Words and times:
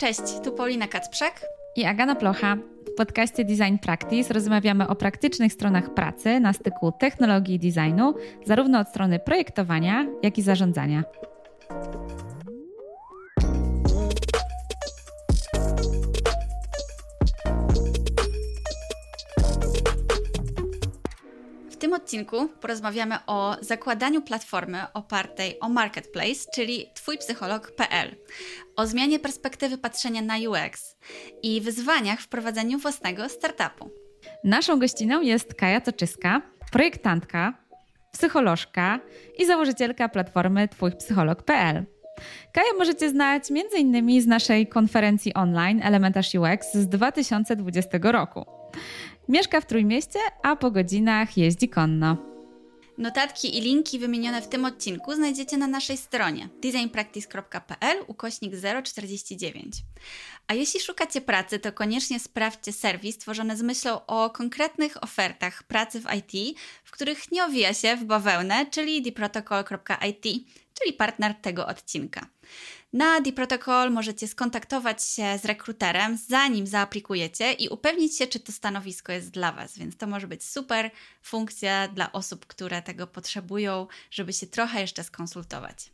Cześć, 0.00 0.20
tu 0.44 0.52
Paulina 0.52 0.88
Kacprzak 0.88 1.40
i 1.76 1.84
Agana 1.84 2.14
Plocha. 2.14 2.56
W 2.92 2.94
podcaście 2.96 3.44
Design 3.44 3.76
Practice 3.82 4.34
rozmawiamy 4.34 4.88
o 4.88 4.94
praktycznych 4.96 5.52
stronach 5.52 5.94
pracy 5.94 6.40
na 6.40 6.52
styku 6.52 6.92
technologii 6.92 7.54
i 7.54 7.58
designu, 7.58 8.14
zarówno 8.46 8.80
od 8.80 8.88
strony 8.88 9.18
projektowania, 9.18 10.06
jak 10.22 10.38
i 10.38 10.42
zarządzania. 10.42 11.04
Odcinku 22.20 22.48
porozmawiamy 22.60 23.16
o 23.26 23.56
zakładaniu 23.60 24.22
platformy 24.22 24.78
opartej 24.94 25.60
o 25.60 25.68
marketplace, 25.68 26.50
czyli 26.54 26.86
twójpsycholog.pl, 26.94 28.16
o 28.76 28.86
zmianie 28.86 29.18
perspektywy 29.18 29.78
patrzenia 29.78 30.22
na 30.22 30.34
UX 30.36 30.96
i 31.42 31.60
wyzwaniach 31.60 32.20
w 32.20 32.28
prowadzeniu 32.28 32.78
własnego 32.78 33.28
startupu. 33.28 33.90
Naszą 34.44 34.78
gościną 34.78 35.20
jest 35.20 35.54
Kaja 35.54 35.80
Toczyska, 35.80 36.42
projektantka, 36.72 37.54
psycholożka 38.12 39.00
i 39.38 39.46
założycielka 39.46 40.08
platformy 40.08 40.68
twójpsycholog.pl. 40.68 41.84
Kaja 42.52 42.72
możecie 42.78 43.10
znać 43.10 43.44
m.in. 43.50 44.22
z 44.22 44.26
naszej 44.26 44.66
konferencji 44.66 45.34
online 45.34 45.80
Elementarz 45.82 46.34
UX 46.34 46.74
z 46.74 46.88
2020 46.88 47.98
roku. 48.02 48.60
Mieszka 49.30 49.60
w 49.60 49.66
Trójmieście, 49.66 50.18
a 50.42 50.56
po 50.56 50.70
godzinach 50.70 51.36
jeździ 51.36 51.68
konno. 51.68 52.16
Notatki 52.98 53.58
i 53.58 53.60
linki 53.60 53.98
wymienione 53.98 54.42
w 54.42 54.48
tym 54.48 54.64
odcinku 54.64 55.14
znajdziecie 55.14 55.56
na 55.56 55.66
naszej 55.66 55.96
stronie 55.96 56.48
designpractice.pl 56.62 58.04
ukośnik 58.06 58.52
049. 58.84 59.76
A 60.46 60.54
jeśli 60.54 60.80
szukacie 60.80 61.20
pracy, 61.20 61.58
to 61.58 61.72
koniecznie 61.72 62.20
sprawdźcie 62.20 62.72
serwis 62.72 63.18
tworzony 63.18 63.56
z 63.56 63.62
myślą 63.62 64.06
o 64.06 64.30
konkretnych 64.30 65.04
ofertach 65.04 65.62
pracy 65.62 66.00
w 66.00 66.06
IT, 66.14 66.58
w 66.84 66.90
których 66.90 67.32
nie 67.32 67.44
owija 67.44 67.74
się 67.74 67.96
w 67.96 68.04
bawełnę, 68.04 68.66
czyli 68.66 69.02
theprotocol.it, 69.02 70.26
czyli 70.82 70.92
partner 70.92 71.34
tego 71.34 71.66
odcinka. 71.66 72.26
Na 72.92 73.20
D-Protocol 73.20 73.90
możecie 73.90 74.28
skontaktować 74.28 75.04
się 75.04 75.38
z 75.38 75.44
rekruterem, 75.44 76.18
zanim 76.28 76.66
zaaplikujecie 76.66 77.52
i 77.52 77.68
upewnić 77.68 78.18
się, 78.18 78.26
czy 78.26 78.40
to 78.40 78.52
stanowisko 78.52 79.12
jest 79.12 79.30
dla 79.30 79.52
Was. 79.52 79.78
Więc 79.78 79.96
to 79.96 80.06
może 80.06 80.26
być 80.26 80.44
super 80.44 80.90
funkcja 81.22 81.88
dla 81.88 82.12
osób, 82.12 82.46
które 82.46 82.82
tego 82.82 83.06
potrzebują, 83.06 83.86
żeby 84.10 84.32
się 84.32 84.46
trochę 84.46 84.80
jeszcze 84.80 85.04
skonsultować. 85.04 85.90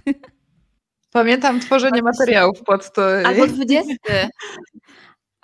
Pamiętam 1.12 1.61
tworzenie 1.61 2.02
materiałów 2.02 2.63
pod 2.63 2.92
to. 2.92 3.02
Albo 3.24 3.47
20. 3.47 3.95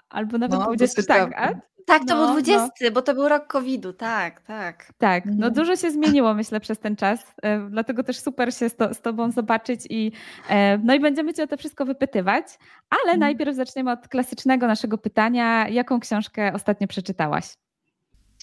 Albo 0.09 0.39
nawet 0.39 0.61
no, 0.61 0.67
20. 0.67 1.03
Tak, 1.03 1.33
a 1.37 1.53
tak, 1.87 2.03
to 2.09 2.17
no, 2.17 2.27
był 2.27 2.33
20, 2.33 2.69
no. 2.81 2.91
bo 2.91 3.03
to 3.03 3.15
był 3.15 3.29
rok 3.29 3.47
COVID-u, 3.47 3.93
tak, 3.93 4.41
tak. 4.41 4.93
Tak, 4.99 5.25
no 5.27 5.33
mhm. 5.33 5.53
dużo 5.53 5.77
się 5.77 5.91
zmieniło 5.91 6.35
myślę 6.35 6.61
przez 6.61 6.79
ten 6.79 6.97
czas, 6.97 7.35
e, 7.43 7.69
dlatego 7.71 8.03
też 8.03 8.19
super 8.19 8.55
się 8.55 8.69
z, 8.69 8.77
to, 8.77 8.95
z 8.95 9.01
Tobą 9.01 9.31
zobaczyć 9.31 9.87
i 9.91 10.13
e, 10.49 10.79
no 10.79 10.95
i 10.95 11.01
będziemy 11.01 11.35
Cię 11.35 11.43
o 11.43 11.47
to 11.47 11.57
wszystko 11.57 11.85
wypytywać, 11.85 12.45
ale 12.91 13.03
mhm. 13.03 13.21
najpierw 13.21 13.57
zaczniemy 13.57 13.93
od 13.93 14.09
klasycznego 14.09 14.67
naszego 14.67 14.99
pytania, 14.99 15.69
jaką 15.69 16.01
książkę 16.01 16.53
ostatnio 16.55 16.87
przeczytałaś? 16.87 17.45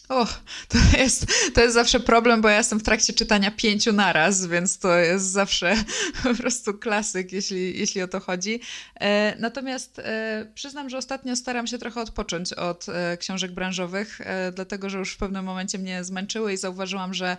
Och, 0.09 0.41
to 0.67 0.77
jest, 0.97 1.25
to 1.53 1.61
jest 1.61 1.73
zawsze 1.73 1.99
problem, 1.99 2.41
bo 2.41 2.49
ja 2.49 2.57
jestem 2.57 2.79
w 2.79 2.83
trakcie 2.83 3.13
czytania 3.13 3.51
pięciu 3.51 3.93
naraz, 3.93 4.45
więc 4.45 4.79
to 4.79 4.97
jest 4.97 5.25
zawsze 5.25 5.75
po 6.23 6.35
prostu 6.35 6.73
klasyk, 6.73 7.31
jeśli, 7.31 7.79
jeśli 7.79 8.01
o 8.01 8.07
to 8.07 8.19
chodzi. 8.19 8.59
E, 8.99 9.35
natomiast 9.39 9.99
e, 9.99 10.51
przyznam, 10.55 10.89
że 10.89 10.97
ostatnio 10.97 11.35
staram 11.35 11.67
się 11.67 11.77
trochę 11.77 12.01
odpocząć 12.01 12.53
od 12.53 12.89
e, 12.89 13.17
książek 13.17 13.51
branżowych, 13.51 14.21
dlatego 14.55 14.89
że 14.89 14.97
już 14.97 15.13
w 15.13 15.17
pewnym 15.17 15.45
momencie 15.45 15.77
mnie 15.77 16.03
zmęczyły 16.03 16.53
i 16.53 16.57
zauważyłam, 16.57 17.13
że, 17.13 17.37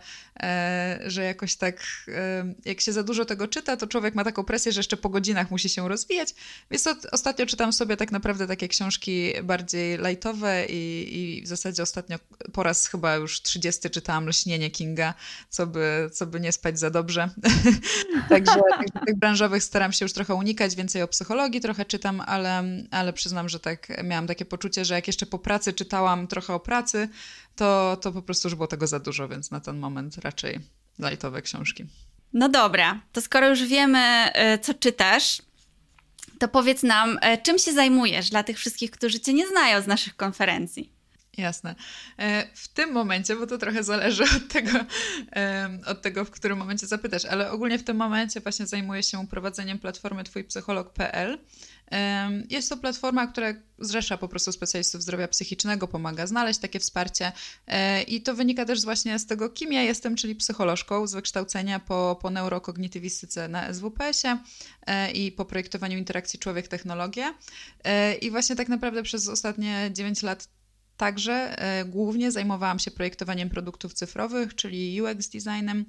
że 1.06 1.24
jakoś 1.24 1.56
tak, 1.56 1.76
jak 2.64 2.80
się 2.80 2.92
za 2.92 3.02
dużo 3.02 3.24
tego 3.24 3.48
czyta, 3.48 3.76
to 3.76 3.86
człowiek 3.86 4.14
ma 4.14 4.24
taką 4.24 4.44
presję, 4.44 4.72
że 4.72 4.80
jeszcze 4.80 4.96
po 4.96 5.08
godzinach 5.08 5.50
musi 5.50 5.68
się 5.68 5.88
rozwijać. 5.88 6.34
Więc 6.70 6.88
ostatnio 7.12 7.46
czytam 7.46 7.72
sobie 7.72 7.96
tak 7.96 8.12
naprawdę 8.12 8.46
takie 8.46 8.68
książki 8.68 9.32
bardziej 9.42 9.98
lightowe 9.98 10.66
i, 10.66 11.38
i 11.38 11.42
w 11.42 11.46
zasadzie 11.46 11.82
ostatnio 11.82 12.18
po 12.52 12.59
po 12.60 12.64
raz 12.64 12.86
chyba 12.86 13.14
już 13.14 13.42
30 13.42 13.90
czytałam 13.90 14.28
Lśnienie 14.28 14.70
Kinga, 14.70 15.14
co 15.48 15.66
by, 15.66 16.10
co 16.12 16.26
by 16.26 16.40
nie 16.40 16.52
spać 16.52 16.78
za 16.78 16.90
dobrze. 16.90 17.30
także, 18.28 18.60
tych 19.06 19.18
branżowych 19.18 19.64
staram 19.64 19.92
się 19.92 20.04
już 20.04 20.12
trochę 20.12 20.34
unikać, 20.34 20.76
więcej 20.76 21.02
o 21.02 21.08
psychologii 21.08 21.60
trochę 21.60 21.84
czytam, 21.84 22.20
ale, 22.20 22.64
ale 22.90 23.12
przyznam, 23.12 23.48
że 23.48 23.60
tak 23.60 24.04
miałam 24.04 24.26
takie 24.26 24.44
poczucie, 24.44 24.84
że 24.84 24.94
jak 24.94 25.06
jeszcze 25.06 25.26
po 25.26 25.38
pracy 25.38 25.72
czytałam 25.72 26.26
trochę 26.26 26.54
o 26.54 26.60
pracy, 26.60 27.08
to, 27.56 27.98
to 28.00 28.12
po 28.12 28.22
prostu 28.22 28.48
już 28.48 28.54
było 28.54 28.66
tego 28.66 28.86
za 28.86 28.98
dużo, 28.98 29.28
więc 29.28 29.50
na 29.50 29.60
ten 29.60 29.78
moment 29.78 30.18
raczej 30.18 30.60
lightowe 30.98 31.42
książki. 31.42 31.86
No 32.32 32.48
dobra, 32.48 33.00
to 33.12 33.20
skoro 33.20 33.48
już 33.48 33.64
wiemy, 33.64 33.98
e, 34.32 34.58
co 34.58 34.74
czytasz, 34.74 35.42
to 36.38 36.48
powiedz 36.48 36.82
nam, 36.82 37.18
e, 37.22 37.38
czym 37.38 37.58
się 37.58 37.72
zajmujesz 37.72 38.30
dla 38.30 38.42
tych 38.42 38.58
wszystkich, 38.58 38.90
którzy 38.90 39.20
Cię 39.20 39.32
nie 39.32 39.48
znają 39.48 39.82
z 39.82 39.86
naszych 39.86 40.16
konferencji. 40.16 40.99
Jasne. 41.38 41.74
E, 42.18 42.46
w 42.54 42.68
tym 42.68 42.92
momencie, 42.92 43.36
bo 43.36 43.46
to 43.46 43.58
trochę 43.58 43.84
zależy 43.84 44.24
od 44.36 44.48
tego, 44.48 44.70
od 45.86 46.02
tego, 46.02 46.24
w 46.24 46.30
którym 46.30 46.58
momencie 46.58 46.86
zapytasz, 46.86 47.24
ale 47.24 47.50
ogólnie 47.50 47.78
w 47.78 47.84
tym 47.84 47.96
momencie 47.96 48.40
właśnie 48.40 48.66
zajmuję 48.66 49.02
się 49.02 49.26
prowadzeniem 49.26 49.78
platformy 49.78 50.24
twójpsycholog.pl. 50.24 51.38
Jest 52.50 52.68
to 52.68 52.76
platforma, 52.76 53.26
która 53.26 53.54
zrzesza 53.78 54.18
po 54.18 54.28
prostu 54.28 54.52
specjalistów 54.52 55.02
zdrowia 55.02 55.28
psychicznego, 55.28 55.88
pomaga 55.88 56.26
znaleźć 56.26 56.60
takie 56.60 56.80
wsparcie 56.80 57.32
e, 57.66 58.02
i 58.02 58.22
to 58.22 58.34
wynika 58.34 58.64
też 58.64 58.84
właśnie 58.84 59.18
z 59.18 59.26
tego, 59.26 59.50
kim 59.50 59.72
ja 59.72 59.82
jestem, 59.82 60.16
czyli 60.16 60.34
psycholożką 60.34 61.06
z 61.06 61.14
wykształcenia 61.14 61.80
po, 61.80 62.18
po 62.22 62.30
neurokognitywistyce 62.30 63.48
na 63.48 63.74
SWPS-ie 63.74 64.38
e, 64.86 65.10
i 65.10 65.32
po 65.32 65.44
projektowaniu 65.44 65.98
interakcji 65.98 66.38
człowiek-technologia. 66.38 67.34
I 68.20 68.30
właśnie 68.30 68.56
tak 68.56 68.68
naprawdę 68.68 69.02
przez 69.02 69.28
ostatnie 69.28 69.90
9 69.92 70.22
lat 70.22 70.48
Także 71.00 71.58
e, 71.58 71.84
głównie 71.84 72.32
zajmowałam 72.32 72.78
się 72.78 72.90
projektowaniem 72.90 73.50
produktów 73.50 73.94
cyfrowych, 73.94 74.54
czyli 74.54 75.02
UX 75.02 75.28
designem. 75.28 75.84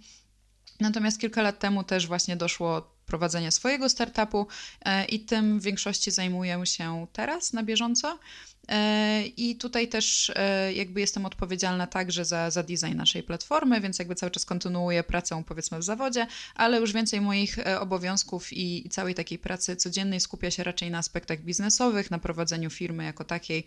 Natomiast 0.81 1.19
kilka 1.19 1.42
lat 1.42 1.59
temu 1.59 1.84
też 1.84 2.08
właśnie 2.08 2.36
doszło 2.38 2.92
prowadzenie 3.06 3.52
swojego 3.52 3.90
startupu 3.90 4.47
e, 4.86 5.06
i 5.06 5.19
tym 5.19 5.59
w 5.59 5.64
większości 5.64 6.12
zajmuję 6.12 6.66
się 6.66 7.08
teraz 7.14 7.53
na 7.53 7.64
bieżąco. 7.64 8.19
E, 8.68 9.25
I 9.25 9.56
tutaj 9.56 9.88
też 9.88 10.31
e, 10.36 10.74
jakby 10.74 11.00
jestem 11.00 11.25
odpowiedzialna 11.25 11.88
także 11.88 12.25
za, 12.25 12.52
za 12.52 12.64
design 12.64 12.97
naszej 12.97 13.23
platformy, 13.23 13.82
więc 13.82 14.00
jakby 14.00 14.16
cały 14.16 14.32
czas 14.32 14.46
kontynuuję 14.46 15.03
pracę 15.03 15.44
powiedzmy 15.47 15.79
w 15.79 15.84
zawodzie, 15.84 16.28
ale 16.56 16.79
już 16.79 16.94
więcej 16.94 17.22
moich 17.22 17.58
obowiązków 17.79 18.53
i, 18.53 18.88
i 18.88 18.90
całej 18.90 19.16
takiej 19.16 19.40
pracy 19.40 19.76
codziennej 19.76 20.20
skupia 20.20 20.52
się 20.52 20.64
raczej 20.64 20.91
na 20.91 20.97
aspektach 20.97 21.41
biznesowych, 21.41 22.11
na 22.11 22.20
prowadzeniu 22.20 22.70
firmy 22.70 23.03
jako 23.03 23.23
takiej, 23.23 23.66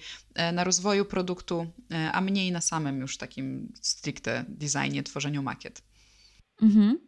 na 0.52 0.64
rozwoju 0.64 1.04
produktu, 1.04 1.66
a 2.12 2.20
mniej 2.20 2.52
na 2.52 2.60
samym 2.60 3.00
już 3.00 3.18
takim 3.18 3.72
stricte 3.80 4.44
designie, 4.48 5.02
tworzeniu 5.02 5.42
makiet. 5.42 5.82
Mhm. 6.62 6.98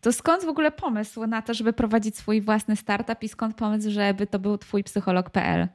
To 0.00 0.12
skąd 0.12 0.44
w 0.44 0.48
ogóle 0.48 0.70
pomysł 0.70 1.26
na 1.26 1.42
to, 1.42 1.54
żeby 1.54 1.72
prowadzić 1.72 2.16
swój 2.16 2.40
własny 2.40 2.76
startup 2.76 3.22
i 3.22 3.28
skąd 3.28 3.56
pomysł, 3.56 3.90
żeby 3.90 4.26
to 4.26 4.38
był 4.38 4.58
twój 4.58 4.84
psycholog.pl? 4.84 5.68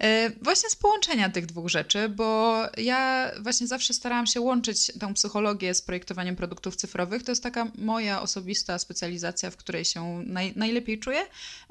E, 0.00 0.30
właśnie 0.42 0.70
z 0.70 0.76
połączenia 0.76 1.30
tych 1.30 1.46
dwóch 1.46 1.68
rzeczy, 1.68 2.08
bo 2.08 2.60
ja 2.76 3.30
właśnie 3.40 3.66
zawsze 3.66 3.94
starałam 3.94 4.26
się 4.26 4.40
łączyć 4.40 4.92
tą 5.00 5.14
psychologię 5.14 5.74
z 5.74 5.82
projektowaniem 5.82 6.36
produktów 6.36 6.76
cyfrowych. 6.76 7.22
To 7.22 7.32
jest 7.32 7.42
taka 7.42 7.66
moja 7.78 8.22
osobista 8.22 8.78
specjalizacja, 8.78 9.50
w 9.50 9.56
której 9.56 9.84
się 9.84 10.22
naj, 10.26 10.52
najlepiej 10.56 10.98
czuję 10.98 11.20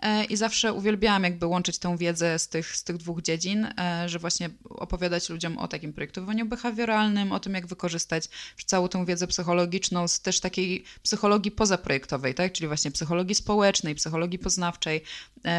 e, 0.02 0.26
i 0.26 0.38
zawsze 0.38 0.74
uwielbiałam 0.74 1.24
jakby 1.24 1.46
łączyć 1.46 1.78
tę 1.78 1.98
wiedzę 1.98 2.40
z 2.40 2.48
tych, 2.48 2.76
z 2.76 2.84
tych 2.84 2.98
dwóch 2.98 3.22
dziedzin, 3.22 3.66
e, 3.66 4.10
że 4.10 4.20
właśnie 4.20 4.50
opowiadać 4.70 5.30
ludziom 5.30 5.58
o 5.58 5.68
takim 5.68 5.94
projektowaniu 5.94 6.46
behawioralnym, 6.46 7.32
o 7.32 7.40
tym, 7.40 7.54
jak 7.54 7.68
wykorzystać 7.68 8.30
całą 8.66 8.90
tę 8.90 9.06
wiedzę 9.06 9.28
psychologiczną 9.28 10.08
z 10.08 10.20
też 10.20 10.40
takiej 10.40 10.84
psychologii 11.04 11.52
pozaprojektowej, 11.52 12.36
tak? 12.36 12.52
czyli 12.52 12.68
właśnie 12.68 12.92
psychologii 12.92 13.36
społecznej, 13.36 13.96
psychologii 13.96 14.40
poznawczej, 14.40 15.04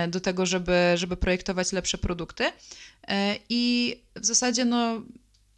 do 0.08 0.20
tego, 0.20 0.46
żeby, 0.46 0.93
żeby 0.94 1.16
projektować 1.16 1.73
lepsze 1.73 1.99
produkty. 1.99 2.52
E, 3.08 3.36
I 3.48 3.96
w 4.16 4.26
zasadzie 4.26 4.64
no, 4.64 5.02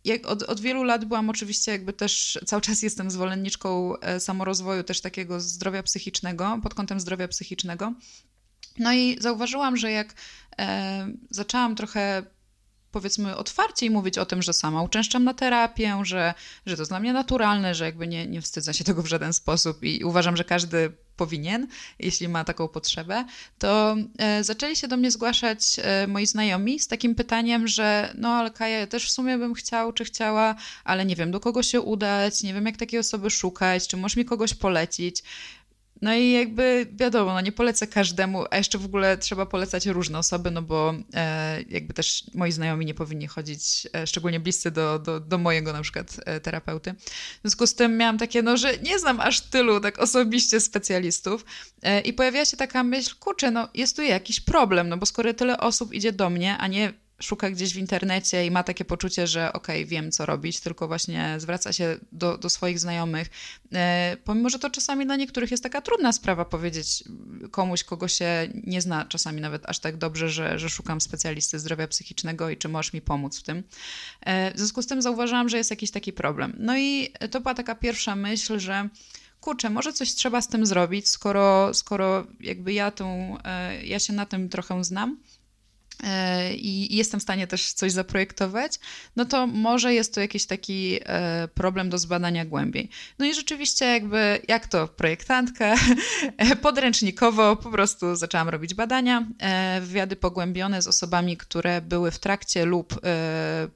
jak 0.04 0.26
od, 0.26 0.42
od, 0.42 0.60
wielu 0.60 0.82
lat 0.82 1.04
byłam 1.04 1.30
oczywiście 1.30 1.72
jakby 1.72 1.92
też, 1.92 2.38
cały 2.46 2.62
czas 2.62 2.82
jestem 2.82 3.10
zwolenniczką 3.10 3.98
e, 3.98 4.20
samorozwoju, 4.20 4.82
też 4.82 5.00
takiego 5.00 5.40
zdrowia 5.40 5.82
psychicznego, 5.82 6.58
pod 6.62 6.74
kątem 6.74 7.00
zdrowia 7.00 7.28
psychicznego. 7.28 7.92
No 8.78 8.92
i 8.92 9.16
zauważyłam, 9.20 9.76
że 9.76 9.90
jak 9.90 10.14
e, 10.58 11.08
zaczęłam 11.30 11.76
trochę 11.76 12.22
powiedzmy 12.90 13.36
otwarciej 13.36 13.90
mówić 13.90 14.18
o 14.18 14.26
tym, 14.26 14.42
że 14.42 14.52
sama 14.52 14.82
uczęszczam 14.82 15.24
na 15.24 15.34
terapię, 15.34 15.98
że, 16.02 16.34
że 16.66 16.76
to 16.76 16.82
jest 16.82 16.90
dla 16.90 17.00
mnie 17.00 17.12
naturalne, 17.12 17.74
że 17.74 17.84
jakby 17.84 18.06
nie, 18.06 18.26
nie 18.26 18.42
wstydzę 18.42 18.74
się 18.74 18.84
tego 18.84 19.02
w 19.02 19.06
żaden 19.06 19.32
sposób 19.32 19.82
i 19.82 20.04
uważam, 20.04 20.36
że 20.36 20.44
każdy 20.44 20.92
powinien, 21.16 21.66
jeśli 21.98 22.28
ma 22.28 22.44
taką 22.44 22.68
potrzebę, 22.68 23.24
to 23.58 23.96
e, 24.18 24.44
zaczęli 24.44 24.76
się 24.76 24.88
do 24.88 24.96
mnie 24.96 25.10
zgłaszać 25.10 25.76
e, 25.78 26.06
moi 26.06 26.26
znajomi 26.26 26.80
z 26.80 26.88
takim 26.88 27.14
pytaniem, 27.14 27.68
że 27.68 28.14
no 28.18 28.28
ale 28.28 28.50
Kaja, 28.50 28.78
ja 28.78 28.86
też 28.86 29.06
w 29.08 29.12
sumie 29.12 29.38
bym 29.38 29.54
chciał, 29.54 29.92
czy 29.92 30.04
chciała, 30.04 30.54
ale 30.84 31.04
nie 31.04 31.16
wiem 31.16 31.30
do 31.30 31.40
kogo 31.40 31.62
się 31.62 31.80
udać, 31.80 32.42
nie 32.42 32.54
wiem 32.54 32.66
jak 32.66 32.76
takiej 32.76 33.00
osoby 33.00 33.30
szukać, 33.30 33.88
czy 33.88 33.96
możesz 33.96 34.16
mi 34.16 34.24
kogoś 34.24 34.54
polecić. 34.54 35.22
No 36.02 36.14
i 36.14 36.32
jakby 36.32 36.86
wiadomo, 36.92 37.32
no 37.32 37.40
nie 37.40 37.52
polecę 37.52 37.86
każdemu, 37.86 38.44
a 38.50 38.56
jeszcze 38.56 38.78
w 38.78 38.84
ogóle 38.84 39.18
trzeba 39.18 39.46
polecać 39.46 39.86
różne 39.86 40.18
osoby, 40.18 40.50
no 40.50 40.62
bo 40.62 40.94
e, 41.14 41.62
jakby 41.62 41.94
też 41.94 42.24
moi 42.34 42.52
znajomi 42.52 42.86
nie 42.86 42.94
powinni 42.94 43.26
chodzić, 43.26 43.88
e, 43.94 44.06
szczególnie 44.06 44.40
bliscy 44.40 44.70
do, 44.70 44.98
do, 44.98 45.20
do 45.20 45.38
mojego 45.38 45.72
na 45.72 45.82
przykład 45.82 46.20
e, 46.26 46.40
terapeuty. 46.40 46.94
W 46.94 47.40
związku 47.42 47.66
z 47.66 47.74
tym 47.74 47.96
miałam 47.96 48.18
takie, 48.18 48.42
no 48.42 48.56
że 48.56 48.78
nie 48.78 48.98
znam 48.98 49.20
aż 49.20 49.40
tylu 49.40 49.80
tak 49.80 49.98
osobiście 49.98 50.60
specjalistów 50.60 51.44
e, 51.82 52.00
i 52.00 52.12
pojawiła 52.12 52.44
się 52.44 52.56
taka 52.56 52.82
myśl, 52.82 53.14
kurczę, 53.20 53.50
no 53.50 53.68
jest 53.74 53.96
tu 53.96 54.02
jakiś 54.02 54.40
problem, 54.40 54.88
no 54.88 54.96
bo 54.96 55.06
skoro 55.06 55.34
tyle 55.34 55.58
osób 55.58 55.94
idzie 55.94 56.12
do 56.12 56.30
mnie, 56.30 56.58
a 56.58 56.66
nie 56.66 56.92
szuka 57.22 57.50
gdzieś 57.50 57.74
w 57.74 57.76
internecie 57.76 58.46
i 58.46 58.50
ma 58.50 58.62
takie 58.62 58.84
poczucie, 58.84 59.26
że 59.26 59.52
okej, 59.52 59.76
okay, 59.76 59.86
wiem 59.86 60.12
co 60.12 60.26
robić, 60.26 60.60
tylko 60.60 60.88
właśnie 60.88 61.34
zwraca 61.38 61.72
się 61.72 61.96
do, 62.12 62.38
do 62.38 62.48
swoich 62.48 62.78
znajomych. 62.78 63.30
E, 63.72 64.16
pomimo, 64.24 64.48
że 64.48 64.58
to 64.58 64.70
czasami 64.70 65.06
dla 65.06 65.16
niektórych 65.16 65.50
jest 65.50 65.62
taka 65.62 65.80
trudna 65.80 66.12
sprawa 66.12 66.44
powiedzieć 66.44 67.04
komuś, 67.50 67.84
kogo 67.84 68.08
się 68.08 68.48
nie 68.64 68.80
zna, 68.80 69.04
czasami 69.04 69.40
nawet 69.40 69.66
aż 69.66 69.78
tak 69.78 69.96
dobrze, 69.96 70.28
że, 70.28 70.58
że 70.58 70.70
szukam 70.70 71.00
specjalisty 71.00 71.58
zdrowia 71.58 71.88
psychicznego 71.88 72.50
i 72.50 72.56
czy 72.56 72.68
możesz 72.68 72.92
mi 72.92 73.00
pomóc 73.00 73.38
w 73.38 73.42
tym. 73.42 73.62
E, 74.20 74.54
w 74.54 74.58
związku 74.58 74.82
z 74.82 74.86
tym 74.86 75.02
zauważyłam, 75.02 75.48
że 75.48 75.56
jest 75.56 75.70
jakiś 75.70 75.90
taki 75.90 76.12
problem. 76.12 76.56
No 76.58 76.78
i 76.78 77.12
to 77.30 77.40
była 77.40 77.54
taka 77.54 77.74
pierwsza 77.74 78.16
myśl, 78.16 78.58
że 78.58 78.88
kurczę, 79.40 79.70
może 79.70 79.92
coś 79.92 80.14
trzeba 80.14 80.40
z 80.40 80.48
tym 80.48 80.66
zrobić, 80.66 81.08
skoro, 81.08 81.74
skoro 81.74 82.26
jakby 82.40 82.72
ja, 82.72 82.90
tą, 82.90 83.36
e, 83.44 83.84
ja 83.86 83.98
się 83.98 84.12
na 84.12 84.26
tym 84.26 84.48
trochę 84.48 84.84
znam 84.84 85.16
i 86.54 86.96
jestem 86.96 87.20
w 87.20 87.22
stanie 87.22 87.46
też 87.46 87.72
coś 87.72 87.92
zaprojektować, 87.92 88.72
no 89.16 89.24
to 89.24 89.46
może 89.46 89.94
jest 89.94 90.14
to 90.14 90.20
jakiś 90.20 90.46
taki 90.46 90.98
e, 91.02 91.48
problem 91.54 91.90
do 91.90 91.98
zbadania 91.98 92.44
głębiej. 92.44 92.88
No 93.18 93.26
i 93.26 93.34
rzeczywiście 93.34 93.84
jakby 93.84 94.40
jak 94.48 94.66
to 94.66 94.88
projektantka, 94.88 95.74
podręcznikowo 96.62 97.56
po 97.56 97.70
prostu 97.70 98.16
zaczęłam 98.16 98.48
robić 98.48 98.74
badania, 98.74 99.26
e, 99.38 99.80
wywiady 99.80 100.16
pogłębione 100.16 100.82
z 100.82 100.86
osobami, 100.86 101.36
które 101.36 101.80
były 101.80 102.10
w 102.10 102.18
trakcie 102.18 102.64
lub 102.64 103.00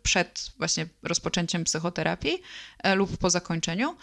przed 0.03 0.51
właśnie 0.59 0.87
rozpoczęciem 1.03 1.65
psychoterapii 1.65 2.43
lub 2.95 3.17
po 3.17 3.31
zakończeniu. 3.31 3.97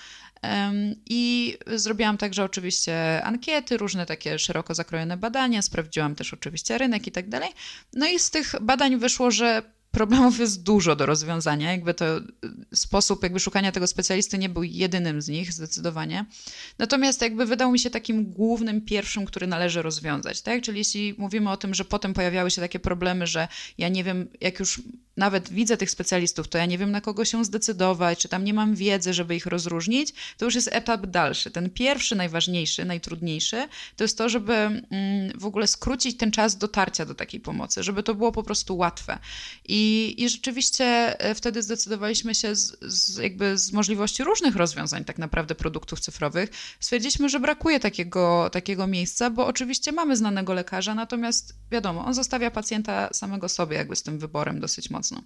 I 1.10 1.58
zrobiłam 1.68 2.18
także 2.18 2.44
oczywiście 2.44 3.24
ankiety, 3.24 3.78
różne 3.78 4.06
takie 4.06 4.40
szeroko 4.40 4.76
zakrojone 4.76 5.18
badania, 5.18 5.62
sprawdziłam 5.62 6.16
też 6.16 6.34
oczywiście 6.34 6.78
rynek 6.78 7.08
i 7.08 7.12
tak 7.12 7.30
dalej. 7.30 7.50
No 8.04 8.10
i 8.10 8.20
z 8.20 8.30
tych 8.30 8.56
badań 8.62 8.98
wyszło, 8.98 9.32
że 9.32 9.62
problemów 9.94 10.40
jest 10.40 10.64
dużo 10.64 10.96
do 10.96 11.06
rozwiązania. 11.06 11.72
Jakby 11.72 11.94
to 11.94 12.18
y, 12.18 12.22
sposób 12.74 13.24
jakby 13.24 13.40
szukania 13.40 13.72
tego 13.72 13.88
specjalisty 13.88 14.38
nie 14.38 14.50
był 14.50 14.64
jedynym 14.64 15.22
z 15.22 15.28
nich, 15.28 15.54
zdecydowanie. 15.54 16.26
Natomiast 16.78 17.22
jakby 17.22 17.46
wydał 17.46 17.72
mi 17.72 17.80
się 17.80 17.90
takim 17.90 18.26
głównym, 18.26 18.82
pierwszym, 18.82 19.26
który 19.26 19.48
należy 19.48 19.82
rozwiązać, 19.82 20.42
tak? 20.42 20.62
Czyli 20.62 20.78
jeśli 20.78 21.16
mówimy 21.18 21.52
o 21.52 21.58
tym, 21.58 21.74
że 21.74 21.86
potem 21.86 22.14
pojawiały 22.14 22.52
się 22.52 22.62
takie 22.62 22.80
problemy, 22.80 23.28
że 23.28 23.48
ja 23.78 23.90
nie 23.90 24.04
wiem, 24.04 24.28
jak 24.42 24.60
już 24.60 24.82
nawet 25.18 25.50
widzę 25.50 25.78
tych 25.78 25.92
specjalistów, 25.92 26.48
to 26.48 26.58
ja 26.58 26.66
nie 26.66 26.78
wiem 26.78 26.92
na 26.92 27.02
kogo 27.02 27.26
się 27.26 27.46
zdecydować, 27.46 28.20
czy 28.20 28.30
tam 28.30 28.44
nie 28.44 28.54
mam 28.54 28.76
wiedzy, 28.76 29.14
żeby 29.14 29.36
ich 29.36 29.46
rozróżnić, 29.46 30.14
to 30.38 30.46
już 30.46 30.56
jest 30.56 30.70
etap 30.72 31.08
dalszy. 31.08 31.52
Ten 31.52 31.70
pierwszy, 31.70 32.16
najważniejszy, 32.16 32.86
najtrudniejszy, 32.86 33.68
to 33.96 34.04
jest 34.04 34.18
to, 34.18 34.30
żeby 34.30 34.54
mm, 34.54 34.84
w 35.36 35.46
ogóle 35.46 35.68
skrócić 35.68 36.18
ten 36.18 36.32
czas 36.32 36.58
dotarcia 36.58 37.06
do 37.06 37.16
takiej 37.16 37.40
pomocy, 37.40 37.84
żeby 37.84 38.04
to 38.04 38.16
było 38.16 38.32
po 38.32 38.44
prostu 38.44 38.78
łatwe. 38.78 39.20
I, 39.68 39.83
i 40.18 40.30
rzeczywiście 40.30 40.86
e, 41.20 41.36
wtedy 41.36 41.62
zdecydowaliśmy 41.62 42.36
się 42.36 42.56
z, 42.56 42.78
z, 42.82 43.18
jakby 43.18 43.58
z 43.58 43.72
możliwości 43.72 44.24
różnych 44.24 44.56
rozwiązań 44.56 45.06
tak 45.06 45.18
naprawdę 45.18 45.56
produktów 45.56 46.00
cyfrowych. 46.00 46.50
Stwierdziliśmy, 46.80 47.30
że 47.30 47.40
brakuje 47.40 47.80
takiego, 47.80 48.50
takiego 48.50 48.88
miejsca, 48.88 49.30
bo 49.30 49.48
oczywiście 49.48 49.92
mamy 49.92 50.18
znanego 50.18 50.54
lekarza, 50.54 50.96
natomiast 50.96 51.56
wiadomo, 51.72 52.06
on 52.06 52.14
zostawia 52.14 52.52
pacjenta 52.52 53.10
samego 53.14 53.50
sobie 53.50 53.78
jakby 53.78 53.96
z 53.96 54.04
tym 54.04 54.20
wyborem 54.20 54.60
dosyć 54.60 54.90
mocno 54.90 55.22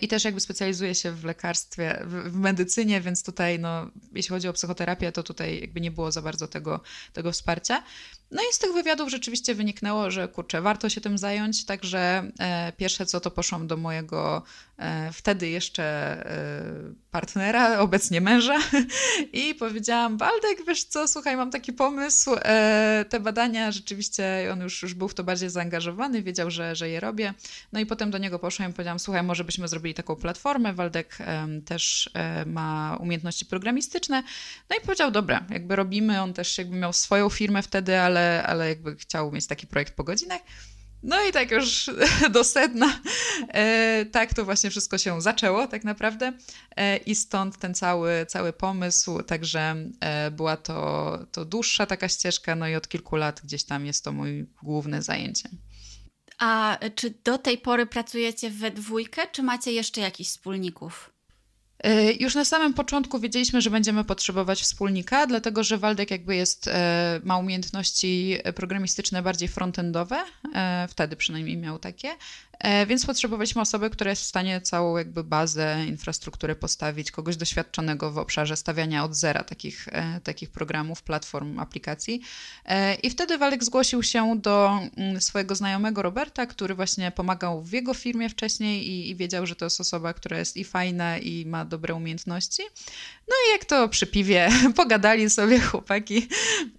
I 0.00 0.08
też 0.08 0.24
jakby 0.24 0.40
specjalizuje 0.40 0.94
się 0.94 1.12
w 1.12 1.24
lekarstwie, 1.24 2.02
w, 2.04 2.36
medycynie, 2.36 3.00
więc 3.00 3.22
tutaj, 3.22 3.58
no, 3.58 3.90
jeśli 4.12 4.30
chodzi 4.30 4.48
o 4.48 4.52
psychoterapię, 4.52 5.12
to 5.12 5.22
tutaj 5.22 5.60
jakby 5.60 5.80
nie 5.80 5.90
było 5.90 6.12
za 6.12 6.22
bardzo 6.22 6.48
tego, 6.48 6.80
tego 7.12 7.32
wsparcia. 7.32 7.82
No 8.30 8.42
i 8.42 8.52
z 8.52 8.58
tych 8.58 8.72
wywiadów 8.72 9.10
rzeczywiście 9.10 9.54
wyniknęło, 9.54 10.10
że 10.10 10.28
kurczę, 10.28 10.62
warto 10.62 10.88
się 10.88 11.00
tym 11.00 11.18
zająć, 11.18 11.64
także 11.64 12.30
e, 12.38 12.72
pierwsze 12.76 13.06
co 13.06 13.20
to 13.20 13.30
poszłam 13.30 13.66
do 13.66 13.76
mojego 13.76 14.42
e, 14.73 14.73
wtedy 15.12 15.48
jeszcze 15.48 15.84
e, 15.84 16.94
partnera, 17.10 17.78
obecnie 17.78 18.20
męża 18.20 18.58
i 19.32 19.54
powiedziałam, 19.54 20.18
Waldek, 20.18 20.66
wiesz 20.66 20.84
co, 20.84 21.08
słuchaj, 21.08 21.36
mam 21.36 21.50
taki 21.50 21.72
pomysł, 21.72 22.30
e, 22.34 23.04
te 23.08 23.20
badania 23.20 23.72
rzeczywiście, 23.72 24.48
on 24.52 24.60
już, 24.60 24.82
już 24.82 24.94
był 24.94 25.08
w 25.08 25.14
to 25.14 25.24
bardziej 25.24 25.50
zaangażowany, 25.50 26.22
wiedział, 26.22 26.50
że, 26.50 26.76
że 26.76 26.88
je 26.88 27.00
robię, 27.00 27.34
no 27.72 27.80
i 27.80 27.86
potem 27.86 28.10
do 28.10 28.18
niego 28.18 28.38
poszłam 28.38 28.70
i 28.70 28.72
powiedziałam, 28.72 28.98
słuchaj, 28.98 29.22
może 29.22 29.44
byśmy 29.44 29.68
zrobili 29.68 29.94
taką 29.94 30.16
platformę, 30.16 30.72
Waldek 30.72 31.18
też 31.64 32.10
e, 32.14 32.44
ma 32.44 32.96
umiejętności 33.00 33.46
programistyczne, 33.46 34.22
no 34.70 34.76
i 34.76 34.80
powiedział, 34.80 35.10
dobra, 35.10 35.44
jakby 35.50 35.76
robimy, 35.76 36.22
on 36.22 36.32
też 36.32 36.58
jakby 36.58 36.76
miał 36.76 36.92
swoją 36.92 37.30
firmę 37.30 37.62
wtedy, 37.62 38.00
ale 38.00 38.44
ale, 38.44 38.68
jakby 38.68 38.96
chciał 38.96 39.32
mieć 39.32 39.46
taki 39.46 39.66
projekt 39.66 39.94
po 39.94 40.04
godzinach. 40.04 40.40
No 41.04 41.24
i 41.24 41.32
tak 41.32 41.50
już 41.50 41.90
do 42.32 42.44
sedna, 42.44 43.00
e, 43.48 44.06
tak 44.06 44.34
to 44.34 44.44
właśnie 44.44 44.70
wszystko 44.70 44.98
się 44.98 45.20
zaczęło 45.20 45.66
tak 45.66 45.84
naprawdę 45.84 46.32
e, 46.76 46.96
i 46.96 47.14
stąd 47.14 47.58
ten 47.58 47.74
cały, 47.74 48.26
cały 48.28 48.52
pomysł, 48.52 49.22
także 49.22 49.76
e, 50.00 50.30
była 50.30 50.56
to, 50.56 51.18
to 51.32 51.44
dłuższa 51.44 51.86
taka 51.86 52.08
ścieżka, 52.08 52.56
no 52.56 52.68
i 52.68 52.74
od 52.74 52.88
kilku 52.88 53.16
lat 53.16 53.40
gdzieś 53.44 53.64
tam 53.64 53.86
jest 53.86 54.04
to 54.04 54.12
mój 54.12 54.46
główne 54.62 55.02
zajęcie. 55.02 55.48
A 56.38 56.78
czy 56.94 57.14
do 57.24 57.38
tej 57.38 57.58
pory 57.58 57.86
pracujecie 57.86 58.50
we 58.50 58.70
dwójkę, 58.70 59.22
czy 59.32 59.42
macie 59.42 59.72
jeszcze 59.72 60.00
jakichś 60.00 60.30
wspólników? 60.30 61.13
E, 61.78 62.12
już 62.12 62.34
na 62.34 62.44
samym 62.44 62.74
początku 62.74 63.20
wiedzieliśmy, 63.20 63.60
że 63.60 63.70
będziemy 63.70 64.04
potrzebować 64.04 64.60
wspólnika, 64.62 65.26
dlatego 65.26 65.64
że 65.64 65.78
Waldek 65.78 66.10
jakby 66.10 66.36
jest, 66.36 66.68
e, 66.68 67.20
ma 67.24 67.38
umiejętności 67.38 68.38
programistyczne 68.54 69.22
bardziej 69.22 69.48
frontendowe, 69.48 70.16
e, 70.54 70.88
wtedy 70.90 71.16
przynajmniej 71.16 71.56
miał 71.56 71.78
takie, 71.78 72.08
więc 72.86 73.06
potrzebowaliśmy 73.06 73.60
osoby, 73.60 73.90
która 73.90 74.10
jest 74.10 74.22
w 74.22 74.26
stanie 74.26 74.60
całą 74.60 74.96
jakby 74.96 75.24
bazę, 75.24 75.84
infrastrukturę 75.88 76.56
postawić, 76.56 77.10
kogoś 77.10 77.36
doświadczonego 77.36 78.10
w 78.10 78.18
obszarze 78.18 78.56
stawiania 78.56 79.04
od 79.04 79.14
zera 79.14 79.44
takich, 79.44 79.88
e, 79.88 80.20
takich 80.20 80.50
programów, 80.50 81.02
platform, 81.02 81.58
aplikacji. 81.58 82.20
E, 82.64 82.94
I 82.94 83.10
wtedy 83.10 83.38
Walek 83.38 83.64
zgłosił 83.64 84.02
się 84.02 84.40
do 84.40 84.78
mm, 84.96 85.20
swojego 85.20 85.54
znajomego 85.54 86.02
Roberta, 86.02 86.46
który 86.46 86.74
właśnie 86.74 87.10
pomagał 87.10 87.62
w 87.62 87.72
jego 87.72 87.94
firmie 87.94 88.28
wcześniej 88.28 88.88
i, 88.88 89.10
i 89.10 89.16
wiedział, 89.16 89.46
że 89.46 89.56
to 89.56 89.66
jest 89.66 89.80
osoba, 89.80 90.14
która 90.14 90.38
jest 90.38 90.56
i 90.56 90.64
fajna 90.64 91.18
i 91.18 91.46
ma 91.46 91.64
dobre 91.64 91.94
umiejętności. 91.94 92.62
No 93.28 93.34
i 93.48 93.52
jak 93.52 93.64
to 93.64 93.88
przy 93.88 94.06
piwie 94.06 94.48
pogadali 94.76 95.30
sobie 95.30 95.60
chłopaki 95.60 96.28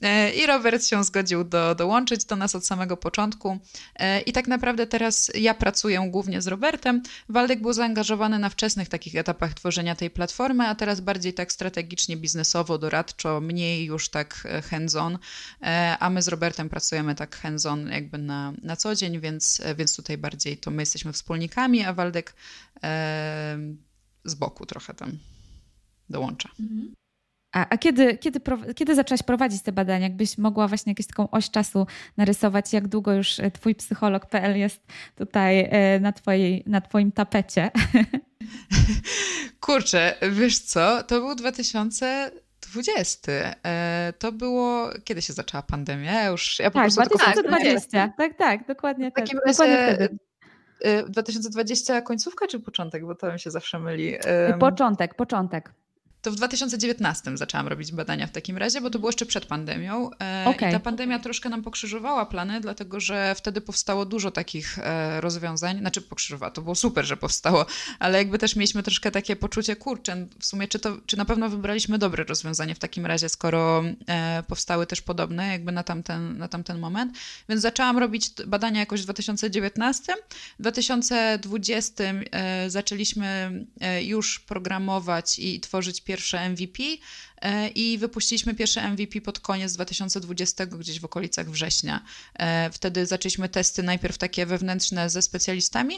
e, 0.01 0.33
i 0.33 0.45
Robert 0.45 0.85
się 0.85 1.03
zgodził 1.03 1.43
do, 1.43 1.75
dołączyć 1.75 2.25
do 2.25 2.35
nas 2.35 2.55
od 2.55 2.65
samego 2.65 2.97
początku. 2.97 3.59
E, 3.95 4.21
I 4.21 4.31
tak 4.31 4.47
naprawdę 4.47 4.87
teraz 4.87 5.31
ja 5.35 5.53
pracuję 5.65 6.07
głównie 6.11 6.41
z 6.41 6.47
Robertem. 6.47 7.01
Waldek 7.29 7.61
był 7.61 7.73
zaangażowany 7.73 8.39
na 8.39 8.49
wczesnych 8.49 8.89
takich 8.89 9.15
etapach 9.15 9.53
tworzenia 9.53 9.95
tej 9.95 10.09
platformy, 10.09 10.67
a 10.67 10.75
teraz 10.75 11.01
bardziej 11.01 11.33
tak 11.33 11.51
strategicznie, 11.51 12.17
biznesowo, 12.17 12.77
doradczo, 12.77 13.41
mniej 13.41 13.85
już 13.85 14.09
tak 14.09 14.47
e, 14.49 14.61
hands-on, 14.61 15.17
a 15.99 16.09
my 16.09 16.21
z 16.21 16.27
Robertem 16.27 16.69
pracujemy 16.69 17.15
tak 17.15 17.35
hands-on 17.35 17.87
jakby 17.87 18.17
na, 18.17 18.53
na 18.61 18.75
co 18.75 18.95
dzień, 18.95 19.19
więc, 19.19 19.61
więc 19.77 19.95
tutaj 19.95 20.17
bardziej 20.17 20.57
to 20.57 20.71
my 20.71 20.81
jesteśmy 20.81 21.13
wspólnikami, 21.13 21.83
a 21.83 21.93
Waldek 21.93 22.35
e, 22.83 23.57
z 24.25 24.35
boku 24.35 24.65
trochę 24.65 24.93
tam 24.93 25.17
dołącza. 26.09 26.49
Mhm. 26.59 27.04
A, 27.55 27.69
a, 27.69 27.77
kiedy, 27.77 28.17
kiedy, 28.17 28.39
kiedy 28.75 28.95
zaczęłaś 28.95 29.23
prowadzić 29.23 29.61
te 29.61 29.71
badania? 29.71 30.07
Jakbyś 30.07 30.37
mogła 30.37 30.67
właśnie 30.67 30.91
jakąś 30.91 31.07
taką 31.07 31.29
oś 31.29 31.49
czasu 31.49 31.87
narysować, 32.17 32.73
jak 32.73 32.87
długo 32.87 33.13
już 33.13 33.39
e, 33.39 33.51
twój 33.51 33.75
psycholog.pl 33.75 34.57
jest 34.57 34.81
tutaj 35.15 35.67
e, 35.71 35.99
na, 35.99 36.11
twojej, 36.11 36.63
na 36.67 36.81
twoim 36.81 37.11
tapecie? 37.11 37.71
Kurczę, 39.59 40.15
wiesz 40.31 40.59
co, 40.59 41.03
to 41.03 41.19
był 41.19 41.35
2020. 41.35 43.31
E, 43.65 44.13
to 44.19 44.31
było, 44.31 44.89
kiedy 45.03 45.21
się 45.21 45.33
zaczęła 45.33 45.63
pandemia? 45.63 46.13
Ja 46.13 46.27
już, 46.27 46.59
ja 46.59 46.71
po 46.71 46.79
tak, 46.79 46.93
prostu 46.93 47.17
2020. 47.17 47.91
Tak, 47.91 48.17
tak, 48.17 48.37
tak, 48.37 48.67
dokładnie. 48.67 49.11
W 49.11 49.13
takim 49.13 49.39
tak, 49.39 49.47
razie 49.47 49.91
dokładnie 49.91 50.09
2020 51.09 52.01
końcówka 52.01 52.47
czy 52.47 52.59
początek? 52.59 53.05
Bo 53.05 53.15
to 53.15 53.33
mi 53.33 53.39
się 53.39 53.51
zawsze 53.51 53.79
myli. 53.79 54.15
Początek, 54.59 55.15
początek. 55.15 55.71
To 56.25 56.31
w 56.31 56.35
2019 56.35 57.37
zaczęłam 57.37 57.67
robić 57.67 57.91
badania 57.91 58.27
w 58.27 58.31
takim 58.31 58.57
razie, 58.57 58.81
bo 58.81 58.89
to 58.89 58.99
było 58.99 59.09
jeszcze 59.09 59.25
przed 59.25 59.45
pandemią. 59.45 60.05
Okay. 60.45 60.67
E, 60.67 60.69
I 60.69 60.73
ta 60.73 60.79
pandemia 60.79 61.19
troszkę 61.19 61.49
nam 61.49 61.63
pokrzyżowała 61.63 62.25
plany, 62.25 62.61
dlatego 62.61 62.99
że 62.99 63.35
wtedy 63.35 63.61
powstało 63.61 64.05
dużo 64.05 64.31
takich 64.31 64.79
e, 64.79 65.21
rozwiązań. 65.21 65.79
Znaczy 65.79 66.01
pokrzyżowała, 66.01 66.51
to 66.51 66.61
było 66.61 66.75
super, 66.75 67.05
że 67.05 67.17
powstało, 67.17 67.65
ale 67.99 68.17
jakby 68.17 68.37
też 68.37 68.55
mieliśmy 68.55 68.83
troszkę 68.83 69.11
takie 69.11 69.35
poczucie, 69.35 69.75
kurczę, 69.75 70.27
w 70.39 70.45
sumie 70.45 70.67
czy, 70.67 70.79
to, 70.79 70.97
czy 71.05 71.17
na 71.17 71.25
pewno 71.25 71.49
wybraliśmy 71.49 71.97
dobre 71.97 72.23
rozwiązanie 72.23 72.75
w 72.75 72.79
takim 72.79 73.05
razie, 73.05 73.29
skoro 73.29 73.83
e, 74.07 74.43
powstały 74.47 74.87
też 74.87 75.01
podobne 75.01 75.47
jakby 75.47 75.71
na 75.71 75.83
tamten, 75.83 76.37
na 76.37 76.47
tamten 76.47 76.79
moment. 76.79 77.17
Więc 77.49 77.61
zaczęłam 77.61 77.97
robić 77.97 78.29
badania 78.47 78.79
jakoś 78.79 79.01
w 79.01 79.03
2019. 79.03 80.13
W 80.59 80.61
2020 80.61 82.03
zaczęliśmy 82.67 83.51
już 84.01 84.39
programować 84.39 85.39
i 85.39 85.59
tworzyć 85.59 86.01
pierwsze 86.01 86.14
pierwsze 86.15 86.49
MVP 86.49 86.83
e, 87.41 87.67
i 87.67 87.97
wypuściliśmy 87.97 88.55
pierwsze 88.55 88.91
MVP 88.91 89.21
pod 89.21 89.39
koniec 89.39 89.73
2020, 89.73 90.65
gdzieś 90.65 90.99
w 90.99 91.05
okolicach 91.05 91.51
września. 91.51 92.03
E, 92.33 92.69
wtedy 92.71 93.05
zaczęliśmy 93.05 93.49
testy 93.49 93.83
najpierw 93.83 94.17
takie 94.17 94.45
wewnętrzne 94.45 95.09
ze 95.09 95.21
specjalistami, 95.21 95.95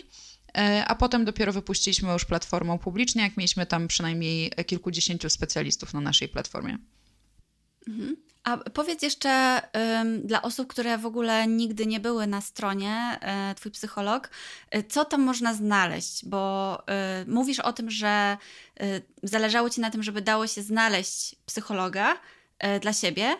e, 0.58 0.86
a 0.88 0.96
potem 0.96 1.26
dopiero 1.26 1.54
wypuściliśmy 1.54 2.14
już 2.14 2.26
platformą 2.26 2.80
publicznie, 2.80 3.22
jak 3.22 3.38
mieliśmy 3.38 3.66
tam 3.66 3.88
przynajmniej 3.88 4.52
kilkudziesięciu 4.68 5.30
specjalistów 5.30 5.94
na 5.94 6.02
naszej 6.02 6.30
platformie. 6.30 6.78
Mhm. 7.88 8.27
A 8.48 8.58
powiedz 8.58 9.02
jeszcze 9.02 9.62
um, 9.74 10.28
dla 10.28 10.42
osób, 10.42 10.68
które 10.68 10.98
w 10.98 11.06
ogóle 11.06 11.48
nigdy 11.48 11.86
nie 11.86 12.00
były 12.00 12.28
na 12.28 12.42
stronie 12.42 13.18
e, 13.22 13.56
Twój 13.56 13.72
psycholog, 13.72 14.30
e, 14.72 14.84
co 14.84 15.06
tam 15.06 15.22
można 15.22 15.54
znaleźć? 15.54 16.26
Bo 16.26 16.84
e, 16.88 17.26
mówisz 17.28 17.60
o 17.60 17.74
tym, 17.74 17.92
że 17.92 18.38
zależało 19.24 19.70
Ci 19.70 19.82
na 19.82 19.92
tym, 19.92 20.04
żeby 20.04 20.22
dało 20.22 20.48
się 20.48 20.62
znaleźć 20.62 21.36
psychologa 21.46 22.18
dla 22.82 22.94
siebie. 22.94 23.38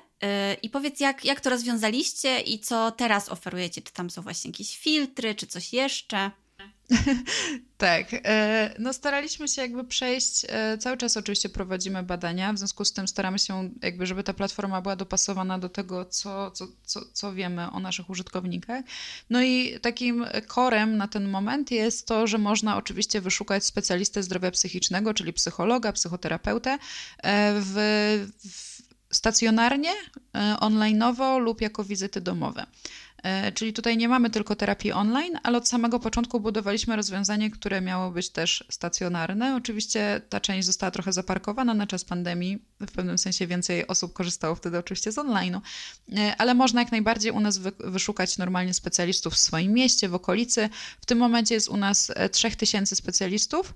I 0.62 0.70
powiedz, 0.70 1.00
jak, 1.00 1.26
jak 1.26 1.42
to 1.42 1.50
rozwiązaliście 1.50 2.40
i 2.40 2.60
co 2.60 2.92
teraz 2.92 3.30
oferujecie? 3.30 3.82
Czy 3.82 3.94
tam 3.94 4.10
są 4.10 4.22
właśnie 4.22 4.52
jakieś 4.52 4.78
filtry, 4.78 5.36
czy 5.36 5.48
coś 5.48 5.74
jeszcze? 5.74 6.32
tak, 7.78 8.08
e, 8.14 8.76
no 8.80 8.94
staraliśmy 8.94 9.48
się 9.48 9.62
jakby 9.62 9.84
przejść, 9.84 10.46
e, 10.50 10.78
cały 10.78 10.98
czas 10.98 11.18
oczywiście 11.18 11.50
prowadzimy 11.50 12.04
badania, 12.04 12.54
w 12.54 12.58
związku 12.58 12.86
z 12.86 12.94
tym 12.94 13.08
staramy 13.08 13.40
się 13.40 13.70
jakby, 13.82 14.06
żeby 14.06 14.24
ta 14.24 14.34
platforma 14.34 14.82
była 14.82 14.96
dopasowana 14.96 15.60
do 15.60 15.70
tego, 15.70 16.06
co, 16.06 16.52
co, 16.52 16.68
co, 16.84 17.02
co 17.14 17.34
wiemy 17.34 17.72
o 17.72 17.80
naszych 17.80 18.10
użytkownikach. 18.10 18.84
No 19.30 19.44
i 19.44 19.80
takim 19.82 20.26
korem 20.48 20.98
na 20.98 21.08
ten 21.08 21.30
moment 21.30 21.72
jest 21.72 22.08
to, 22.08 22.28
że 22.28 22.38
można 22.38 22.78
oczywiście 22.78 23.22
wyszukać 23.22 23.66
specjalistę 23.66 24.24
zdrowia 24.24 24.52
psychicznego, 24.52 25.14
czyli 25.14 25.34
psychologa, 25.34 25.92
psychoterapeutę 25.92 26.70
e, 26.72 26.80
w, 27.62 27.76
w 28.50 28.78
stacjonarnie, 29.16 29.92
onlineowo 30.60 31.40
lub 31.40 31.62
jako 31.62 31.84
wizyty 31.84 32.22
domowe. 32.22 32.66
E, 33.24 33.52
czyli 33.52 33.74
tutaj 33.74 33.98
nie 33.98 34.10
mamy 34.10 34.30
tylko 34.30 34.56
terapii 34.56 34.92
online, 34.92 35.40
ale 35.44 35.58
od 35.58 35.68
samego 35.68 36.00
początku 36.00 36.40
budowaliśmy 36.40 36.96
rozwiązanie, 36.96 37.52
które 37.52 37.82
miało 37.82 38.12
być 38.12 38.30
też 38.30 38.64
stacjonarne. 38.70 39.56
Oczywiście 39.56 40.22
ta 40.30 40.40
część 40.40 40.66
została 40.66 40.92
trochę 40.92 41.14
zaparkowana 41.14 41.74
na 41.74 41.88
czas 41.88 42.04
pandemii. 42.04 42.66
W 42.80 42.92
pewnym 42.92 43.18
sensie 43.18 43.48
więcej 43.48 43.88
osób 43.88 44.14
korzystało 44.14 44.56
wtedy 44.56 44.78
oczywiście 44.78 45.12
z 45.12 45.16
online'u, 45.16 45.62
e, 46.18 46.36
ale 46.38 46.54
można 46.54 46.82
jak 46.82 46.92
najbardziej 46.92 47.32
u 47.32 47.40
nas 47.40 47.60
wyszukać 47.80 48.38
normalnie 48.38 48.74
specjalistów 48.74 49.34
w 49.34 49.40
swoim 49.40 49.74
mieście, 49.74 50.10
w 50.10 50.16
okolicy. 50.16 50.70
W 51.02 51.06
tym 51.06 51.18
momencie 51.18 51.56
jest 51.56 51.70
u 51.70 51.78
nas 51.78 52.12
3000 52.32 52.94
e, 52.94 52.96
specjalistów 52.96 53.74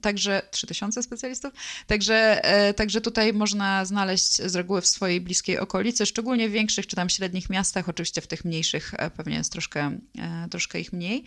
Także 0.00 0.42
3000 0.50 1.02
specjalistów. 1.02 1.52
Także, 1.86 2.44
e, 2.44 2.74
także 2.74 3.00
tutaj 3.00 3.32
można 3.32 3.84
znaleźć 3.84 4.36
z 4.36 4.56
reguły 4.56 4.80
w 4.80 4.86
swojej 4.86 5.20
bliskiej 5.20 5.58
okolicy, 5.58 6.06
szczególnie 6.06 6.48
w 6.48 6.52
większych 6.52 6.86
czy 6.86 6.96
tam 6.96 7.08
średnich 7.08 7.50
miastach, 7.50 7.88
oczywiście 7.88 8.20
w 8.20 8.26
tych 8.26 8.44
mniejszych 8.44 8.94
e, 8.94 9.10
pewnie 9.10 9.36
jest 9.36 9.52
troszkę, 9.52 9.98
e, 10.18 10.48
troszkę 10.50 10.80
ich 10.80 10.92
mniej. 10.92 11.24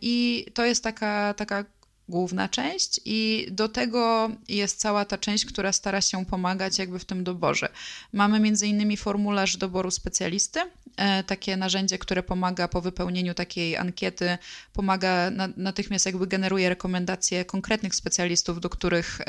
I 0.00 0.46
to 0.54 0.64
jest 0.64 0.84
taka, 0.84 1.34
taka 1.34 1.64
główna 2.12 2.48
część 2.48 3.00
i 3.04 3.46
do 3.50 3.68
tego 3.68 4.30
jest 4.48 4.80
cała 4.80 5.04
ta 5.04 5.18
część, 5.18 5.44
która 5.44 5.72
stara 5.72 6.00
się 6.00 6.26
pomagać 6.26 6.78
jakby 6.78 6.98
w 6.98 7.04
tym 7.04 7.24
doborze. 7.24 7.68
Mamy 8.12 8.40
między 8.40 8.66
innymi 8.66 8.96
formularz 8.96 9.56
doboru 9.56 9.90
specjalisty, 9.90 10.60
e, 10.96 11.24
takie 11.24 11.56
narzędzie, 11.56 11.98
które 11.98 12.22
pomaga 12.22 12.68
po 12.68 12.80
wypełnieniu 12.80 13.34
takiej 13.34 13.76
ankiety, 13.76 14.38
pomaga 14.72 15.30
natychmiast 15.56 16.06
jakby 16.06 16.26
generuje 16.26 16.68
rekomendacje 16.68 17.44
konkretnych 17.44 17.94
specjalistów, 17.94 18.60
do 18.60 18.68
których 18.70 19.20
e, 19.20 19.24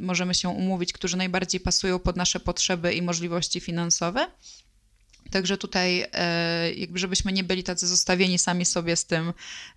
możemy 0.00 0.34
się 0.34 0.48
umówić, 0.48 0.92
którzy 0.92 1.16
najbardziej 1.16 1.60
pasują 1.60 1.98
pod 1.98 2.16
nasze 2.16 2.40
potrzeby 2.40 2.94
i 2.94 3.02
możliwości 3.02 3.60
finansowe. 3.60 4.26
Także 5.30 5.58
tutaj, 5.58 6.06
e, 6.12 6.72
jakby 6.72 6.98
żebyśmy 6.98 7.32
nie 7.32 7.44
byli 7.44 7.64
tacy 7.64 7.86
zostawieni 7.86 8.38
sami 8.38 8.64
sobie 8.64 8.96
z 8.96 9.04
tym, 9.04 9.32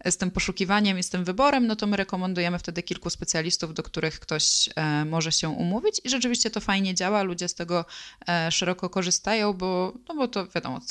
z 0.06 0.18
tym 0.18 0.32
poszukiwaniem 0.32 1.00
i 1.00 1.04
z 1.04 1.10
tym 1.10 1.24
wyborem, 1.24 1.68
no 1.68 1.76
to 1.76 1.88
my 1.88 1.98
rekomendujemy 1.98 2.60
wtedy 2.60 2.84
kilku 2.84 3.10
specjalistów, 3.10 3.74
do 3.74 3.84
których 3.84 4.20
ktoś 4.20 4.70
e, 4.76 5.06
może 5.06 5.32
się 5.32 5.50
umówić 5.50 6.02
i 6.04 6.10
rzeczywiście 6.10 6.50
to 6.50 6.60
fajnie 6.60 6.96
działa, 6.96 7.24
ludzie 7.24 7.48
z 7.48 7.54
tego 7.54 7.86
e, 8.28 8.52
szeroko 8.52 8.90
korzystają, 8.90 9.54
bo, 9.54 9.94
no 10.10 10.16
bo 10.16 10.28
to 10.28 10.48
wiadomo, 10.48 10.82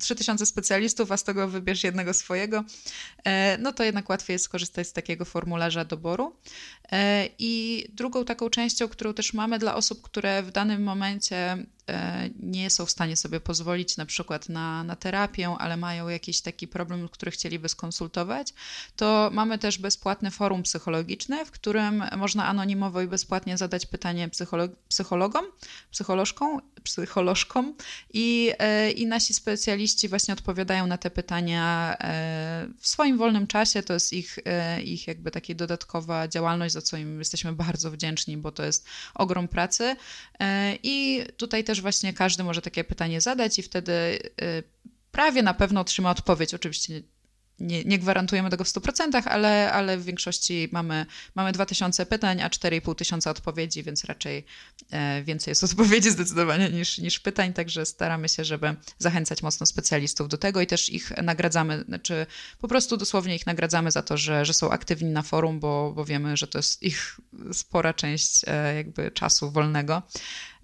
3000 0.00 0.46
specjalistów, 0.46 1.12
a 1.12 1.16
z 1.16 1.24
tego 1.24 1.48
wybierz 1.48 1.84
jednego 1.84 2.14
swojego, 2.14 2.64
no 3.58 3.72
to 3.72 3.84
jednak 3.84 4.08
łatwiej 4.08 4.34
jest 4.34 4.44
skorzystać 4.44 4.88
z 4.88 4.92
takiego 4.92 5.24
formularza 5.24 5.84
doboru. 5.84 6.36
I 7.38 7.84
drugą 7.92 8.24
taką 8.24 8.50
częścią, 8.50 8.88
którą 8.88 9.14
też 9.14 9.32
mamy 9.32 9.58
dla 9.58 9.74
osób, 9.74 10.02
które 10.02 10.42
w 10.42 10.50
danym 10.50 10.82
momencie 10.82 11.66
nie 12.40 12.70
są 12.70 12.86
w 12.86 12.90
stanie 12.90 13.16
sobie 13.16 13.40
pozwolić 13.40 13.96
na 13.96 14.06
przykład 14.06 14.48
na, 14.48 14.84
na 14.84 14.96
terapię, 14.96 15.56
ale 15.58 15.76
mają 15.76 16.08
jakiś 16.08 16.40
taki 16.40 16.68
problem, 16.68 17.08
który 17.08 17.30
chcieliby 17.30 17.68
skonsultować, 17.68 18.54
to 18.96 19.30
mamy 19.32 19.58
też 19.58 19.78
bezpłatne 19.78 20.30
forum 20.30 20.62
psychologiczne, 20.62 21.44
w 21.44 21.50
którym 21.50 22.04
można 22.16 22.46
anonimowo 22.46 23.02
i 23.02 23.06
bezpłatnie 23.06 23.58
zadać 23.58 23.86
pytanie 23.86 24.28
psycholog 24.28 24.70
psychologom, 24.88 25.44
psycholożkom, 25.90 26.60
psycholożkom 26.82 27.74
i, 28.12 28.52
e, 28.58 28.90
i 28.90 29.06
nasi 29.06 29.34
specjaliści 29.34 30.08
właśnie 30.08 30.34
odpowiadają 30.34 30.86
na 30.86 30.98
te 30.98 31.10
pytania 31.10 31.96
e, 32.00 32.68
w 32.78 32.88
swoim 32.88 33.18
wolnym 33.18 33.46
czasie. 33.46 33.82
To 33.82 33.94
jest 33.94 34.12
ich, 34.12 34.38
ich 34.84 35.06
jakby 35.06 35.30
taka 35.30 35.54
dodatkowa 35.54 36.28
działalność, 36.28 36.74
za 36.74 36.82
co 36.82 36.96
im 36.96 37.18
jesteśmy 37.18 37.52
bardzo 37.52 37.90
wdzięczni, 37.90 38.36
bo 38.36 38.52
to 38.52 38.64
jest 38.64 38.86
ogrom 39.14 39.48
pracy. 39.48 39.96
I 40.82 41.24
tutaj 41.36 41.64
też 41.64 41.77
też 41.78 41.82
właśnie 41.82 42.12
każdy 42.12 42.44
może 42.44 42.62
takie 42.62 42.84
pytanie 42.84 43.20
zadać 43.20 43.58
i 43.58 43.62
wtedy 43.62 43.92
y, 43.92 44.62
prawie 45.12 45.42
na 45.42 45.54
pewno 45.54 45.80
otrzyma 45.80 46.10
odpowiedź. 46.10 46.54
Oczywiście 46.54 47.02
nie, 47.60 47.84
nie 47.84 47.98
gwarantujemy 47.98 48.50
tego 48.50 48.64
w 48.64 48.68
100%, 48.68 49.22
ale, 49.24 49.72
ale 49.72 49.98
w 49.98 50.04
większości 50.04 50.68
mamy, 50.72 51.06
mamy 51.34 51.52
2000 51.52 52.06
pytań, 52.06 52.42
a 52.42 52.48
4,5 52.48 52.94
tysiąca 52.94 53.30
odpowiedzi, 53.30 53.82
więc 53.82 54.04
raczej 54.04 54.44
e, 54.90 55.22
więcej 55.22 55.50
jest 55.50 55.64
odpowiedzi 55.72 56.10
zdecydowanie 56.10 56.70
niż, 56.70 56.98
niż 56.98 57.20
pytań, 57.20 57.52
także 57.52 57.86
staramy 57.86 58.28
się, 58.28 58.44
żeby 58.44 58.74
zachęcać 58.98 59.42
mocno 59.42 59.66
specjalistów 59.66 60.28
do 60.28 60.38
tego 60.38 60.60
i 60.60 60.66
też 60.66 60.90
ich 60.90 61.10
nagradzamy, 61.22 61.84
znaczy 61.88 62.26
po 62.58 62.68
prostu 62.68 62.96
dosłownie 62.96 63.34
ich 63.34 63.46
nagradzamy 63.46 63.90
za 63.90 64.02
to, 64.02 64.16
że, 64.16 64.44
że 64.44 64.54
są 64.54 64.70
aktywni 64.70 65.10
na 65.10 65.22
forum, 65.22 65.60
bo, 65.60 65.92
bo 65.96 66.04
wiemy, 66.04 66.36
że 66.36 66.46
to 66.46 66.58
jest 66.58 66.82
ich 66.82 67.20
spora 67.52 67.94
część 67.94 68.40
e, 68.46 68.74
jakby 68.74 69.10
czasu 69.10 69.50
wolnego. 69.50 70.02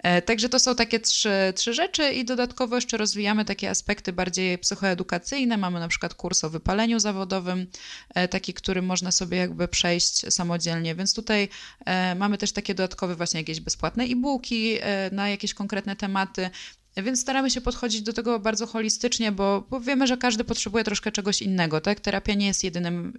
E, 0.04 0.23
także 0.23 0.49
to 0.49 0.58
są 0.58 0.75
takie 0.75 1.00
trzy, 1.00 1.52
trzy 1.54 1.75
rzeczy 1.75 2.12
i 2.12 2.25
dodatkowo 2.25 2.75
jeszcze 2.75 2.96
rozwijamy 2.96 3.44
takie 3.44 3.70
aspekty 3.70 4.12
bardziej 4.12 4.58
psychoedukacyjne. 4.58 5.56
Mamy 5.56 5.80
na 5.80 5.88
przykład 5.88 6.14
kurs 6.14 6.44
o 6.44 6.50
wypaleniu 6.50 7.00
zawodowym, 7.00 7.66
e, 8.14 8.28
taki, 8.28 8.54
który 8.54 8.82
można 8.82 9.12
sobie 9.12 9.38
jakby 9.38 9.68
przejść 9.68 10.32
samodzielnie, 10.32 10.94
więc 10.94 11.14
tutaj 11.14 11.49
e, 11.87 12.14
mamy 12.14 12.38
też 12.38 12.52
takie 12.52 12.75
dodatkowe 12.75 13.14
właśnie 13.14 13.40
jakieś 13.40 13.61
bezpłatne 13.61 14.04
e-booki 14.04 14.78
na 15.12 15.28
jakieś 15.28 15.54
konkretne 15.54 15.96
tematy. 15.96 16.50
Więc 16.97 17.21
staramy 17.21 17.51
się 17.51 17.61
podchodzić 17.61 18.03
do 18.03 18.13
tego 18.13 18.39
bardzo 18.39 18.67
holistycznie, 18.67 19.33
bo, 19.33 19.67
bo 19.71 19.81
wiemy, 19.81 20.07
że 20.07 20.17
każdy 20.17 20.45
potrzebuje 20.45 20.85
troszkę 20.85 21.13
czegoś 21.13 21.43
innego. 21.43 21.81
Tak? 21.81 22.01
Terapia 22.01 22.35
nie 22.35 22.47
jest 22.47 22.65
jedynym, 22.65 23.19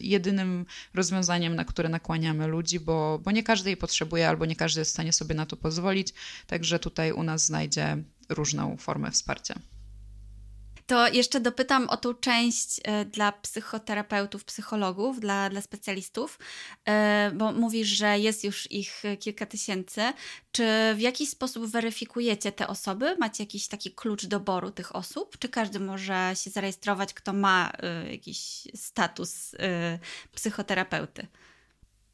jedynym 0.00 0.66
rozwiązaniem, 0.94 1.54
na 1.54 1.64
które 1.64 1.88
nakłaniamy 1.88 2.46
ludzi, 2.46 2.80
bo, 2.80 3.20
bo 3.24 3.30
nie 3.30 3.42
każdy 3.42 3.70
jej 3.70 3.76
potrzebuje 3.76 4.28
albo 4.28 4.46
nie 4.46 4.56
każdy 4.56 4.80
jest 4.80 4.90
w 4.90 4.94
stanie 4.94 5.12
sobie 5.12 5.34
na 5.34 5.46
to 5.46 5.56
pozwolić. 5.56 6.14
Także 6.46 6.78
tutaj 6.78 7.12
u 7.12 7.22
nas 7.22 7.44
znajdzie 7.44 7.96
różną 8.28 8.76
formę 8.76 9.10
wsparcia. 9.10 9.58
To 10.86 11.08
jeszcze 11.08 11.40
dopytam 11.40 11.88
o 11.88 11.96
tą 11.96 12.14
część 12.14 12.80
e, 12.84 13.04
dla 13.04 13.32
psychoterapeutów, 13.32 14.44
psychologów, 14.44 15.20
dla, 15.20 15.50
dla 15.50 15.60
specjalistów, 15.60 16.38
e, 16.84 17.30
bo 17.34 17.52
mówisz, 17.52 17.88
że 17.88 18.18
jest 18.18 18.44
już 18.44 18.72
ich 18.72 19.02
kilka 19.20 19.46
tysięcy. 19.46 20.02
Czy 20.52 20.64
w 20.94 21.00
jakiś 21.00 21.28
sposób 21.28 21.66
weryfikujecie 21.66 22.52
te 22.52 22.68
osoby? 22.68 23.16
Macie 23.20 23.42
jakiś 23.42 23.68
taki 23.68 23.90
klucz 23.92 24.26
doboru 24.26 24.70
tych 24.70 24.96
osób? 24.96 25.38
Czy 25.38 25.48
każdy 25.48 25.80
może 25.80 26.32
się 26.34 26.50
zarejestrować, 26.50 27.14
kto 27.14 27.32
ma 27.32 27.72
e, 27.78 28.12
jakiś 28.12 28.68
status 28.74 29.54
psychoterapeuty? 30.34 31.26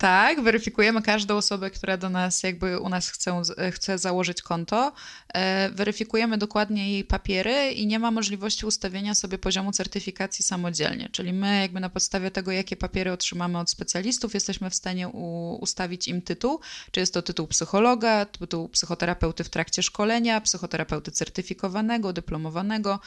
Tak, 0.01 0.41
weryfikujemy 0.41 1.03
każdą 1.03 1.37
osobę, 1.37 1.71
która 1.71 1.97
do 1.97 2.11
nas 2.11 2.43
jakby 2.43 2.79
u 2.79 2.89
nas 2.89 3.09
chce, 3.09 3.43
chce 3.73 3.99
założyć 3.99 4.43
konto. 4.43 4.93
E, 5.35 5.71
weryfikujemy 5.71 6.39
dokładnie 6.39 6.93
jej 6.93 7.05
papiery 7.05 7.71
i 7.71 7.87
nie 7.87 7.99
ma 7.99 8.11
możliwości 8.11 8.67
ustawienia 8.67 9.15
sobie 9.15 9.39
poziomu 9.39 9.73
certyfikacji 9.73 10.45
samodzielnie. 10.45 11.09
Czyli 11.13 11.33
my 11.33 11.61
jakby 11.61 11.81
na 11.81 11.91
podstawie 11.91 12.31
tego, 12.31 12.53
jakie 12.53 12.77
papiery 12.77 13.13
otrzymamy 13.13 13.59
od 13.59 13.71
specjalistów, 13.71 14.35
jesteśmy 14.35 14.71
w 14.71 14.75
stanie 14.75 15.09
u, 15.09 15.55
ustawić 15.61 16.09
im 16.09 16.23
tytuł. 16.23 16.61
Czy 16.91 17.01
jest 17.01 17.15
to 17.15 17.23
tytuł 17.23 17.47
psychologa, 17.47 18.25
tytuł 18.25 18.69
psychoterapeuty 18.69 19.45
w 19.45 19.49
trakcie 19.51 19.83
szkolenia, 19.83 20.41
psychoterapeuty 20.41 21.11
certyfikowanego, 21.11 22.13
dyplomowanego 22.13 23.01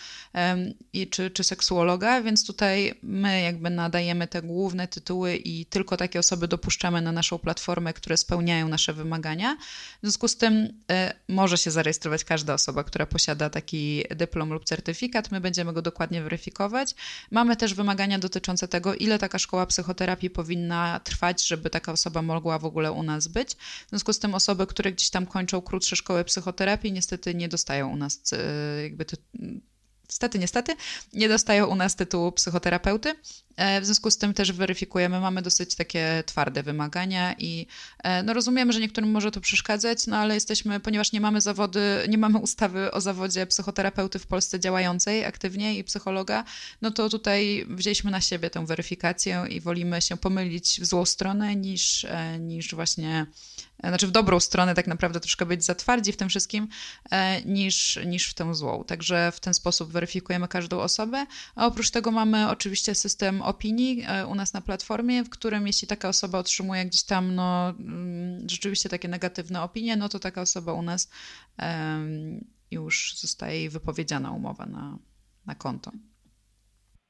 i, 0.93 1.07
czy, 1.07 1.31
czy 1.31 1.43
seksuologa, 1.43 2.21
więc 2.21 2.47
tutaj 2.47 2.99
my 3.03 3.41
jakby 3.41 3.69
nadajemy 3.69 4.27
te 4.27 4.41
główne 4.41 4.87
tytuły 4.87 5.35
i 5.35 5.65
tylko 5.65 5.97
takie 5.97 6.19
osoby 6.19 6.47
dopuszczamy 6.47 6.82
wpuszczamy 6.83 7.01
na 7.01 7.11
naszą 7.11 7.39
platformę, 7.39 7.93
które 7.93 8.17
spełniają 8.17 8.67
nasze 8.67 8.93
wymagania. 8.93 9.57
W 9.97 9.99
związku 10.01 10.27
z 10.27 10.37
tym 10.37 10.53
y, 10.53 10.71
może 11.27 11.57
się 11.57 11.71
zarejestrować 11.71 12.23
każda 12.23 12.53
osoba, 12.53 12.83
która 12.83 13.05
posiada 13.05 13.49
taki 13.49 14.03
dyplom 14.15 14.53
lub 14.53 14.65
certyfikat. 14.65 15.31
My 15.31 15.41
będziemy 15.41 15.73
go 15.73 15.81
dokładnie 15.81 16.21
weryfikować. 16.21 16.95
Mamy 17.31 17.55
też 17.55 17.73
wymagania 17.73 18.19
dotyczące 18.19 18.67
tego, 18.67 18.95
ile 18.95 19.19
taka 19.19 19.39
szkoła 19.39 19.65
psychoterapii 19.65 20.29
powinna 20.29 20.99
trwać, 20.99 21.47
żeby 21.47 21.69
taka 21.69 21.91
osoba 21.91 22.21
mogła 22.21 22.59
w 22.59 22.65
ogóle 22.65 22.91
u 22.91 23.03
nas 23.03 23.27
być. 23.27 23.55
W 23.55 23.89
związku 23.89 24.13
z 24.13 24.19
tym 24.19 24.35
osoby, 24.35 24.67
które 24.67 24.91
gdzieś 24.91 25.09
tam 25.09 25.25
kończą 25.25 25.61
krótsze 25.61 25.95
szkoły 25.95 26.23
psychoterapii, 26.23 26.91
niestety 26.91 27.35
nie 27.35 27.49
dostają 27.49 27.89
u 27.89 27.95
nas 27.95 28.33
y, 28.33 28.83
jakby 28.83 29.05
ty 29.05 29.17
Niestety, 30.09 30.39
niestety, 30.39 30.75
nie 31.13 31.29
dostają 31.29 31.67
u 31.67 31.75
nas 31.75 31.95
tytułu 31.95 32.31
psychoterapeuty. 32.31 33.15
E, 33.55 33.81
w 33.81 33.85
związku 33.85 34.11
z 34.11 34.17
tym 34.17 34.33
też 34.33 34.51
weryfikujemy, 34.51 35.19
mamy 35.19 35.41
dosyć 35.41 35.75
takie 35.75 36.23
twarde 36.25 36.63
wymagania 36.63 37.35
i 37.37 37.67
e, 38.03 38.23
no 38.23 38.33
rozumiemy, 38.33 38.73
że 38.73 38.79
niektórym 38.79 39.11
może 39.11 39.31
to 39.31 39.41
przeszkadzać, 39.41 40.07
no 40.07 40.17
ale 40.17 40.33
jesteśmy, 40.33 40.79
ponieważ 40.79 41.11
nie 41.11 41.21
mamy 41.21 41.41
zawody, 41.41 41.81
nie 42.09 42.17
mamy 42.17 42.37
ustawy 42.37 42.91
o 42.91 43.01
zawodzie 43.01 43.47
psychoterapeuty 43.47 44.19
w 44.19 44.27
Polsce 44.27 44.59
działającej 44.59 45.25
aktywnie 45.25 45.77
i 45.77 45.83
psychologa, 45.83 46.43
no 46.81 46.91
to 46.91 47.09
tutaj 47.09 47.65
wzięliśmy 47.69 48.11
na 48.11 48.21
siebie 48.21 48.49
tę 48.49 48.65
weryfikację 48.65 49.45
i 49.49 49.61
wolimy 49.61 50.01
się 50.01 50.17
pomylić 50.17 50.81
w 50.81 50.85
złą 50.85 51.05
stronę 51.05 51.55
niż, 51.55 52.05
e, 52.05 52.39
niż 52.39 52.75
właśnie 52.75 53.25
znaczy 53.89 54.07
w 54.07 54.11
dobrą 54.11 54.39
stronę 54.39 54.75
tak 54.75 54.87
naprawdę 54.87 55.19
troszkę 55.19 55.45
być 55.45 55.65
zatwardzi 55.65 56.11
w 56.11 56.17
tym 56.17 56.29
wszystkim, 56.29 56.67
niż, 57.45 57.99
niż 58.05 58.29
w 58.29 58.33
tę 58.33 58.55
złą. 58.55 58.83
Także 58.83 59.31
w 59.31 59.39
ten 59.39 59.53
sposób 59.53 59.91
weryfikujemy 59.91 60.47
każdą 60.47 60.79
osobę, 60.79 61.25
a 61.55 61.65
oprócz 61.65 61.89
tego 61.89 62.11
mamy 62.11 62.49
oczywiście 62.49 62.95
system 62.95 63.41
opinii 63.43 64.03
e, 64.07 64.27
u 64.27 64.35
nas 64.35 64.53
na 64.53 64.61
platformie, 64.61 65.23
w 65.23 65.29
którym 65.29 65.67
jeśli 65.67 65.87
taka 65.87 66.09
osoba 66.09 66.39
otrzymuje 66.39 66.85
gdzieś 66.85 67.03
tam 67.03 67.35
no, 67.35 67.69
mm, 67.69 68.49
rzeczywiście 68.49 68.89
takie 68.89 69.07
negatywne 69.07 69.61
opinie, 69.61 69.95
no 69.95 70.09
to 70.09 70.19
taka 70.19 70.41
osoba 70.41 70.73
u 70.73 70.81
nas 70.81 71.09
już 72.71 73.15
zostaje 73.17 73.69
wypowiedziana 73.69 74.31
umowa 74.31 74.65
na, 74.65 74.99
na 75.45 75.55
konto. 75.55 75.91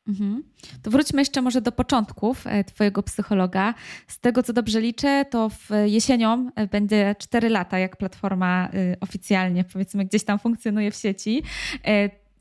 Mhm. 0.08 0.44
To 0.82 0.92
wróćmy 0.92 1.22
jeszcze 1.22 1.42
może 1.42 1.62
do 1.62 1.72
początków 1.72 2.48
e, 2.48 2.64
Twojego 2.64 3.04
psychologa. 3.04 3.74
Z 4.08 4.20
tego 4.20 4.44
co 4.44 4.54
dobrze 4.54 4.82
liczę, 4.82 5.26
to 5.30 5.50
w 5.50 5.70
jesienią 5.86 6.52
e, 6.56 6.68
będzie 6.68 7.16
4 7.20 7.50
lata, 7.50 7.80
jak 7.80 7.98
platforma 7.98 8.70
oficjalnie 9.02 9.64
powiedzmy 9.64 10.06
gdzieś 10.06 10.24
tam 10.24 10.40
funkcjonuje 10.40 10.92
w 10.92 10.96
sieci. 10.96 11.44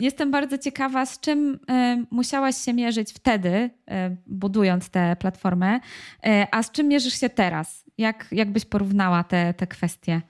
Jestem 0.03 0.31
bardzo 0.31 0.59
ciekawa, 0.59 1.07
z 1.07 1.21
czym 1.21 1.59
e, 1.69 2.05
musiałaś 2.11 2.57
się 2.57 2.73
mierzyć 2.73 3.13
wtedy, 3.13 3.71
e, 3.91 4.17
budując 4.27 4.91
tę 4.91 5.17
platformę, 5.17 5.81
e, 6.25 6.47
a 6.51 6.63
z 6.63 6.71
czym 6.71 6.89
mierzysz 6.89 7.21
się 7.21 7.29
teraz? 7.29 7.85
Jak, 7.99 8.29
jak 8.33 8.51
byś 8.51 8.65
porównała 8.65 9.25
te, 9.25 9.55
te 9.55 9.67
kwestie? 9.67 10.21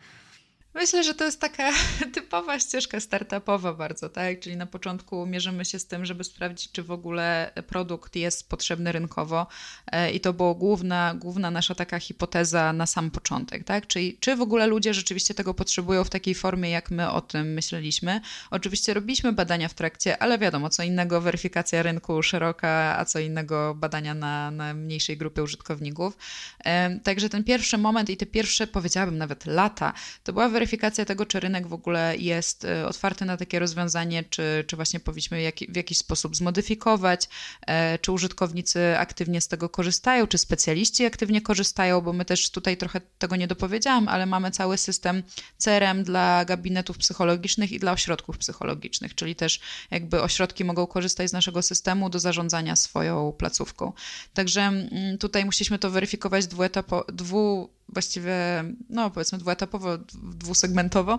Myślę, 0.75 1.05
że 1.05 1.15
to 1.15 1.25
jest 1.25 1.41
taka 1.41 1.73
typowa 2.15 2.59
ścieżka 2.59 3.01
startupowa 3.01 3.75
bardzo, 3.75 4.09
tak? 4.09 4.41
Czyli 4.41 4.57
na 4.57 4.67
początku 4.67 5.27
mierzymy 5.27 5.65
się 5.65 5.79
z 5.79 5.87
tym, 5.87 6.07
żeby 6.07 6.25
sprawdzić, 6.25 6.73
czy 6.73 6.83
w 6.83 6.91
ogóle 6.91 7.53
produkt 7.67 8.17
jest 8.17 8.49
potrzebny 8.49 8.93
rynkowo 8.93 9.47
e, 9.87 10.11
i 10.13 10.21
to 10.21 10.33
była 10.33 10.55
główna, 10.55 11.15
główna 11.15 11.51
nasza 11.51 11.75
taka 11.75 11.99
hipoteza 11.99 12.73
na 12.73 12.87
sam 12.87 13.11
początek, 13.11 13.65
tak? 13.65 13.87
Czyli 13.87 14.17
czy 14.21 14.37
w 14.37 14.41
ogóle 14.41 14.67
ludzie 14.67 14.95
rzeczywiście 14.95 15.35
tego 15.35 15.55
potrzebują 15.55 16.05
w 16.05 16.11
takiej 16.11 16.35
formie, 16.35 16.71
jak 16.71 16.91
my 16.91 17.11
o 17.11 17.21
tym 17.21 17.53
myśleliśmy. 17.53 18.21
Oczywiście 18.51 18.95
robiliśmy 18.95 19.33
badania 19.33 19.69
w 19.69 19.75
trakcie, 19.75 20.23
ale 20.23 20.39
wiadomo, 20.39 20.71
co 20.71 20.83
innego 20.83 21.21
weryfikacja 21.21 21.83
rynku 21.83 22.23
szeroka, 22.23 22.99
a 22.99 23.05
co 23.05 23.19
innego 23.19 23.75
badania 23.75 24.15
na, 24.15 24.51
na 24.51 24.75
mniejszej 24.75 25.17
grupie 25.17 25.43
użytkowników. 25.43 26.17
E, 26.65 27.01
także 27.01 27.29
ten 27.29 27.45
pierwszy 27.45 27.79
moment 27.79 28.11
i 28.11 28.17
te 28.17 28.27
pierwsze, 28.27 28.67
powiedziałabym 28.67 29.19
nawet 29.19 29.47
lata, 29.47 29.93
to 30.25 30.33
była 30.33 30.49
weryfikacja 30.49 30.62
weryfikacja 30.63 31.05
tego, 31.05 31.27
czy 31.27 31.41
rynek 31.41 31.67
w 31.67 31.73
ogóle 31.73 32.17
jest 32.17 32.65
e, 32.65 32.87
otwarty 32.89 33.25
na 33.25 33.37
takie 33.37 33.59
rozwiązanie, 33.59 34.25
czy, 34.31 34.65
czy 34.67 34.77
właśnie 34.77 35.01
powinniśmy 35.01 35.53
w 35.69 35.77
jakiś 35.77 35.99
sposób 35.99 36.37
zmodyfikować, 36.37 37.29
e, 37.67 37.99
czy 37.99 38.13
użytkownicy 38.13 38.99
aktywnie 38.99 39.41
z 39.41 39.49
tego 39.49 39.69
korzystają, 39.69 40.27
czy 40.27 40.39
specjaliści 40.39 41.05
aktywnie 41.05 41.41
korzystają, 41.41 42.01
bo 42.01 42.13
my 42.13 42.25
też 42.25 42.51
tutaj 42.51 42.77
trochę 42.77 43.01
tego 43.19 43.37
nie 43.37 43.47
dopowiedziałam, 43.47 44.09
ale 44.09 44.27
mamy 44.27 44.51
cały 44.51 44.79
system 44.79 45.23
CRM 45.59 46.05
dla 46.05 46.45
gabinetów 46.45 46.99
psychologicznych 46.99 47.73
i 47.73 47.79
dla 47.79 47.93
ośrodków 47.93 48.39
psychologicznych, 48.39 49.15
czyli 49.15 49.35
też 49.35 49.61
jakby 49.91 50.23
ośrodki 50.23 50.65
mogą 50.65 50.87
korzystać 50.87 51.31
z 51.31 51.33
naszego 51.33 51.63
systemu 51.63 52.11
do 52.11 52.19
zarządzania 52.19 52.77
swoją 52.77 53.33
placówką. 53.33 53.93
Także 54.35 54.63
mm, 54.63 55.19
tutaj 55.19 55.45
musieliśmy 55.45 55.79
to 55.79 55.91
weryfikować 55.91 56.47
dwuetapo, 56.47 57.05
dwu 57.13 57.71
właściwie, 57.93 58.35
no 58.89 59.11
powiedzmy 59.11 59.39
dwuetapowo, 59.39 59.99
dwusegmentowo, 60.23 61.19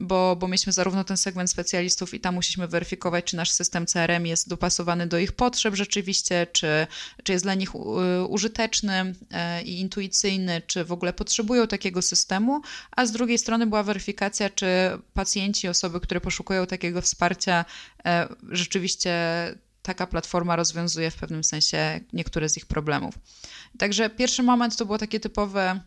bo, 0.00 0.36
bo 0.36 0.48
mieliśmy 0.48 0.72
zarówno 0.72 1.04
ten 1.04 1.16
segment 1.16 1.50
specjalistów 1.50 2.14
i 2.14 2.20
tam 2.20 2.34
musieliśmy 2.34 2.68
weryfikować, 2.68 3.24
czy 3.24 3.36
nasz 3.36 3.50
system 3.50 3.86
CRM 3.86 4.26
jest 4.26 4.48
dopasowany 4.48 5.06
do 5.06 5.18
ich 5.18 5.32
potrzeb 5.32 5.74
rzeczywiście, 5.74 6.46
czy, 6.52 6.86
czy 7.22 7.32
jest 7.32 7.44
dla 7.44 7.54
nich 7.54 7.74
użyteczny 8.28 9.14
e, 9.30 9.62
i 9.62 9.80
intuicyjny, 9.80 10.62
czy 10.66 10.84
w 10.84 10.92
ogóle 10.92 11.12
potrzebują 11.12 11.66
takiego 11.66 12.02
systemu, 12.02 12.60
a 12.90 13.06
z 13.06 13.12
drugiej 13.12 13.38
strony 13.38 13.66
była 13.66 13.82
weryfikacja, 13.82 14.50
czy 14.50 14.66
pacjenci, 15.14 15.68
osoby, 15.68 16.00
które 16.00 16.20
poszukują 16.20 16.66
takiego 16.66 17.02
wsparcia, 17.02 17.64
e, 18.04 18.28
rzeczywiście 18.50 19.14
taka 19.84 20.06
platforma 20.06 20.56
rozwiązuje 20.56 21.10
w 21.10 21.16
pewnym 21.16 21.44
sensie 21.44 22.00
niektóre 22.12 22.48
z 22.48 22.56
ich 22.56 22.66
problemów. 22.66 23.14
Także 23.78 24.10
pierwszy 24.10 24.42
moment 24.42 24.76
to 24.76 24.86
było 24.86 24.98
takie 24.98 25.20
typowe 25.20 25.80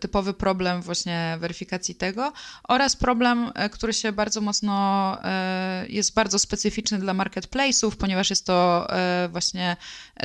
typowy 0.00 0.34
problem 0.34 0.82
właśnie 0.82 1.36
weryfikacji 1.40 1.94
tego 1.94 2.32
oraz 2.68 2.96
problem, 2.96 3.52
e, 3.54 3.70
który 3.70 3.92
się 3.92 4.12
bardzo 4.12 4.40
mocno 4.40 5.16
e, 5.24 5.86
jest 5.88 6.14
bardzo 6.14 6.38
specyficzny 6.38 6.98
dla 6.98 7.14
marketplace'ów, 7.14 7.96
ponieważ 7.96 8.30
jest 8.30 8.46
to 8.46 8.86
właśnie 9.28 9.76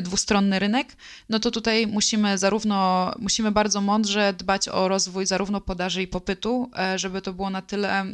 dwustronny 0.01 0.59
rynek, 0.59 0.95
no 1.29 1.39
to 1.39 1.51
tutaj 1.51 1.88
musimy 1.88 2.38
zarówno, 2.38 3.11
musimy 3.19 3.51
bardzo 3.51 3.81
mądrze 3.81 4.33
dbać 4.33 4.67
o 4.67 4.88
rozwój 4.88 5.25
zarówno 5.25 5.61
podaży 5.61 6.01
i 6.01 6.07
popytu, 6.07 6.71
żeby 6.95 7.21
to 7.21 7.33
było 7.33 7.49
na 7.49 7.61
tyle 7.61 8.05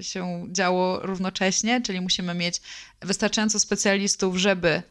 się 0.00 0.46
działo 0.52 1.00
równocześnie, 1.00 1.80
czyli 1.80 2.00
musimy 2.00 2.34
mieć 2.34 2.60
wystarczająco 3.00 3.58
specjalistów, 3.58 4.36
żeby 4.36 4.82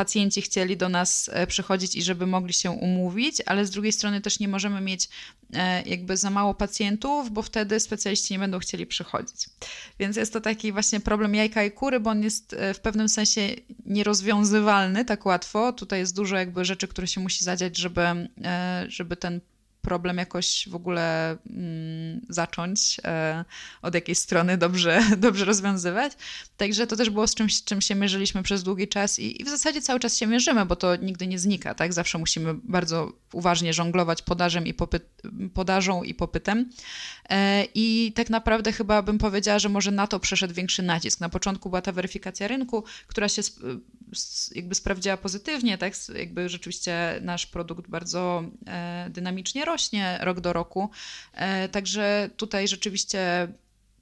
pacjenci 0.00 0.42
chcieli 0.42 0.76
do 0.76 0.88
nas 0.88 1.30
e, 1.32 1.46
przychodzić 1.46 1.96
i 1.96 2.02
żeby 2.02 2.26
mogli 2.26 2.52
się 2.52 2.70
umówić, 2.70 3.42
ale 3.46 3.66
z 3.66 3.70
drugiej 3.70 3.92
strony 3.92 4.20
też 4.20 4.40
nie 4.40 4.48
możemy 4.48 4.80
mieć 4.80 5.08
e, 5.54 5.82
jakby 5.82 6.16
za 6.16 6.30
mało 6.30 6.54
pacjentów, 6.54 7.30
bo 7.30 7.42
wtedy 7.42 7.80
specjaliści 7.80 8.34
nie 8.34 8.38
będą 8.38 8.58
chcieli 8.58 8.86
przychodzić. 8.86 9.46
Więc 9.98 10.16
jest 10.16 10.32
to 10.32 10.40
taki 10.40 10.72
właśnie 10.72 11.00
problem 11.00 11.34
jajka 11.34 11.64
i 11.64 11.70
kury, 11.70 12.00
bo 12.00 12.10
on 12.10 12.22
jest 12.22 12.52
e, 12.52 12.74
w 12.74 12.80
pewnym 12.80 13.08
sensie 13.08 13.40
nierozwiązywalny 13.86 15.04
tak 15.04 15.26
łatwo. 15.26 15.72
Tutaj 15.72 15.98
jest 15.98 16.16
dużo 16.16 16.36
jakby 16.36 16.64
rzeczy, 16.64 16.88
które 16.88 17.06
się 17.06 17.20
musi 17.20 17.44
zadziać, 17.44 17.78
żeby, 17.78 18.28
żeby 18.88 19.16
ten 19.16 19.40
problem 19.82 20.16
jakoś 20.16 20.68
w 20.68 20.74
ogóle 20.74 21.36
mm, 21.50 22.20
zacząć 22.28 23.00
e, 23.04 23.44
od 23.82 23.94
jakiejś 23.94 24.18
strony 24.18 24.58
dobrze, 24.58 25.02
dobrze 25.16 25.44
rozwiązywać. 25.44 26.12
Także 26.56 26.86
to 26.86 26.96
też 26.96 27.10
było 27.10 27.26
z 27.26 27.34
czymś, 27.34 27.64
czym 27.64 27.80
się 27.80 27.94
mierzyliśmy 27.94 28.42
przez 28.42 28.62
długi 28.62 28.88
czas 28.88 29.18
i, 29.18 29.42
i, 29.42 29.44
w 29.44 29.48
zasadzie 29.48 29.82
cały 29.82 30.00
czas 30.00 30.16
się 30.16 30.26
mierzymy, 30.26 30.66
bo 30.66 30.76
to 30.76 30.96
nigdy 30.96 31.26
nie 31.26 31.38
znika, 31.38 31.74
tak? 31.74 31.92
Zawsze 31.92 32.18
musimy 32.18 32.54
bardzo 32.54 33.12
uważnie 33.32 33.72
żonglować 33.72 34.22
podażem 34.22 34.66
i 34.66 34.74
popyt, 34.74 35.04
podażą 35.54 36.02
i 36.02 36.14
popytem. 36.14 36.70
E, 37.30 37.64
I 37.74 38.12
tak 38.14 38.30
naprawdę 38.30 38.72
chyba 38.72 39.02
bym 39.02 39.18
powiedziała, 39.18 39.58
że 39.58 39.68
może 39.68 39.90
na 39.90 40.06
to 40.06 40.20
przeszedł 40.20 40.54
większy 40.54 40.82
nacisk. 40.82 41.20
Na 41.20 41.28
początku 41.28 41.68
była 41.68 41.82
ta 41.82 41.92
weryfikacja 41.92 42.48
rynku, 42.48 42.84
która 43.06 43.28
się 43.28 43.42
jakby 44.54 44.74
sprawdziła 44.74 45.16
pozytywnie, 45.16 45.78
tak? 45.78 45.94
Jakby 46.14 46.48
rzeczywiście 46.48 47.18
nasz 47.22 47.46
produkt 47.46 47.88
bardzo 47.88 48.44
e, 48.66 49.06
dynamicznie 49.10 49.64
rośnie 49.64 50.18
rok 50.20 50.40
do 50.40 50.52
roku. 50.52 50.90
E, 51.32 51.68
także 51.68 52.30
tutaj 52.36 52.68
rzeczywiście 52.68 53.48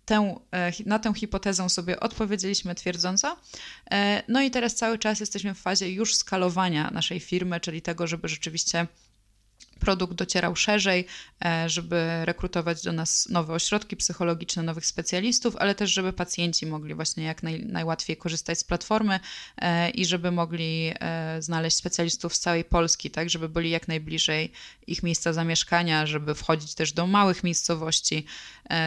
tę, 0.05 0.37
e, 0.53 0.73
na 0.87 0.99
tę 0.99 1.15
hipotezę 1.15 1.71
sobie 1.71 2.01
odpowiedzieliśmy 2.01 2.75
twierdząco. 2.75 3.37
No 4.29 4.41
i 4.41 4.51
teraz 4.51 4.75
cały 4.75 4.99
czas 4.99 5.21
jesteśmy 5.21 5.55
w 5.55 5.59
fazie 5.59 5.93
już 5.93 6.15
skalowania 6.15 6.91
naszej 6.91 7.21
firmy, 7.21 7.61
czyli 7.61 7.83
tego, 7.83 8.07
żeby 8.07 8.29
rzeczywiście 8.29 8.87
produkt 9.79 10.15
docierał 10.15 10.57
szerzej, 10.57 11.07
e, 11.45 11.69
żeby 11.69 12.25
rekrutować 12.25 12.83
do 12.83 12.93
nas 12.93 13.29
nowe 13.29 13.55
ośrodki 13.55 13.97
psychologiczne, 13.97 14.63
nowych 14.63 14.87
specjalistów, 14.87 15.57
ale 15.57 15.75
też, 15.75 15.91
żeby 15.91 16.13
pacjenci 16.13 16.67
mogli 16.67 16.95
właśnie 16.95 17.25
jak 17.25 17.43
naj, 17.43 17.67
najłatwiej 17.67 18.17
korzystać 18.17 18.59
z 18.59 18.65
platformy 18.65 19.21
e, 19.57 19.91
i 19.91 20.07
żeby 20.07 20.31
mogli 20.31 20.93
e, 21.01 21.43
znaleźć 21.43 21.77
specjalistów 21.77 22.37
z 22.37 22.41
całej 22.41 22.65
Polski, 22.65 23.11
tak, 23.11 23.31
żeby 23.31 23.49
byli 23.49 23.71
jak 23.71 23.89
najbliżej 23.89 24.53
ich 24.87 25.03
miejsca 25.03 25.33
zamieszkania, 25.33 26.07
żeby 26.07 26.35
wchodzić 26.35 26.75
też 26.75 26.93
do 26.93 27.07
małych 27.07 27.45
miejscowości. 27.45 28.27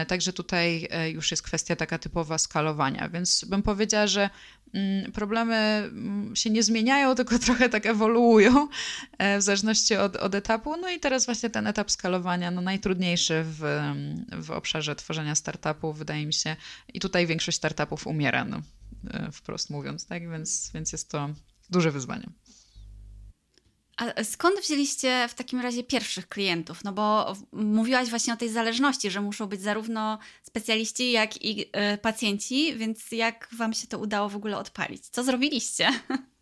Także 0.08 0.32
tutaj 0.32 0.88
już 1.12 1.30
jest 1.30 1.42
kwestia 1.42 1.76
taka 1.76 1.98
typowa 1.98 2.38
skalowania, 2.38 3.08
więc 3.08 3.44
bym 3.44 3.62
powiedziała, 3.62 4.06
że 4.06 4.30
problemy 5.12 5.54
mm, 5.54 6.36
się 6.36 6.50
nie 6.50 6.62
zmieniają, 6.62 7.14
tylko 7.16 7.38
trochę 7.38 7.68
tak 7.68 7.86
ewoluują 7.86 8.68
e, 9.18 9.38
w 9.38 9.42
zależności 9.42 9.96
od, 9.96 10.16
od 10.16 10.34
etapu. 10.34 10.76
No 10.76 10.90
i 10.90 11.00
teraz 11.00 11.24
właśnie 11.24 11.50
ten 11.50 11.66
etap 11.66 11.90
skalowania, 11.90 12.50
no 12.50 12.60
najtrudniejszy 12.60 13.44
w, 13.44 13.82
w 14.32 14.50
obszarze 14.50 14.96
tworzenia 14.96 15.34
startupów, 15.34 15.98
wydaje 15.98 16.26
mi 16.26 16.32
się, 16.32 16.56
i 16.94 17.00
tutaj 17.00 17.26
większość 17.26 17.56
startupów 17.56 18.06
umiera, 18.06 18.44
no, 18.44 18.62
e, 19.10 19.32
wprost 19.32 19.70
mówiąc, 19.70 20.06
tak? 20.06 20.30
Więc, 20.30 20.70
więc 20.74 20.92
jest 20.92 21.10
to 21.10 21.30
duże 21.70 21.90
wyzwanie. 21.90 22.26
A 23.96 24.24
skąd 24.24 24.60
wzięliście 24.60 25.28
w 25.28 25.34
takim 25.34 25.60
razie 25.60 25.82
pierwszych 25.84 26.28
klientów? 26.28 26.84
No 26.84 26.92
bo 26.92 27.34
mówiłaś 27.52 28.08
właśnie 28.08 28.34
o 28.34 28.36
tej 28.36 28.48
zależności, 28.48 29.10
że 29.10 29.20
muszą 29.20 29.46
być 29.46 29.62
zarówno 29.62 30.18
specjaliści, 30.42 31.12
jak 31.12 31.44
i 31.44 31.60
y, 31.62 31.98
pacjenci, 31.98 32.74
więc 32.76 33.12
jak 33.12 33.48
wam 33.52 33.72
się 33.74 33.86
to 33.86 33.98
udało 33.98 34.28
w 34.28 34.36
ogóle 34.36 34.58
odpalić? 34.58 35.08
Co 35.08 35.24
zrobiliście? 35.24 35.88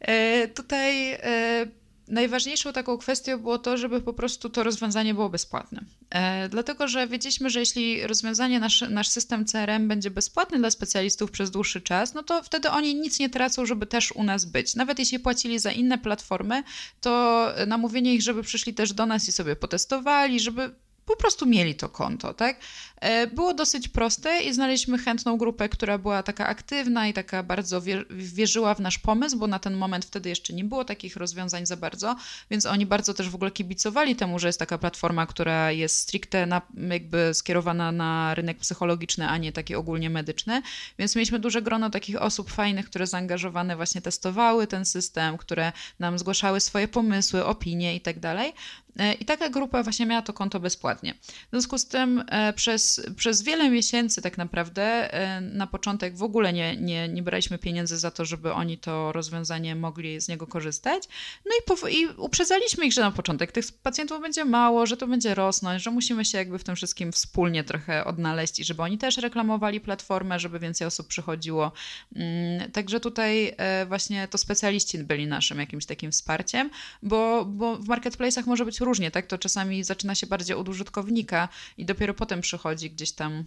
E, 0.00 0.48
tutaj 0.48 1.12
e, 1.12 1.66
najważniejszą 2.08 2.72
taką 2.72 2.98
kwestią 2.98 3.38
było 3.38 3.58
to, 3.58 3.76
żeby 3.76 4.00
po 4.00 4.12
prostu 4.12 4.50
to 4.50 4.62
rozwiązanie 4.62 5.14
było 5.14 5.28
bezpłatne. 5.28 5.82
E, 6.10 6.48
dlatego, 6.48 6.88
że 6.88 7.06
wiedzieliśmy, 7.06 7.50
że 7.50 7.60
jeśli 7.60 8.06
rozwiązanie, 8.06 8.60
nasz, 8.60 8.84
nasz 8.90 9.08
system 9.08 9.44
CRM 9.44 9.88
będzie 9.88 10.10
bezpłatny 10.10 10.58
dla 10.58 10.70
specjalistów 10.70 11.30
przez 11.30 11.50
dłuższy 11.50 11.80
czas, 11.80 12.14
no 12.14 12.22
to 12.22 12.42
wtedy 12.42 12.70
oni 12.70 12.94
nic 12.94 13.18
nie 13.18 13.30
tracą, 13.30 13.66
żeby 13.66 13.86
też 13.86 14.12
u 14.12 14.22
nas 14.22 14.44
być. 14.44 14.74
Nawet 14.74 14.98
jeśli 14.98 15.18
płacili 15.18 15.58
za 15.58 15.72
inne 15.72 15.98
platformy, 15.98 16.62
to 17.00 17.46
namówienie 17.66 18.14
ich, 18.14 18.22
żeby 18.22 18.42
przyszli 18.42 18.74
też 18.74 18.92
do 18.92 19.06
nas 19.06 19.28
i 19.28 19.32
sobie 19.32 19.56
potestowali, 19.56 20.40
żeby 20.40 20.70
po 21.06 21.16
prostu 21.16 21.46
mieli 21.46 21.74
to 21.74 21.88
konto, 21.88 22.34
tak? 22.34 22.60
E, 23.00 23.26
było 23.26 23.54
dosyć 23.54 23.88
proste 23.88 24.42
i 24.42 24.52
znaleźliśmy 24.54 24.98
chętną 24.98 25.36
grupę, 25.36 25.68
która 25.68 25.98
była 25.98 26.22
taka 26.22 26.46
aktywna 26.46 27.08
i 27.08 27.12
taka 27.12 27.42
bardzo 27.42 27.82
wierzyła 28.10 28.74
w 28.74 28.80
nasz 28.80 28.98
pomysł, 28.98 29.38
bo 29.38 29.46
na 29.46 29.58
ten 29.58 29.74
moment 29.74 30.04
wtedy 30.04 30.28
jeszcze 30.28 30.52
nie 30.52 30.64
było 30.64 30.84
takich 30.84 31.16
rozwiązań 31.16 31.66
za 31.66 31.76
bardzo, 31.76 32.16
więc 32.50 32.66
oni 32.66 32.86
bardzo 32.86 33.14
też 33.14 33.30
w 33.30 33.34
ogóle 33.34 33.50
kibicowali 33.50 34.16
temu, 34.16 34.38
że 34.38 34.46
jest 34.46 34.58
taka 34.58 34.78
platforma, 34.78 35.26
która 35.26 35.72
jest 35.72 35.96
stricte 35.96 36.46
na, 36.46 36.62
jakby 36.90 37.30
skierowana 37.34 37.92
na 37.92 38.34
rynek 38.34 38.58
psychologiczny, 38.58 39.28
a 39.28 39.36
nie 39.36 39.52
taki 39.52 39.74
ogólnie 39.74 40.10
medyczny, 40.10 40.62
więc 40.98 41.16
mieliśmy 41.16 41.38
duże 41.38 41.62
grono 41.62 41.90
takich 41.90 42.22
osób 42.22 42.50
fajnych, 42.50 42.86
które 42.86 43.06
zaangażowane 43.06 43.76
właśnie 43.76 44.00
testowały 44.00 44.66
ten 44.66 44.84
system, 44.84 45.38
które 45.38 45.72
nam 45.98 46.18
zgłaszały 46.18 46.60
swoje 46.60 46.88
pomysły, 46.88 47.44
opinie 47.44 47.96
i 47.96 48.00
tak 48.00 48.18
dalej. 48.18 48.52
E, 48.98 49.12
I 49.12 49.24
taka 49.24 49.48
grupa 49.48 49.82
właśnie 49.82 50.06
miała 50.06 50.22
to 50.22 50.32
konto 50.32 50.60
bezpłatnie. 50.60 51.14
W 51.14 51.50
związku 51.50 51.78
z 51.78 51.86
tym 51.86 52.24
e, 52.28 52.52
przez, 52.52 53.06
przez 53.16 53.42
wiele 53.42 53.70
miesięcy 53.70 54.22
tak 54.22 54.38
naprawdę 54.38 55.14
e, 55.14 55.40
na 55.40 55.66
początek 55.66 56.16
w 56.16 56.22
ogóle 56.22 56.52
nie, 56.52 56.76
nie, 56.76 57.08
nie 57.08 57.22
braliśmy 57.22 57.58
pieniędzy 57.58 57.98
za 57.98 58.10
to, 58.10 58.24
żeby 58.24 58.52
oni 58.52 58.78
to 58.78 59.12
rozwiązanie 59.12 59.76
mogli 59.76 60.20
z 60.20 60.28
niego 60.28 60.46
korzystać. 60.46 61.02
No 61.46 61.52
i, 61.88 61.94
i 61.94 62.06
uprzedzaliśmy 62.06 62.86
ich, 62.86 62.92
że 62.92 63.00
na 63.00 63.10
początek 63.10 63.52
tych 63.52 63.64
pacjentów 63.82 64.20
będzie 64.20 64.44
mało, 64.44 64.86
że 64.86 64.96
to 64.96 65.06
będzie 65.06 65.34
rosnąć, 65.34 65.82
że 65.82 65.90
musimy 65.90 66.24
się 66.24 66.38
jakby 66.38 66.58
w 66.58 66.64
tym 66.64 66.76
wszystkim 66.76 67.12
wspólnie 67.12 67.64
trochę 67.64 68.04
odnaleźć 68.04 68.60
i 68.60 68.64
żeby 68.64 68.82
oni 68.82 68.98
też 68.98 69.16
reklamowali 69.16 69.80
platformę, 69.80 70.38
żeby 70.38 70.58
więcej 70.58 70.86
osób 70.86 71.06
przychodziło. 71.06 71.72
Mm, 72.16 72.70
także 72.72 73.00
tutaj 73.00 73.56
właśnie 73.88 74.28
to 74.28 74.38
specjaliści 74.38 74.98
byli 74.98 75.26
naszym 75.26 75.58
jakimś 75.58 75.86
takim 75.86 76.12
wsparciem, 76.12 76.70
bo, 77.02 77.44
bo 77.44 77.76
w 77.76 77.86
marketplace'ach 77.86 78.46
może 78.46 78.64
być 78.64 78.80
różnie, 78.86 79.10
tak? 79.10 79.26
To 79.26 79.38
czasami 79.38 79.84
zaczyna 79.84 80.14
się 80.14 80.26
bardziej 80.26 80.56
od 80.56 80.68
użytkownika 80.68 81.48
i 81.76 81.84
dopiero 81.84 82.14
potem 82.14 82.40
przychodzi 82.40 82.90
gdzieś 82.90 83.12
tam 83.12 83.44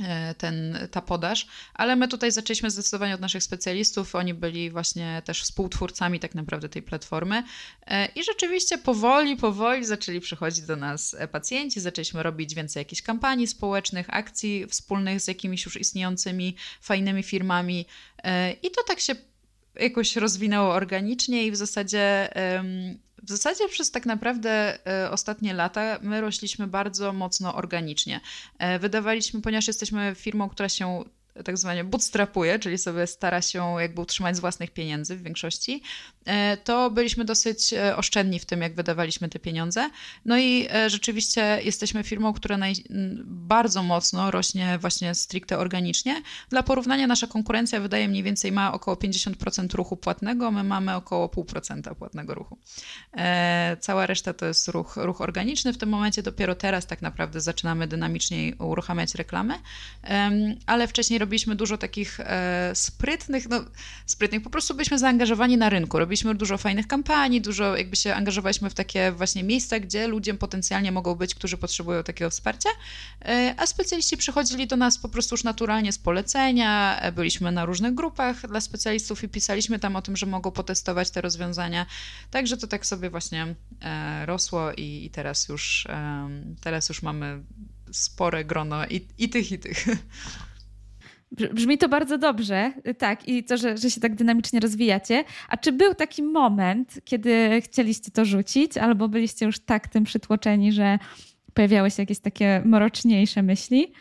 e, 0.00 0.34
ten, 0.34 0.88
ta 0.90 1.02
podaż, 1.02 1.46
ale 1.74 1.96
my 1.96 2.08
tutaj 2.08 2.32
zaczęliśmy 2.32 2.70
zdecydowanie 2.70 3.14
od 3.14 3.20
naszych 3.20 3.42
specjalistów, 3.42 4.14
oni 4.14 4.34
byli 4.34 4.70
właśnie 4.70 5.22
też 5.24 5.42
współtwórcami 5.42 6.20
tak 6.20 6.34
naprawdę 6.34 6.68
tej 6.68 6.82
platformy. 6.82 7.42
E, 7.86 8.06
i 8.06 8.24
rzeczywiście 8.24 8.78
powoli, 8.78 9.36
powoli 9.36 9.84
zaczęli 9.84 10.20
przychodzić 10.20 10.64
do 10.64 10.76
nas 10.76 11.14
e, 11.18 11.28
pacjenci, 11.28 11.80
zaczęliśmy 11.80 12.22
robić 12.22 12.54
więcej 12.54 12.80
jakichś 12.80 13.02
kampanii 13.02 13.46
społecznych, 13.46 14.06
akcji 14.14 14.66
wspólnych 14.66 15.20
z 15.20 15.28
jakimiś 15.28 15.64
już 15.64 15.76
istniejącymi 15.76 16.56
fajnymi 16.80 17.22
firmami. 17.22 17.86
I 18.62 18.70
to 18.70 18.82
tak 18.82 19.00
się 19.00 19.14
jakoś 19.80 20.16
rozwinęło 20.16 20.74
organicznie 20.74 21.46
i 21.46 21.50
w 21.50 21.56
zasadzie 21.56 22.28
w 23.22 23.28
zasadzie 23.28 23.68
przez 23.68 23.90
tak 23.90 24.06
naprawdę 24.06 24.78
e, 24.86 25.10
ostatnie 25.10 25.54
lata 25.54 25.98
my 26.02 26.20
rośliśmy 26.20 26.66
bardzo 26.66 27.12
mocno 27.12 27.54
organicznie. 27.54 28.20
E, 28.58 28.78
wydawaliśmy, 28.78 29.40
ponieważ 29.40 29.66
jesteśmy 29.66 30.14
firmą, 30.14 30.48
która 30.48 30.68
się 30.68 31.04
tak 31.44 31.58
zwanie 31.58 31.84
bootstrapuje, 31.84 32.58
czyli 32.58 32.78
sobie 32.78 33.06
stara 33.06 33.42
się 33.42 33.74
jakby 33.78 34.00
utrzymać 34.00 34.36
z 34.36 34.40
własnych 34.40 34.70
pieniędzy 34.70 35.16
w 35.16 35.22
większości, 35.22 35.82
e, 36.24 36.56
to 36.56 36.90
byliśmy 36.90 37.24
dosyć 37.24 37.72
e, 37.72 37.96
oszczędni 37.96 38.38
w 38.38 38.44
tym, 38.44 38.60
jak 38.60 38.74
wydawaliśmy 38.74 39.28
te 39.28 39.38
pieniądze. 39.38 39.90
No 40.24 40.38
i 40.38 40.68
e, 40.70 40.90
rzeczywiście 40.90 41.60
jesteśmy 41.64 42.02
firmą, 42.02 42.32
która 42.32 42.56
naj, 42.56 42.74
bardzo 43.24 43.82
mocno 43.82 44.30
rośnie 44.30 44.78
właśnie 44.78 45.14
stricte 45.14 45.58
organicznie. 45.58 46.22
Dla 46.50 46.62
porównania 46.62 47.06
nasza 47.06 47.26
konkurencja 47.26 47.80
wydaje 47.80 48.08
mniej 48.08 48.22
więcej 48.22 48.52
ma 48.52 48.72
około 48.72 48.96
50% 48.96 49.74
ruchu 49.74 49.96
płatnego, 49.96 50.50
my 50.50 50.64
mamy 50.64 50.94
około 50.94 51.28
0,5% 51.28 51.94
płatnego 51.94 52.34
ruchu. 52.34 52.58
Cała 53.80 54.06
reszta 54.06 54.32
to 54.32 54.46
jest 54.46 54.68
ruch, 54.68 54.96
ruch 54.96 55.20
organiczny. 55.20 55.72
W 55.72 55.78
tym 55.78 55.88
momencie 55.88 56.22
dopiero 56.22 56.54
teraz 56.54 56.86
tak 56.86 57.02
naprawdę 57.02 57.40
zaczynamy 57.40 57.86
dynamiczniej 57.86 58.54
uruchamiać 58.54 59.14
reklamy, 59.14 59.58
ale 60.66 60.88
wcześniej 60.88 61.18
robiliśmy 61.22 61.56
dużo 61.56 61.78
takich 61.78 62.20
e, 62.20 62.70
sprytnych, 62.74 63.48
no 63.48 63.64
sprytnych, 64.06 64.42
po 64.42 64.50
prostu 64.50 64.74
byliśmy 64.74 64.98
zaangażowani 64.98 65.56
na 65.56 65.68
rynku. 65.68 65.98
Robiliśmy 65.98 66.34
dużo 66.34 66.58
fajnych 66.58 66.86
kampanii, 66.86 67.40
dużo 67.40 67.76
jakby 67.76 67.96
się 67.96 68.14
angażowaliśmy 68.14 68.70
w 68.70 68.74
takie 68.74 69.12
właśnie 69.12 69.42
miejsca, 69.42 69.80
gdzie 69.80 70.08
ludzie 70.08 70.34
potencjalnie 70.34 70.92
mogą 70.92 71.14
być, 71.14 71.34
którzy 71.34 71.56
potrzebują 71.56 72.02
takiego 72.02 72.30
wsparcia, 72.30 72.70
e, 73.24 73.54
a 73.56 73.66
specjaliści 73.66 74.16
przychodzili 74.16 74.66
do 74.66 74.76
nas 74.76 74.98
po 74.98 75.08
prostu 75.08 75.34
już 75.34 75.44
naturalnie 75.44 75.92
z 75.92 75.98
polecenia, 75.98 77.00
e, 77.00 77.12
byliśmy 77.12 77.52
na 77.52 77.64
różnych 77.64 77.94
grupach 77.94 78.48
dla 78.48 78.60
specjalistów 78.60 79.24
i 79.24 79.28
pisaliśmy 79.28 79.78
tam 79.78 79.96
o 79.96 80.02
tym, 80.02 80.16
że 80.16 80.26
mogą 80.26 80.50
potestować 80.50 81.10
te 81.10 81.20
rozwiązania. 81.20 81.86
Także 82.30 82.56
to 82.56 82.66
tak 82.66 82.86
sobie 82.86 83.10
właśnie 83.10 83.54
rosło 84.26 84.72
i, 84.72 85.04
i 85.04 85.10
teraz 85.10 85.48
już 85.48 85.86
teraz 86.60 86.88
już 86.88 87.02
mamy 87.02 87.42
spore 87.92 88.44
grono 88.44 88.86
i, 88.86 89.08
i 89.18 89.28
tych, 89.28 89.52
i 89.52 89.58
tych. 89.58 89.86
Brzmi 91.32 91.78
to 91.78 91.88
bardzo 91.88 92.18
dobrze, 92.18 92.72
tak, 92.98 93.28
i 93.28 93.44
to, 93.44 93.56
że, 93.56 93.78
że 93.78 93.90
się 93.90 94.00
tak 94.00 94.14
dynamicznie 94.14 94.60
rozwijacie. 94.60 95.24
A 95.48 95.56
czy 95.56 95.72
był 95.72 95.94
taki 95.94 96.22
moment, 96.22 97.00
kiedy 97.04 97.60
chcieliście 97.60 98.10
to 98.10 98.24
rzucić, 98.24 98.76
albo 98.76 99.08
byliście 99.08 99.46
już 99.46 99.58
tak 99.58 99.88
tym 99.88 100.04
przytłoczeni, 100.04 100.72
że 100.72 100.98
pojawiały 101.54 101.90
się 101.90 102.02
jakieś 102.02 102.18
takie 102.18 102.62
mroczniejsze 102.64 103.42
myśli? 103.42 103.92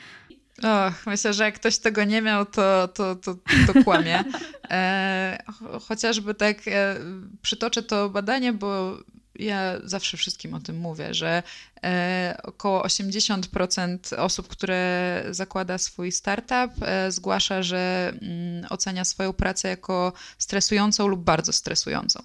Och, 0.63 1.05
myślę, 1.07 1.33
że 1.33 1.43
jak 1.43 1.55
ktoś 1.55 1.77
tego 1.77 2.03
nie 2.03 2.21
miał, 2.21 2.45
to, 2.45 2.87
to, 2.87 3.15
to, 3.15 3.35
to 3.67 3.83
kłamie. 3.83 4.23
E, 4.71 5.43
chociażby 5.87 6.33
tak 6.33 6.57
e, 6.67 6.95
przytoczę 7.41 7.83
to 7.83 8.09
badanie, 8.09 8.53
bo 8.53 8.97
ja 9.35 9.73
zawsze 9.83 10.17
wszystkim 10.17 10.53
o 10.53 10.59
tym 10.59 10.77
mówię, 10.77 11.13
że 11.13 11.43
e, 11.83 12.37
około 12.43 12.83
80% 12.83 14.15
osób, 14.17 14.47
które 14.47 15.23
zakłada 15.29 15.77
swój 15.77 16.11
startup, 16.11 16.83
e, 16.83 17.11
zgłasza, 17.11 17.63
że 17.63 18.13
mm, 18.21 18.65
ocenia 18.69 19.05
swoją 19.05 19.33
pracę 19.33 19.67
jako 19.69 20.13
stresującą 20.37 21.07
lub 21.07 21.23
bardzo 21.23 21.53
stresującą. 21.53 22.23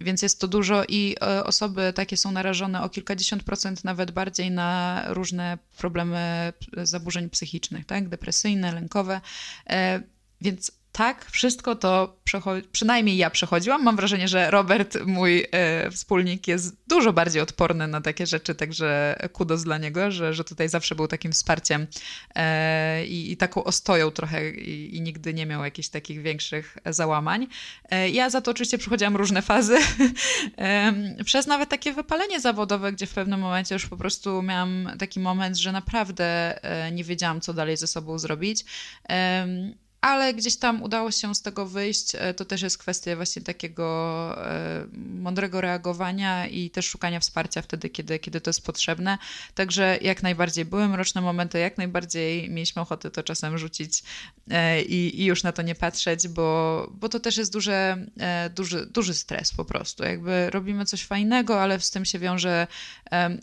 Więc 0.00 0.22
jest 0.22 0.40
to 0.40 0.48
dużo 0.48 0.84
i 0.88 1.16
e, 1.20 1.44
osoby 1.44 1.92
takie 1.92 2.16
są 2.16 2.30
narażone 2.30 2.82
o 2.82 2.88
kilkadziesiąt 2.88 3.42
procent, 3.42 3.84
nawet 3.84 4.10
bardziej 4.10 4.50
na 4.50 5.02
różne 5.06 5.58
problemy 5.76 6.52
zaburzeń 6.76 7.30
psychicznych, 7.30 7.86
tak? 7.86 8.08
depresyjne, 8.08 8.72
lękowe. 8.72 9.20
Więc 10.40 10.77
tak, 10.98 11.24
wszystko 11.30 11.74
to 11.74 12.18
przynajmniej 12.72 13.16
ja 13.16 13.30
przechodziłam. 13.30 13.82
Mam 13.82 13.96
wrażenie, 13.96 14.28
że 14.28 14.50
Robert, 14.50 14.98
mój 15.06 15.46
e, 15.50 15.90
wspólnik, 15.90 16.48
jest 16.48 16.76
dużo 16.88 17.12
bardziej 17.12 17.42
odporny 17.42 17.88
na 17.88 18.00
takie 18.00 18.26
rzeczy, 18.26 18.54
także 18.54 19.18
kudos 19.32 19.62
dla 19.62 19.78
niego, 19.78 20.10
że, 20.10 20.34
że 20.34 20.44
tutaj 20.44 20.68
zawsze 20.68 20.94
był 20.94 21.08
takim 21.08 21.32
wsparciem 21.32 21.86
e, 22.34 23.06
i, 23.06 23.32
i, 23.32 23.36
taką 23.36 23.64
ostoją 23.64 24.10
trochę 24.10 24.50
i, 24.50 24.96
i, 24.96 25.00
nigdy 25.00 25.34
nie 25.34 25.46
miał 25.46 25.64
jakichś 25.64 25.88
takich 25.88 26.22
większych 26.22 26.78
załamań. 26.86 27.46
E, 27.90 28.10
ja 28.10 28.30
za 28.30 28.40
to 28.40 28.50
oczywiście 28.50 28.78
przechodziłam 28.78 29.16
różne 29.16 29.42
fazy, 29.42 29.78
przez 31.24 31.46
nawet 31.46 31.68
takie 31.68 31.92
wypalenie 31.92 32.40
zawodowe, 32.40 32.92
gdzie 32.92 33.06
w 33.06 33.14
pewnym 33.14 33.40
momencie 33.40 33.74
już 33.74 33.86
po 33.86 33.96
prostu 33.96 34.42
miałam 34.42 34.90
taki 34.98 35.20
moment, 35.20 35.56
że 35.56 35.72
naprawdę 35.72 36.24
e, 36.64 36.92
nie 36.92 37.04
wiedziałam, 37.04 37.40
co 37.40 37.54
dalej 37.54 37.76
ze 37.76 37.86
sobą 37.86 38.18
zrobić 38.18 38.64
ale 40.00 40.34
gdzieś 40.34 40.56
tam 40.56 40.82
udało 40.82 41.10
się 41.10 41.34
z 41.34 41.42
tego 41.42 41.66
wyjść. 41.66 42.14
E, 42.14 42.34
to 42.34 42.44
też 42.44 42.62
jest 42.62 42.78
kwestia 42.78 43.16
właśnie 43.16 43.42
takiego 43.42 43.86
e, 44.46 44.86
mądrego 44.96 45.60
reagowania 45.60 46.46
i 46.46 46.70
też 46.70 46.86
szukania 46.86 47.20
wsparcia 47.20 47.62
wtedy, 47.62 47.90
kiedy, 47.90 48.18
kiedy 48.18 48.40
to 48.40 48.50
jest 48.50 48.66
potrzebne. 48.66 49.18
Także 49.54 49.98
jak 50.02 50.22
najbardziej 50.22 50.64
były 50.64 50.88
mroczne 50.88 51.20
momenty, 51.20 51.58
jak 51.58 51.78
najbardziej 51.78 52.50
mieliśmy 52.50 52.82
ochotę 52.82 53.10
to 53.10 53.22
czasem 53.22 53.58
rzucić 53.58 54.02
e, 54.50 54.82
i, 54.82 55.20
i 55.20 55.24
już 55.24 55.42
na 55.42 55.52
to 55.52 55.62
nie 55.62 55.74
patrzeć, 55.74 56.28
bo, 56.28 56.88
bo 56.94 57.08
to 57.08 57.20
też 57.20 57.36
jest 57.36 57.52
duże, 57.52 58.06
duży, 58.54 58.86
duży 58.86 59.14
stres 59.14 59.52
po 59.52 59.64
prostu. 59.64 60.04
Jakby 60.04 60.50
robimy 60.50 60.84
coś 60.84 61.04
fajnego, 61.04 61.62
ale 61.62 61.80
z 61.80 61.90
tym 61.90 62.04
się 62.04 62.18
wiąże. 62.18 62.66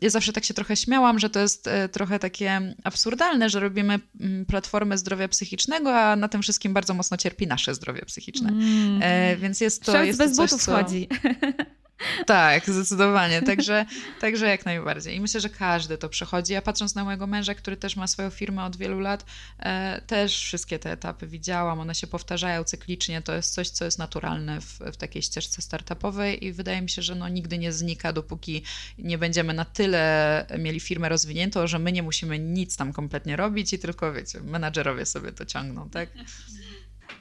Ja 0.02 0.10
zawsze 0.10 0.34
tak 0.34 0.44
się 0.44 0.54
trochę 0.54 0.76
śmiałam, 0.76 1.20
że 1.20 1.30
to 1.30 1.40
jest 1.40 1.70
trochę 1.92 2.20
takie 2.20 2.76
absurdalne, 2.84 3.50
że 3.50 3.60
robimy 3.60 4.00
mm, 4.20 4.46
platformę 4.46 4.98
zdrowia 4.98 5.28
psychicznego, 5.28 6.00
a 6.00 6.16
na 6.16 6.28
tym 6.28 6.44
wszystkim 6.46 6.74
bardzo 6.74 6.94
mocno 6.94 7.18
cierpi 7.18 7.48
nasze 7.48 7.76
zdrowie 7.76 8.02
psychiczne. 8.02 8.50
Mm. 8.50 9.00
E, 9.04 9.38
więc 9.38 9.62
jest 9.62 9.84
to. 9.84 9.92
Szef 9.92 10.08
jest 10.08 10.20
bez 10.20 10.32
to 10.32 10.38
coś, 10.38 10.50
butów 10.50 10.66
co... 10.66 10.76
chodzi. 10.76 11.08
Tak, 12.26 12.70
zdecydowanie. 12.70 13.42
Także, 13.42 13.86
także 14.22 14.48
jak 14.48 14.66
najbardziej. 14.66 15.16
I 15.16 15.22
myślę, 15.22 15.40
że 15.40 15.50
każdy 15.50 15.98
to 15.98 16.10
przechodzi. 16.10 16.56
A 16.56 16.62
patrząc 16.62 16.96
na 16.96 17.04
mojego 17.04 17.28
męża, 17.28 17.56
który 17.56 17.78
też 17.78 17.96
ma 17.96 18.08
swoją 18.08 18.30
firmę 18.30 18.64
od 18.64 18.78
wielu 18.78 19.00
lat, 19.00 19.26
e, 19.60 20.02
też 20.08 20.38
wszystkie 20.38 20.80
te 20.80 20.92
etapy 20.92 21.28
widziałam. 21.28 21.80
One 21.80 21.96
się 21.96 22.08
powtarzają 22.08 22.64
cyklicznie. 22.64 23.22
To 23.22 23.36
jest 23.36 23.54
coś, 23.54 23.70
co 23.70 23.86
jest 23.86 24.00
naturalne 24.00 24.62
w, 24.62 24.80
w 24.80 24.98
takiej 24.98 25.22
ścieżce 25.22 25.62
startupowej 25.62 26.46
i 26.46 26.54
wydaje 26.54 26.82
mi 26.82 26.90
się, 26.90 27.02
że 27.02 27.16
no, 27.16 27.30
nigdy 27.30 27.58
nie 27.58 27.74
znika, 27.74 28.14
dopóki 28.14 28.64
nie 28.98 29.18
będziemy 29.18 29.54
na 29.54 29.66
tyle 29.66 30.46
mieli 30.60 30.80
firmę 30.80 31.10
rozwiniętą, 31.10 31.68
że 31.68 31.80
my 31.80 31.92
nie 31.92 32.04
musimy 32.04 32.40
nic 32.40 32.78
tam 32.78 32.94
kompletnie 32.94 33.36
robić 33.36 33.74
i 33.74 33.80
tylko, 33.80 34.14
wiecie, 34.14 34.40
menadżerowie 34.42 35.06
sobie 35.06 35.32
to 35.32 35.46
ciągną, 35.46 35.90
tak? 35.90 36.10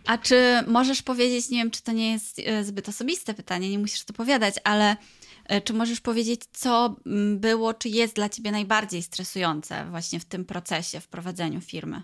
A 0.07 0.19
czy 0.19 0.65
możesz 0.67 1.03
powiedzieć, 1.03 1.51
nie 1.51 1.59
wiem, 1.59 1.71
czy 1.71 1.83
to 1.83 1.93
nie 1.93 2.13
jest 2.13 2.39
e, 2.39 2.65
zbyt 2.65 2.89
osobiste 2.89 3.35
pytanie, 3.35 3.71
nie 3.71 3.79
musisz 3.79 4.05
to 4.05 4.13
powiadać, 4.13 4.55
ale 4.65 4.97
e, 5.45 5.61
czy 5.61 5.73
możesz 5.73 6.01
powiedzieć, 6.01 6.41
co 6.53 6.97
mm, 7.07 7.39
było, 7.39 7.75
czy 7.75 7.89
jest 7.89 8.15
dla 8.15 8.29
ciebie 8.29 8.53
najbardziej 8.53 9.03
stresujące 9.03 9.87
właśnie 9.91 10.21
w 10.21 10.25
tym 10.25 10.45
procesie, 10.45 11.01
w 11.01 11.09
prowadzeniu 11.09 11.61
firmy? 11.61 12.03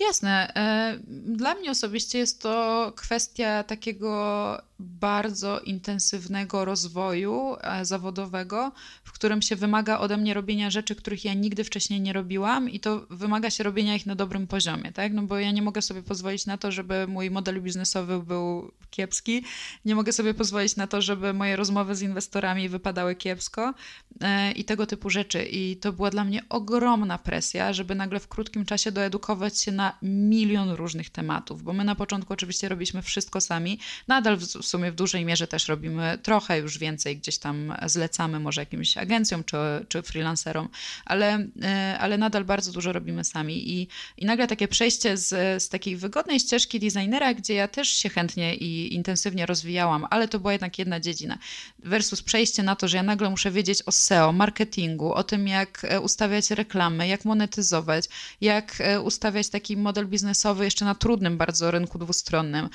Jasne. 0.00 0.52
E, 0.54 0.98
dla 1.26 1.54
mnie 1.54 1.70
osobiście 1.70 2.18
jest 2.18 2.42
to 2.42 2.92
kwestia 2.96 3.62
takiego 3.62 4.67
bardzo 4.78 5.60
intensywnego 5.60 6.64
rozwoju 6.64 7.56
e, 7.60 7.84
zawodowego, 7.84 8.72
w 9.04 9.12
którym 9.12 9.42
się 9.42 9.56
wymaga 9.56 9.98
ode 9.98 10.16
mnie 10.16 10.34
robienia 10.34 10.70
rzeczy, 10.70 10.94
których 10.94 11.24
ja 11.24 11.34
nigdy 11.34 11.64
wcześniej 11.64 12.00
nie 12.00 12.12
robiłam 12.12 12.70
i 12.70 12.80
to 12.80 13.06
wymaga 13.10 13.50
się 13.50 13.64
robienia 13.64 13.94
ich 13.94 14.06
na 14.06 14.14
dobrym 14.14 14.46
poziomie, 14.46 14.92
tak? 14.92 15.12
No 15.12 15.22
bo 15.22 15.38
ja 15.38 15.50
nie 15.50 15.62
mogę 15.62 15.82
sobie 15.82 16.02
pozwolić 16.02 16.46
na 16.46 16.58
to, 16.58 16.72
żeby 16.72 17.06
mój 17.06 17.30
model 17.30 17.62
biznesowy 17.62 18.22
był 18.22 18.72
kiepski, 18.90 19.44
nie 19.84 19.94
mogę 19.94 20.12
sobie 20.12 20.34
pozwolić 20.34 20.76
na 20.76 20.86
to, 20.86 21.02
żeby 21.02 21.32
moje 21.32 21.56
rozmowy 21.56 21.94
z 21.94 22.02
inwestorami 22.02 22.68
wypadały 22.68 23.14
kiepsko 23.14 23.74
e, 24.20 24.52
i 24.52 24.64
tego 24.64 24.86
typu 24.86 25.10
rzeczy. 25.10 25.44
I 25.44 25.76
to 25.76 25.92
była 25.92 26.10
dla 26.10 26.24
mnie 26.24 26.42
ogromna 26.48 27.18
presja, 27.18 27.72
żeby 27.72 27.94
nagle 27.94 28.20
w 28.20 28.28
krótkim 28.28 28.64
czasie 28.64 28.92
doedukować 28.92 29.60
się 29.60 29.72
na 29.72 29.98
milion 30.02 30.70
różnych 30.70 31.10
tematów, 31.10 31.62
bo 31.62 31.72
my 31.72 31.84
na 31.84 31.94
początku 31.94 32.32
oczywiście 32.32 32.68
robiliśmy 32.68 33.02
wszystko 33.02 33.40
sami, 33.40 33.78
nadal 34.08 34.36
w 34.36 34.67
sumie 34.68 34.92
w 34.92 34.94
dużej 34.94 35.24
mierze 35.24 35.46
też 35.46 35.68
robimy 35.68 36.18
trochę 36.22 36.58
już 36.58 36.78
więcej, 36.78 37.16
gdzieś 37.16 37.38
tam 37.38 37.74
zlecamy 37.86 38.40
może 38.40 38.60
jakimś 38.60 38.96
agencjom 38.96 39.44
czy, 39.44 39.56
czy 39.88 40.02
freelancerom, 40.02 40.68
ale, 41.04 41.46
e, 41.62 41.96
ale 42.00 42.18
nadal 42.18 42.44
bardzo 42.44 42.72
dużo 42.72 42.92
robimy 42.92 43.24
sami. 43.24 43.70
I, 43.70 43.88
i 44.16 44.26
nagle 44.26 44.46
takie 44.46 44.68
przejście 44.68 45.16
z, 45.16 45.62
z 45.62 45.68
takiej 45.68 45.96
wygodnej 45.96 46.40
ścieżki 46.40 46.80
designera, 46.80 47.34
gdzie 47.34 47.54
ja 47.54 47.68
też 47.68 47.88
się 47.88 48.08
chętnie 48.08 48.54
i 48.54 48.94
intensywnie 48.94 49.46
rozwijałam, 49.46 50.06
ale 50.10 50.28
to 50.28 50.38
była 50.38 50.52
jednak 50.52 50.78
jedna 50.78 51.00
dziedzina, 51.00 51.38
versus 51.78 52.22
przejście 52.22 52.62
na 52.62 52.76
to, 52.76 52.88
że 52.88 52.96
ja 52.96 53.02
nagle 53.02 53.30
muszę 53.30 53.50
wiedzieć 53.50 53.82
o 53.86 53.92
SEO, 53.92 54.32
marketingu, 54.32 55.12
o 55.12 55.24
tym 55.24 55.48
jak 55.48 55.84
e, 55.84 56.00
ustawiać 56.00 56.50
reklamy, 56.50 57.08
jak 57.08 57.24
monetyzować, 57.24 58.04
jak 58.40 58.80
e, 58.80 59.00
ustawiać 59.00 59.48
taki 59.48 59.76
model 59.76 60.06
biznesowy 60.06 60.64
jeszcze 60.64 60.84
na 60.84 60.94
trudnym 60.94 61.38
bardzo 61.38 61.70
rynku 61.70 61.98
dwustronnym, 61.98 62.68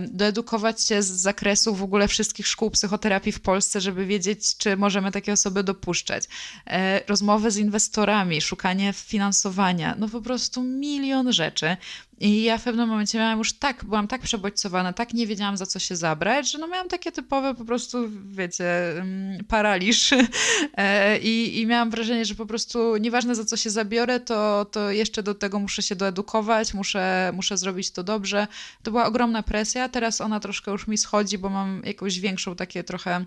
doedukować 0.00 0.82
się 0.82 1.02
z 1.02 1.10
zakresu 1.24 1.74
w 1.74 1.82
ogóle 1.82 2.08
wszystkich 2.08 2.46
szkół 2.46 2.70
psychoterapii 2.70 3.32
w 3.32 3.40
Polsce, 3.40 3.80
żeby 3.80 4.06
wiedzieć, 4.06 4.56
czy 4.56 4.76
możemy 4.76 5.12
takie 5.12 5.32
osoby 5.32 5.62
dopuszczać. 5.64 6.24
E, 6.66 7.00
rozmowy 7.06 7.50
z 7.50 7.56
inwestorami, 7.56 8.40
szukanie 8.40 8.92
finansowania, 8.92 9.94
no 9.98 10.08
po 10.08 10.20
prostu 10.20 10.62
milion 10.62 11.32
rzeczy. 11.32 11.76
I 12.20 12.42
ja 12.42 12.58
w 12.58 12.64
pewnym 12.64 12.88
momencie 12.88 13.18
miałam 13.18 13.38
już 13.38 13.52
tak, 13.52 13.84
byłam 13.84 14.08
tak 14.08 14.20
przebodźcowana, 14.22 14.92
tak 14.92 15.14
nie 15.14 15.26
wiedziałam 15.26 15.56
za 15.56 15.66
co 15.66 15.78
się 15.78 15.96
zabrać, 15.96 16.50
że 16.50 16.58
no 16.58 16.68
miałam 16.68 16.88
takie 16.88 17.12
typowe 17.12 17.54
po 17.54 17.64
prostu, 17.64 17.98
wiecie, 18.26 18.98
mm, 19.00 19.44
paraliż. 19.44 20.10
E, 20.76 21.18
I, 21.18 21.60
I 21.60 21.66
miałam 21.66 21.90
wrażenie, 21.90 22.24
że 22.24 22.34
po 22.34 22.46
prostu 22.46 22.96
nieważne 22.96 23.34
za 23.34 23.44
co 23.44 23.56
się 23.56 23.70
zabiorę, 23.70 24.20
to, 24.20 24.64
to 24.64 24.90
jeszcze 24.90 25.22
do 25.22 25.34
tego 25.34 25.58
muszę 25.58 25.82
się 25.82 25.96
doedukować, 25.96 26.74
muszę, 26.74 27.32
muszę 27.34 27.56
zrobić 27.56 27.90
to 27.90 28.02
dobrze. 28.02 28.46
To 28.82 28.90
była 28.90 29.06
ogromna 29.06 29.42
presja, 29.42 29.88
teraz 29.88 30.20
ona 30.20 30.40
troszkę 30.40 30.70
już 30.70 30.86
mi 30.86 30.98
schodzi, 30.98 31.38
bo 31.38 31.48
mam 31.48 31.82
jakąś 31.84 32.20
większą 32.20 32.56
takie 32.56 32.84
trochę 32.84 33.24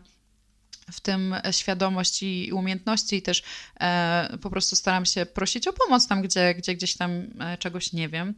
w 0.91 1.02
tym 1.02 1.36
świadomość 1.52 2.23
i 2.23 2.52
umiejętności 2.54 3.15
i 3.15 3.21
też 3.21 3.43
e, 3.80 4.38
po 4.41 4.50
prostu 4.50 4.76
staram 4.76 5.06
się 5.06 5.26
prosić 5.26 5.67
o 5.67 5.73
pomoc 5.73 6.08
tam, 6.08 6.21
gdzie, 6.21 6.56
gdzie 6.56 6.76
gdzieś 6.76 6.97
tam 6.97 7.12
e, 7.39 7.58
czegoś 7.58 7.93
nie 7.93 8.10
wiem. 8.10 8.34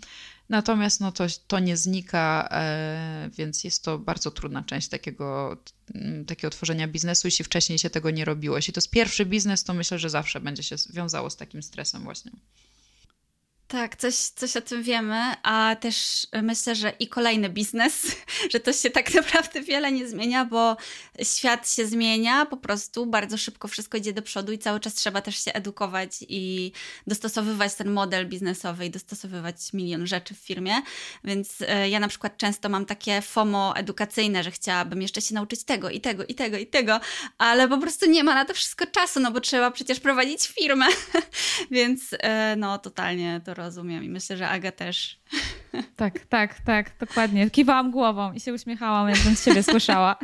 Natomiast 0.50 1.00
no 1.00 1.12
to, 1.12 1.26
to 1.48 1.60
nie 1.60 1.78
znika, 1.78 2.50
e, 2.52 3.30
więc 3.38 3.64
jest 3.64 3.84
to 3.84 4.00
bardzo 4.00 4.32
trudna 4.32 4.64
część 4.64 4.88
takiego, 4.88 5.58
takiego 6.28 6.52
tworzenia 6.52 6.88
biznesu, 6.88 7.28
jeśli 7.28 7.46
wcześniej 7.46 7.80
się 7.80 7.90
tego 7.90 8.12
nie 8.12 8.26
robiło. 8.26 8.56
Jeśli 8.56 8.74
to 8.74 8.78
jest 8.78 8.90
pierwszy 8.90 9.26
biznes, 9.26 9.64
to 9.64 9.74
myślę, 9.74 10.00
że 10.00 10.10
zawsze 10.10 10.40
będzie 10.40 10.64
się 10.64 10.76
wiązało 10.94 11.30
z 11.30 11.38
takim 11.38 11.64
stresem 11.64 12.04
właśnie. 12.04 12.32
Tak, 13.70 13.96
coś, 13.96 14.16
coś 14.16 14.58
o 14.58 14.62
tym 14.62 14.84
wiemy, 14.84 15.34
a 15.44 15.76
też 15.80 16.28
myślę, 16.44 16.76
że 16.76 16.94
i 17.00 17.08
kolejny 17.08 17.50
biznes, 17.50 18.16
że 18.54 18.60
to 18.60 18.74
się 18.74 18.90
tak 18.90 19.14
naprawdę 19.14 19.62
wiele 19.62 19.92
nie 19.92 20.08
zmienia, 20.08 20.46
bo 20.46 20.78
świat 21.24 21.72
się 21.72 21.88
zmienia, 21.88 22.46
po 22.46 22.58
prostu 22.58 23.06
bardzo 23.06 23.38
szybko 23.38 23.68
wszystko 23.68 23.98
idzie 23.98 24.14
do 24.14 24.22
przodu 24.22 24.52
i 24.52 24.58
cały 24.58 24.80
czas 24.80 24.94
trzeba 24.94 25.22
też 25.22 25.46
się 25.46 25.54
edukować 25.54 26.12
i 26.30 26.72
dostosowywać 27.08 27.74
ten 27.74 27.90
model 27.90 28.28
biznesowy 28.28 28.86
i 28.86 28.90
dostosowywać 28.90 29.74
milion 29.74 30.08
rzeczy 30.08 30.34
w 30.34 30.38
firmie. 30.38 30.74
Więc 31.24 31.62
e, 31.68 31.90
ja 31.90 32.00
na 32.00 32.08
przykład 32.08 32.38
często 32.38 32.70
mam 32.70 32.86
takie 32.86 33.22
FOMO 33.22 33.76
edukacyjne, 33.76 34.44
że 34.44 34.52
chciałabym 34.52 35.02
jeszcze 35.02 35.22
się 35.22 35.36
nauczyć 35.36 35.64
tego 35.64 35.90
i 35.90 36.02
tego 36.02 36.26
i 36.26 36.36
tego 36.36 36.58
i 36.58 36.68
tego, 36.68 37.00
ale 37.38 37.68
po 37.68 37.78
prostu 37.78 38.10
nie 38.10 38.24
ma 38.24 38.34
na 38.34 38.46
to 38.46 38.54
wszystko 38.54 38.86
czasu, 38.88 39.20
no 39.20 39.32
bo 39.32 39.42
trzeba 39.42 39.72
przecież 39.72 40.00
prowadzić 40.00 40.48
firmę. 40.48 40.86
Więc 41.72 42.02
e, 42.20 42.56
no 42.56 42.78
totalnie 42.78 43.42
to 43.46 43.59
rozumiem 43.60 44.04
i 44.04 44.10
myślę, 44.10 44.38
że 44.38 44.50
Aga 44.50 44.72
też. 44.72 45.20
Tak, 45.96 46.20
tak, 46.20 46.60
tak, 46.60 46.92
dokładnie. 47.00 47.50
Kiwałam 47.50 47.92
głową 47.92 48.34
i 48.34 48.40
się 48.40 48.54
uśmiechałam, 48.54 49.10
jakbym 49.10 49.36
z 49.36 49.46
siebie 49.46 49.64
słyszała. 49.64 50.16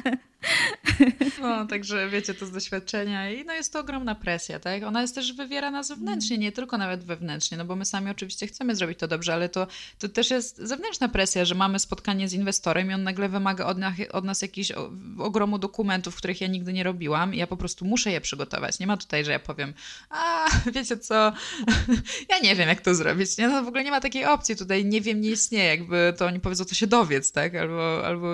No, 1.42 1.66
także 1.66 2.10
wiecie 2.10 2.34
to 2.34 2.46
z 2.46 2.52
doświadczenia 2.52 3.32
i 3.32 3.46
no 3.46 3.54
jest 3.54 3.74
to 3.74 3.80
ogromna 3.80 4.16
presja, 4.16 4.60
tak? 4.60 4.84
Ona 4.84 5.02
jest 5.02 5.16
też 5.16 5.34
wywierana 5.34 5.84
zewnętrznie, 5.84 6.38
nie 6.38 6.52
tylko 6.52 6.78
nawet 6.78 7.04
wewnętrznie, 7.04 7.58
no 7.58 7.66
bo 7.66 7.76
my 7.76 7.86
sami 7.86 8.12
oczywiście 8.12 8.48
chcemy 8.48 8.76
zrobić 8.76 9.00
to 9.00 9.08
dobrze, 9.08 9.34
ale 9.34 9.50
to, 9.50 9.68
to 10.00 10.10
też 10.10 10.30
jest 10.30 10.58
zewnętrzna 10.58 11.10
presja, 11.10 11.46
że 11.46 11.56
mamy 11.56 11.80
spotkanie 11.80 12.30
z 12.30 12.34
inwestorem 12.34 12.92
i 12.92 12.94
on 12.94 13.04
nagle 13.04 13.30
wymaga 13.30 13.66
od 13.66 13.78
nas, 13.78 13.94
od 14.12 14.26
nas 14.26 14.42
jakichś 14.42 14.72
ogromu 15.20 15.60
dokumentów, 15.60 16.16
których 16.16 16.42
ja 16.42 16.48
nigdy 16.48 16.74
nie 16.74 16.84
robiłam 16.84 17.34
i 17.34 17.38
ja 17.38 17.48
po 17.48 17.58
prostu 17.58 17.86
muszę 17.86 18.12
je 18.12 18.22
przygotować. 18.22 18.80
Nie 18.80 18.88
ma 18.88 18.98
tutaj, 18.98 19.26
że 19.26 19.32
ja 19.32 19.40
powiem, 19.40 19.74
a 20.10 20.46
wiecie 20.74 20.98
co, 20.98 21.16
ja 22.30 22.40
nie 22.44 22.56
wiem 22.56 22.70
jak 22.70 22.82
to 22.82 22.96
zrobić, 22.96 23.38
nie? 23.38 23.48
No 23.48 23.64
w 23.64 23.68
ogóle 23.68 23.84
nie 23.84 23.92
ma 23.92 24.02
takiej 24.02 24.26
opcji 24.26 24.56
tutaj, 24.56 24.86
nie 24.86 25.02
wiem, 25.02 25.22
nie 25.22 25.35
istnieje, 25.36 25.66
jakby 25.66 26.14
to 26.18 26.26
oni 26.26 26.40
powiedzą, 26.40 26.66
to 26.66 26.76
się 26.76 26.88
dowiedz, 26.88 27.32
tak? 27.32 27.56
Albo, 27.56 28.06
albo 28.06 28.28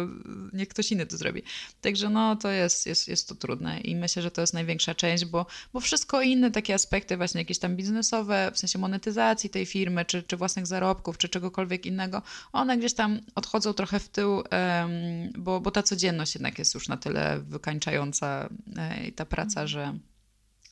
niech 0.53 0.67
ktoś 0.67 0.91
inny 0.91 1.05
to 1.05 1.17
zrobi. 1.17 1.43
Także 1.81 2.09
no 2.09 2.35
to 2.35 2.51
jest, 2.51 2.85
jest, 2.85 3.07
jest 3.07 3.29
to 3.29 3.35
trudne 3.35 3.79
i 3.79 3.95
myślę, 3.95 4.21
że 4.21 4.31
to 4.31 4.41
jest 4.41 4.53
największa 4.53 4.95
część, 4.95 5.25
bo, 5.25 5.45
bo 5.73 5.79
wszystko 5.79 6.21
inne 6.21 6.51
takie 6.51 6.73
aspekty 6.73 7.17
właśnie 7.17 7.41
jakieś 7.41 7.59
tam 7.59 7.75
biznesowe, 7.75 8.51
w 8.53 8.59
sensie 8.59 8.79
monetyzacji 8.79 9.49
tej 9.49 9.65
firmy, 9.65 10.05
czy, 10.05 10.23
czy 10.23 10.37
własnych 10.37 10.67
zarobków, 10.67 11.17
czy 11.17 11.29
czegokolwiek 11.29 11.85
innego, 11.85 12.21
one 12.53 12.77
gdzieś 12.77 12.93
tam 12.93 13.19
odchodzą 13.35 13.73
trochę 13.73 13.99
w 13.99 14.09
tył, 14.09 14.43
bo, 15.37 15.61
bo 15.61 15.71
ta 15.71 15.83
codzienność 15.83 16.35
jednak 16.35 16.59
jest 16.59 16.73
już 16.73 16.87
na 16.87 16.97
tyle 16.97 17.39
wykańczająca 17.39 18.49
e, 18.77 19.07
i 19.07 19.13
ta 19.13 19.25
praca, 19.25 19.67
że, 19.67 19.97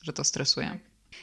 że 0.02 0.12
to 0.12 0.24
stresuje. 0.24 0.78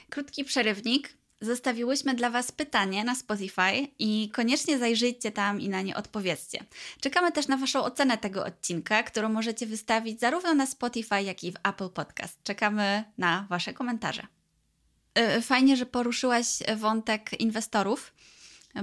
Krótki 0.10 0.44
przerywnik. 0.44 1.18
Zostawiłyśmy 1.42 2.14
dla 2.14 2.30
Was 2.30 2.52
pytanie 2.52 3.04
na 3.04 3.16
Spotify 3.16 3.88
i 4.00 4.30
koniecznie 4.34 4.78
zajrzyjcie 4.78 5.32
tam 5.32 5.62
i 5.62 5.70
na 5.70 5.82
nie 5.82 5.96
odpowiedzcie. 5.96 6.66
Czekamy 7.02 7.32
też 7.32 7.48
na 7.48 7.58
Waszą 7.58 7.84
ocenę 7.84 8.18
tego 8.18 8.46
odcinka, 8.46 9.04
którą 9.04 9.30
możecie 9.30 9.66
wystawić 9.66 10.20
zarówno 10.20 10.54
na 10.54 10.66
Spotify, 10.66 11.22
jak 11.24 11.44
i 11.44 11.52
w 11.52 11.56
Apple 11.64 11.90
Podcast. 11.90 12.44
Czekamy 12.44 13.04
na 13.18 13.48
Wasze 13.50 13.74
komentarze. 13.74 14.28
Y, 15.38 15.42
fajnie, 15.42 15.78
że 15.78 15.86
poruszyłaś 15.86 16.60
wątek 16.78 17.42
inwestorów 17.42 18.14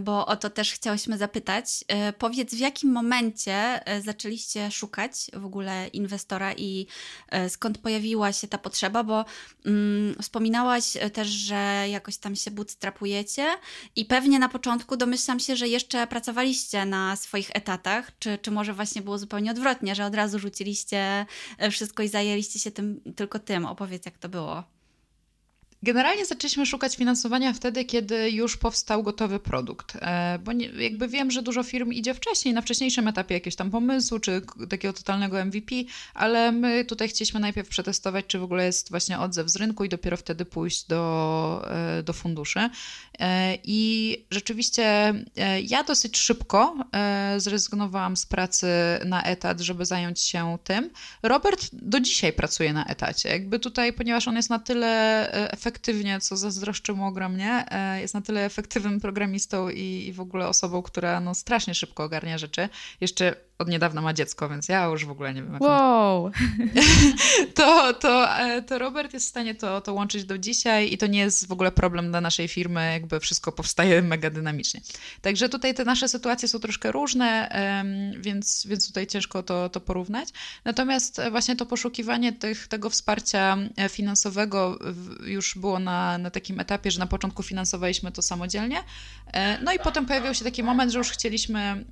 bo 0.01 0.27
o 0.27 0.37
to 0.37 0.51
też 0.51 0.73
chciałyśmy 0.73 1.19
zapytać. 1.19 1.85
E, 1.89 2.13
powiedz, 2.13 2.55
w 2.55 2.59
jakim 2.59 2.93
momencie 2.93 3.87
e, 3.87 4.03
zaczęliście 4.03 4.71
szukać 4.71 5.31
w 5.33 5.45
ogóle 5.45 5.89
inwestora 5.89 6.53
i 6.53 6.87
e, 7.29 7.51
skąd 7.51 7.79
pojawiła 7.79 8.33
się 8.33 8.49
ta 8.49 8.59
potrzeba, 8.59 9.05
bo 9.05 9.25
mm, 9.67 10.15
wspominałaś 10.23 10.97
też, 11.13 11.29
że 11.29 11.87
jakoś 11.91 12.17
tam 12.17 12.37
się 12.37 12.51
bootstrapujecie 12.51 13.47
i 13.97 14.05
pewnie 14.05 14.39
na 14.39 14.49
początku 14.49 14.97
domyślam 14.97 15.41
się, 15.41 15.57
że 15.57 15.69
jeszcze 15.69 16.07
pracowaliście 16.07 16.87
na 16.87 17.17
swoich 17.17 17.51
etatach, 17.55 18.13
czy, 18.19 18.39
czy 18.39 18.51
może 18.51 18.73
właśnie 18.73 19.03
było 19.03 19.19
zupełnie 19.19 19.51
odwrotnie, 19.51 19.95
że 19.95 20.07
od 20.07 20.15
razu 20.15 20.39
rzuciliście 20.39 21.27
wszystko 21.71 22.03
i 22.03 22.09
zajęliście 22.09 22.59
się 22.59 22.71
tym 22.71 23.01
tylko 23.17 23.39
tym. 23.39 23.67
Opowiedz, 23.67 24.07
jak 24.07 24.19
to 24.19 24.29
było. 24.29 24.74
Generalnie 25.85 26.27
zaczęliśmy 26.27 26.67
szukać 26.67 26.97
finansowania 26.97 27.53
wtedy, 27.53 27.85
kiedy 27.85 28.31
już 28.31 28.57
powstał 28.57 29.03
gotowy 29.03 29.39
produkt, 29.39 29.97
e, 30.01 30.39
bo 30.45 30.53
nie, 30.53 30.67
jakby 30.67 31.09
wiem, 31.09 31.31
że 31.31 31.43
dużo 31.43 31.63
firm 31.63 31.93
idzie 31.93 32.15
wcześniej, 32.15 32.55
na 32.55 32.63
wcześniejszym 32.63 33.09
etapie 33.09 33.35
jakiegoś 33.35 33.57
tam 33.57 33.71
pomysłu, 33.71 34.19
czy 34.19 34.43
takiego 34.69 34.95
totalnego 34.95 35.45
MVP, 35.45 35.75
ale 36.15 36.53
my 36.53 36.85
tutaj 36.85 37.09
chcieliśmy 37.09 37.41
najpierw 37.41 37.69
przetestować, 37.69 38.25
czy 38.27 38.39
w 38.39 38.43
ogóle 38.43 38.65
jest 38.65 38.91
właśnie 38.91 39.19
odzew 39.19 39.51
z 39.51 39.57
rynku 39.57 39.85
i 39.85 39.89
dopiero 39.89 40.17
wtedy 40.17 40.45
pójść 40.45 40.87
do, 40.87 41.65
e, 41.71 42.03
do 42.03 42.13
funduszy. 42.13 42.71
E, 43.19 43.59
I 43.65 44.17
rzeczywiście 44.31 45.15
ja 45.63 45.85
dosyć 45.85 46.19
szybko 46.19 46.77
zrezygnowałam 47.37 48.17
z 48.17 48.27
pracy 48.27 48.67
na 49.05 49.23
etat, 49.23 49.61
żeby 49.61 49.85
zająć 49.85 50.21
się 50.21 50.59
tym. 50.65 50.91
Robert 51.23 51.69
do 51.73 52.01
dzisiaj 52.01 52.33
pracuje 52.33 52.73
na 52.73 52.85
etacie, 52.85 53.29
jakby 53.29 53.59
tutaj, 53.59 53.93
ponieważ 53.93 54.29
on 54.29 54.37
jest 54.37 54.51
na 54.51 54.59
tyle 54.59 55.33
efektywny, 55.33 55.74
efektywnie, 55.75 56.21
co 56.21 56.37
zazdroszczę 56.37 56.93
mu 56.93 57.07
ogromnie. 57.07 57.65
E, 57.71 58.01
jest 58.01 58.15
na 58.15 58.21
tyle 58.21 58.45
efektywnym 58.45 59.01
programistą 59.01 59.69
i, 59.69 60.07
i 60.09 60.13
w 60.13 60.21
ogóle 60.21 60.49
osobą, 60.49 60.83
która 60.83 61.21
no, 61.21 61.35
strasznie 61.35 61.75
szybko 61.75 62.05
ogarnia 62.05 62.39
rzeczy. 62.39 62.69
Jeszcze 63.01 63.37
od 63.59 63.69
niedawna 63.69 64.01
ma 64.01 64.13
dziecko, 64.13 64.49
więc 64.49 64.69
ja 64.69 64.85
już 64.85 65.05
w 65.05 65.11
ogóle 65.11 65.35
nie 65.35 65.43
wiem. 65.43 65.57
Wow! 65.61 66.31
to, 67.55 67.95
to, 67.95 68.39
e, 68.39 68.63
to 68.63 68.79
Robert 68.79 69.13
jest 69.13 69.27
w 69.27 69.29
stanie 69.29 69.55
to, 69.55 69.81
to 69.81 69.95
łączyć 69.95 70.25
do 70.25 70.39
dzisiaj 70.39 70.93
i 70.93 70.99
to 70.99 71.07
nie 71.07 71.19
jest 71.19 71.47
w 71.47 71.53
ogóle 71.53 71.73
problem 71.73 72.11
dla 72.11 72.21
naszej 72.21 72.49
firmy, 72.49 72.93
jakby 72.93 73.21
wszystko 73.21 73.53
powstaje 73.53 74.03
mega 74.13 74.31
dynamicznie. 74.31 74.81
Także 75.21 75.49
tutaj 75.49 75.75
te 75.75 75.85
nasze 75.85 76.09
sytuacje 76.09 76.49
są 76.49 76.59
troszkę 76.59 76.93
różne, 76.93 77.51
więc, 78.21 78.67
więc 78.67 78.87
tutaj 78.87 79.07
ciężko 79.07 79.43
to, 79.43 79.69
to 79.69 79.81
porównać. 79.81 80.29
Natomiast 80.65 81.21
właśnie 81.31 81.57
to 81.57 81.67
poszukiwanie 81.67 82.33
tych, 82.33 82.69
tego 82.69 82.91
wsparcia 82.91 83.57
e, 83.77 83.89
finansowego 83.89 84.79
już 85.25 85.55
było 85.59 85.79
na, 85.79 86.19
na 86.19 86.31
takim 86.31 86.61
etapie, 86.61 86.91
że 86.91 86.99
na 86.99 87.07
początku 87.07 87.43
finansowaliśmy 87.43 88.13
to 88.13 88.23
samodzielnie. 88.23 88.83
E, 89.33 89.59
no 89.63 89.73
i 89.73 89.79
potem 89.79 90.07
pojawił 90.07 90.35
się 90.35 90.45
taki 90.45 90.63
moment, 90.63 90.93
że 90.93 90.99
już 90.99 91.11
chcieliśmy, 91.11 91.85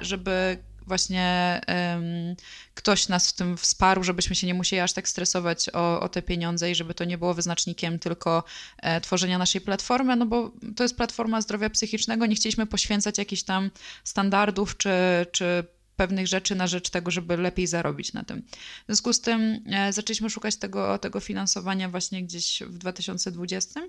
żeby 0.00 0.58
właśnie 0.86 1.60
um, 1.68 2.36
ktoś 2.74 3.08
nas 3.08 3.28
w 3.28 3.32
tym 3.32 3.56
wsparł, 3.56 4.04
żebyśmy 4.04 4.36
się 4.36 4.46
nie 4.46 4.54
musieli 4.54 4.80
aż 4.80 4.92
tak 4.92 5.08
stresować 5.08 5.68
o, 5.72 6.00
o 6.00 6.08
te 6.08 6.22
pieniądze 6.22 6.70
i 6.70 6.74
żeby 6.74 6.94
to 6.94 7.04
nie 7.04 7.18
było 7.18 7.34
wyznacznikiem 7.34 7.98
tylko 7.98 8.44
e, 8.78 9.00
tworzenia 9.00 9.38
naszej 9.38 9.60
platformy, 9.60 10.16
no 10.16 10.26
bo 10.26 10.50
to 10.76 10.84
jest 10.84 10.96
platforma 10.96 11.40
zdrowia 11.40 11.70
psychicznego, 11.70 12.26
nie 12.26 12.34
chcieliśmy 12.34 12.66
poświęcać 12.66 13.18
jakichś 13.18 13.42
tam 13.42 13.70
standardów 14.04 14.76
czy, 14.76 14.90
czy 15.32 15.64
pewnych 15.96 16.26
rzeczy 16.26 16.54
na 16.54 16.66
rzecz 16.66 16.90
tego, 16.90 17.10
żeby 17.10 17.36
lepiej 17.36 17.66
zarobić 17.66 18.12
na 18.12 18.24
tym. 18.24 18.42
W 18.82 18.86
związku 18.86 19.12
z 19.12 19.20
tym 19.20 19.64
e, 19.66 19.92
zaczęliśmy 19.92 20.30
szukać 20.30 20.56
tego, 20.56 20.98
tego 20.98 21.20
finansowania 21.20 21.88
właśnie 21.88 22.22
gdzieś 22.22 22.62
w 22.66 22.78
2020 22.78 23.80
E, 23.80 23.88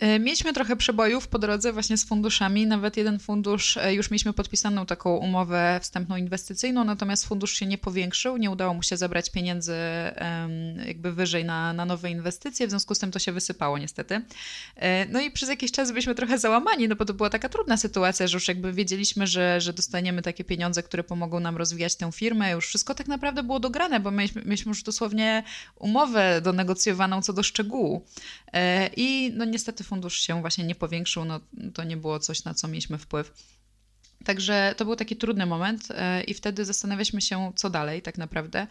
mieliśmy 0.00 0.52
trochę 0.52 0.76
przebojów 0.76 1.28
po 1.28 1.38
drodze 1.38 1.72
właśnie 1.72 1.96
z 1.96 2.04
funduszami. 2.04 2.66
Nawet 2.66 2.96
jeden 2.96 3.18
fundusz, 3.18 3.76
e, 3.76 3.94
już 3.94 4.10
mieliśmy 4.10 4.32
podpisaną 4.32 4.86
taką 4.86 5.16
umowę 5.16 5.80
wstępną 5.82 6.16
inwestycyjną, 6.16 6.84
natomiast 6.84 7.26
fundusz 7.26 7.52
się 7.52 7.66
nie 7.66 7.78
powiększył, 7.78 8.36
nie 8.36 8.50
udało 8.50 8.74
mu 8.74 8.82
się 8.82 8.96
zabrać 8.96 9.30
pieniędzy 9.30 9.74
jakby 10.86 11.12
wyżej 11.12 11.44
na, 11.44 11.72
na 11.72 11.84
nowe 11.84 12.10
inwestycje, 12.10 12.66
w 12.66 12.70
związku 12.70 12.94
z 12.94 12.98
tym 12.98 13.10
to 13.10 13.18
się 13.18 13.32
wysypało 13.32 13.78
niestety. 13.78 14.20
E, 14.76 15.06
no 15.06 15.20
i 15.20 15.30
przez 15.30 15.48
jakiś 15.48 15.72
czas 15.72 15.90
byliśmy 15.90 16.14
trochę 16.14 16.38
załamani, 16.38 16.88
no 16.88 16.96
bo 16.96 17.04
to 17.04 17.14
była 17.14 17.30
taka 17.30 17.48
trudna 17.48 17.76
sytuacja, 17.76 18.26
że 18.26 18.36
już 18.36 18.48
jakby 18.48 18.72
wiedzieliśmy, 18.72 19.26
że, 19.26 19.60
że 19.60 19.72
dostaniemy 19.72 20.22
takie 20.22 20.44
pieniądze, 20.44 20.82
które 20.82 21.04
pomogą 21.04 21.40
nam 21.40 21.56
rozwijać 21.56 21.96
tę 21.96 22.12
firmę. 22.12 22.50
Już 22.50 22.66
wszystko 22.66 22.94
tak 22.94 23.08
naprawdę 23.08 23.42
było 23.42 23.60
dograne, 23.60 24.00
bo 24.00 24.10
mieliśmy, 24.10 24.42
mieliśmy 24.42 24.70
już 24.70 24.82
dosłownie 24.82 25.42
umowę 25.76 26.40
donegocjowaną 26.40 27.22
co 27.22 27.32
do 27.32 27.42
szczegółu. 27.42 28.04
I 28.96 29.32
no 29.36 29.44
niestety 29.44 29.84
fundusz 29.88 30.18
się 30.20 30.40
właśnie 30.40 30.64
nie 30.64 30.74
powiększył, 30.74 31.24
no 31.24 31.40
to 31.74 31.84
nie 31.84 31.96
było 31.96 32.18
coś, 32.18 32.44
na 32.44 32.54
co 32.54 32.68
mieliśmy 32.68 32.98
wpływ. 32.98 33.57
Także 34.24 34.74
to 34.76 34.84
był 34.84 34.96
taki 34.96 35.16
trudny 35.16 35.46
moment 35.46 35.88
e, 35.90 36.22
i 36.22 36.34
wtedy 36.34 36.64
zastanawialiśmy 36.64 37.20
się, 37.20 37.52
co 37.56 37.70
dalej 37.70 38.02
tak 38.02 38.18
naprawdę. 38.18 38.66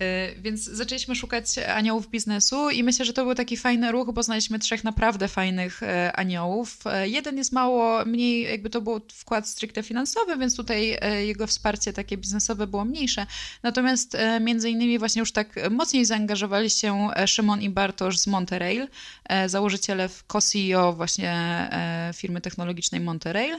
E, 0.00 0.34
więc 0.34 0.64
zaczęliśmy 0.64 1.14
szukać 1.14 1.58
aniołów 1.58 2.10
biznesu 2.10 2.70
i 2.70 2.82
myślę, 2.82 3.04
że 3.04 3.12
to 3.12 3.24
był 3.24 3.34
taki 3.34 3.56
fajny 3.56 3.92
ruch, 3.92 4.12
bo 4.12 4.22
znaleźliśmy 4.22 4.58
trzech 4.58 4.84
naprawdę 4.84 5.28
fajnych 5.28 5.82
e, 5.82 6.12
aniołów. 6.16 6.78
Jeden 7.02 7.38
jest 7.38 7.52
mało 7.52 8.04
mniej, 8.04 8.42
jakby 8.42 8.70
to 8.70 8.80
był 8.80 9.00
wkład 9.12 9.48
stricte 9.48 9.82
finansowy, 9.82 10.36
więc 10.36 10.56
tutaj 10.56 10.98
jego 11.26 11.46
wsparcie 11.46 11.92
takie 11.92 12.16
biznesowe 12.16 12.66
było 12.66 12.84
mniejsze. 12.84 13.26
Natomiast 13.62 14.16
między 14.40 14.70
innymi 14.70 14.98
właśnie 14.98 15.20
już 15.20 15.32
tak 15.32 15.70
mocniej 15.70 16.04
zaangażowali 16.04 16.70
się 16.70 17.08
Szymon 17.26 17.62
i 17.62 17.70
Bartosz 17.70 18.18
z 18.18 18.26
Monterail, 18.26 18.88
założyciele 19.46 20.08
w 20.08 20.24
co 20.24 20.92
właśnie 20.92 21.68
firmy 22.14 22.40
technologicznej 22.40 23.00
Monterail. 23.00 23.56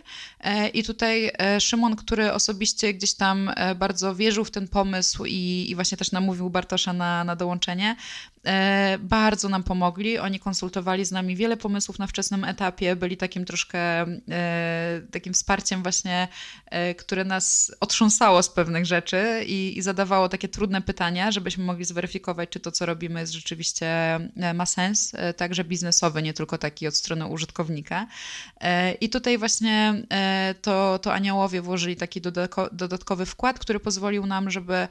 I 0.74 0.84
tutaj 0.84 1.32
Szymon, 1.60 1.96
który 1.96 2.34
osobiście 2.34 2.94
gdzieś 2.94 3.14
tam 3.14 3.52
e, 3.56 3.76
bardzo 3.76 4.16
wierzył 4.16 4.46
w 4.46 4.52
ten 4.52 4.68
pomysł 4.68 5.26
i, 5.26 5.66
i 5.70 5.76
właśnie 5.76 5.98
też 5.98 6.12
namówił 6.12 6.50
Bartosza 6.50 6.94
na, 6.94 7.24
na 7.24 7.36
dołączenie. 7.36 7.96
E, 8.46 8.98
bardzo 9.02 9.50
nam 9.50 9.64
pomogli. 9.64 10.18
Oni 10.18 10.40
konsultowali 10.40 11.06
z 11.06 11.12
nami 11.12 11.36
wiele 11.36 11.58
pomysłów 11.58 12.00
na 12.00 12.08
wczesnym 12.08 12.44
etapie, 12.44 12.96
byli 12.96 13.18
takim 13.18 13.46
troszkę 13.46 13.80
e, 13.80 15.02
takim 15.12 15.34
wsparciem 15.34 15.84
właśnie, 15.84 16.28
e, 16.66 16.96
które 16.96 17.24
nas 17.24 17.76
otrząsało 17.80 18.44
z 18.44 18.50
pewnych 18.50 18.86
rzeczy 18.86 19.44
i, 19.48 19.78
i 19.78 19.82
zadawało 19.82 20.30
takie 20.30 20.48
trudne 20.48 20.82
pytania, 20.82 21.32
żebyśmy 21.32 21.64
mogli 21.64 21.86
zweryfikować, 21.86 22.50
czy 22.50 22.60
to, 22.60 22.72
co 22.72 22.86
robimy, 22.86 23.20
jest 23.20 23.34
rzeczywiście 23.34 24.20
ma 24.54 24.66
sens, 24.66 25.12
także 25.38 25.64
biznesowy, 25.64 26.22
nie 26.22 26.34
tylko 26.34 26.58
taki 26.58 26.88
od 26.88 26.96
strony 26.96 27.28
użytkownika. 27.28 28.08
I 29.02 29.10
tutaj 29.10 29.38
właśnie 29.38 30.04
to, 30.62 31.00
to 31.00 31.14
aniołowie 31.14 31.62
włożyli 31.62 31.96
taki 31.96 32.22
dodatkowy 32.72 33.26
wkład, 33.26 33.60
który 33.60 33.80
pozwolił 33.80 34.26
nam, 34.26 34.52
żeby 34.52 34.88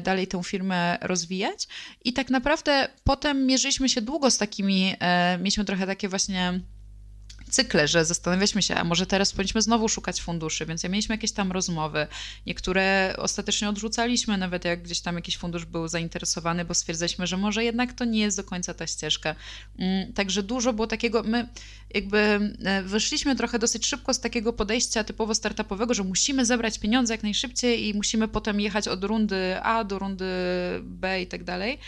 dalej 0.00 0.26
tę 0.26 0.42
firmę 0.44 0.98
rozwijać. 1.00 1.68
I 2.04 2.12
tak 2.12 2.30
naprawdę 2.30 2.88
potem 3.04 3.46
mierzyliśmy 3.46 3.88
się 3.88 4.02
długo 4.02 4.30
z 4.30 4.38
takimi, 4.38 4.94
mieliśmy 5.38 5.64
trochę 5.64 5.86
takie 5.86 6.08
właśnie 6.08 6.60
cykle, 7.52 7.88
że 7.88 8.04
zastanawialiśmy 8.04 8.62
się, 8.62 8.74
a 8.74 8.84
może 8.84 9.06
teraz 9.06 9.32
powinniśmy 9.32 9.62
znowu 9.62 9.88
szukać 9.88 10.22
funduszy, 10.22 10.66
więc 10.66 10.82
ja 10.82 10.88
mieliśmy 10.88 11.14
jakieś 11.14 11.32
tam 11.32 11.52
rozmowy. 11.52 12.06
Niektóre 12.46 13.14
ostatecznie 13.18 13.68
odrzucaliśmy, 13.68 14.38
nawet 14.38 14.64
jak 14.64 14.82
gdzieś 14.82 15.00
tam 15.00 15.16
jakiś 15.16 15.36
fundusz 15.36 15.64
był 15.64 15.88
zainteresowany, 15.88 16.64
bo 16.64 16.74
stwierdzaliśmy, 16.74 17.26
że 17.26 17.36
może 17.36 17.64
jednak 17.64 17.92
to 17.92 18.04
nie 18.04 18.20
jest 18.20 18.36
do 18.36 18.44
końca 18.44 18.74
ta 18.74 18.86
ścieżka. 18.86 19.34
Mm, 19.78 20.12
także 20.12 20.42
dużo 20.42 20.72
było 20.72 20.86
takiego, 20.86 21.22
my 21.22 21.48
jakby 21.94 22.18
e, 22.64 22.82
wyszliśmy 22.82 23.36
trochę 23.36 23.58
dosyć 23.58 23.86
szybko 23.86 24.14
z 24.14 24.20
takiego 24.20 24.52
podejścia 24.52 25.04
typowo 25.04 25.34
startupowego, 25.34 25.94
że 25.94 26.04
musimy 26.04 26.46
zebrać 26.46 26.78
pieniądze 26.78 27.14
jak 27.14 27.22
najszybciej 27.22 27.88
i 27.88 27.94
musimy 27.94 28.28
potem 28.28 28.60
jechać 28.60 28.88
od 28.88 29.04
rundy 29.04 29.62
A 29.62 29.84
do 29.84 29.98
rundy 29.98 30.24
B 30.82 31.22
i 31.22 31.26
tak 31.26 31.44
dalej. 31.44 31.78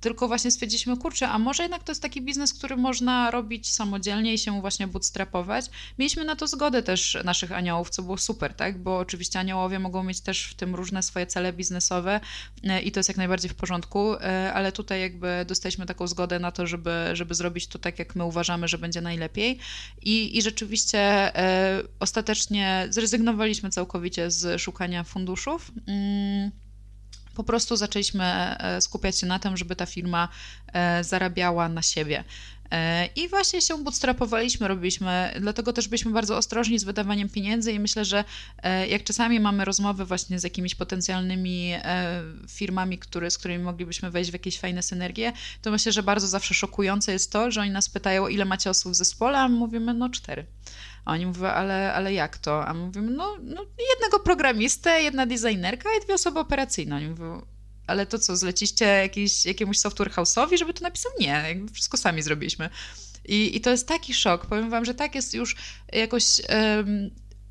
Tylko 0.00 0.28
właśnie 0.28 0.50
stwierdziliśmy, 0.50 0.96
kurczę, 0.96 1.28
a 1.28 1.38
może 1.38 1.62
jednak 1.62 1.82
to 1.82 1.92
jest 1.92 2.02
taki 2.02 2.22
biznes, 2.22 2.54
który 2.54 2.76
można 2.76 3.30
robić 3.30 3.68
samodzielnie 3.68 4.34
i 4.34 4.38
się 4.38 4.60
właśnie 4.60 4.86
bootstrapować. 4.86 5.66
Mieliśmy 5.98 6.24
na 6.24 6.36
to 6.36 6.46
zgodę 6.46 6.82
też 6.82 7.18
naszych 7.24 7.52
aniołów, 7.52 7.90
co 7.90 8.02
było 8.02 8.18
super, 8.18 8.54
tak? 8.54 8.82
Bo 8.82 8.98
oczywiście 8.98 9.38
aniołowie 9.38 9.78
mogą 9.78 10.02
mieć 10.02 10.20
też 10.20 10.44
w 10.44 10.54
tym 10.54 10.74
różne 10.74 11.02
swoje 11.02 11.26
cele 11.26 11.52
biznesowe 11.52 12.20
e, 12.64 12.82
i 12.82 12.92
to 12.92 13.00
jest 13.00 13.08
jak 13.08 13.16
najbardziej 13.16 13.50
w 13.50 13.54
porządku, 13.54 14.14
e, 14.14 14.52
ale 14.54 14.72
tutaj 14.72 15.00
jakby 15.00 15.44
dostaliśmy 15.48 15.86
taką 15.86 16.06
zgodę 16.06 16.38
na 16.38 16.52
to, 16.52 16.66
żeby, 16.66 17.10
żeby 17.12 17.34
zrobić 17.34 17.66
to 17.66 17.78
tak, 17.78 17.98
jak 17.98 18.16
my 18.16 18.24
uważamy, 18.24 18.68
że 18.68 18.78
będzie 18.78 19.00
najlepiej. 19.00 19.58
I, 20.02 20.38
i 20.38 20.42
rzeczywiście 20.42 20.98
e, 21.36 21.82
ostatecznie 22.00 22.86
zrezygnowaliśmy 22.90 23.70
całkowicie 23.70 24.30
z 24.30 24.60
szukania 24.60 25.04
funduszów. 25.04 25.72
Mm 25.86 26.67
po 27.38 27.44
prostu 27.44 27.76
zaczęliśmy 27.76 28.24
e, 28.24 28.80
skupiać 28.80 29.18
się 29.18 29.26
na 29.26 29.38
tym, 29.38 29.56
żeby 29.56 29.76
ta 29.76 29.86
firma 29.86 30.28
e, 30.72 31.04
zarabiała 31.04 31.68
na 31.68 31.82
siebie. 31.82 32.24
E, 32.70 33.06
I 33.06 33.28
właśnie 33.28 33.62
się 33.62 33.84
bootstrapowaliśmy, 33.84 34.68
robiliśmy, 34.68 35.34
dlatego 35.40 35.72
też 35.72 35.88
byliśmy 35.88 36.12
bardzo 36.12 36.36
ostrożni 36.36 36.78
z 36.78 36.84
wydawaniem 36.84 37.28
pieniędzy 37.28 37.72
i 37.72 37.80
myślę, 37.80 38.04
że 38.04 38.24
jak 38.88 39.04
czasami 39.04 39.40
mamy 39.40 39.64
rozmowy 39.64 40.04
właśnie 40.04 40.38
z 40.38 40.44
jakimiś 40.44 40.74
potencjalnymi 40.74 41.72
firmami, 42.48 42.98
z 43.30 43.38
którymi 43.38 43.64
moglibyśmy 43.64 44.10
wejść 44.10 44.30
w 44.30 44.32
jakieś 44.32 44.58
fajne 44.58 44.82
synergie, 44.82 45.32
to 45.62 45.70
myślę, 45.70 45.92
że 45.92 46.02
bardzo 46.02 46.26
zawsze 46.26 46.54
szokujące 46.54 47.12
jest 47.12 47.32
to, 47.32 47.50
że 47.50 47.60
oni 47.60 47.70
nas 47.70 47.88
pytają, 47.88 48.28
ile 48.28 48.44
macie 48.44 48.70
osób 48.70 48.92
w 48.92 48.96
zespole, 48.96 49.38
a 49.38 49.48
my 49.48 49.56
mówimy, 49.56 49.94
no 49.94 50.08
cztery. 50.08 50.46
A 51.08 51.12
oni 51.12 51.26
mówią, 51.26 51.46
ale, 51.46 51.94
ale 51.94 52.12
jak 52.12 52.38
to? 52.38 52.66
A 52.66 52.74
my 52.74 52.80
mówimy, 52.80 53.10
no, 53.10 53.36
no 53.42 53.66
jednego 53.94 54.20
programistę, 54.20 55.02
jedna 55.02 55.26
designerka 55.26 55.88
i 55.98 56.04
dwie 56.04 56.14
osoby 56.14 56.40
operacyjne. 56.40 56.96
Oni 56.96 57.08
mówią, 57.08 57.46
ale 57.86 58.06
to 58.06 58.18
co, 58.18 58.36
zleciście 58.36 58.84
jakiś, 58.84 59.46
jakiemuś 59.46 59.78
software 59.78 60.10
house'owi, 60.10 60.58
żeby 60.58 60.74
to 60.74 60.82
napisał? 60.82 61.12
Nie, 61.20 61.44
jakby 61.48 61.72
wszystko 61.72 61.96
sami 61.96 62.22
zrobiliśmy. 62.22 62.70
I, 63.24 63.56
I 63.56 63.60
to 63.60 63.70
jest 63.70 63.88
taki 63.88 64.14
szok. 64.14 64.46
Powiem 64.46 64.70
wam, 64.70 64.84
że 64.84 64.94
tak 64.94 65.14
jest 65.14 65.34
już 65.34 65.56
jakoś... 65.92 66.24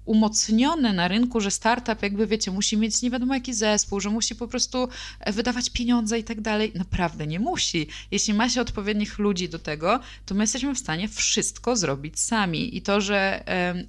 umocnione 0.08 0.94
na 0.94 1.08
rynku, 1.08 1.42
że 1.42 1.52
startup 1.52 2.04
jakby 2.04 2.28
wiecie, 2.28 2.52
musi 2.52 2.78
mieć 2.78 3.02
nie 3.02 3.10
wiadomo 3.10 3.34
jaki 3.34 3.54
zespół, 3.54 4.00
że 4.00 4.10
musi 4.10 4.36
po 4.36 4.48
prostu 4.48 4.90
e, 5.20 5.32
wydawać 5.32 5.70
pieniądze 5.70 6.20
i 6.20 6.24
tak 6.24 6.42
dalej. 6.42 6.72
Naprawdę 6.76 7.28
nie 7.28 7.40
musi. 7.40 7.88
Jeśli 8.12 8.34
ma 8.34 8.50
się 8.50 8.62
odpowiednich 8.62 9.20
ludzi 9.20 9.50
do 9.50 9.60
tego, 9.60 10.00
to 10.26 10.36
my 10.36 10.44
jesteśmy 10.44 10.76
w 10.76 10.80
stanie 10.80 11.08
wszystko 11.08 11.76
zrobić 11.76 12.20
sami. 12.20 12.78
I 12.78 12.82
to, 12.82 13.02
że 13.02 13.44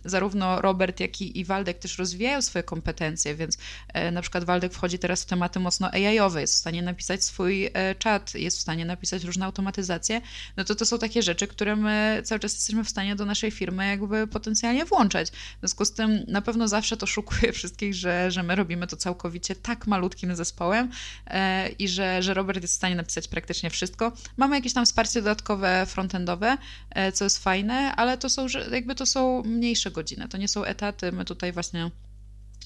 zarówno 0.04 0.60
Robert, 0.60 1.00
jak 1.00 1.20
i, 1.20 1.38
i 1.38 1.44
Waldek 1.44 1.78
też 1.78 1.98
rozwijają 1.98 2.42
swoje 2.42 2.62
kompetencje, 2.62 3.34
więc 3.34 3.58
e, 3.88 4.10
na 4.10 4.22
przykład 4.22 4.44
Waldek 4.44 4.72
wchodzi 4.72 4.98
teraz 4.98 5.22
w 5.22 5.26
tematy 5.26 5.60
mocno 5.60 5.90
AI-owe, 5.90 6.40
jest 6.40 6.54
w 6.54 6.56
stanie 6.56 6.82
napisać 6.82 7.24
swój 7.24 7.66
e, 7.66 7.94
czat, 7.94 8.34
jest 8.34 8.58
w 8.58 8.60
stanie 8.60 8.84
napisać 8.84 9.24
różne 9.24 9.46
automatyzacje, 9.46 10.20
no 10.56 10.64
to 10.64 10.74
to 10.74 10.86
są 10.86 10.98
takie 10.98 11.22
rzeczy, 11.22 11.46
które 11.46 11.76
my 11.76 12.22
cały 12.24 12.38
czas 12.38 12.54
jesteśmy 12.54 12.84
w 12.84 12.88
stanie 12.88 13.16
do 13.16 13.24
naszej 13.24 13.50
firmy 13.50 13.86
jakby 13.86 14.26
potencjalnie 14.26 14.84
włączać. 14.84 15.30
W 15.30 15.58
związku 15.60 15.84
z 15.84 15.92
tym 15.92 16.07
na 16.26 16.42
pewno 16.42 16.68
zawsze 16.68 16.96
to 16.96 17.06
szukuje 17.06 17.52
wszystkich, 17.52 17.94
że, 17.94 18.30
że 18.30 18.42
my 18.42 18.54
robimy 18.54 18.86
to 18.86 18.96
całkowicie 18.96 19.56
tak 19.56 19.86
malutkim 19.86 20.36
zespołem 20.36 20.90
e, 21.26 21.68
i 21.68 21.88
że, 21.88 22.22
że 22.22 22.34
Robert 22.34 22.62
jest 22.62 22.74
w 22.74 22.76
stanie 22.76 22.96
napisać 22.96 23.28
praktycznie 23.28 23.70
wszystko. 23.70 24.12
Mamy 24.36 24.56
jakieś 24.56 24.72
tam 24.72 24.86
wsparcie 24.86 25.20
dodatkowe 25.20 25.86
frontendowe, 25.86 26.58
e, 26.90 27.12
co 27.12 27.24
jest 27.24 27.38
fajne, 27.38 27.96
ale 27.96 28.18
to 28.18 28.30
są 28.30 28.46
jakby 28.72 28.94
to 28.94 29.06
są 29.06 29.42
mniejsze 29.42 29.90
godziny, 29.90 30.28
to 30.28 30.38
nie 30.38 30.48
są 30.48 30.64
etaty, 30.64 31.12
my 31.12 31.24
tutaj 31.24 31.52
właśnie 31.52 31.90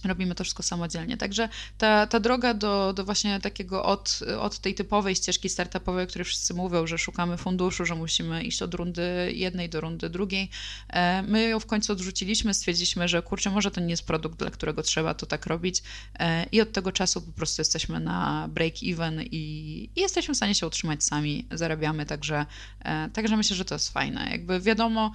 robimy 0.04 0.34
to 0.34 0.44
wszystko 0.44 0.62
samodzielnie. 0.62 1.16
Także 1.16 1.48
ta, 1.78 2.06
ta 2.06 2.20
droga 2.20 2.54
do, 2.54 2.92
do 2.92 3.04
właśnie 3.04 3.40
takiego 3.40 3.84
od, 3.84 4.20
od 4.40 4.58
tej 4.58 4.74
typowej 4.74 5.16
ścieżki 5.16 5.48
startupowej, 5.48 6.04
o 6.04 6.06
której 6.06 6.24
wszyscy 6.24 6.54
mówią, 6.54 6.86
że 6.86 6.98
szukamy 6.98 7.36
funduszu, 7.36 7.84
że 7.84 7.94
musimy 7.94 8.44
iść 8.44 8.62
od 8.62 8.74
rundy 8.74 9.32
jednej 9.34 9.68
do 9.68 9.80
rundy 9.80 10.10
drugiej, 10.10 10.50
e, 10.88 11.22
my 11.22 11.48
ją 11.48 11.60
w 11.60 11.66
końcu 11.66 11.92
odrzuciliśmy, 11.92 12.54
stwierdziliśmy, 12.54 13.08
że 13.08 13.22
kurczę, 13.22 13.50
może 13.50 13.70
to 13.70 13.80
nie 13.80 13.90
jest 13.90 14.06
produkt, 14.06 14.38
dla 14.38 14.50
którego 14.50 14.82
trzeba 14.82 15.14
to 15.14 15.26
tak 15.26 15.46
robić 15.46 15.82
e, 16.18 16.46
i 16.52 16.60
od 16.60 16.72
tego 16.72 16.92
czasu 16.92 17.22
po 17.22 17.32
prostu 17.32 17.60
jesteśmy 17.60 18.00
na 18.00 18.48
break-even 18.54 19.22
i, 19.22 19.90
i 19.96 20.00
jesteśmy 20.00 20.34
w 20.34 20.36
stanie 20.36 20.54
się 20.54 20.66
utrzymać 20.66 21.04
sami, 21.04 21.46
zarabiamy, 21.50 22.06
także, 22.06 22.46
e, 22.80 23.08
także 23.12 23.36
myślę, 23.36 23.56
że 23.56 23.64
to 23.64 23.74
jest 23.74 23.92
fajne. 23.92 24.30
Jakby 24.30 24.60
wiadomo, 24.60 25.12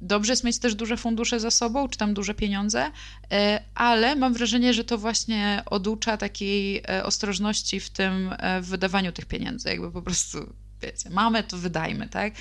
dobrze 0.00 0.32
jest 0.32 0.44
mieć 0.44 0.58
też 0.58 0.74
duże 0.74 0.96
fundusze 0.96 1.40
za 1.40 1.50
sobą, 1.50 1.88
czy 1.88 1.98
tam 1.98 2.14
duże 2.14 2.34
pieniądze, 2.34 2.90
e, 3.32 3.64
ale 3.74 4.16
mam 4.16 4.34
wrażenie, 4.34 4.74
że 4.74 4.84
to 4.84 4.98
właśnie 4.98 5.62
oducza 5.66 6.16
takiej 6.16 6.82
e, 6.88 7.04
ostrożności 7.04 7.80
w 7.80 7.90
tym 7.90 8.34
e, 8.38 8.60
w 8.60 8.66
wydawaniu 8.66 9.12
tych 9.12 9.26
pieniędzy. 9.26 9.68
Jakby 9.68 9.92
po 9.92 10.02
prostu 10.02 10.52
wiecie, 10.82 11.10
mamy, 11.10 11.42
to 11.42 11.56
wydajmy, 11.56 12.08
tak? 12.08 12.34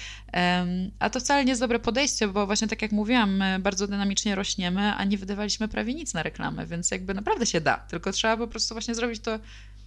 A 0.99 1.09
to 1.09 1.19
wcale 1.19 1.45
nie 1.45 1.51
jest 1.51 1.61
dobre 1.61 1.79
podejście, 1.79 2.27
bo 2.27 2.45
właśnie 2.45 2.67
tak 2.67 2.81
jak 2.81 2.91
mówiłam, 2.91 3.43
bardzo 3.59 3.87
dynamicznie 3.87 4.35
rośniemy, 4.35 4.93
a 4.93 5.03
nie 5.03 5.17
wydawaliśmy 5.17 5.67
prawie 5.67 5.93
nic 5.93 6.13
na 6.13 6.23
reklamę, 6.23 6.65
więc 6.65 6.91
jakby 6.91 7.13
naprawdę 7.13 7.45
się 7.45 7.61
da, 7.61 7.77
tylko 7.77 8.11
trzeba 8.11 8.37
po 8.37 8.47
prostu 8.47 8.75
właśnie 8.75 8.95
zrobić 8.95 9.21
to 9.21 9.39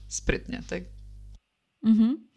sprytnie, 0.08 0.62
tak? 0.68 0.82
Mhm. 1.84 2.28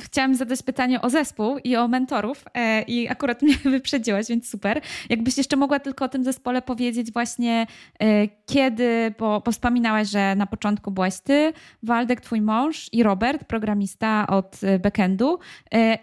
Chciałam 0.00 0.34
zadać 0.34 0.62
pytanie 0.62 1.00
o 1.00 1.10
zespół 1.10 1.58
i 1.58 1.76
o 1.76 1.88
mentorów 1.88 2.44
e, 2.54 2.82
i 2.82 3.08
akurat 3.08 3.42
mnie 3.42 3.54
wyprzedziłaś, 3.64 4.26
więc 4.28 4.50
super. 4.50 4.80
Jakbyś 5.08 5.38
jeszcze 5.38 5.56
mogła 5.56 5.80
tylko 5.80 6.04
o 6.04 6.08
tym 6.08 6.24
zespole 6.24 6.62
powiedzieć 6.62 7.12
właśnie 7.12 7.66
e, 8.00 8.28
kiedy, 8.46 9.14
bo, 9.18 9.40
bo 9.40 9.52
wspominałaś, 9.52 10.08
że 10.08 10.34
na 10.34 10.46
początku 10.46 10.90
byłaś 10.90 11.20
ty, 11.20 11.52
Waldek, 11.82 12.20
twój 12.20 12.40
mąż 12.40 12.88
i 12.92 13.02
Robert, 13.02 13.44
programista 13.44 14.26
od 14.26 14.64
e, 14.64 14.78
backendu 14.78 15.38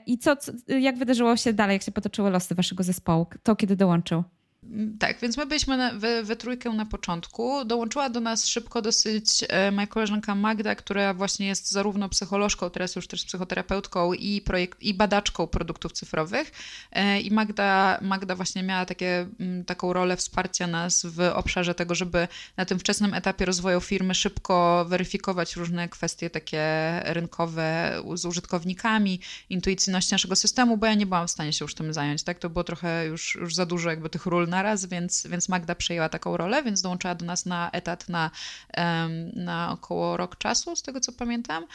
i 0.05 0.17
co, 0.17 0.35
jak 0.79 0.97
wydarzyło 0.97 1.37
się 1.37 1.53
dalej, 1.53 1.75
jak 1.75 1.83
się 1.83 1.91
potoczyły 1.91 2.29
losy 2.29 2.55
waszego 2.55 2.83
zespołu? 2.83 3.27
To 3.43 3.55
kiedy 3.55 3.75
dołączył? 3.75 4.23
Mm, 4.71 4.97
tak, 4.97 5.19
więc 5.19 5.37
my 5.37 5.45
byliśmy 5.45 5.77
na, 5.77 5.93
we, 5.93 6.23
we 6.23 6.35
trójkę 6.35 6.69
na 6.69 6.85
początku. 6.85 7.65
Dołączyła 7.65 8.09
do 8.09 8.19
nas 8.19 8.47
szybko 8.47 8.81
dosyć 8.81 9.43
e, 9.49 9.71
moja 9.71 9.87
koleżanka 9.87 10.35
Magda, 10.35 10.75
która 10.75 11.13
właśnie 11.13 11.47
jest 11.47 11.71
zarówno 11.71 12.09
psycholożką, 12.09 12.69
teraz 12.69 12.95
już 12.95 13.07
też 13.07 13.25
psychoterapeutką 13.25 14.13
i, 14.13 14.41
projekt, 14.41 14.83
i 14.83 14.93
badaczką 14.93 15.47
produktów 15.47 15.91
cyfrowych. 15.91 16.51
E, 16.91 17.19
I 17.21 17.31
Magda, 17.31 17.99
Magda 18.01 18.35
właśnie 18.35 18.63
miała 18.63 18.85
takie, 18.85 19.27
mm, 19.39 19.65
taką 19.65 19.93
rolę 19.93 20.17
wsparcia 20.17 20.67
nas 20.67 21.05
w 21.05 21.19
obszarze 21.33 21.75
tego, 21.75 21.95
żeby 21.95 22.27
na 22.57 22.65
tym 22.65 22.79
wczesnym 22.79 23.13
etapie 23.13 23.45
rozwoju 23.45 23.81
firmy 23.81 24.15
szybko 24.15 24.85
weryfikować 24.89 25.55
różne 25.55 25.89
kwestie 25.89 26.29
takie 26.29 26.63
rynkowe 27.05 27.97
z 28.13 28.25
użytkownikami, 28.25 29.19
intuicyjność 29.49 30.11
naszego 30.11 30.35
systemu, 30.35 30.77
bo 30.77 30.85
ja 30.85 30.93
nie 30.93 31.05
byłam 31.05 31.27
w 31.27 31.31
stanie 31.31 31.53
się 31.53 31.65
już 31.65 31.75
tym 31.75 31.93
zająć. 31.93 32.23
Tak? 32.23 32.39
To 32.39 32.49
było 32.49 32.63
trochę 32.63 33.05
już, 33.05 33.35
już 33.35 33.55
za 33.55 33.65
dużo 33.65 33.89
jakby 33.89 34.09
tych 34.09 34.25
ról 34.25 34.47
naraz, 34.57 34.85
więc, 34.85 35.27
więc 35.29 35.49
Magda 35.49 35.75
przejęła 35.75 36.09
taką 36.09 36.37
rolę, 36.37 36.63
więc 36.63 36.81
dołączyła 36.81 37.15
do 37.15 37.25
nas 37.25 37.45
na 37.45 37.71
etat 37.71 38.09
na, 38.09 38.31
na 39.33 39.71
około 39.71 40.17
rok 40.17 40.37
czasu, 40.37 40.75
z 40.75 40.81
tego 40.81 40.99
co 40.99 41.11
pamiętam. 41.11 41.65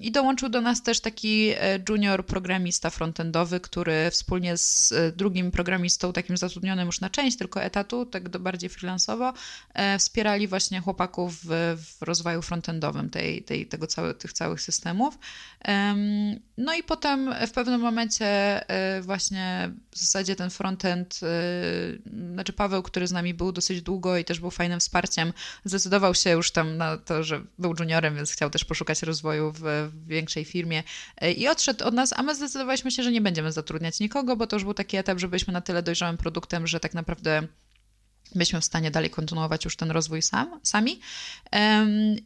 I 0.00 0.12
dołączył 0.12 0.48
do 0.48 0.60
nas 0.60 0.82
też 0.82 1.00
taki 1.00 1.50
e, 1.50 1.78
junior 1.88 2.26
programista 2.26 2.90
frontendowy, 2.90 3.60
który 3.60 4.10
wspólnie 4.10 4.56
z 4.56 4.92
e, 4.92 5.12
drugim 5.12 5.50
programistą, 5.50 6.12
takim 6.12 6.36
zatrudnionym 6.36 6.86
już 6.86 7.00
na 7.00 7.10
część 7.10 7.38
tylko 7.38 7.62
etatu, 7.62 8.06
tak 8.06 8.28
do 8.28 8.40
bardziej 8.40 8.70
freelansowo, 8.70 9.32
e, 9.74 9.98
wspierali 9.98 10.48
właśnie 10.48 10.80
chłopaków 10.80 11.38
w, 11.44 11.76
w 11.98 12.02
rozwoju 12.02 12.42
frontendowym 12.42 13.10
tej, 13.10 13.42
tej, 13.42 13.66
tego 13.66 13.86
całe, 13.86 14.14
tych 14.14 14.32
całych 14.32 14.60
systemów. 14.60 15.18
No 16.58 16.74
i 16.74 16.82
potem 16.82 17.34
w 17.46 17.50
pewnym 17.50 17.80
momencie 17.80 18.60
właśnie 19.00 19.70
w 19.90 19.98
zasadzie 19.98 20.36
ten 20.36 20.50
frontend, 20.50 21.20
znaczy 22.32 22.52
Paweł, 22.52 22.82
który 22.82 23.06
z 23.06 23.12
nami 23.12 23.34
był 23.34 23.52
dosyć 23.52 23.82
długo 23.82 24.16
i 24.16 24.24
też 24.24 24.40
był 24.40 24.50
fajnym 24.50 24.80
wsparciem, 24.80 25.32
zdecydował 25.64 26.14
się 26.14 26.30
już 26.30 26.50
tam 26.50 26.76
na 26.76 26.96
to, 26.96 27.24
że 27.24 27.40
był 27.58 27.74
juniorem, 27.78 28.16
więc 28.16 28.32
chciał 28.32 28.50
też 28.50 28.64
poszukać 28.64 29.02
rozwoju 29.02 29.52
w, 29.52 29.60
w 29.60 30.06
większej 30.06 30.44
firmie. 30.44 30.82
I 31.36 31.48
odszedł 31.48 31.84
od 31.84 31.94
nas, 31.94 32.12
a 32.16 32.22
my 32.22 32.34
zdecydowaliśmy 32.34 32.90
się, 32.90 33.02
że 33.02 33.12
nie 33.12 33.20
będziemy 33.20 33.52
zatrudniać 33.52 34.00
nikogo, 34.00 34.36
bo 34.36 34.46
to 34.46 34.56
już 34.56 34.64
był 34.64 34.74
taki 34.74 34.96
etap, 34.96 35.18
że 35.18 35.28
byliśmy 35.28 35.52
na 35.52 35.60
tyle 35.60 35.82
dojrzałym 35.82 36.16
produktem, 36.16 36.66
że 36.66 36.80
tak 36.80 36.94
naprawdę 36.94 37.48
byliśmy 38.34 38.60
w 38.60 38.64
stanie 38.64 38.90
dalej 38.90 39.10
kontynuować 39.10 39.64
już 39.64 39.76
ten 39.76 39.90
rozwój 39.90 40.22
sam, 40.22 40.60
sami. 40.62 41.00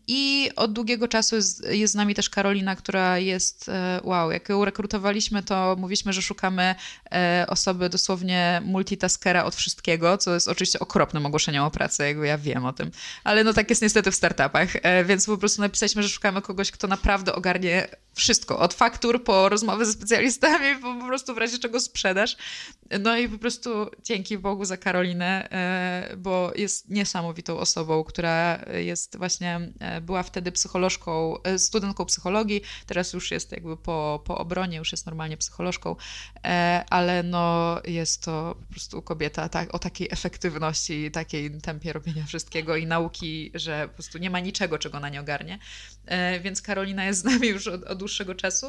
I 0.07 0.51
od 0.57 0.73
długiego 0.73 1.09
czasu 1.09 1.37
jest, 1.37 1.69
jest 1.71 1.93
z 1.93 1.97
nami 1.97 2.15
też 2.15 2.31
Karolina, 2.31 2.77
która 2.77 3.19
jest, 3.19 3.69
e, 3.69 4.01
wow, 4.03 4.31
jak 4.31 4.49
ją 4.49 4.65
rekrutowaliśmy, 4.65 5.43
to 5.43 5.77
mówiliśmy, 5.79 6.13
że 6.13 6.23
szukamy 6.23 6.75
e, 7.13 7.47
osoby 7.49 7.89
dosłownie 7.89 8.63
multitaskera 8.65 9.45
od 9.45 9.55
wszystkiego, 9.55 10.19
co 10.19 10.35
jest 10.35 10.49
oczywiście 10.49 10.79
okropnym 10.79 11.27
ogłoszeniem 11.27 11.65
o 11.65 11.71
pracy, 11.71 12.07
jakby 12.07 12.27
ja 12.27 12.39
wiem 12.39 12.65
o 12.65 12.73
tym, 12.73 12.91
ale 13.25 13.45
no 13.45 13.53
tak 13.53 13.71
jest 13.71 13.83
niestety 13.83 14.11
w 14.11 14.15
startupach, 14.15 14.69
e, 14.83 15.05
więc 15.05 15.27
po 15.27 15.39
prostu 15.39 15.63
napisaliśmy, 15.63 16.03
że 16.03 16.09
szukamy 16.09 16.43
kogoś, 16.43 16.71
kto 16.71 16.87
naprawdę 16.87 17.35
ogarnie 17.35 17.89
wszystko, 18.15 18.59
od 18.59 18.75
faktur 18.75 19.25
po 19.25 19.49
rozmowy 19.49 19.87
ze 19.87 19.93
specjalistami, 19.93 20.77
po, 20.83 20.95
po 20.95 21.07
prostu 21.07 21.35
w 21.35 21.39
razie 21.39 21.59
czego 21.59 21.81
sprzedaż. 21.81 22.37
No 23.01 23.17
i 23.17 23.29
po 23.29 23.39
prostu 23.39 23.91
dzięki 24.03 24.39
Bogu 24.39 24.65
za 24.65 24.77
Karolinę, 24.77 25.51
e, 25.51 26.17
bo 26.17 26.53
jest 26.57 26.91
niesamowitą 26.91 27.59
osobą, 27.59 28.05
która 28.05 28.65
jest 28.75 29.19
właśnie, 29.19 29.61
e, 29.81 30.01
była 30.01 30.23
wtedy 30.23 30.53
psycholożką, 30.53 31.43
e, 31.43 31.59
studentką 31.59 32.05
psychologii, 32.05 32.61
teraz 32.87 33.13
już 33.13 33.31
jest 33.31 33.53
jakby 33.53 33.77
po, 33.77 34.23
po 34.25 34.39
obronie, 34.39 34.77
już 34.77 34.93
jest 34.93 35.07
normalnie 35.07 35.37
psycholożką, 35.37 35.97
ale 36.91 37.23
no 37.23 37.77
jest 37.85 38.23
to 38.23 38.57
po 38.61 38.71
prostu 38.71 39.03
kobieta 39.03 39.49
tak, 39.49 39.75
o 39.75 39.79
takiej 39.79 40.09
efektywności, 40.11 41.11
takiej 41.11 41.61
tempie 41.61 41.93
robienia 41.93 42.25
wszystkiego 42.27 42.77
i 42.77 42.87
nauki, 42.87 43.51
że 43.55 43.89
po 43.89 43.95
prostu 43.95 44.19
nie 44.19 44.31
ma 44.31 44.41
niczego, 44.41 44.79
czego 44.79 45.01
na 45.01 45.09
nie 45.09 45.21
ogarnie. 45.21 45.59
Więc 46.43 46.63
Karolina 46.63 47.05
jest 47.05 47.21
z 47.21 47.25
nami 47.25 47.49
już 47.49 47.67
od, 47.67 47.85
od 47.85 48.03
dłuższego 48.05 48.35
czasu 48.35 48.67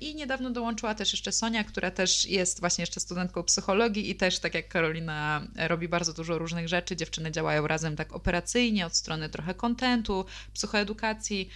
i 0.00 0.14
niedawno 0.14 0.50
dołączyła 0.50 0.94
też 0.94 1.12
jeszcze 1.12 1.32
Sonia, 1.32 1.64
która 1.64 1.90
też 1.90 2.24
jest 2.24 2.60
właśnie 2.60 2.82
jeszcze 2.82 3.00
studentką 3.00 3.42
psychologii 3.42 4.10
i 4.10 4.14
też, 4.14 4.38
tak 4.38 4.54
jak 4.54 4.68
Karolina, 4.68 5.46
robi 5.68 5.88
bardzo 5.88 6.12
dużo 6.12 6.38
różnych 6.38 6.68
rzeczy. 6.68 6.96
Dziewczyny 6.96 7.30
działają 7.30 7.66
razem 7.66 7.96
tak 7.96 8.12
operacyjnie, 8.12 8.86
od 8.86 8.96
strony 8.96 9.28
trochę 9.28 9.54
kontentu, 9.54 10.24
psychoedukacji. 10.52 11.48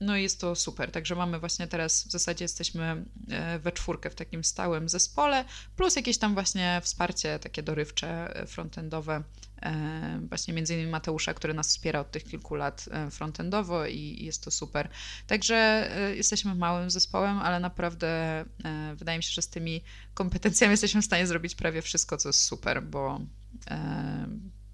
No 0.00 0.16
i 0.16 0.22
jest 0.22 0.40
to 0.40 0.54
super. 0.54 0.90
Także 0.90 1.14
mamy 1.14 1.38
właśnie 1.38 1.66
teraz, 1.66 2.04
w 2.06 2.10
zasadzie 2.10 2.44
jesteśmy 2.44 3.04
e, 3.30 3.58
we 3.58 3.72
czwórkę 3.72 4.10
w 4.10 4.14
takim 4.14 4.44
stałym 4.44 4.88
zespole, 4.88 5.44
plus 5.76 5.96
jakieś 5.96 6.18
tam 6.18 6.34
właśnie 6.34 6.80
wsparcie 6.84 7.38
takie 7.38 7.62
dorywcze, 7.62 8.36
e, 8.36 8.46
frontendowe 8.46 9.22
E, 9.51 9.51
właśnie 10.28 10.54
między 10.54 10.74
innymi 10.74 10.90
Mateusza, 10.90 11.34
który 11.34 11.54
nas 11.54 11.68
wspiera 11.68 12.00
od 12.00 12.10
tych 12.10 12.24
kilku 12.24 12.54
lat 12.54 12.84
e, 12.90 13.10
frontendowo 13.10 13.86
i 13.86 14.24
jest 14.24 14.44
to 14.44 14.50
super. 14.50 14.88
Także 15.26 15.56
e, 15.96 16.16
jesteśmy 16.16 16.54
małym 16.54 16.90
zespołem, 16.90 17.38
ale 17.38 17.60
naprawdę 17.60 18.44
wydaje 18.94 19.18
mi 19.18 19.22
się, 19.22 19.32
że 19.32 19.42
z 19.42 19.48
tymi 19.48 19.82
kompetencjami 20.14 20.70
jesteśmy 20.70 21.02
w 21.02 21.04
stanie 21.04 21.26
zrobić 21.26 21.54
prawie 21.54 21.82
wszystko, 21.82 22.16
co 22.16 22.28
jest 22.28 22.42
super, 22.42 22.82
bo 22.82 23.20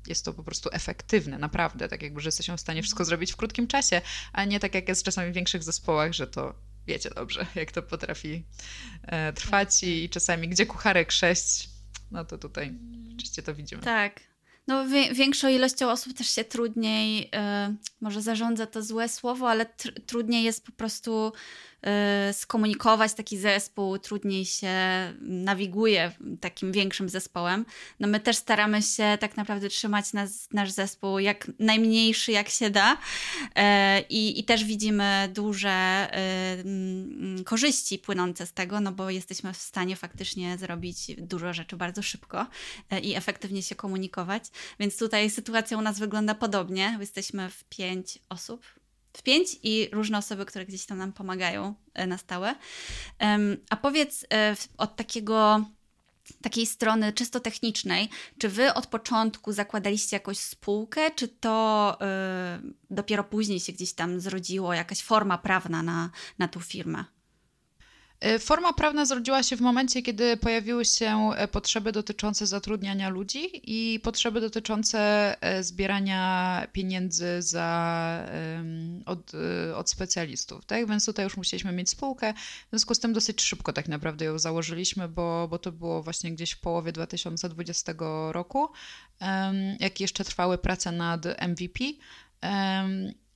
jest 0.06 0.24
to 0.24 0.32
po 0.32 0.44
prostu 0.44 0.68
efektywne, 0.72 1.38
naprawdę, 1.38 1.88
tak 1.88 2.02
jakby, 2.02 2.20
że 2.20 2.28
jesteśmy 2.28 2.56
w 2.56 2.60
stanie 2.60 2.82
wszystko 2.82 3.04
zrobić 3.04 3.32
w 3.32 3.36
krótkim 3.36 3.66
czasie, 3.66 4.00
a 4.32 4.44
nie 4.44 4.60
tak 4.60 4.74
jak 4.74 4.88
jest 4.88 5.04
czasami 5.04 5.30
w 5.30 5.34
większych 5.34 5.62
zespołach, 5.62 6.12
że 6.12 6.26
to 6.26 6.54
wiecie 6.86 7.10
dobrze, 7.10 7.46
jak 7.54 7.72
to 7.72 7.82
potrafi 7.82 8.44
trwać 9.34 9.82
i 9.82 10.08
czasami 10.08 10.48
gdzie 10.48 10.66
kucharek 10.66 11.12
sześć, 11.12 11.68
no 12.10 12.24
to 12.24 12.38
tutaj 12.38 12.74
oczywiście 13.14 13.42
to 13.42 13.54
widzimy. 13.54 13.82
Tak, 13.82 14.20
no, 14.68 14.84
większą 15.12 15.48
ilością 15.48 15.90
osób 15.90 16.14
też 16.14 16.30
się 16.30 16.44
trudniej, 16.44 17.22
y, 17.22 17.28
może 18.00 18.22
zarządza 18.22 18.66
to 18.66 18.82
złe 18.82 19.08
słowo, 19.08 19.50
ale 19.50 19.66
tr 19.66 19.92
trudniej 20.06 20.44
jest 20.44 20.66
po 20.66 20.72
prostu 20.72 21.32
skomunikować 22.32 23.14
taki 23.14 23.38
zespół, 23.38 23.98
trudniej 23.98 24.44
się 24.44 24.68
nawiguje 25.20 26.12
takim 26.40 26.72
większym 26.72 27.08
zespołem. 27.08 27.66
No 28.00 28.08
my 28.08 28.20
też 28.20 28.36
staramy 28.36 28.82
się 28.82 29.18
tak 29.20 29.36
naprawdę 29.36 29.68
trzymać 29.68 30.12
nas, 30.12 30.48
nasz 30.52 30.70
zespół 30.70 31.18
jak 31.18 31.50
najmniejszy 31.58 32.32
jak 32.32 32.48
się 32.48 32.70
da 32.70 32.92
y, 32.92 32.98
i, 34.08 34.40
i 34.40 34.44
też 34.44 34.64
widzimy 34.64 35.28
duże 35.34 36.08
y, 36.10 36.60
mm, 36.60 37.44
korzyści 37.44 37.98
płynące 37.98 38.46
z 38.46 38.52
tego, 38.52 38.80
no 38.80 38.92
bo 38.92 39.10
jesteśmy 39.10 39.52
w 39.52 39.56
stanie 39.56 39.96
faktycznie 39.96 40.58
zrobić 40.58 40.96
dużo 41.18 41.52
rzeczy 41.52 41.76
bardzo 41.76 42.02
szybko 42.02 42.46
i 43.02 43.14
efektywnie 43.14 43.62
się 43.62 43.74
komunikować. 43.74 44.44
Więc 44.80 44.98
tutaj 44.98 45.30
sytuacja 45.30 45.78
u 45.78 45.82
nas 45.82 45.98
wygląda 45.98 46.34
podobnie. 46.34 46.96
Jesteśmy 47.00 47.50
w 47.50 47.64
pięć 47.64 48.18
osób, 48.28 48.77
pięć 49.22 49.48
i 49.62 49.88
różne 49.92 50.18
osoby, 50.18 50.46
które 50.46 50.66
gdzieś 50.66 50.86
tam 50.86 50.98
nam 50.98 51.12
pomagają 51.12 51.74
e, 51.94 52.06
na 52.06 52.18
stałe. 52.18 52.54
A 53.70 53.76
powiedz 53.76 54.26
e, 54.32 54.56
od 54.78 54.96
takiego 54.96 55.64
takiej 56.42 56.66
strony 56.66 57.12
czysto 57.12 57.40
technicznej, 57.40 58.08
czy 58.38 58.48
wy 58.48 58.74
od 58.74 58.86
początku 58.86 59.52
zakładaliście 59.52 60.16
jakąś 60.16 60.38
spółkę, 60.38 61.10
czy 61.10 61.28
to 61.28 61.96
y, 62.60 62.74
dopiero 62.90 63.24
później 63.24 63.60
się 63.60 63.72
gdzieś 63.72 63.92
tam 63.92 64.20
zrodziło, 64.20 64.74
jakaś 64.74 65.02
forma 65.02 65.38
prawna 65.38 65.82
na, 65.82 66.10
na 66.38 66.48
tą 66.48 66.60
firmę? 66.60 67.04
E, 68.20 68.38
forma 68.38 68.72
prawna 68.72 69.04
zrodziła 69.04 69.42
się 69.42 69.56
w 69.56 69.60
momencie, 69.60 70.02
kiedy 70.02 70.36
pojawiły 70.36 70.84
się 70.84 71.30
e, 71.36 71.48
potrzeby 71.48 71.92
dotyczące 71.92 72.46
zatrudniania 72.46 73.08
ludzi 73.08 73.50
i 73.64 74.00
potrzeby 74.00 74.40
dotyczące 74.40 74.98
e, 75.42 75.62
zbierania 75.62 76.66
pieniędzy 76.72 77.42
za, 77.42 78.28
od, 79.06 79.32
od 79.74 79.90
specjalistów. 79.90 80.64
Tak? 80.64 80.86
Więc 80.86 81.06
tutaj 81.06 81.24
już 81.24 81.36
musieliśmy 81.36 81.72
mieć 81.72 81.90
spółkę. 81.90 82.34
W 82.66 82.70
związku 82.70 82.94
z 82.94 82.98
tym 82.98 83.12
dosyć 83.12 83.42
szybko 83.42 83.72
tak 83.72 83.88
naprawdę 83.88 84.24
ją 84.24 84.38
założyliśmy, 84.38 85.08
bo, 85.08 85.48
bo 85.48 85.58
to 85.58 85.72
było 85.72 86.02
właśnie 86.02 86.32
gdzieś 86.32 86.50
w 86.50 86.60
połowie 86.60 86.92
2020 86.92 87.94
roku, 88.30 88.68
jak 89.80 90.00
jeszcze 90.00 90.24
trwały 90.24 90.58
prace 90.58 90.92
nad 90.92 91.24
MVP. 91.48 91.84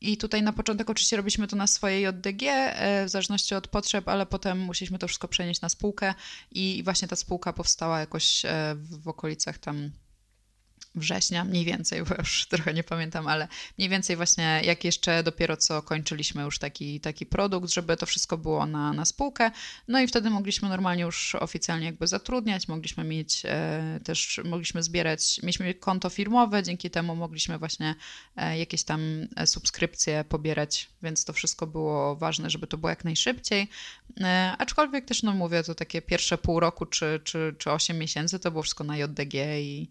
I 0.02 0.16
tutaj 0.16 0.42
na 0.42 0.52
początek 0.52 0.90
oczywiście 0.90 1.16
robiliśmy 1.16 1.48
to 1.48 1.56
na 1.56 1.66
swojej 1.66 2.02
JDG, 2.04 2.42
e, 2.42 3.06
w 3.06 3.08
zależności 3.08 3.54
od 3.54 3.68
potrzeb, 3.68 4.08
ale 4.08 4.26
potem 4.26 4.58
musieliśmy 4.58 4.98
to 4.98 5.08
wszystko 5.08 5.28
przenieść 5.28 5.60
na 5.60 5.68
spółkę 5.68 6.14
i 6.50 6.82
właśnie 6.84 7.08
ta 7.08 7.16
spółka 7.16 7.52
powstała 7.52 8.00
jakoś 8.00 8.44
e, 8.44 8.74
w 8.76 9.08
okolicach 9.08 9.58
tam 9.58 9.90
września, 10.94 11.44
mniej 11.44 11.64
więcej, 11.64 12.02
bo 12.02 12.14
już 12.18 12.46
trochę 12.50 12.74
nie 12.74 12.84
pamiętam, 12.84 13.26
ale 13.26 13.48
mniej 13.78 13.88
więcej 13.88 14.16
właśnie 14.16 14.60
jak 14.64 14.84
jeszcze 14.84 15.22
dopiero 15.22 15.56
co 15.56 15.82
kończyliśmy 15.82 16.42
już 16.42 16.58
taki, 16.58 17.00
taki 17.00 17.26
produkt, 17.26 17.70
żeby 17.70 17.96
to 17.96 18.06
wszystko 18.06 18.38
było 18.38 18.66
na, 18.66 18.92
na 18.92 19.04
spółkę. 19.04 19.50
No 19.88 20.00
i 20.00 20.06
wtedy 20.06 20.30
mogliśmy 20.30 20.68
normalnie 20.68 21.02
już 21.02 21.34
oficjalnie 21.34 21.86
jakby 21.86 22.06
zatrudniać, 22.06 22.68
mogliśmy 22.68 23.04
mieć 23.04 23.42
e, 23.44 24.00
też, 24.04 24.40
mogliśmy 24.44 24.82
zbierać, 24.82 25.40
mieliśmy 25.42 25.74
konto 25.74 26.10
firmowe, 26.10 26.62
dzięki 26.62 26.90
temu 26.90 27.16
mogliśmy 27.16 27.58
właśnie 27.58 27.94
e, 28.36 28.58
jakieś 28.58 28.84
tam 28.84 29.00
e, 29.36 29.46
subskrypcje 29.46 30.24
pobierać, 30.24 30.88
więc 31.02 31.24
to 31.24 31.32
wszystko 31.32 31.66
było 31.66 32.16
ważne, 32.16 32.50
żeby 32.50 32.66
to 32.66 32.78
było 32.78 32.90
jak 32.90 33.04
najszybciej. 33.04 33.68
E, 34.20 34.54
aczkolwiek 34.58 35.04
też, 35.04 35.22
no 35.22 35.32
mówię, 35.32 35.62
to 35.62 35.74
takie 35.74 36.02
pierwsze 36.02 36.38
pół 36.38 36.60
roku 36.60 36.86
czy, 36.86 37.20
czy, 37.24 37.54
czy 37.58 37.70
8 37.70 37.98
miesięcy 37.98 38.38
to 38.38 38.50
było 38.50 38.62
wszystko 38.62 38.84
na 38.84 38.96
JDG 38.96 39.34
i 39.60 39.90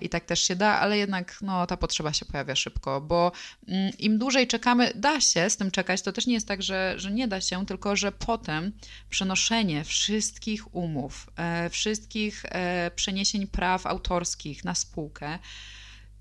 i 0.00 0.08
tak 0.08 0.24
też 0.24 0.42
się 0.42 0.56
da, 0.56 0.80
ale 0.80 0.98
jednak 0.98 1.38
no, 1.42 1.66
ta 1.66 1.76
potrzeba 1.76 2.12
się 2.12 2.26
pojawia 2.26 2.56
szybko, 2.56 3.00
bo 3.00 3.32
mm, 3.68 3.92
im 3.98 4.18
dłużej 4.18 4.46
czekamy, 4.46 4.92
da 4.94 5.20
się 5.20 5.50
z 5.50 5.56
tym 5.56 5.70
czekać, 5.70 6.02
to 6.02 6.12
też 6.12 6.26
nie 6.26 6.34
jest 6.34 6.48
tak, 6.48 6.62
że, 6.62 6.94
że 6.96 7.10
nie 7.10 7.28
da 7.28 7.40
się, 7.40 7.66
tylko 7.66 7.96
że 7.96 8.12
potem 8.12 8.72
przenoszenie 9.10 9.84
wszystkich 9.84 10.74
umów, 10.74 11.30
e, 11.36 11.70
wszystkich 11.70 12.44
e, 12.48 12.90
przeniesień 12.94 13.46
praw 13.46 13.86
autorskich 13.86 14.64
na 14.64 14.74
spółkę, 14.74 15.38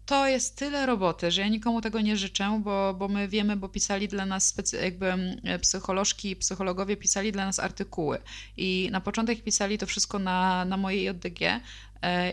to 0.06 0.28
jest 0.28 0.56
tyle 0.56 0.86
roboty, 0.86 1.32
że 1.32 1.42
ja 1.42 1.48
nikomu 1.48 1.82
tego 1.82 2.02
nie 2.02 2.18
życzę, 2.18 2.62
bo, 2.64 2.94
bo 2.94 3.08
my 3.08 3.28
wiemy, 3.28 3.56
bo 3.56 3.70
pisali 3.70 4.08
dla 4.08 4.26
nas 4.26 4.56
jakby 4.84 5.38
psycholożki 5.62 6.30
i 6.30 6.36
psychologowie 6.36 6.98
pisali 6.98 7.32
dla 7.32 7.46
nas 7.46 7.60
artykuły. 7.60 8.18
I 8.58 8.90
na 8.92 9.02
początek 9.02 9.44
pisali 9.44 9.78
to 9.78 9.86
wszystko 9.86 10.20
na, 10.20 10.66
na 10.66 10.78
mojej 10.78 11.04
JDG, 11.04 11.42
e, 11.42 11.62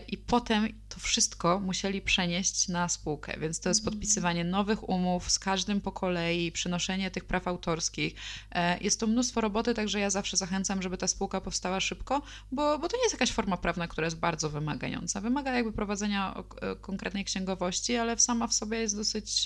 i 0.07 0.17
potem 0.17 0.67
to 0.89 0.99
wszystko 0.99 1.59
musieli 1.59 2.01
przenieść 2.01 2.67
na 2.67 2.89
spółkę, 2.89 3.39
więc 3.39 3.59
to 3.59 3.69
jest 3.69 3.85
podpisywanie 3.85 4.43
nowych 4.43 4.89
umów 4.89 5.31
z 5.31 5.39
każdym 5.39 5.81
po 5.81 5.91
kolei, 5.91 6.51
przynoszenie 6.51 7.11
tych 7.11 7.25
praw 7.25 7.47
autorskich. 7.47 8.15
E, 8.51 8.79
jest 8.79 8.99
to 8.99 9.07
mnóstwo 9.07 9.41
roboty, 9.41 9.73
także 9.73 9.99
ja 9.99 10.09
zawsze 10.09 10.37
zachęcam, 10.37 10.81
żeby 10.81 10.97
ta 10.97 11.07
spółka 11.07 11.41
powstała 11.41 11.79
szybko, 11.79 12.21
bo, 12.51 12.79
bo 12.79 12.89
to 12.89 12.97
nie 12.97 13.03
jest 13.03 13.13
jakaś 13.13 13.31
forma 13.31 13.57
prawna, 13.57 13.87
która 13.87 14.05
jest 14.05 14.19
bardzo 14.19 14.49
wymagająca. 14.49 15.21
Wymaga 15.21 15.51
jakby 15.51 15.73
prowadzenia 15.73 16.43
konkretnej 16.81 17.25
księgowości, 17.25 17.95
ale 17.95 18.19
sama 18.19 18.47
w 18.47 18.53
sobie 18.53 18.77
jest 18.77 18.95
dosyć 18.95 19.45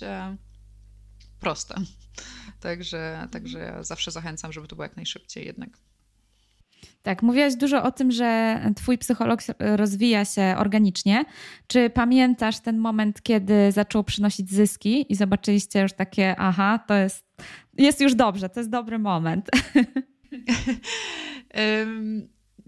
prosta. 1.40 1.76
Także, 2.60 3.28
także 3.32 3.60
ja 3.60 3.84
zawsze 3.84 4.12
zachęcam, 4.12 4.54
żeby 4.54 4.68
to 4.68 4.76
było 4.76 4.84
jak 4.84 4.96
najszybciej 4.96 5.46
jednak. 5.46 5.70
Tak, 7.04 7.24
mówiłaś 7.24 7.56
dużo 7.56 7.84
o 7.84 7.92
tym, 7.92 8.12
że 8.12 8.60
twój 8.76 8.98
psycholog 8.98 9.40
rozwija 9.60 10.26
się 10.26 10.56
organicznie. 10.58 11.26
Czy 11.68 11.90
pamiętasz 11.90 12.60
ten 12.60 12.78
moment, 12.78 13.22
kiedy 13.22 13.72
zaczął 13.72 14.04
przynosić 14.04 14.50
zyski 14.50 15.14
i 15.14 15.16
zobaczyliście 15.16 15.82
już 15.82 15.94
takie, 15.94 16.36
aha, 16.38 16.80
to 16.88 16.94
jest, 16.94 17.26
jest 17.78 18.02
już 18.02 18.16
dobrze, 18.16 18.50
to 18.50 18.60
jest 18.60 18.70
dobry 18.70 19.00
moment? 19.00 19.50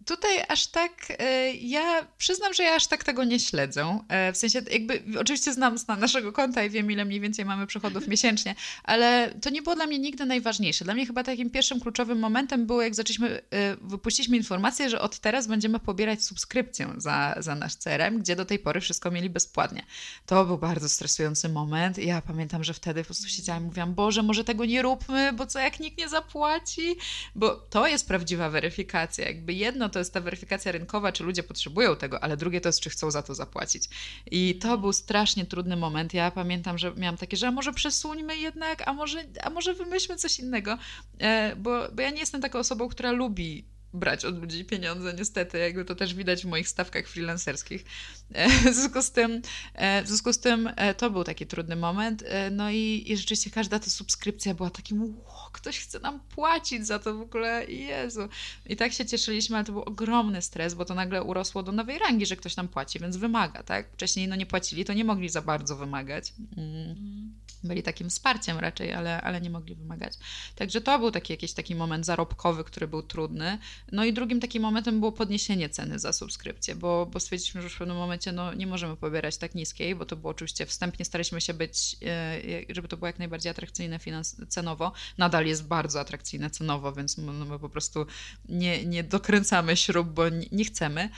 tutaj 0.07 0.43
aż 0.47 0.67
tak, 0.67 0.91
e, 1.19 1.51
ja 1.51 2.07
przyznam, 2.17 2.53
że 2.53 2.63
ja 2.63 2.75
aż 2.75 2.87
tak 2.87 3.03
tego 3.03 3.23
nie 3.23 3.39
śledzę. 3.39 3.99
E, 4.09 4.33
w 4.33 4.37
sensie, 4.37 4.61
jakby, 4.71 5.03
oczywiście 5.19 5.53
znam 5.53 5.77
z 5.77 5.87
naszego 5.87 6.33
konta 6.33 6.63
i 6.63 6.69
wiem, 6.69 6.91
ile 6.91 7.05
mniej 7.05 7.19
więcej 7.19 7.45
mamy 7.45 7.67
przychodów 7.67 8.07
miesięcznie, 8.13 8.55
ale 8.83 9.33
to 9.41 9.49
nie 9.49 9.61
było 9.61 9.75
dla 9.75 9.85
mnie 9.85 9.99
nigdy 9.99 10.25
najważniejsze. 10.25 10.85
Dla 10.85 10.93
mnie 10.93 11.05
chyba 11.05 11.23
takim 11.23 11.49
pierwszym 11.49 11.79
kluczowym 11.79 12.19
momentem 12.19 12.65
było, 12.65 12.81
jak 12.81 12.95
zaczęliśmy, 12.95 13.41
e, 13.51 13.75
wypuściliśmy 13.81 14.37
informację, 14.37 14.89
że 14.89 15.01
od 15.01 15.19
teraz 15.19 15.47
będziemy 15.47 15.79
pobierać 15.79 16.23
subskrypcję 16.23 16.93
za, 16.97 17.35
za 17.37 17.55
nasz 17.55 17.75
CRM, 17.75 18.19
gdzie 18.19 18.35
do 18.35 18.45
tej 18.45 18.59
pory 18.59 18.81
wszystko 18.81 19.11
mieli 19.11 19.29
bezpłatnie. 19.29 19.83
To 20.25 20.45
był 20.45 20.57
bardzo 20.57 20.89
stresujący 20.89 21.49
moment. 21.49 21.97
Ja 21.97 22.21
pamiętam, 22.21 22.63
że 22.63 22.73
wtedy 22.73 23.01
po 23.01 23.05
prostu 23.05 23.27
siedziałam 23.27 23.63
i 23.63 23.65
mówiłam, 23.65 23.93
Boże, 23.93 24.23
może 24.23 24.43
tego 24.43 24.65
nie 24.65 24.81
róbmy, 24.81 25.33
bo 25.33 25.45
co 25.45 25.59
jak 25.59 25.79
nikt 25.79 25.97
nie 25.97 26.09
zapłaci? 26.09 26.95
Bo 27.35 27.55
to 27.55 27.87
jest 27.87 28.07
prawdziwa 28.07 28.49
weryfikacja. 28.49 29.27
Jakby 29.27 29.53
jedno 29.53 29.89
to 29.89 29.96
to 29.97 30.01
jest 30.01 30.13
ta 30.13 30.21
weryfikacja 30.21 30.71
rynkowa, 30.71 31.11
czy 31.11 31.23
ludzie 31.23 31.43
potrzebują 31.43 31.95
tego, 31.95 32.23
ale 32.23 32.37
drugie 32.37 32.61
to 32.61 32.69
jest, 32.69 32.79
czy 32.79 32.89
chcą 32.89 33.11
za 33.11 33.23
to 33.23 33.35
zapłacić. 33.35 33.83
I 34.31 34.55
to 34.55 34.77
był 34.77 34.93
strasznie 34.93 35.45
trudny 35.45 35.75
moment. 35.75 36.13
Ja 36.13 36.31
pamiętam, 36.31 36.77
że 36.77 36.93
miałam 36.95 37.17
takie, 37.17 37.37
że 37.37 37.47
a 37.47 37.51
może 37.51 37.73
przesuńmy 37.73 38.37
jednak, 38.37 38.87
a 38.87 38.93
może, 38.93 39.23
a 39.43 39.49
może 39.49 39.73
wymyślmy 39.73 40.17
coś 40.17 40.39
innego, 40.39 40.77
e, 41.19 41.55
bo, 41.55 41.87
bo 41.93 42.01
ja 42.01 42.09
nie 42.09 42.19
jestem 42.19 42.41
taką 42.41 42.59
osobą, 42.59 42.87
która 42.87 43.11
lubi 43.11 43.65
brać 43.97 44.25
od 44.25 44.41
ludzi 44.41 44.65
pieniądze, 44.65 45.13
niestety, 45.13 45.57
jakby 45.57 45.85
to 45.85 45.95
też 45.95 46.13
widać 46.13 46.43
w 46.43 46.47
moich 46.47 46.69
stawkach 46.69 47.07
freelancerskich. 47.07 47.85
E, 48.33 48.49
w 48.49 48.75
związku 48.75 49.01
z 49.01 49.11
tym, 49.11 49.41
e, 49.73 50.03
w 50.03 50.07
związku 50.07 50.33
z 50.33 50.39
tym 50.39 50.69
e, 50.75 50.93
to 50.93 51.09
był 51.09 51.23
taki 51.23 51.47
trudny 51.47 51.75
moment. 51.75 52.23
No 52.51 52.71
i, 52.71 53.03
i 53.07 53.17
rzeczywiście 53.17 53.49
każda 53.49 53.79
ta 53.79 53.89
subskrypcja 53.89 54.53
była 54.53 54.69
takim, 54.69 55.01
wow, 55.01 55.51
ktoś 55.51 55.79
chce 55.79 55.99
nam 55.99 56.19
płacić 56.19 56.87
za 56.87 56.99
to 56.99 57.13
w 57.13 57.21
ogóle, 57.21 57.65
Jezu. 57.65 58.29
I 58.65 58.75
tak 58.75 58.93
się 58.93 59.05
cieszyliśmy, 59.05 59.55
ale 59.55 59.65
to 59.65 59.71
był 59.71 59.81
ogromny 59.81 60.41
stres, 60.41 60.73
bo 60.73 60.85
to 60.85 60.95
nagle 60.95 61.23
urosło 61.23 61.63
do 61.63 61.71
nowej 61.71 61.99
rangi, 61.99 62.25
że 62.25 62.35
ktoś 62.35 62.55
nam 62.55 62.67
płaci, 62.67 62.99
więc 62.99 63.17
wymaga, 63.17 63.63
tak? 63.63 63.91
Wcześniej 63.93 64.27
no 64.27 64.35
nie 64.35 64.45
płacili, 64.45 64.85
to 64.85 64.93
nie 64.93 65.03
mogli 65.03 65.29
za 65.29 65.41
bardzo 65.41 65.75
wymagać. 65.75 66.33
Mm. 66.57 67.33
Byli 67.63 67.83
takim 67.83 68.09
wsparciem 68.09 68.57
raczej, 68.59 68.93
ale, 68.93 69.21
ale 69.21 69.41
nie 69.41 69.49
mogli 69.49 69.75
wymagać. 69.75 70.13
Także 70.55 70.81
to 70.81 70.99
był 70.99 71.11
taki 71.11 71.33
jakiś 71.33 71.53
taki 71.53 71.75
moment 71.75 72.05
zarobkowy, 72.05 72.63
który 72.63 72.87
był 72.87 73.03
trudny. 73.03 73.57
No 73.91 74.05
i 74.05 74.13
drugim 74.13 74.39
takim 74.39 74.61
momentem 74.61 74.99
było 74.99 75.11
podniesienie 75.11 75.69
ceny 75.69 75.99
za 75.99 76.13
subskrypcję, 76.13 76.75
bo, 76.75 77.05
bo 77.05 77.19
stwierdziliśmy, 77.19 77.61
że 77.61 77.69
w 77.69 77.77
pewnym 77.77 77.97
momencie 77.97 78.31
no, 78.31 78.53
nie 78.53 78.67
możemy 78.67 78.95
pobierać 78.95 79.37
tak 79.37 79.55
niskiej, 79.55 79.95
bo 79.95 80.05
to 80.05 80.15
było 80.15 80.31
oczywiście 80.31 80.65
wstępnie 80.65 81.05
staraliśmy 81.05 81.41
się 81.41 81.53
być, 81.53 81.97
e, 82.05 82.41
żeby 82.69 82.87
to 82.87 82.97
było 82.97 83.07
jak 83.07 83.19
najbardziej 83.19 83.49
atrakcyjne 83.49 83.99
finans 83.99 84.35
cenowo. 84.49 84.91
Nadal 85.17 85.45
jest 85.45 85.67
bardzo 85.67 85.99
atrakcyjne 85.99 86.49
cenowo, 86.49 86.93
więc 86.93 87.17
no, 87.17 87.33
my 87.33 87.59
po 87.59 87.69
prostu 87.69 88.05
nie, 88.49 88.85
nie 88.85 89.03
dokręcamy 89.03 89.77
śrub, 89.77 90.07
bo 90.07 90.29
nie, 90.29 90.47
nie 90.51 90.65
chcemy, 90.65 91.09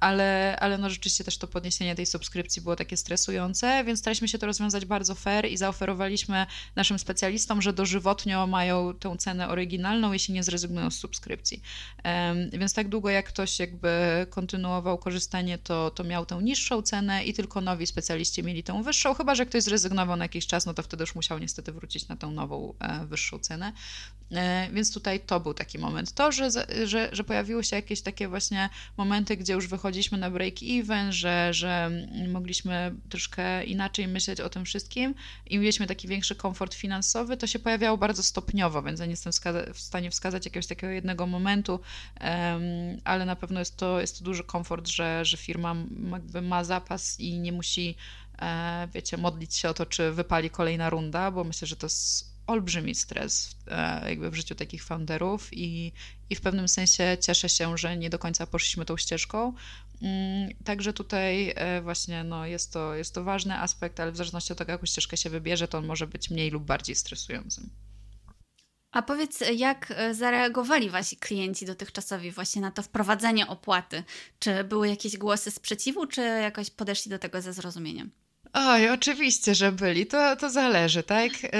ale, 0.00 0.56
ale 0.60 0.78
no 0.78 0.90
rzeczywiście 0.90 1.24
też 1.24 1.38
to 1.38 1.46
podniesienie 1.46 1.94
tej 1.94 2.06
subskrypcji 2.06 2.62
było 2.62 2.76
takie 2.76 2.96
stresujące, 2.96 3.84
więc 3.84 3.98
staraliśmy 3.98 4.28
się 4.28 4.38
to 4.38 4.46
rozwiązać 4.46 4.84
bardzo 4.84 5.14
fair 5.14 5.46
i 5.46 5.56
zaoferowaliśmy 5.56 6.46
naszym 6.76 6.98
specjalistom, 6.98 7.62
że 7.62 7.72
dożywotnio 7.72 8.46
mają 8.46 8.94
tę 8.94 9.16
cenę 9.18 9.48
oryginalną, 9.48 10.12
jeśli 10.12 10.34
nie 10.34 10.42
zrezygnują 10.42 10.90
z 10.90 10.96
subskrypcji. 10.96 11.62
Więc 12.52 12.74
tak 12.74 12.88
długo 12.88 13.10
jak 13.10 13.26
ktoś 13.26 13.58
jakby 13.58 13.90
kontynuował 14.30 14.98
korzystanie, 14.98 15.58
to, 15.58 15.90
to 15.90 16.04
miał 16.04 16.26
tę 16.26 16.42
niższą 16.42 16.82
cenę 16.82 17.24
i 17.24 17.34
tylko 17.34 17.60
nowi 17.60 17.86
specjaliści 17.86 18.42
mieli 18.42 18.62
tę 18.62 18.82
wyższą, 18.82 19.14
chyba 19.14 19.34
że 19.34 19.46
ktoś 19.46 19.62
zrezygnował 19.62 20.16
na 20.16 20.24
jakiś 20.24 20.46
czas, 20.46 20.66
no 20.66 20.74
to 20.74 20.82
wtedy 20.82 21.02
już 21.02 21.14
musiał 21.14 21.38
niestety 21.38 21.72
wrócić 21.72 22.08
na 22.08 22.16
tę 22.16 22.26
nową, 22.26 22.74
e, 22.80 23.06
wyższą 23.06 23.38
cenę. 23.38 23.72
E, 24.32 24.68
więc 24.72 24.94
tutaj 24.94 25.20
to 25.20 25.40
był 25.40 25.54
taki 25.54 25.78
moment. 25.78 26.12
To, 26.12 26.32
że, 26.32 26.48
że, 26.84 27.08
że 27.12 27.24
pojawiły 27.24 27.64
się 27.64 27.76
jakieś 27.76 28.02
takie 28.02 28.28
właśnie 28.28 28.68
momenty, 28.96 29.21
gdzie 29.24 29.52
już 29.52 29.66
wychodziliśmy 29.66 30.18
na 30.18 30.30
break-even, 30.30 31.12
że, 31.12 31.54
że 31.54 31.90
mogliśmy 32.28 32.94
troszkę 33.08 33.64
inaczej 33.64 34.08
myśleć 34.08 34.40
o 34.40 34.48
tym 34.48 34.64
wszystkim 34.64 35.14
i 35.46 35.58
mieliśmy 35.58 35.86
taki 35.86 36.08
większy 36.08 36.36
komfort 36.36 36.74
finansowy, 36.74 37.36
to 37.36 37.46
się 37.46 37.58
pojawiało 37.58 37.98
bardzo 37.98 38.22
stopniowo, 38.22 38.82
więc 38.82 39.00
ja 39.00 39.06
nie 39.06 39.10
jestem 39.10 39.32
w 39.74 39.80
stanie 39.80 40.10
wskazać 40.10 40.44
jakiegoś 40.44 40.66
takiego 40.66 40.92
jednego 40.92 41.26
momentu, 41.26 41.80
ale 43.04 43.24
na 43.24 43.36
pewno 43.36 43.58
jest 43.58 43.76
to, 43.76 44.00
jest 44.00 44.18
to 44.18 44.24
duży 44.24 44.44
komfort, 44.44 44.88
że, 44.88 45.24
że 45.24 45.36
firma 45.36 45.76
ma 46.42 46.64
zapas 46.64 47.20
i 47.20 47.38
nie 47.38 47.52
musi 47.52 47.96
e, 48.38 48.88
wiecie, 48.94 49.16
modlić 49.16 49.54
się 49.54 49.68
o 49.68 49.74
to, 49.74 49.86
czy 49.86 50.12
wypali 50.12 50.50
kolejna 50.50 50.90
runda, 50.90 51.30
bo 51.30 51.44
myślę, 51.44 51.68
że 51.68 51.76
to 51.76 51.86
jest 51.86 52.31
olbrzymi 52.52 52.94
stres 52.94 53.56
e, 53.66 54.08
jakby 54.10 54.30
w 54.30 54.34
życiu 54.34 54.54
takich 54.54 54.84
founderów 54.84 55.48
i, 55.52 55.92
i 56.30 56.36
w 56.36 56.40
pewnym 56.40 56.68
sensie 56.68 57.16
cieszę 57.20 57.48
się, 57.48 57.78
że 57.78 57.96
nie 57.96 58.10
do 58.10 58.18
końca 58.18 58.46
poszliśmy 58.46 58.84
tą 58.84 58.96
ścieżką. 58.96 59.54
Mm, 60.02 60.50
także 60.64 60.92
tutaj 60.92 61.52
e, 61.56 61.82
właśnie 61.82 62.24
no, 62.24 62.46
jest, 62.46 62.72
to, 62.72 62.94
jest 62.94 63.14
to 63.14 63.24
ważny 63.24 63.58
aspekt, 63.58 64.00
ale 64.00 64.12
w 64.12 64.16
zależności 64.16 64.52
od 64.52 64.58
tego, 64.58 64.72
jaką 64.72 64.86
ścieżkę 64.86 65.16
się 65.16 65.30
wybierze, 65.30 65.68
to 65.68 65.78
on 65.78 65.86
może 65.86 66.06
być 66.06 66.30
mniej 66.30 66.50
lub 66.50 66.64
bardziej 66.64 66.94
stresującym. 66.94 67.70
A 68.92 69.02
powiedz, 69.02 69.40
jak 69.54 69.90
e, 69.90 70.14
zareagowali 70.14 70.90
wasi 70.90 71.16
klienci 71.16 71.66
dotychczasowi 71.66 72.30
właśnie 72.30 72.62
na 72.62 72.70
to 72.70 72.82
wprowadzenie 72.82 73.46
opłaty? 73.46 74.04
Czy 74.38 74.64
były 74.64 74.88
jakieś 74.88 75.16
głosy 75.16 75.50
sprzeciwu, 75.50 76.06
czy 76.06 76.20
jakoś 76.20 76.70
podeszli 76.70 77.10
do 77.10 77.18
tego 77.18 77.42
ze 77.42 77.52
zrozumieniem? 77.52 78.10
Oj, 78.54 78.90
oczywiście, 78.90 79.54
że 79.54 79.72
byli. 79.72 80.06
To, 80.06 80.36
to 80.36 80.50
zależy, 80.50 81.02
tak? 81.02 81.42
Yy, 81.42 81.50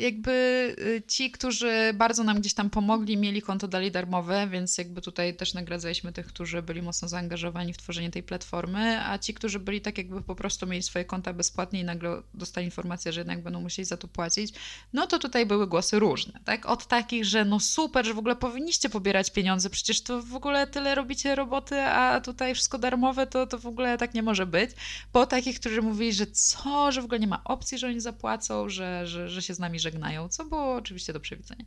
jakby 0.00 0.32
y, 0.78 1.02
ci, 1.08 1.30
którzy 1.30 1.92
bardzo 1.94 2.24
nam 2.24 2.40
gdzieś 2.40 2.54
tam 2.54 2.70
pomogli, 2.70 3.16
mieli 3.16 3.42
konto 3.42 3.68
dali 3.68 3.90
darmowe, 3.90 4.48
więc 4.50 4.78
jakby 4.78 5.00
tutaj 5.00 5.36
też 5.36 5.54
nagradzaliśmy 5.54 6.12
tych, 6.12 6.26
którzy 6.26 6.62
byli 6.62 6.82
mocno 6.82 7.08
zaangażowani 7.08 7.72
w 7.72 7.76
tworzenie 7.76 8.10
tej 8.10 8.22
platformy, 8.22 9.00
a 9.06 9.18
ci, 9.18 9.34
którzy 9.34 9.58
byli 9.58 9.80
tak 9.80 9.98
jakby 9.98 10.22
po 10.22 10.34
prostu 10.34 10.66
mieli 10.66 10.82
swoje 10.82 11.04
konta 11.04 11.32
bezpłatnie 11.32 11.80
i 11.80 11.84
nagle 11.84 12.22
dostali 12.34 12.64
informację, 12.64 13.12
że 13.12 13.20
jednak 13.20 13.42
będą 13.42 13.60
musieli 13.60 13.86
za 13.86 13.96
to 13.96 14.08
płacić, 14.08 14.54
no 14.92 15.06
to 15.06 15.18
tutaj 15.18 15.46
były 15.46 15.66
głosy 15.66 15.98
różne, 15.98 16.40
tak? 16.44 16.66
Od 16.66 16.86
takich, 16.86 17.24
że 17.24 17.44
no 17.44 17.60
super, 17.60 18.06
że 18.06 18.14
w 18.14 18.18
ogóle 18.18 18.36
powinniście 18.36 18.88
pobierać 18.88 19.30
pieniądze, 19.30 19.70
przecież 19.70 20.02
to 20.02 20.22
w 20.22 20.34
ogóle 20.34 20.66
tyle 20.66 20.94
robicie 20.94 21.34
roboty, 21.34 21.82
a 21.82 22.20
tutaj 22.20 22.54
wszystko 22.54 22.78
darmowe, 22.78 23.26
to, 23.26 23.46
to 23.46 23.58
w 23.58 23.66
ogóle 23.66 23.98
tak 23.98 24.14
nie 24.14 24.22
może 24.22 24.46
być. 24.46 24.70
Po 25.12 25.26
takich, 25.26 25.60
którzy 25.60 25.82
mówili, 25.82 26.12
że 26.12 26.35
co, 26.36 26.92
że 26.92 27.02
w 27.02 27.04
ogóle 27.04 27.20
nie 27.20 27.26
ma 27.26 27.44
opcji, 27.44 27.78
że 27.78 27.86
oni 27.86 28.00
zapłacą, 28.00 28.68
że, 28.68 29.06
że, 29.06 29.28
że 29.28 29.42
się 29.42 29.54
z 29.54 29.58
nami 29.58 29.80
żegnają, 29.80 30.28
co 30.28 30.44
było 30.44 30.74
oczywiście 30.74 31.12
do 31.12 31.20
przewidzenia. 31.20 31.64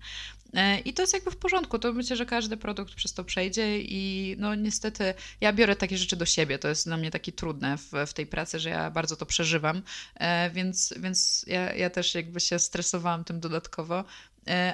E, 0.54 0.80
I 0.80 0.94
to 0.94 1.04
jest 1.04 1.14
jakby 1.14 1.32
w 1.32 1.38
porządku, 1.38 1.80
to 1.80 1.94
myślę, 1.94 2.16
że 2.16 2.26
każdy 2.26 2.58
produkt 2.58 2.94
przez 2.94 3.14
to 3.14 3.24
przejdzie 3.24 3.80
i 3.82 4.36
no 4.40 4.56
niestety 4.56 5.14
ja 5.42 5.54
biorę 5.54 5.76
takie 5.76 5.98
rzeczy 5.98 6.16
do 6.16 6.26
siebie, 6.26 6.60
to 6.60 6.68
jest 6.68 6.86
dla 6.86 6.98
mnie 6.98 7.12
takie 7.12 7.32
trudne 7.32 7.78
w, 7.78 7.92
w 8.08 8.14
tej 8.14 8.28
pracy, 8.28 8.60
że 8.60 8.70
ja 8.70 8.92
bardzo 8.92 9.16
to 9.16 9.26
przeżywam, 9.26 9.82
e, 10.16 10.50
więc, 10.50 10.94
więc 10.98 11.46
ja, 11.48 11.74
ja 11.74 11.90
też 11.90 12.16
jakby 12.16 12.40
się 12.40 12.60
stresowałam 12.60 13.24
tym 13.24 13.40
dodatkowo, 13.40 14.04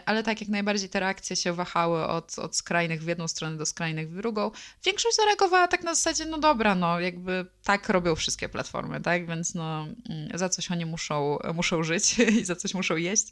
ale 0.06 0.24
tak 0.24 0.42
jak 0.42 0.50
najbardziej 0.50 0.90
te 0.90 1.00
reakcje 1.00 1.36
się 1.36 1.54
wahały 1.54 2.08
od, 2.08 2.40
od 2.40 2.56
skrajnych 2.56 3.04
w 3.04 3.08
jedną 3.08 3.28
stronę 3.28 3.58
do 3.58 3.66
skrajnych 3.66 4.12
w 4.12 4.16
drugą. 4.16 4.52
Większość 4.86 5.16
zareagowała 5.16 5.68
tak 5.68 5.84
na 5.84 5.96
zasadzie, 5.96 6.26
no 6.26 6.38
dobra, 6.38 6.76
no 6.76 7.00
jakby 7.00 7.46
tak 7.64 7.90
robią 7.90 8.16
wszystkie 8.16 8.50
platformy, 8.50 9.02
tak, 9.02 9.28
więc 9.28 9.56
no 9.56 9.88
mm, 10.10 10.30
za 10.34 10.50
coś 10.50 10.72
oni 10.72 10.86
muszą, 10.86 11.38
muszą 11.54 11.84
żyć 11.84 12.20
i 12.40 12.46
za 12.46 12.56
coś 12.56 12.74
muszą 12.74 12.96
jeść, 12.96 13.28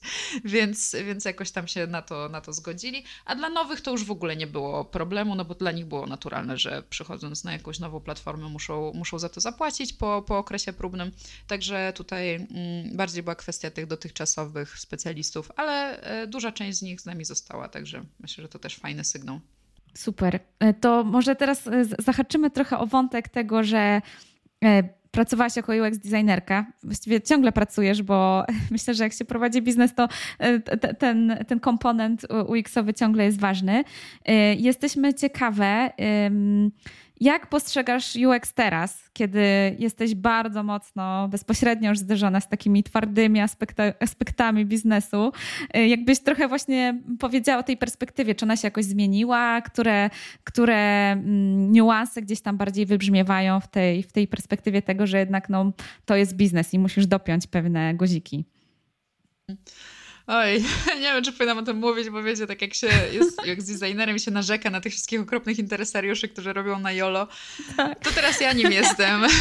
więc, 0.45 0.95
więc 1.05 1.25
jakoś 1.25 1.51
tam 1.51 1.67
się 1.67 1.87
na 1.87 2.01
to, 2.01 2.29
na 2.29 2.41
to 2.41 2.53
zgodzili, 2.53 3.03
a 3.25 3.35
dla 3.35 3.49
nowych 3.49 3.81
to 3.81 3.91
już 3.91 4.03
w 4.03 4.11
ogóle 4.11 4.35
nie 4.35 4.47
było 4.47 4.85
problemu, 4.85 5.35
no 5.35 5.45
bo 5.45 5.55
dla 5.55 5.71
nich 5.71 5.85
było 5.85 6.07
naturalne, 6.07 6.57
że 6.57 6.83
przychodząc 6.89 7.43
na 7.43 7.53
jakąś 7.53 7.79
nową 7.79 7.99
platformę 7.99 8.49
muszą, 8.49 8.91
muszą 8.95 9.19
za 9.19 9.29
to 9.29 9.41
zapłacić 9.41 9.93
po, 9.93 10.21
po 10.21 10.37
okresie 10.37 10.73
próbnym, 10.73 11.11
także 11.47 11.93
tutaj 11.95 12.35
mm, 12.35 12.97
bardziej 12.97 13.23
była 13.23 13.35
kwestia 13.35 13.71
tych 13.71 13.87
dotychczasowych 13.87 14.79
specjalistów, 14.79 15.51
ale 15.55 16.01
e, 16.01 16.27
duża 16.33 16.51
część 16.51 16.77
z 16.77 16.81
nich 16.81 17.01
z 17.01 17.05
nami 17.05 17.25
została, 17.25 17.69
także 17.69 18.05
myślę, 18.19 18.41
że 18.41 18.49
to 18.49 18.59
też 18.59 18.75
fajny 18.75 19.03
sygnał. 19.03 19.39
Super. 19.93 20.39
E, 20.59 20.73
to 20.73 21.03
może 21.03 21.35
teraz 21.35 21.67
e, 21.67 21.85
zahaczymy 21.99 22.49
trochę 22.49 22.77
o 22.77 22.85
wątek 22.85 23.29
tego, 23.29 23.63
że 23.63 24.01
e, 24.63 24.83
pracowałaś 25.11 25.55
jako 25.55 25.73
UX 25.73 25.97
designerka. 25.97 26.65
Właściwie 26.83 27.21
ciągle 27.21 27.51
pracujesz, 27.51 28.01
bo 28.03 28.45
myślę, 28.71 28.93
że 28.93 29.03
jak 29.03 29.13
się 29.13 29.25
prowadzi 29.25 29.61
biznes, 29.61 29.95
to 29.95 30.07
ten, 30.99 31.37
ten 31.47 31.59
komponent 31.59 32.25
UX-owy 32.47 32.93
ciągle 32.93 33.25
jest 33.25 33.39
ważny. 33.39 33.83
Jesteśmy 34.57 35.13
ciekawe, 35.13 35.91
jak 37.23 37.47
postrzegasz 37.47 38.15
UX 38.15 38.53
teraz, 38.53 39.09
kiedy 39.13 39.75
jesteś 39.79 40.15
bardzo 40.15 40.63
mocno 40.63 41.27
bezpośrednio 41.27 41.89
już 41.89 41.99
zderzona 41.99 42.41
z 42.41 42.49
takimi 42.49 42.83
twardymi 42.83 43.39
aspekta, 43.39 43.83
aspektami 43.99 44.65
biznesu? 44.65 45.31
Y, 45.77 45.87
jakbyś 45.87 46.19
trochę 46.19 46.47
właśnie 46.47 47.01
powiedziała 47.19 47.59
o 47.59 47.63
tej 47.63 47.77
perspektywie, 47.77 48.35
czy 48.35 48.45
ona 48.45 48.55
się 48.55 48.67
jakoś 48.67 48.85
zmieniła, 48.85 49.61
które, 49.61 50.09
które 50.43 51.11
mm, 51.11 51.71
niuanse 51.71 52.21
gdzieś 52.21 52.41
tam 52.41 52.57
bardziej 52.57 52.85
wybrzmiewają 52.85 53.59
w 53.59 53.67
tej, 53.67 54.03
w 54.03 54.11
tej 54.11 54.27
perspektywie 54.27 54.81
tego, 54.81 55.07
że 55.07 55.19
jednak 55.19 55.49
no, 55.49 55.71
to 56.05 56.15
jest 56.15 56.35
biznes 56.35 56.73
i 56.73 56.79
musisz 56.79 57.07
dopiąć 57.07 57.47
pewne 57.47 57.93
guziki? 57.93 58.45
Oj, 60.27 60.63
nie 61.01 61.13
wiem, 61.13 61.23
czy 61.23 61.31
powinnam 61.31 61.57
o 61.57 61.61
tym 61.61 61.77
mówić, 61.77 62.09
bo 62.09 62.23
wiecie, 62.23 62.47
tak 62.47 62.61
jak 62.61 62.73
się 62.73 62.87
jest 63.11 63.45
jak 63.45 63.61
z 63.61 63.79
designerem 63.79 64.19
się 64.19 64.31
narzeka 64.31 64.69
na 64.69 64.81
tych 64.81 64.93
wszystkich 64.93 65.21
okropnych 65.21 65.59
interesariuszy, 65.59 66.27
którzy 66.27 66.53
robią 66.53 66.79
na 66.79 66.91
YOLO, 66.91 67.27
tak. 67.77 67.99
to 67.99 68.11
teraz 68.11 68.41
ja 68.41 68.53
nim 68.53 68.71
jestem. 68.71 69.21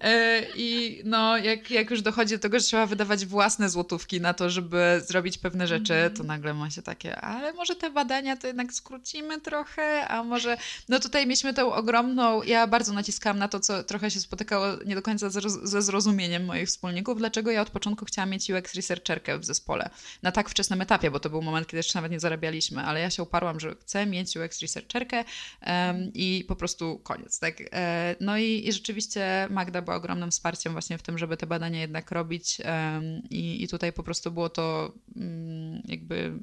E, 0.00 0.42
I 0.56 1.00
no, 1.04 1.38
jak, 1.38 1.70
jak 1.70 1.90
już 1.90 2.02
dochodzi 2.02 2.34
do 2.34 2.40
tego, 2.40 2.58
że 2.58 2.64
trzeba 2.64 2.86
wydawać 2.86 3.26
własne 3.26 3.70
złotówki 3.70 4.20
na 4.20 4.34
to, 4.34 4.50
żeby 4.50 5.02
zrobić 5.06 5.38
pewne 5.38 5.66
rzeczy, 5.66 5.94
to 5.94 6.20
mhm. 6.20 6.26
nagle 6.26 6.54
ma 6.54 6.70
się 6.70 6.82
takie, 6.82 7.20
ale 7.20 7.52
może 7.52 7.74
te 7.74 7.90
badania 7.90 8.36
to 8.36 8.46
jednak 8.46 8.72
skrócimy 8.72 9.40
trochę, 9.40 10.08
a 10.08 10.22
może... 10.22 10.56
No 10.88 11.00
tutaj 11.00 11.26
mieliśmy 11.26 11.54
tą 11.54 11.72
ogromną... 11.72 12.42
Ja 12.42 12.66
bardzo 12.66 12.92
naciskałam 12.92 13.38
na 13.38 13.48
to, 13.48 13.60
co 13.60 13.84
trochę 13.84 14.10
się 14.10 14.20
spotykało 14.20 14.66
nie 14.86 14.94
do 14.94 15.02
końca 15.02 15.30
ze 15.62 15.82
zrozumieniem 15.82 16.44
moich 16.44 16.68
wspólników, 16.68 17.18
dlaczego 17.18 17.50
ja 17.50 17.62
od 17.62 17.70
początku 17.70 18.04
chciałam 18.04 18.30
mieć 18.30 18.50
UX 18.50 18.74
researcherkę 18.74 19.38
w 19.38 19.44
zespole 19.44 19.83
na 20.22 20.32
tak 20.32 20.48
wczesnym 20.48 20.80
etapie, 20.80 21.10
bo 21.10 21.20
to 21.20 21.30
był 21.30 21.42
moment, 21.42 21.66
kiedy 21.66 21.76
jeszcze 21.76 21.98
nawet 21.98 22.12
nie 22.12 22.20
zarabialiśmy, 22.20 22.82
ale 22.82 23.00
ja 23.00 23.10
się 23.10 23.22
uparłam, 23.22 23.60
że 23.60 23.74
chcę 23.80 24.06
mieć 24.06 24.36
UX 24.36 24.62
researcherkę 24.62 25.24
um, 25.66 26.10
i 26.14 26.44
po 26.48 26.56
prostu 26.56 26.98
koniec, 26.98 27.38
tak? 27.38 27.54
E, 27.72 28.16
no 28.20 28.38
i, 28.38 28.68
i, 28.68 28.72
rzeczywiście 28.72 29.48
Magda 29.50 29.82
była 29.82 29.96
ogromnym 29.96 30.30
wsparciem 30.30 30.72
właśnie 30.72 30.98
w 30.98 31.02
tym, 31.02 31.18
żeby 31.18 31.36
te 31.36 31.46
badania 31.46 31.80
jednak 31.80 32.10
robić 32.10 32.58
um, 32.64 33.22
i, 33.30 33.62
i 33.62 33.68
tutaj 33.68 33.92
po 33.92 34.02
prostu 34.02 34.30
było 34.30 34.48
to 34.48 34.92
um, 35.16 35.82
jakby 35.84 36.38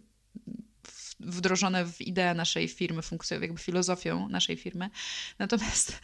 wdrożone 1.25 1.85
w 1.85 2.01
ideę 2.01 2.33
naszej 2.33 2.67
firmy, 2.67 3.01
funkcją, 3.01 3.41
jakby 3.41 3.59
filozofią 3.59 4.29
naszej 4.29 4.57
firmy. 4.57 4.89
Natomiast 5.39 5.99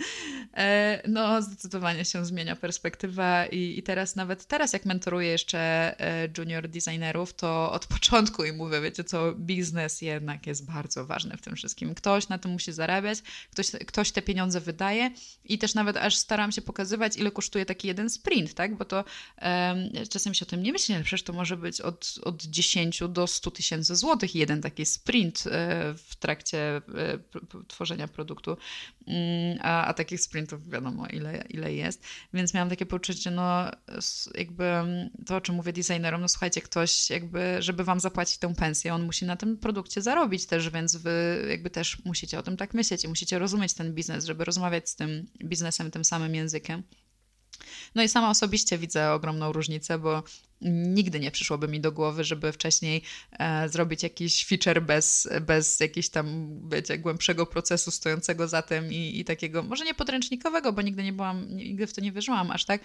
e, 0.54 1.02
no, 1.08 1.42
zdecydowanie 1.42 2.06
się 2.06 2.26
zmienia 2.26 2.56
perspektywa 2.56 3.46
i, 3.46 3.80
i 3.80 3.84
teraz 3.84 4.16
nawet 4.16 4.46
teraz, 4.46 4.74
jak 4.74 4.86
mentoruję 4.86 5.30
jeszcze 5.30 5.60
e, 6.00 6.30
junior 6.38 6.68
designerów, 6.68 7.34
to 7.34 7.72
od 7.72 7.88
początku 7.96 8.44
im 8.44 8.56
mówię, 8.56 8.82
wiecie 8.82 9.04
co, 9.04 9.34
biznes 9.34 10.02
jednak 10.02 10.48
jest 10.48 10.66
bardzo 10.66 11.06
ważny 11.06 11.38
w 11.38 11.42
tym 11.42 11.56
wszystkim. 11.56 11.96
Ktoś 11.96 12.30
na 12.30 12.38
tym 12.38 12.52
musi 12.52 12.74
zarabiać, 12.74 13.20
ktoś, 13.52 13.72
ktoś 13.72 14.12
te 14.12 14.22
pieniądze 14.22 14.62
wydaje 14.62 15.12
i 15.46 15.58
też 15.58 15.74
nawet 15.74 15.98
aż 15.98 16.16
staram 16.16 16.52
się 16.52 16.62
pokazywać, 16.62 17.18
ile 17.18 17.32
kosztuje 17.32 17.66
taki 17.66 17.88
jeden 17.88 18.10
sprint, 18.10 18.54
tak? 18.54 18.78
Bo 18.78 18.86
to 18.86 19.04
um, 19.42 20.06
czasem 20.10 20.34
się 20.34 20.46
o 20.46 20.50
tym 20.50 20.64
nie 20.64 20.72
myśli, 20.72 20.96
ale 20.96 21.04
przecież 21.04 21.24
to 21.24 21.34
może 21.34 21.58
być 21.58 21.82
od, 21.82 22.16
od 22.24 22.44
10 22.44 23.04
do 23.10 23.28
100 23.28 23.52
tysięcy 23.52 23.96
złotych 23.96 24.36
jeden 24.36 24.62
taki 24.62 24.86
sprint 24.86 25.07
sprint 25.08 25.48
e, 25.48 25.94
w 25.98 26.16
trakcie 26.16 26.58
e, 26.78 26.82
tworzenia 27.68 28.08
produktu, 28.08 28.58
mm, 29.08 29.60
a, 29.62 29.86
a 29.86 29.94
takich 29.94 30.22
sprintów 30.22 30.70
wiadomo 30.70 31.08
ile, 31.08 31.44
ile 31.50 31.74
jest, 31.74 32.04
więc 32.34 32.54
miałam 32.54 32.70
takie 32.70 32.86
poczucie, 32.86 33.32
no 33.32 33.72
jakby 34.36 34.66
to, 35.26 35.36
o 35.36 35.42
czym 35.42 35.56
mówię 35.56 35.74
designerom, 35.74 36.22
no 36.22 36.30
słuchajcie, 36.30 36.62
ktoś 36.62 37.10
jakby, 37.10 37.58
żeby 37.60 37.84
wam 37.84 38.00
zapłacić 38.00 38.38
tę 38.38 38.56
pensję, 38.56 38.94
on 38.94 39.04
musi 39.04 39.26
na 39.26 39.36
tym 39.36 39.58
produkcie 39.58 40.02
zarobić 40.02 40.46
też, 40.46 40.70
więc 40.70 40.96
wy 40.96 41.46
jakby 41.50 41.70
też 41.70 42.06
musicie 42.06 42.40
o 42.40 42.44
tym 42.44 42.58
tak 42.58 42.74
myśleć 42.74 43.04
i 43.04 43.08
musicie 43.08 43.40
rozumieć 43.40 43.74
ten 43.74 43.94
biznes, 43.94 44.26
żeby 44.26 44.46
rozmawiać 44.46 44.90
z 44.90 44.96
tym 44.96 45.28
biznesem 45.44 45.92
tym 45.92 46.06
samym 46.06 46.36
językiem. 46.36 46.84
No 47.96 48.04
i 48.04 48.10
sama 48.10 48.30
osobiście 48.30 48.78
widzę 48.78 49.12
ogromną 49.12 49.52
różnicę, 49.52 50.00
bo 50.00 50.24
nigdy 50.62 51.20
nie 51.20 51.32
przyszłoby 51.32 51.68
mi 51.68 51.80
do 51.80 51.92
głowy, 51.92 52.24
żeby 52.24 52.52
wcześniej 52.52 53.02
e, 53.40 53.70
zrobić 53.70 54.04
jakiś 54.04 54.46
feature 54.46 54.82
bez, 54.82 55.30
bez 55.42 55.80
jakiegoś 55.80 56.10
tam, 56.10 56.60
wiecie, 56.70 56.98
głębszego 56.98 57.46
procesu 57.46 57.92
stojącego 57.92 58.48
za 58.48 58.62
tym 58.62 58.94
i, 58.94 59.20
i 59.20 59.26
takiego, 59.26 59.64
może 59.64 59.86
nie 59.86 59.94
podręcznikowego, 59.94 60.74
bo 60.74 60.82
nigdy 60.82 61.04
nie 61.04 61.14
byłam, 61.14 61.48
nigdy 61.56 61.88
w 61.88 61.94
to 61.94 62.02
nie 62.02 62.12
wierzyłam 62.12 62.52
aż 62.52 62.66
tak. 62.66 62.82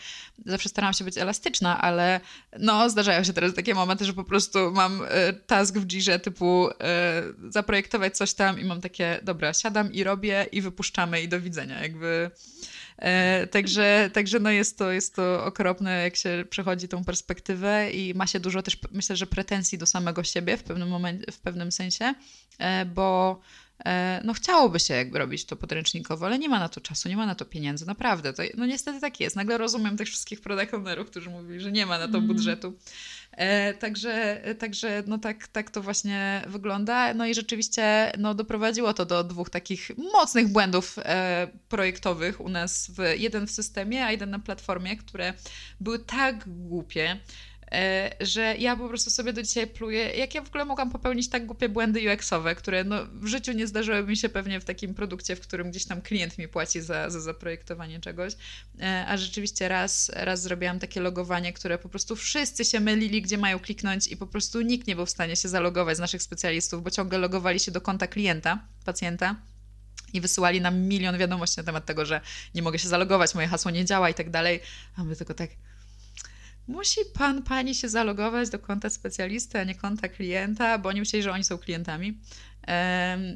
Zawsze 0.47 0.68
starałam 0.68 0.95
się 0.95 1.05
być 1.05 1.18
elastyczna, 1.18 1.81
ale 1.81 2.20
no, 2.59 2.91
zdarzają 2.91 3.25
się 3.25 3.33
teraz 3.33 3.55
takie 3.55 3.75
momenty, 3.75 4.05
że 4.05 4.12
po 4.12 4.25
prostu 4.25 4.73
mam 4.73 5.03
e, 5.09 5.33
task 5.33 5.79
w 5.79 5.87
Jirze 5.87 6.18
typu 6.18 6.68
e, 6.81 7.23
zaprojektować 7.49 8.16
coś 8.16 8.35
tam 8.35 8.61
i 8.61 8.64
mam 8.64 8.81
takie, 8.81 9.20
dobra, 9.23 9.55
siadam 9.55 9.93
i 9.93 10.05
robię 10.05 10.47
i 10.53 10.62
wypuszczamy 10.62 11.23
i 11.23 11.29
do 11.29 11.41
widzenia, 11.41 11.83
jakby... 11.83 12.31
E, 12.99 13.47
także, 13.47 14.11
także 14.12 14.38
no 14.40 14.51
jest, 14.51 14.78
to, 14.78 14.93
jest 14.93 15.16
to 15.16 15.45
okropne, 15.45 16.03
jak 16.03 16.16
się 16.16 16.45
przechodzi 16.51 16.88
tą 16.88 17.05
perspektywę 17.05 17.90
i 17.90 18.14
ma 18.14 18.26
się 18.26 18.40
dużo 18.40 18.62
też, 18.62 18.78
myślę, 18.93 19.16
że 19.16 19.26
pretensji 19.26 19.78
do 19.78 19.86
samego 19.86 20.24
siebie 20.24 20.57
w 20.57 20.62
pewnym 20.62 20.88
momencie, 20.88 21.32
w 21.32 21.38
pewnym 21.38 21.72
sensie, 21.72 22.14
e, 22.59 22.84
bo 22.84 23.40
no 24.24 24.35
chciałoby 24.35 24.80
się 24.80 24.95
jakby 24.95 25.18
robić 25.18 25.45
to 25.45 25.57
podręcznikowo, 25.57 26.26
ale 26.26 26.39
nie 26.39 26.49
ma 26.49 26.59
na 26.59 26.68
to 26.68 26.80
czasu, 26.80 27.09
nie 27.09 27.16
ma 27.16 27.26
na 27.26 27.35
to 27.35 27.45
pieniędzy, 27.45 27.87
naprawdę. 27.87 28.33
To, 28.33 28.43
no 28.57 28.66
niestety 28.66 29.01
tak 29.01 29.20
jest. 29.20 29.37
Nagle 29.37 29.59
rozumiem 29.59 29.97
tych 29.97 30.09
wszystkich 30.09 30.41
product 30.41 30.74
ownerów, 30.74 31.11
którzy 31.11 31.30
mówili, 31.30 31.61
że 31.61 31.72
nie 31.72 31.87
ma 31.87 31.99
na 31.99 32.09
to 32.09 32.18
mm. 32.18 32.26
budżetu. 32.26 32.74
E, 33.33 33.74
także, 33.74 34.43
także 34.59 35.03
no 35.07 35.18
tak, 35.18 35.49
tak 35.49 35.70
to 35.70 35.83
właśnie 35.83 36.45
wygląda. 36.47 37.14
No 37.14 37.26
i 37.26 37.35
rzeczywiście 37.35 38.12
no, 38.18 38.35
doprowadziło 38.35 38.95
to 38.95 39.07
do 39.07 39.24
dwóch 39.24 39.51
takich 39.51 39.91
mocnych 40.12 40.49
błędów 40.49 40.99
e, 40.99 41.49
projektowych 41.68 42.41
u 42.41 42.49
nas, 42.49 42.91
w, 42.91 43.20
jeden 43.20 43.47
w 43.47 43.51
systemie, 43.51 44.05
a 44.05 44.11
jeden 44.11 44.30
na 44.30 44.39
platformie, 44.39 44.97
które 44.97 45.35
były 45.80 45.99
tak 45.99 46.49
głupie, 46.49 47.16
E, 47.16 47.51
że 48.20 48.57
ja 48.59 48.77
po 48.77 48.89
prostu 48.89 49.11
sobie 49.11 49.33
do 49.33 49.43
dzisiaj 49.43 49.66
pluję, 49.66 49.99
jak 49.99 50.35
ja 50.35 50.43
w 50.43 50.49
ogóle 50.49 50.64
mogłam 50.64 50.91
popełnić 50.91 51.29
tak 51.29 51.47
głupie 51.47 51.68
błędy 51.68 52.01
UX-owe, 52.01 52.55
które 52.55 52.85
no, 52.85 52.97
w 53.12 53.27
życiu 53.27 53.53
nie 53.53 53.66
zdarzyły 53.66 54.07
mi 54.07 54.16
się 54.16 54.29
pewnie 54.29 54.61
w 54.61 54.64
takim 54.64 54.95
produkcie, 54.95 55.37
w 55.37 55.41
którym 55.41 55.70
gdzieś 55.70 55.85
tam 55.85 56.03
klient 56.03 56.39
mi 56.39 56.49
płaci 56.49 56.81
za, 56.81 57.11
za 57.11 57.20
zaprojektowanie 57.20 58.01
czegoś, 58.01 58.33
e, 58.81 59.05
a 59.09 59.16
rzeczywiście 59.16 59.68
raz, 59.68 60.11
raz 60.14 60.43
zrobiłam 60.43 60.79
takie 60.79 61.01
logowanie, 61.01 61.53
które 61.53 61.79
po 61.79 61.89
prostu 61.89 62.16
wszyscy 62.16 62.64
się 62.64 62.81
mylili, 62.81 63.23
gdzie 63.23 63.39
mają 63.39 63.59
kliknąć 63.59 64.07
i 64.07 64.16
po 64.16 64.27
prostu 64.27 64.61
nikt 64.61 64.87
nie 64.87 64.97
był 64.97 65.07
w 65.07 65.11
stanie 65.11 65.37
się 65.37 65.49
zalogować 65.49 65.97
z 65.97 66.01
naszych 66.01 66.23
specjalistów, 66.23 66.83
bo 66.83 66.91
ciągle 66.91 67.18
logowali 67.18 67.61
się 67.61 67.70
do 67.70 67.81
konta 67.81 68.07
klienta, 68.07 68.59
pacjenta 68.85 69.37
i 70.12 70.20
wysyłali 70.20 70.61
nam 70.61 70.81
milion 70.81 71.18
wiadomości 71.18 71.57
na 71.57 71.64
temat 71.64 71.87
tego, 71.87 72.05
że 72.05 72.20
nie 72.55 72.62
mogę 72.62 72.79
się 72.79 72.89
zalogować, 72.89 73.35
moje 73.35 73.49
hasło 73.49 73.70
nie 73.70 73.85
działa 73.85 74.11
i 74.11 74.14
tak 74.14 74.31
dalej. 74.31 74.61
A 74.97 75.05
my 75.05 75.16
tylko 75.16 75.35
tak, 75.35 75.51
musi 76.69 77.01
pan, 77.15 77.43
pani 77.43 77.75
się 77.75 77.89
zalogować 77.89 78.51
do 78.51 78.59
konta 78.59 78.91
specjalisty, 78.91 79.59
a 79.59 79.65
nie 79.65 79.75
konta 79.75 80.09
klienta, 80.09 80.79
bo 80.79 80.89
oni 80.89 81.01
myśleli, 81.01 81.23
że 81.23 81.33
oni 81.33 81.45
są 81.45 81.59
klientami. 81.59 82.19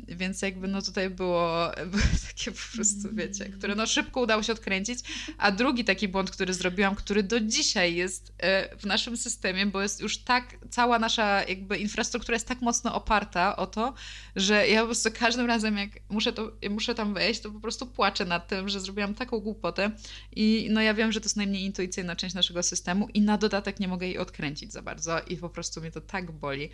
Więc 0.09 0.43
jakby 0.43 0.69
no 0.69 0.83
tutaj 0.83 1.11
było, 1.11 1.71
było 1.91 2.03
takie 2.29 2.53
po 2.53 2.77
prostu, 2.77 3.09
wiecie, 3.13 3.45
które 3.45 3.75
no 3.75 3.87
szybko 3.87 4.21
udało 4.21 4.43
się 4.43 4.53
odkręcić. 4.53 4.99
A 5.39 5.53
drugi 5.53 5.85
taki 5.85 6.09
błąd, 6.09 6.31
który 6.31 6.55
zrobiłam, 6.55 6.95
który 6.95 7.23
do 7.23 7.41
dzisiaj 7.41 7.95
jest 7.95 8.33
e, 8.39 8.77
w 8.77 8.87
naszym 8.87 9.17
systemie, 9.17 9.67
bo 9.67 9.83
jest 9.83 10.01
już 10.01 10.19
tak, 10.19 10.57
cała 10.71 10.99
nasza 10.99 11.45
jakby 11.45 11.79
infrastruktura 11.79 12.35
jest 12.35 12.49
tak 12.49 12.61
mocno 12.61 12.95
oparta 12.95 13.57
o 13.57 13.67
to, 13.67 13.95
że 14.37 14.69
ja 14.69 14.81
po 14.81 14.87
prostu 14.87 15.11
każdym 15.19 15.47
razem 15.47 15.79
jak 15.79 15.91
muszę, 16.09 16.33
to, 16.33 16.53
muszę 16.71 16.95
tam 16.95 17.15
wejść, 17.15 17.41
to 17.41 17.51
po 17.51 17.61
prostu 17.61 17.87
płaczę 17.87 18.25
nad 18.25 18.49
tym, 18.49 18.69
że 18.69 18.81
zrobiłam 18.81 19.15
taką 19.15 19.39
głupotę 19.39 19.91
i 20.33 20.69
no 20.71 20.81
ja 20.81 20.95
wiem, 20.95 21.13
że 21.13 21.21
to 21.21 21.25
jest 21.25 21.37
najmniej 21.37 21.63
intuicyjna 21.63 22.17
część 22.17 22.35
naszego 22.35 22.63
systemu 22.63 23.09
i 23.15 23.21
na 23.21 23.39
dodatek 23.39 23.81
nie 23.81 23.89
mogę 23.89 24.07
jej 24.07 24.19
odkręcić 24.19 24.73
za 24.73 24.83
bardzo 24.83 25.21
i 25.21 25.37
po 25.37 25.49
prostu 25.49 25.81
mnie 25.81 25.91
to 25.91 26.01
tak 26.01 26.33
boli. 26.33 26.71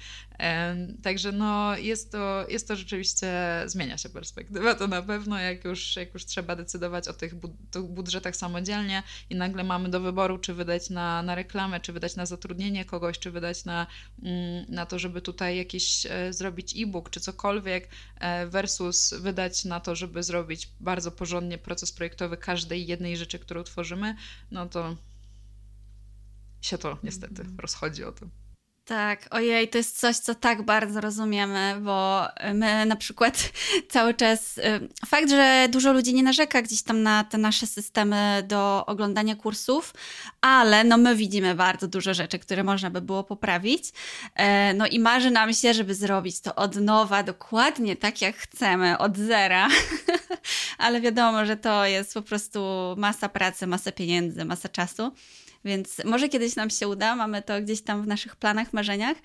Także 1.02 1.32
no 1.32 1.76
jest 1.76 2.12
to 2.12 2.41
jest 2.48 2.68
to 2.68 2.76
rzeczywiście, 2.76 3.32
zmienia 3.66 3.98
się 3.98 4.08
perspektywa, 4.08 4.74
to 4.74 4.88
na 4.88 5.02
pewno, 5.02 5.38
jak 5.38 5.64
już, 5.64 5.96
jak 5.96 6.14
już 6.14 6.24
trzeba 6.24 6.56
decydować 6.56 7.08
o 7.08 7.12
tych 7.12 7.34
budżetach 7.82 8.36
samodzielnie 8.36 9.02
i 9.30 9.34
nagle 9.34 9.64
mamy 9.64 9.88
do 9.88 10.00
wyboru, 10.00 10.38
czy 10.38 10.54
wydać 10.54 10.90
na, 10.90 11.22
na 11.22 11.34
reklamę, 11.34 11.80
czy 11.80 11.92
wydać 11.92 12.16
na 12.16 12.26
zatrudnienie 12.26 12.84
kogoś, 12.84 13.18
czy 13.18 13.30
wydać 13.30 13.64
na, 13.64 13.86
mm, 14.22 14.64
na 14.68 14.86
to, 14.86 14.98
żeby 14.98 15.20
tutaj 15.20 15.56
jakiś 15.56 16.06
e, 16.06 16.32
zrobić 16.32 16.74
e-book, 16.76 17.10
czy 17.10 17.20
cokolwiek, 17.20 17.88
e, 18.20 18.46
versus 18.46 19.14
wydać 19.14 19.64
na 19.64 19.80
to, 19.80 19.94
żeby 19.94 20.22
zrobić 20.22 20.68
bardzo 20.80 21.10
porządnie 21.10 21.58
proces 21.58 21.92
projektowy 21.92 22.36
każdej 22.36 22.86
jednej 22.86 23.16
rzeczy, 23.16 23.38
którą 23.38 23.62
tworzymy, 23.62 24.16
no 24.50 24.66
to 24.66 24.96
się 26.60 26.78
to 26.78 26.98
niestety 27.02 27.44
rozchodzi 27.58 28.04
o 28.04 28.12
tym. 28.12 28.41
Tak, 28.84 29.28
ojej, 29.30 29.68
to 29.68 29.78
jest 29.78 30.00
coś, 30.00 30.16
co 30.16 30.34
tak 30.34 30.62
bardzo 30.62 31.00
rozumiemy, 31.00 31.76
bo 31.80 32.26
my 32.54 32.86
na 32.86 32.96
przykład 32.96 33.52
cały 33.88 34.14
czas. 34.14 34.58
Y, 34.58 34.62
fakt, 35.06 35.30
że 35.30 35.68
dużo 35.70 35.92
ludzi 35.92 36.14
nie 36.14 36.22
narzeka 36.22 36.62
gdzieś 36.62 36.82
tam 36.82 37.02
na 37.02 37.24
te 37.24 37.38
nasze 37.38 37.66
systemy 37.66 38.42
do 38.48 38.86
oglądania 38.86 39.36
kursów, 39.36 39.94
ale 40.40 40.84
no 40.84 40.98
my 40.98 41.16
widzimy 41.16 41.54
bardzo 41.54 41.88
dużo 41.88 42.14
rzeczy, 42.14 42.38
które 42.38 42.64
można 42.64 42.90
by 42.90 43.00
było 43.00 43.24
poprawić. 43.24 43.84
E, 44.34 44.74
no 44.74 44.86
i 44.86 44.98
marzy 44.98 45.30
nam 45.30 45.54
się, 45.54 45.74
żeby 45.74 45.94
zrobić 45.94 46.40
to 46.40 46.54
od 46.54 46.76
nowa, 46.76 47.22
dokładnie 47.22 47.96
tak 47.96 48.22
jak 48.22 48.36
chcemy, 48.36 48.98
od 48.98 49.16
zera. 49.16 49.68
ale 50.78 51.00
wiadomo, 51.00 51.46
że 51.46 51.56
to 51.56 51.86
jest 51.86 52.14
po 52.14 52.22
prostu 52.22 52.60
masa 52.96 53.28
pracy, 53.28 53.66
masa 53.66 53.92
pieniędzy, 53.92 54.44
masa 54.44 54.68
czasu. 54.68 55.12
Więc 55.64 56.04
może 56.04 56.28
kiedyś 56.28 56.56
nam 56.56 56.70
się 56.70 56.88
uda, 56.88 57.16
mamy 57.16 57.42
to 57.42 57.60
gdzieś 57.60 57.82
tam 57.82 58.02
w 58.02 58.06
naszych 58.06 58.36
planach, 58.36 58.72
marzeniach, 58.72 59.16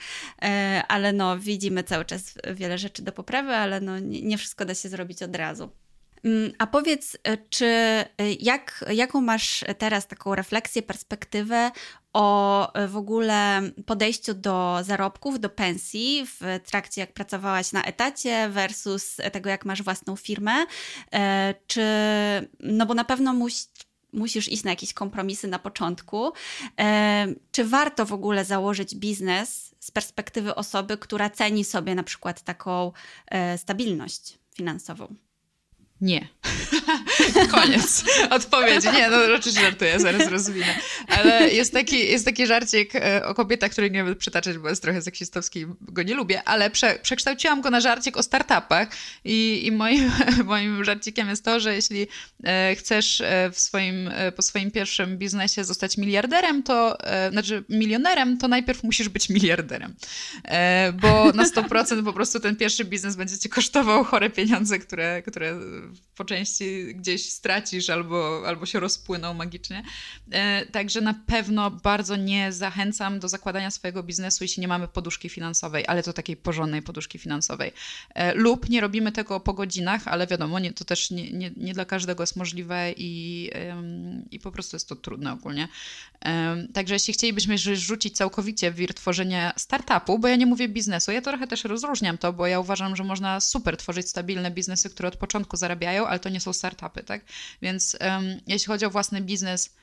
e, 0.41 0.83
ale 0.87 1.13
no 1.13 1.39
widzimy 1.39 1.83
cały 1.83 2.05
czas 2.05 2.33
wiele 2.53 2.77
rzeczy 2.77 3.01
do 3.01 3.11
poprawy, 3.11 3.55
ale 3.55 3.81
no 3.81 3.99
nie 3.99 4.37
wszystko 4.37 4.65
da 4.65 4.75
się 4.75 4.89
zrobić 4.89 5.23
od 5.23 5.35
razu. 5.35 5.69
Mm, 6.23 6.51
a 6.57 6.67
powiedz, 6.67 7.17
e, 7.23 7.37
czy 7.37 7.65
e, 7.65 8.07
jak, 8.39 8.85
jaką 8.91 9.21
masz 9.21 9.63
teraz 9.77 10.07
taką 10.07 10.35
refleksję, 10.35 10.83
perspektywę 10.83 11.71
o 12.13 12.71
w 12.87 12.97
ogóle 12.97 13.61
podejściu 13.85 14.33
do 14.33 14.79
zarobków, 14.83 15.39
do 15.39 15.49
pensji 15.49 16.25
w 16.39 16.59
trakcie 16.65 17.01
jak 17.01 17.13
pracowałaś 17.13 17.71
na 17.71 17.83
etacie 17.83 18.49
versus 18.49 19.17
tego 19.33 19.49
jak 19.49 19.65
masz 19.65 19.83
własną 19.83 20.15
firmę? 20.15 20.65
Czy, 21.67 21.81
no 22.59 22.85
bo 22.85 22.93
na 22.93 23.03
pewno 23.03 23.33
musi, 23.33 23.65
musisz 24.17 24.51
iść 24.51 24.63
na 24.63 24.69
jakieś 24.69 24.93
kompromisy 24.93 25.47
na 25.47 25.59
początku. 25.59 26.31
Czy 27.51 27.65
warto 27.65 28.05
w 28.05 28.13
ogóle 28.13 28.45
założyć 28.45 28.95
biznes 28.95 29.75
z 29.79 29.91
perspektywy 29.91 30.55
osoby, 30.55 30.97
która 30.97 31.29
ceni 31.29 31.63
sobie 31.63 31.95
na 31.95 32.03
przykład 32.03 32.41
taką 32.41 32.91
e, 33.27 33.57
stabilność 33.57 34.39
finansową? 34.55 35.15
Nie. 36.01 36.27
Koniec 37.51 38.03
odpowiedzi. 38.29 38.87
Nie, 38.93 39.09
no 39.09 39.17
oczywiście 39.35 39.61
żartuję, 39.61 39.99
zaraz 39.99 40.27
rozwinę. 40.27 40.75
Ale 41.07 41.49
jest 41.53 41.73
taki, 41.73 42.07
jest 42.11 42.25
taki 42.25 42.47
żarcik 42.47 42.95
e, 42.95 43.25
o 43.25 43.33
kobietach, 43.33 43.71
który 43.71 43.91
nie 43.91 44.03
będę 44.03 44.19
przytaczać, 44.19 44.57
bo 44.57 44.69
jest 44.69 44.81
trochę 44.81 45.01
seksistowski 45.01 45.65
go 45.81 46.03
nie 46.03 46.15
lubię, 46.15 46.43
ale 46.43 46.69
prze, 46.69 46.99
przekształciłam 47.01 47.61
go 47.61 47.69
na 47.69 47.81
żarcik 47.81 48.17
o 48.17 48.23
startupach 48.23 48.89
i, 49.25 49.61
i 49.65 49.71
moim, 49.71 50.11
moim 50.45 50.83
żarcikiem 50.83 51.29
jest 51.29 51.45
to, 51.45 51.59
że 51.59 51.75
jeśli 51.75 52.07
e, 52.43 52.75
chcesz 52.75 53.21
e, 53.21 53.51
w 53.51 53.59
swoim, 53.59 54.11
po 54.35 54.41
swoim 54.41 54.71
pierwszym 54.71 55.17
biznesie 55.17 55.63
zostać 55.63 55.97
miliarderem, 55.97 56.63
to 56.63 56.97
znaczy 57.31 57.63
milionerem, 57.69 58.37
to 58.37 58.47
najpierw 58.47 58.83
musisz 58.83 59.09
być 59.09 59.29
miliarderem. 59.29 59.95
Bo 60.93 61.31
na 61.31 61.43
100% 61.43 62.03
po 62.03 62.13
prostu 62.13 62.39
ten 62.39 62.55
pierwszy 62.55 62.85
biznes 62.85 63.15
będzie 63.15 63.37
ci 63.37 63.49
kosztował 63.49 64.03
chore 64.03 64.29
pieniądze, 64.29 64.79
które, 64.79 65.21
które 65.21 65.59
po 66.15 66.25
części 66.25 66.95
gdzieś 66.95 67.29
stracisz 67.29 67.89
albo, 67.89 68.43
albo 68.47 68.65
się 68.65 68.79
rozpłyną 68.79 69.33
magicznie. 69.33 69.83
E, 70.31 70.65
także 70.65 71.01
na 71.01 71.13
pewno 71.13 71.71
bardzo 71.71 72.15
nie 72.15 72.51
zachęcam 72.53 73.19
do 73.19 73.27
zakładania 73.27 73.71
swojego 73.71 74.03
biznesu, 74.03 74.43
jeśli 74.43 74.61
nie 74.61 74.67
mamy 74.67 74.87
poduszki 74.87 75.29
finansowej, 75.29 75.85
ale 75.87 76.03
to 76.03 76.13
takiej 76.13 76.37
porządnej 76.37 76.81
poduszki 76.81 77.19
finansowej. 77.19 77.71
E, 78.15 78.33
lub 78.33 78.69
nie 78.69 78.81
robimy 78.81 79.11
tego 79.11 79.39
po 79.39 79.53
godzinach, 79.53 80.07
ale 80.07 80.27
wiadomo, 80.27 80.59
nie, 80.59 80.73
to 80.73 80.85
też 80.85 81.11
nie, 81.11 81.31
nie, 81.31 81.51
nie 81.57 81.73
dla 81.73 81.85
każdego 81.85 82.23
jest 82.23 82.35
możliwe 82.35 82.91
i, 82.97 83.51
i 84.31 84.39
po 84.39 84.51
prostu 84.51 84.75
jest 84.75 84.89
to 84.89 84.95
trudne 84.95 85.33
ogólnie. 85.33 85.67
Także 86.73 86.95
jeśli 86.95 87.13
chcielibyśmy 87.13 87.57
rzucić 87.57 88.15
całkowicie 88.15 88.71
wir 88.71 88.93
tworzenia 88.93 89.53
startupu, 89.57 90.19
bo 90.19 90.27
ja 90.27 90.35
nie 90.35 90.45
mówię 90.45 90.67
biznesu, 90.67 91.11
ja 91.11 91.21
trochę 91.21 91.47
też 91.47 91.63
rozróżniam 91.63 92.17
to, 92.17 92.33
bo 92.33 92.47
ja 92.47 92.59
uważam, 92.59 92.95
że 92.95 93.03
można 93.03 93.39
super 93.39 93.77
tworzyć 93.77 94.09
stabilne 94.09 94.51
biznesy, 94.51 94.89
które 94.89 95.09
od 95.09 95.17
początku 95.17 95.57
zarabiają, 95.57 95.76
ale 95.85 96.19
to 96.19 96.29
nie 96.29 96.39
są 96.39 96.53
startupy, 96.53 97.03
tak? 97.03 97.21
Więc 97.61 97.97
um, 98.01 98.41
jeśli 98.47 98.67
chodzi 98.67 98.85
o 98.85 98.89
własny 98.89 99.21
biznes, 99.21 99.75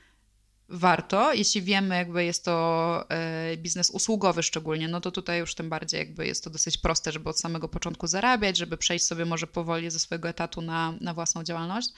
warto, 0.69 1.33
jeśli 1.33 1.61
wiemy, 1.61 1.95
jakby 1.95 2.25
jest 2.25 2.45
to 2.45 3.05
e, 3.09 3.57
biznes 3.57 3.89
usługowy 3.89 4.43
szczególnie, 4.43 4.87
no 4.87 5.01
to 5.01 5.11
tutaj 5.11 5.39
już 5.39 5.55
tym 5.55 5.69
bardziej 5.69 5.99
jakby 5.99 6.27
jest 6.27 6.43
to 6.43 6.49
dosyć 6.49 6.77
proste, 6.77 7.11
żeby 7.11 7.29
od 7.29 7.39
samego 7.39 7.67
początku 7.67 8.07
zarabiać, 8.07 8.57
żeby 8.57 8.77
przejść 8.77 9.05
sobie 9.05 9.25
może 9.25 9.47
powoli 9.47 9.91
ze 9.91 9.99
swojego 9.99 10.29
etatu 10.29 10.61
na, 10.61 10.93
na 11.01 11.13
własną 11.13 11.43
działalność. 11.43 11.89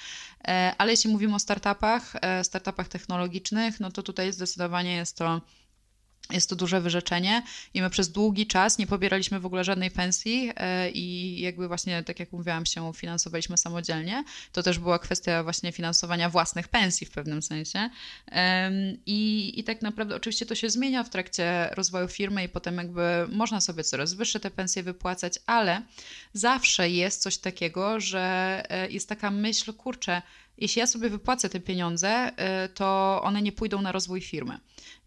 E, 0.48 0.74
ale 0.78 0.91
jeśli 0.91 1.12
mówimy 1.12 1.36
o 1.36 1.39
startupach, 1.39 2.14
e, 2.22 2.43
startupach 2.43 2.88
technologicznych, 2.88 3.80
no 3.80 3.91
to 3.91 4.04
tutaj 4.04 4.34
zdecydowanie 4.34 4.95
jest 4.95 5.18
to 5.18 5.41
jest 6.32 6.49
to 6.49 6.55
duże 6.55 6.82
wyrzeczenie 6.82 7.43
i 7.73 7.82
my 7.82 7.89
przez 7.89 8.09
długi 8.09 8.47
czas 8.47 8.78
nie 8.78 8.88
pobieraliśmy 8.88 9.39
w 9.39 9.45
ogóle 9.45 9.63
żadnej 9.63 9.91
pensji 9.91 10.51
e, 10.55 10.89
i 10.91 11.39
jakby 11.39 11.67
właśnie, 11.67 12.03
tak 12.03 12.19
jak 12.19 12.32
mówiłam, 12.32 12.65
się 12.65 12.93
finansowaliśmy 12.93 13.57
samodzielnie. 13.57 14.23
To 14.51 14.63
też 14.63 14.80
była 14.80 14.99
kwestia 14.99 15.43
właśnie 15.43 15.71
finansowania 15.71 16.30
własnych 16.30 16.67
pensji 16.67 17.07
w 17.07 17.11
pewnym 17.11 17.41
sensie. 17.41 17.89
I, 19.05 19.53
i 19.59 19.63
tak 19.63 19.82
naprawdę 19.82 20.15
oczywiście 20.15 20.45
to 20.45 20.55
się 20.55 20.69
zmienia 20.69 21.03
w 21.03 21.09
trakcie 21.09 21.69
rozwoju 21.71 22.07
firmy 22.07 22.43
i 22.43 22.49
potem 22.49 22.78
jakby 22.78 23.28
można 23.32 23.61
sobie 23.61 23.84
coraz 23.84 24.13
wyższe 24.13 24.39
te 24.39 24.51
pensje 24.51 24.84
wypłacać, 24.84 25.34
ale 25.45 25.82
zawsze 26.34 26.89
jest 26.89 27.21
coś 27.21 27.38
takiego, 27.38 27.99
że 27.99 28.63
e, 28.69 28.89
jest 28.89 29.09
taka 29.09 29.32
myśl, 29.32 29.73
kurczę, 29.73 30.21
jeśli 30.57 30.80
ja 30.80 30.88
sobie 30.88 31.09
wypłacę 31.09 31.49
te 31.49 31.59
pieniądze, 31.59 32.32
y, 32.65 32.69
to 32.69 33.19
one 33.23 33.41
nie 33.41 33.51
pójdą 33.51 33.82
na 33.82 33.91
rozwój 33.91 34.21
firmy. 34.21 34.59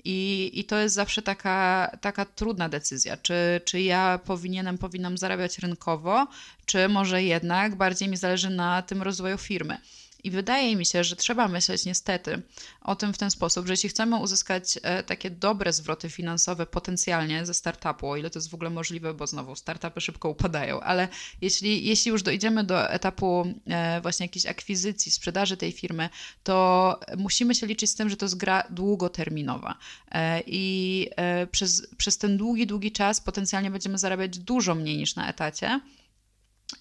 I, 0.04 0.50
i 0.54 0.64
to 0.64 0.76
jest 0.76 0.94
zawsze 0.94 1.22
taka, 1.22 1.90
taka 2.00 2.24
trudna 2.24 2.68
decyzja, 2.68 3.16
czy, 3.16 3.60
czy 3.64 3.80
ja 3.80 4.20
powinienem, 4.24 4.78
powinnam 4.78 5.18
zarabiać 5.18 5.58
rynkowo, 5.58 6.26
czy 6.66 6.88
może 6.88 7.22
jednak 7.22 7.74
bardziej 7.74 8.08
mi 8.08 8.16
zależy 8.16 8.50
na 8.50 8.82
tym 8.82 9.02
rozwoju 9.02 9.38
firmy. 9.38 9.78
I 10.24 10.30
wydaje 10.30 10.76
mi 10.76 10.86
się, 10.86 11.04
że 11.04 11.16
trzeba 11.16 11.48
myśleć 11.48 11.84
niestety 11.84 12.42
o 12.80 12.96
tym 12.96 13.12
w 13.12 13.18
ten 13.18 13.30
sposób, 13.30 13.66
że 13.66 13.72
jeśli 13.72 13.88
chcemy 13.88 14.16
uzyskać 14.16 14.78
e, 14.82 15.02
takie 15.02 15.30
dobre 15.30 15.72
zwroty 15.72 16.10
finansowe 16.10 16.66
potencjalnie 16.66 17.46
ze 17.46 17.54
startupu, 17.54 18.08
o 18.08 18.16
ile 18.16 18.30
to 18.30 18.38
jest 18.38 18.50
w 18.50 18.54
ogóle 18.54 18.70
możliwe, 18.70 19.14
bo 19.14 19.26
znowu 19.26 19.56
startupy 19.56 20.00
szybko 20.00 20.28
upadają, 20.28 20.80
ale 20.80 21.08
jeśli, 21.40 21.84
jeśli 21.84 22.10
już 22.10 22.22
dojdziemy 22.22 22.64
do 22.64 22.90
etapu 22.90 23.54
e, 23.66 24.00
właśnie 24.00 24.24
jakiejś 24.26 24.46
akwizycji, 24.46 25.12
sprzedaży 25.12 25.56
tej 25.56 25.72
firmy, 25.72 26.08
to 26.42 27.00
musimy 27.16 27.54
się 27.54 27.66
liczyć 27.66 27.90
z 27.90 27.94
tym, 27.94 28.10
że 28.10 28.16
to 28.16 28.24
jest 28.24 28.36
gra 28.36 28.64
długoterminowa. 28.70 29.74
E, 30.10 30.42
I 30.46 31.10
przez, 31.50 31.86
przez 31.96 32.18
ten 32.18 32.36
długi, 32.36 32.66
długi 32.66 32.92
czas 32.92 33.20
potencjalnie 33.20 33.70
będziemy 33.70 33.98
zarabiać 33.98 34.38
dużo 34.38 34.74
mniej 34.74 34.96
niż 34.96 35.16
na 35.16 35.28
etacie. 35.28 35.80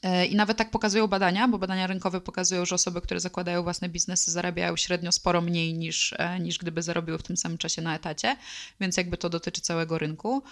E, 0.03 0.25
I 0.25 0.35
nawet 0.35 0.57
tak 0.57 0.71
pokazują 0.71 1.07
badania, 1.07 1.47
bo 1.47 1.57
badania 1.57 1.87
rynkowe 1.87 2.21
pokazują, 2.21 2.65
że 2.65 2.75
osoby, 2.75 3.01
które 3.01 3.19
zakładają 3.19 3.63
własne 3.63 3.89
biznesy, 3.89 4.31
zarabiają 4.31 4.77
średnio 4.77 5.11
sporo 5.11 5.41
mniej 5.41 5.73
niż, 5.73 6.13
e, 6.17 6.39
niż 6.39 6.57
gdyby 6.57 6.81
zarobiły 6.81 7.17
w 7.17 7.23
tym 7.23 7.37
samym 7.37 7.57
czasie 7.57 7.81
na 7.81 7.95
etacie, 7.95 8.35
więc 8.79 8.97
jakby 8.97 9.17
to 9.17 9.29
dotyczy 9.29 9.61
całego 9.61 9.97
rynku. 9.97 10.43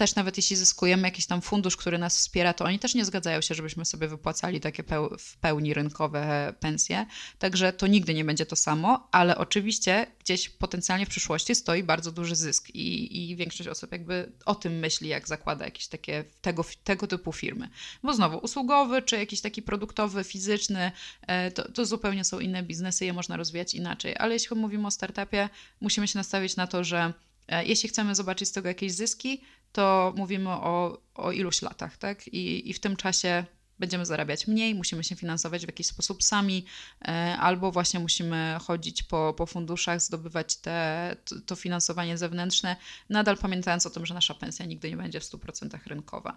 Też 0.00 0.14
nawet 0.14 0.36
jeśli 0.36 0.56
zyskujemy 0.56 1.08
jakiś 1.08 1.26
tam 1.26 1.40
fundusz, 1.40 1.76
który 1.76 1.98
nas 1.98 2.16
wspiera, 2.16 2.52
to 2.52 2.64
oni 2.64 2.78
też 2.78 2.94
nie 2.94 3.04
zgadzają 3.04 3.40
się, 3.40 3.54
żebyśmy 3.54 3.84
sobie 3.84 4.08
wypłacali 4.08 4.60
takie 4.60 4.84
peł 4.84 5.16
w 5.18 5.36
pełni 5.36 5.74
rynkowe 5.74 6.54
pensje. 6.60 7.06
Także 7.38 7.72
to 7.72 7.86
nigdy 7.86 8.14
nie 8.14 8.24
będzie 8.24 8.46
to 8.46 8.56
samo, 8.56 9.08
ale 9.12 9.38
oczywiście 9.38 10.06
gdzieś 10.20 10.48
potencjalnie 10.48 11.06
w 11.06 11.08
przyszłości 11.08 11.54
stoi 11.54 11.82
bardzo 11.82 12.12
duży 12.12 12.36
zysk 12.36 12.70
i, 12.70 13.30
i 13.30 13.36
większość 13.36 13.68
osób 13.68 13.92
jakby 13.92 14.32
o 14.46 14.54
tym 14.54 14.78
myśli, 14.78 15.08
jak 15.08 15.28
zakłada 15.28 15.64
jakieś 15.64 15.86
takie 15.86 16.24
tego, 16.40 16.64
tego 16.84 17.06
typu 17.06 17.32
firmy. 17.32 17.68
Bo 18.02 18.14
znowu 18.14 18.38
usługowy, 18.38 19.02
czy 19.02 19.16
jakiś 19.16 19.40
taki 19.40 19.62
produktowy, 19.62 20.24
fizyczny, 20.24 20.92
e, 21.26 21.50
to, 21.50 21.72
to 21.72 21.86
zupełnie 21.86 22.24
są 22.24 22.40
inne 22.40 22.62
biznesy, 22.62 23.04
je 23.04 23.12
można 23.12 23.36
rozwijać 23.36 23.74
inaczej. 23.74 24.14
Ale 24.18 24.34
jeśli 24.34 24.56
mówimy 24.56 24.86
o 24.86 24.90
startupie, 24.90 25.48
musimy 25.80 26.08
się 26.08 26.18
nastawić 26.18 26.56
na 26.56 26.66
to, 26.66 26.84
że 26.84 27.12
e, 27.48 27.64
jeśli 27.64 27.88
chcemy 27.88 28.14
zobaczyć 28.14 28.48
z 28.48 28.52
tego 28.52 28.68
jakieś 28.68 28.92
zyski, 28.92 29.40
to 29.72 30.12
mówimy 30.16 30.50
o, 30.50 30.98
o 31.14 31.32
iluś 31.32 31.62
latach, 31.62 31.96
tak? 31.96 32.28
I, 32.28 32.70
I 32.70 32.72
w 32.72 32.80
tym 32.80 32.96
czasie 32.96 33.44
będziemy 33.80 34.06
zarabiać 34.06 34.46
mniej, 34.46 34.74
musimy 34.74 35.04
się 35.04 35.16
finansować 35.16 35.64
w 35.64 35.68
jakiś 35.68 35.86
sposób 35.86 36.22
sami, 36.22 36.64
e, 37.02 37.36
albo 37.40 37.72
właśnie 37.72 38.00
musimy 38.00 38.56
chodzić 38.62 39.02
po, 39.02 39.34
po 39.36 39.46
funduszach, 39.46 40.00
zdobywać 40.00 40.56
te, 40.56 41.16
to, 41.24 41.36
to 41.46 41.56
finansowanie 41.56 42.18
zewnętrzne, 42.18 42.76
nadal 43.08 43.36
pamiętając 43.36 43.86
o 43.86 43.90
tym, 43.90 44.06
że 44.06 44.14
nasza 44.14 44.34
pensja 44.34 44.66
nigdy 44.66 44.90
nie 44.90 44.96
będzie 44.96 45.20
w 45.20 45.24
100% 45.24 45.78
rynkowa. 45.86 46.36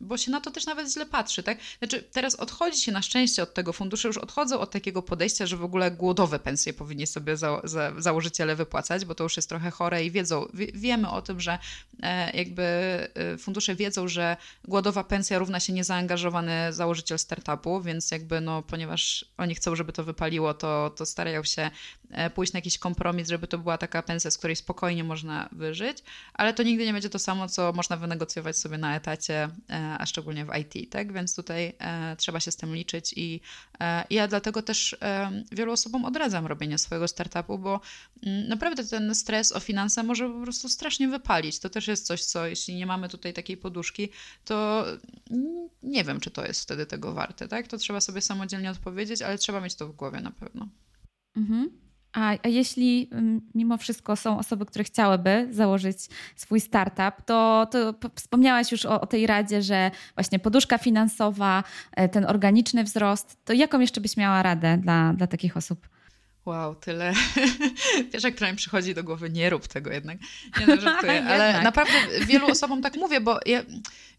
Bo 0.00 0.18
się 0.18 0.30
na 0.30 0.40
to 0.40 0.50
też 0.50 0.66
nawet 0.66 0.92
źle 0.92 1.06
patrzy, 1.06 1.42
tak? 1.42 1.58
Znaczy, 1.78 2.02
teraz 2.02 2.34
odchodzi 2.34 2.80
się 2.80 2.92
na 2.92 3.02
szczęście 3.02 3.42
od 3.42 3.54
tego, 3.54 3.72
fundusze 3.72 4.08
już 4.08 4.18
odchodzą 4.18 4.60
od 4.60 4.70
takiego 4.70 5.02
podejścia, 5.02 5.46
że 5.46 5.56
w 5.56 5.64
ogóle 5.64 5.90
głodowe 5.90 6.38
pensje 6.38 6.72
powinni 6.72 7.06
sobie 7.06 7.36
za, 7.36 7.60
za, 7.64 7.92
założyciele 7.98 8.56
wypłacać, 8.56 9.04
bo 9.04 9.14
to 9.14 9.24
już 9.24 9.36
jest 9.36 9.48
trochę 9.48 9.70
chore 9.70 10.04
i 10.04 10.10
wiedzą, 10.10 10.48
wie, 10.54 10.66
wiemy 10.74 11.10
o 11.10 11.22
tym, 11.22 11.40
że 11.40 11.58
e, 12.02 12.36
jakby 12.36 12.62
e, 12.62 13.38
fundusze 13.38 13.74
wiedzą, 13.74 14.08
że 14.08 14.36
głodowa 14.64 15.04
pensja 15.04 15.38
równa 15.38 15.60
się 15.60 15.72
niezaangażowanie 15.72 16.25
zaangażowany 16.30 16.72
założyciel 16.72 17.18
startupu, 17.18 17.80
więc 17.82 18.10
jakby 18.10 18.40
no, 18.40 18.62
ponieważ 18.62 19.24
oni 19.38 19.54
chcą, 19.54 19.76
żeby 19.76 19.92
to 19.92 20.04
wypaliło, 20.04 20.54
to, 20.54 20.90
to 20.90 21.06
starają 21.06 21.44
się 21.44 21.70
e, 22.10 22.30
pójść 22.30 22.52
na 22.52 22.58
jakiś 22.58 22.78
kompromis, 22.78 23.28
żeby 23.28 23.46
to 23.46 23.58
była 23.58 23.78
taka 23.78 24.02
pensja, 24.02 24.30
z 24.30 24.38
której 24.38 24.56
spokojnie 24.56 25.04
można 25.04 25.48
wyżyć, 25.52 25.98
ale 26.34 26.54
to 26.54 26.62
nigdy 26.62 26.86
nie 26.86 26.92
będzie 26.92 27.10
to 27.10 27.18
samo, 27.18 27.48
co 27.48 27.72
można 27.72 27.96
wynegocjować 27.96 28.58
sobie 28.58 28.78
na 28.78 28.96
etacie, 28.96 29.48
e, 29.70 29.96
a 29.98 30.06
szczególnie 30.06 30.44
w 30.44 30.50
IT, 30.58 30.90
tak? 30.90 31.12
Więc 31.12 31.36
tutaj 31.36 31.72
trzeba 32.18 32.40
się 32.40 32.50
z 32.50 32.56
tym 32.56 32.74
liczyć 32.74 33.14
i 33.16 33.40
ja 34.10 34.28
dlatego 34.28 34.62
też 34.62 34.96
wielu 35.52 35.72
osobom 35.72 36.04
odradzam 36.04 36.46
robienie 36.46 36.78
swojego 36.78 37.08
startupu, 37.08 37.58
bo 37.58 37.80
mm, 38.26 38.48
naprawdę 38.48 38.84
ten 38.84 39.14
stres 39.14 39.52
o 39.52 39.60
finanse 39.60 40.02
może 40.02 40.28
po 40.28 40.42
prostu 40.42 40.68
strasznie 40.68 41.08
wypalić. 41.08 41.58
To 41.58 41.70
też 41.70 41.88
jest 41.88 42.06
coś, 42.06 42.24
co 42.24 42.46
jeśli 42.46 42.74
nie 42.74 42.86
mamy 42.86 43.08
tutaj 43.08 43.32
takiej 43.32 43.56
poduszki, 43.56 44.08
to 44.44 44.84
nie 45.82 46.04
wiem, 46.04 46.15
czy 46.20 46.30
to 46.30 46.46
jest 46.46 46.62
wtedy 46.62 46.86
tego 46.86 47.12
warte, 47.12 47.48
tak? 47.48 47.68
To 47.68 47.78
trzeba 47.78 48.00
sobie 48.00 48.20
samodzielnie 48.20 48.70
odpowiedzieć, 48.70 49.22
ale 49.22 49.38
trzeba 49.38 49.60
mieć 49.60 49.74
to 49.74 49.88
w 49.88 49.92
głowie 49.92 50.20
na 50.20 50.30
pewno. 50.30 50.68
Mhm. 51.36 51.70
A, 52.12 52.36
a, 52.42 52.48
jeśli 52.48 53.08
mm, 53.12 53.40
mimo 53.54 53.76
wszystko 53.76 54.16
są 54.16 54.38
osoby, 54.38 54.66
które 54.66 54.84
chciałyby 54.84 55.48
założyć 55.50 55.98
swój 56.36 56.60
startup, 56.60 57.24
to, 57.26 57.66
to 57.70 57.94
wspomniałaś 58.14 58.72
już 58.72 58.86
o, 58.86 59.00
o, 59.00 59.06
tej 59.06 59.26
radzie, 59.26 59.62
że 59.62 59.90
właśnie 60.14 60.38
poduszka 60.38 60.78
finansowa, 60.78 61.64
e, 61.92 62.08
ten 62.08 62.24
organiczny 62.24 62.84
wzrost, 62.84 63.44
to 63.44 63.52
jaką 63.52 63.80
jeszcze 63.80 64.00
byś 64.00 64.16
miała 64.16 64.42
radę 64.42 64.78
dla, 64.78 65.12
dla 65.12 65.26
takich 65.26 65.56
osób? 65.56 65.88
Wow, 66.46 66.74
tyle. 66.74 67.12
Pierwsza, 68.12 68.30
która 68.30 68.50
mi 68.50 68.56
przychodzi 68.56 68.94
do 68.94 69.04
głowy, 69.04 69.30
nie 69.30 69.50
rób 69.50 69.68
tego 69.68 69.92
jednak. 69.92 70.18
Nie 70.60 70.66
no, 70.66 70.80
żartuję, 70.80 71.24
ale 71.24 71.62
naprawdę 71.62 71.92
wielu 72.26 72.46
osobom 72.46 72.82
tak 72.82 72.96
mówię, 72.96 73.20
bo 73.20 73.40
ja, 73.46 73.62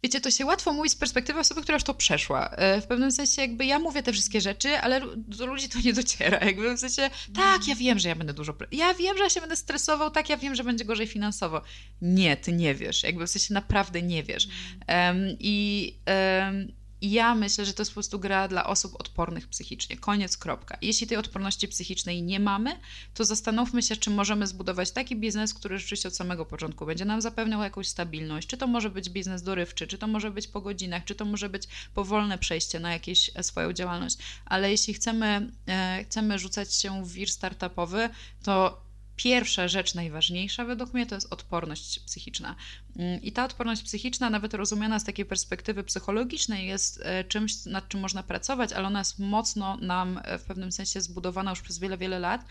wiecie, 0.04 0.22
to 0.22 0.32
się 0.32 0.46
łatwo 0.46 0.74
mówi 0.74 0.90
z 0.90 0.96
perspektywy 0.96 1.40
osoby, 1.40 1.62
która 1.62 1.76
już 1.76 1.84
to 1.84 1.94
przeszła. 1.94 2.50
E, 2.50 2.82
w 2.82 2.88
pewnym 2.88 3.12
sensie 3.12 3.42
jakby 3.42 3.66
ja 3.66 3.80
mówię 3.80 4.04
te 4.04 4.14
wszystkie 4.14 4.42
rzeczy, 4.42 4.78
ale 4.78 5.02
do 5.16 5.46
ludzi 5.46 5.70
to 5.70 5.80
nie 5.80 5.94
dociera. 5.94 6.46
Jakby 6.46 6.76
w 6.76 6.80
sensie, 6.80 7.10
tak, 7.36 7.68
ja 7.68 7.76
wiem, 7.76 8.00
że 8.00 8.10
ja 8.10 8.16
będę 8.16 8.34
dużo... 8.34 8.54
Ja 8.72 8.94
wiem, 8.94 9.18
że 9.18 9.24
ja 9.24 9.30
się 9.30 9.40
będę 9.40 9.56
stresował, 9.56 10.12
tak, 10.12 10.30
ja 10.30 10.38
wiem, 10.38 10.56
że 10.56 10.64
będzie 10.64 10.86
gorzej 10.86 11.08
finansowo. 11.08 11.62
Nie, 12.02 12.38
ty 12.38 12.54
nie 12.54 12.76
wiesz. 12.76 13.04
Jakby 13.04 13.28
w 13.28 13.30
sensie 13.30 13.54
naprawdę 13.54 14.02
nie 14.02 14.24
wiesz. 14.24 14.48
Um, 14.88 15.18
I... 15.40 15.94
Um, 16.42 16.87
i 17.02 17.12
ja 17.12 17.36
myślę, 17.36 17.66
że 17.66 17.74
to 17.74 17.82
jest 17.82 17.92
po 17.92 17.96
prostu 17.96 18.20
gra 18.20 18.48
dla 18.48 18.66
osób 18.66 18.96
odpornych 19.00 19.48
psychicznie. 19.48 19.98
Koniec, 19.98 20.38
kropka. 20.38 20.78
Jeśli 20.82 21.08
tej 21.08 21.18
odporności 21.18 21.68
psychicznej 21.68 22.24
nie 22.24 22.40
mamy, 22.40 22.80
to 23.14 23.26
zastanówmy 23.26 23.84
się, 23.84 23.96
czy 23.96 24.10
możemy 24.10 24.48
zbudować 24.48 24.92
taki 24.92 25.16
biznes, 25.16 25.54
który 25.54 25.78
rzeczywiście 25.78 26.08
od 26.08 26.16
samego 26.16 26.46
początku 26.46 26.86
będzie 26.86 27.06
nam 27.06 27.22
zapewniał 27.22 27.64
jakąś 27.64 27.88
stabilność. 27.88 28.48
Czy 28.48 28.58
to 28.58 28.68
może 28.68 28.90
być 28.90 29.10
biznes 29.10 29.44
dorywczy, 29.44 29.88
czy 29.88 29.98
to 29.98 30.08
może 30.08 30.32
być 30.32 30.48
po 30.48 30.62
godzinach, 30.62 31.06
czy 31.06 31.16
to 31.16 31.26
może 31.26 31.50
być 31.50 31.64
powolne 31.94 32.38
przejście 32.38 32.80
na 32.80 32.94
jakąś 32.94 33.32
e, 33.36 33.44
swoją 33.44 33.74
działalność. 33.74 34.18
Ale 34.46 34.72
jeśli 34.72 34.94
chcemy, 34.94 35.52
e, 35.68 36.04
chcemy 36.04 36.40
rzucać 36.40 36.74
się 36.74 37.06
w 37.06 37.14
wir 37.14 37.30
startupowy, 37.30 38.10
to 38.44 38.88
pierwsza 39.18 39.68
rzecz 39.68 39.96
najważniejsza 39.96 40.66
według 40.66 40.94
mnie 40.94 41.06
to 41.06 41.16
jest 41.16 41.34
odporność 41.34 42.00
psychiczna. 42.00 42.56
Mm, 42.98 43.22
I 43.22 43.32
ta 43.32 43.46
odporność 43.46 43.84
psychiczna, 43.84 44.30
nawet 44.30 44.54
rozumiana 44.54 45.00
z 45.00 45.04
takiej 45.04 45.26
perspektywy 45.26 45.84
psychologicznej, 45.84 46.68
jest 46.68 47.02
e, 47.04 47.24
czymś, 47.24 47.66
nad 47.66 47.90
czym 47.90 48.00
można 48.00 48.24
pracować, 48.24 48.74
ale 48.74 48.88
ona 48.88 49.00
jest 49.00 49.20
mocno 49.20 49.78
nam 49.78 50.20
e, 50.24 50.38
w 50.38 50.44
pewnym 50.44 50.72
sensie 50.72 51.02
zbudowana 51.02 51.50
już 51.50 51.62
przez 51.62 51.80
wiele, 51.80 51.98
wiele 51.98 52.20
lat. 52.20 52.46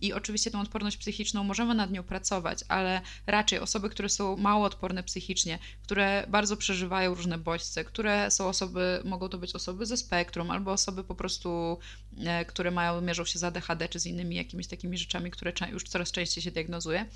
I 0.00 0.12
oczywiście 0.12 0.50
tą 0.50 0.60
odporność 0.60 0.96
psychiczną 0.96 1.44
możemy 1.44 1.74
nad 1.74 1.90
nią 1.90 2.02
pracować, 2.02 2.58
ale 2.68 3.00
raczej 3.26 3.58
osoby, 3.58 3.90
które 3.90 4.08
są 4.08 4.36
mało 4.36 4.64
odporne 4.64 5.02
psychicznie, 5.02 5.58
które 5.82 6.26
bardzo 6.28 6.56
przeżywają 6.56 7.14
różne 7.14 7.38
bodźce, 7.38 7.84
które 7.84 8.30
są 8.30 8.48
osoby, 8.48 9.00
mogą 9.04 9.28
to 9.28 9.38
być 9.38 9.54
osoby 9.54 9.86
ze 9.86 9.96
spektrum, 9.96 10.50
albo 10.50 10.72
osoby 10.72 11.04
po 11.04 11.14
prostu, 11.14 11.78
e, 12.24 12.44
które 12.44 12.70
mają, 12.70 13.00
mierzą 13.00 13.24
się 13.24 13.38
z 13.38 13.44
ADHD 13.44 13.88
czy 13.88 14.00
z 14.00 14.06
innymi 14.06 14.36
jakimiś 14.36 14.66
takimi 14.66 14.98
rzeczami, 14.98 15.30
które 15.30 15.52
już 15.72 15.84
coraz 15.84 16.12
częściej 16.12 16.44
się 16.44 16.50
diagnozuje 16.50 17.06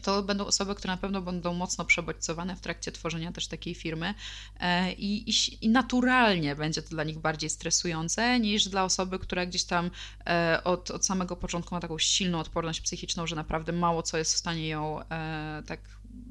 to 0.00 0.22
będą 0.22 0.46
osoby, 0.46 0.74
które 0.74 0.92
na 0.92 0.96
pewno 0.96 1.22
będą 1.22 1.54
mocno 1.54 1.84
przebodźcowane 1.84 2.56
w 2.56 2.60
trakcie 2.60 2.92
tworzenia 2.92 3.32
też 3.32 3.46
takiej 3.46 3.74
firmy 3.74 4.14
e, 4.60 4.92
i, 4.92 5.30
i, 5.30 5.34
i, 5.60 5.68
naturalnie 5.68 6.56
będzie 6.56 6.82
to 6.82 6.88
dla 6.88 7.04
nich 7.04 7.18
bardziej 7.18 7.50
stresujące 7.50 8.40
niż 8.40 8.68
dla 8.68 8.84
osoby, 8.84 9.18
która 9.18 9.46
gdzieś 9.46 9.64
tam 9.64 9.90
e, 10.26 10.60
od, 10.64 10.90
od 10.90 11.06
samego 11.06 11.36
początku 11.36 11.74
ma 11.74 11.80
taką 11.80 11.98
silną 11.98 12.40
odporność 12.40 12.80
psychiczną, 12.80 13.26
że 13.26 13.36
naprawdę 13.36 13.72
mało 13.72 14.02
co 14.02 14.18
jest 14.18 14.34
w 14.34 14.38
stanie 14.38 14.68
ją 14.68 15.00
e, 15.00 15.62
tak 15.66 15.80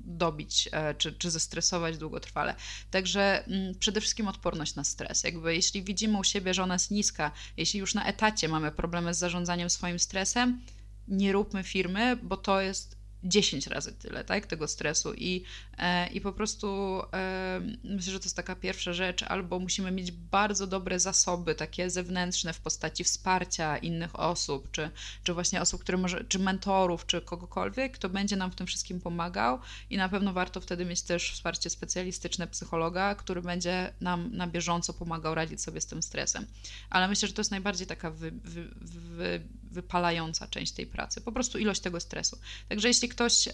dobić 0.06 0.70
czy, 0.98 1.14
czy 1.14 1.32
zestresować 1.32 1.98
długotrwale. 1.98 2.56
Także 2.92 3.46
mm, 3.46 3.76
przede 3.76 4.02
wszystkim 4.02 4.28
odporność 4.28 4.76
na 4.76 4.84
stres. 4.84 5.24
Jakby 5.24 5.56
jeśli 5.56 5.84
widzimy 5.84 6.18
u 6.20 6.24
siebie, 6.24 6.54
że 6.54 6.64
ona 6.64 6.76
jest 6.76 6.92
niska, 6.92 7.32
jeśli 7.58 7.80
już 7.80 7.94
na 7.94 8.06
etacie 8.06 8.48
mamy 8.48 8.72
problemy 8.72 9.14
z 9.14 9.18
zarządzaniem 9.18 9.70
swoim 9.70 10.00
stresem, 10.00 10.62
nie 11.08 11.32
róbmy 11.32 11.64
firmy, 11.64 12.16
bo 12.24 12.38
to 12.38 12.62
jest 12.62 12.99
10 13.24 13.68
razy 13.68 13.94
tyle, 13.94 14.24
tak, 14.24 14.46
tego 14.46 14.68
stresu 14.68 15.14
i, 15.14 15.44
e, 15.78 16.08
i 16.08 16.22
po 16.22 16.34
prostu 16.34 17.02
e, 17.14 17.62
myślę, 17.84 18.14
że 18.14 18.20
to 18.20 18.26
jest 18.26 18.36
taka 18.36 18.56
pierwsza 18.56 18.94
rzecz, 18.94 19.24
albo 19.24 19.60
musimy 19.60 19.92
mieć 19.92 20.12
bardzo 20.12 20.68
dobre 20.68 21.00
zasoby, 21.00 21.56
takie 21.56 21.90
zewnętrzne 21.90 22.54
w 22.54 22.60
postaci 22.60 23.04
wsparcia 23.04 23.78
innych 23.78 24.20
osób, 24.20 24.72
czy, 24.72 24.90
czy 25.24 25.34
właśnie 25.34 25.62
osób, 25.62 25.82
które 25.82 25.98
może, 25.98 26.24
czy 26.24 26.40
mentorów, 26.40 27.06
czy 27.06 27.22
kogokolwiek, 27.22 27.94
kto 27.94 28.10
będzie 28.10 28.36
nam 28.36 28.52
w 28.52 28.56
tym 28.56 28.68
wszystkim 28.68 29.02
pomagał 29.02 29.60
i 29.90 29.98
na 29.98 30.10
pewno 30.10 30.34
warto 30.34 30.62
wtedy 30.62 30.86
mieć 30.86 31.02
też 31.02 31.32
wsparcie 31.32 31.70
specjalistyczne 31.70 32.48
psychologa, 32.48 33.16
który 33.16 33.42
będzie 33.42 33.94
nam 34.02 34.30
na 34.34 34.48
bieżąco 34.48 34.94
pomagał 34.94 35.36
radzić 35.36 35.62
sobie 35.62 35.82
z 35.82 35.86
tym 35.86 36.04
stresem. 36.04 36.46
Ale 36.90 37.08
myślę, 37.08 37.28
że 37.28 37.34
to 37.34 37.40
jest 37.40 37.52
najbardziej 37.52 37.88
taka 37.88 38.12
wy, 38.12 38.32
wy, 38.32 38.70
wy, 38.82 39.42
wypalająca 39.72 40.48
część 40.48 40.72
tej 40.72 40.88
pracy, 40.88 41.22
po 41.22 41.32
prostu 41.32 41.58
ilość 41.58 41.82
tego 41.82 42.00
stresu. 42.00 42.40
Także 42.70 42.88
jeśli 42.88 43.10
ktoś 43.10 43.50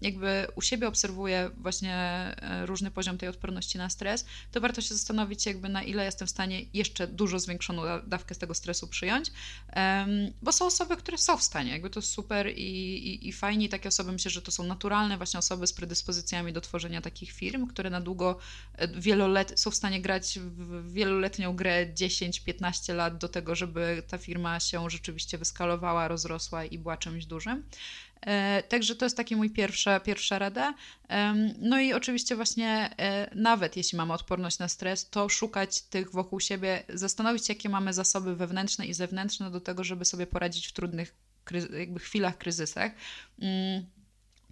jakby 0.00 0.46
u 0.54 0.62
siebie 0.62 0.88
obserwuje 0.88 1.50
właśnie 1.56 1.94
e, 1.94 2.66
różny 2.66 2.90
poziom 2.90 3.18
tej 3.18 3.28
odporności 3.28 3.78
na 3.78 3.90
stres, 3.90 4.24
to 4.52 4.60
warto 4.60 4.80
się 4.80 4.94
zastanowić 4.94 5.46
jakby 5.46 5.68
na 5.68 5.82
ile 5.82 6.04
jestem 6.04 6.28
w 6.28 6.30
stanie 6.30 6.62
jeszcze 6.74 7.06
dużo 7.06 7.38
zwiększoną 7.38 7.82
dawkę 8.06 8.34
z 8.34 8.38
tego 8.38 8.54
stresu 8.54 8.88
przyjąć, 8.88 9.30
bo 10.42 10.52
są 10.52 10.66
osoby, 10.66 10.96
które 10.96 11.18
są 11.18 11.36
w 11.36 11.42
stanie, 11.42 11.72
jakby 11.72 11.90
to 11.90 12.02
super 12.02 12.48
i, 12.48 12.60
i, 12.60 13.28
i 13.28 13.32
fajnie, 13.32 13.68
takie 13.68 13.88
osoby 13.88 14.12
myślę, 14.12 14.30
że 14.30 14.42
to 14.42 14.50
są 14.50 14.64
naturalne 14.64 15.16
właśnie 15.16 15.38
osoby 15.38 15.66
z 15.66 15.72
predyspozycjami 15.72 16.52
do 16.52 16.60
tworzenia 16.60 17.00
takich 17.00 17.32
firm, 17.32 17.66
które 17.66 17.90
na 17.90 18.00
długo, 18.00 18.38
e, 18.74 18.88
wielolet, 18.88 19.60
są 19.60 19.70
w 19.70 19.74
stanie 19.74 20.02
grać 20.02 20.38
w 20.42 20.92
wieloletnią 20.92 21.56
grę 21.56 21.86
10-15 21.94 22.94
lat 22.94 23.18
do 23.18 23.28
tego, 23.28 23.54
żeby 23.54 24.02
ta 24.08 24.18
firma 24.18 24.60
się 24.60 24.90
rzeczywiście 24.90 25.38
wyskalowała 25.38 25.53
skalowała, 25.54 26.08
rozrosła 26.08 26.64
i 26.64 26.78
była 26.78 26.96
czymś 26.96 27.26
dużym. 27.26 27.62
E, 28.20 28.62
także 28.62 28.94
to 28.96 29.04
jest 29.06 29.16
taki 29.16 29.36
mój 29.36 29.50
pierwsza, 29.50 30.00
pierwsza 30.00 30.38
rada. 30.38 30.74
No 31.58 31.80
i 31.80 31.92
oczywiście 31.92 32.36
właśnie 32.36 32.90
e, 32.98 33.30
nawet 33.34 33.76
jeśli 33.76 33.98
mamy 33.98 34.12
odporność 34.12 34.58
na 34.58 34.68
stres, 34.68 35.10
to 35.10 35.28
szukać 35.28 35.82
tych 35.82 36.12
wokół 36.12 36.40
siebie, 36.40 36.82
zastanowić 36.88 37.46
się, 37.46 37.52
jakie 37.52 37.68
mamy 37.68 37.92
zasoby 37.92 38.36
wewnętrzne 38.36 38.86
i 38.86 38.94
zewnętrzne 38.94 39.50
do 39.50 39.60
tego, 39.60 39.84
żeby 39.84 40.04
sobie 40.04 40.26
poradzić 40.26 40.66
w 40.66 40.72
trudnych 40.72 41.14
jakby 41.78 42.00
chwilach, 42.00 42.38
kryzysach. 42.38 42.92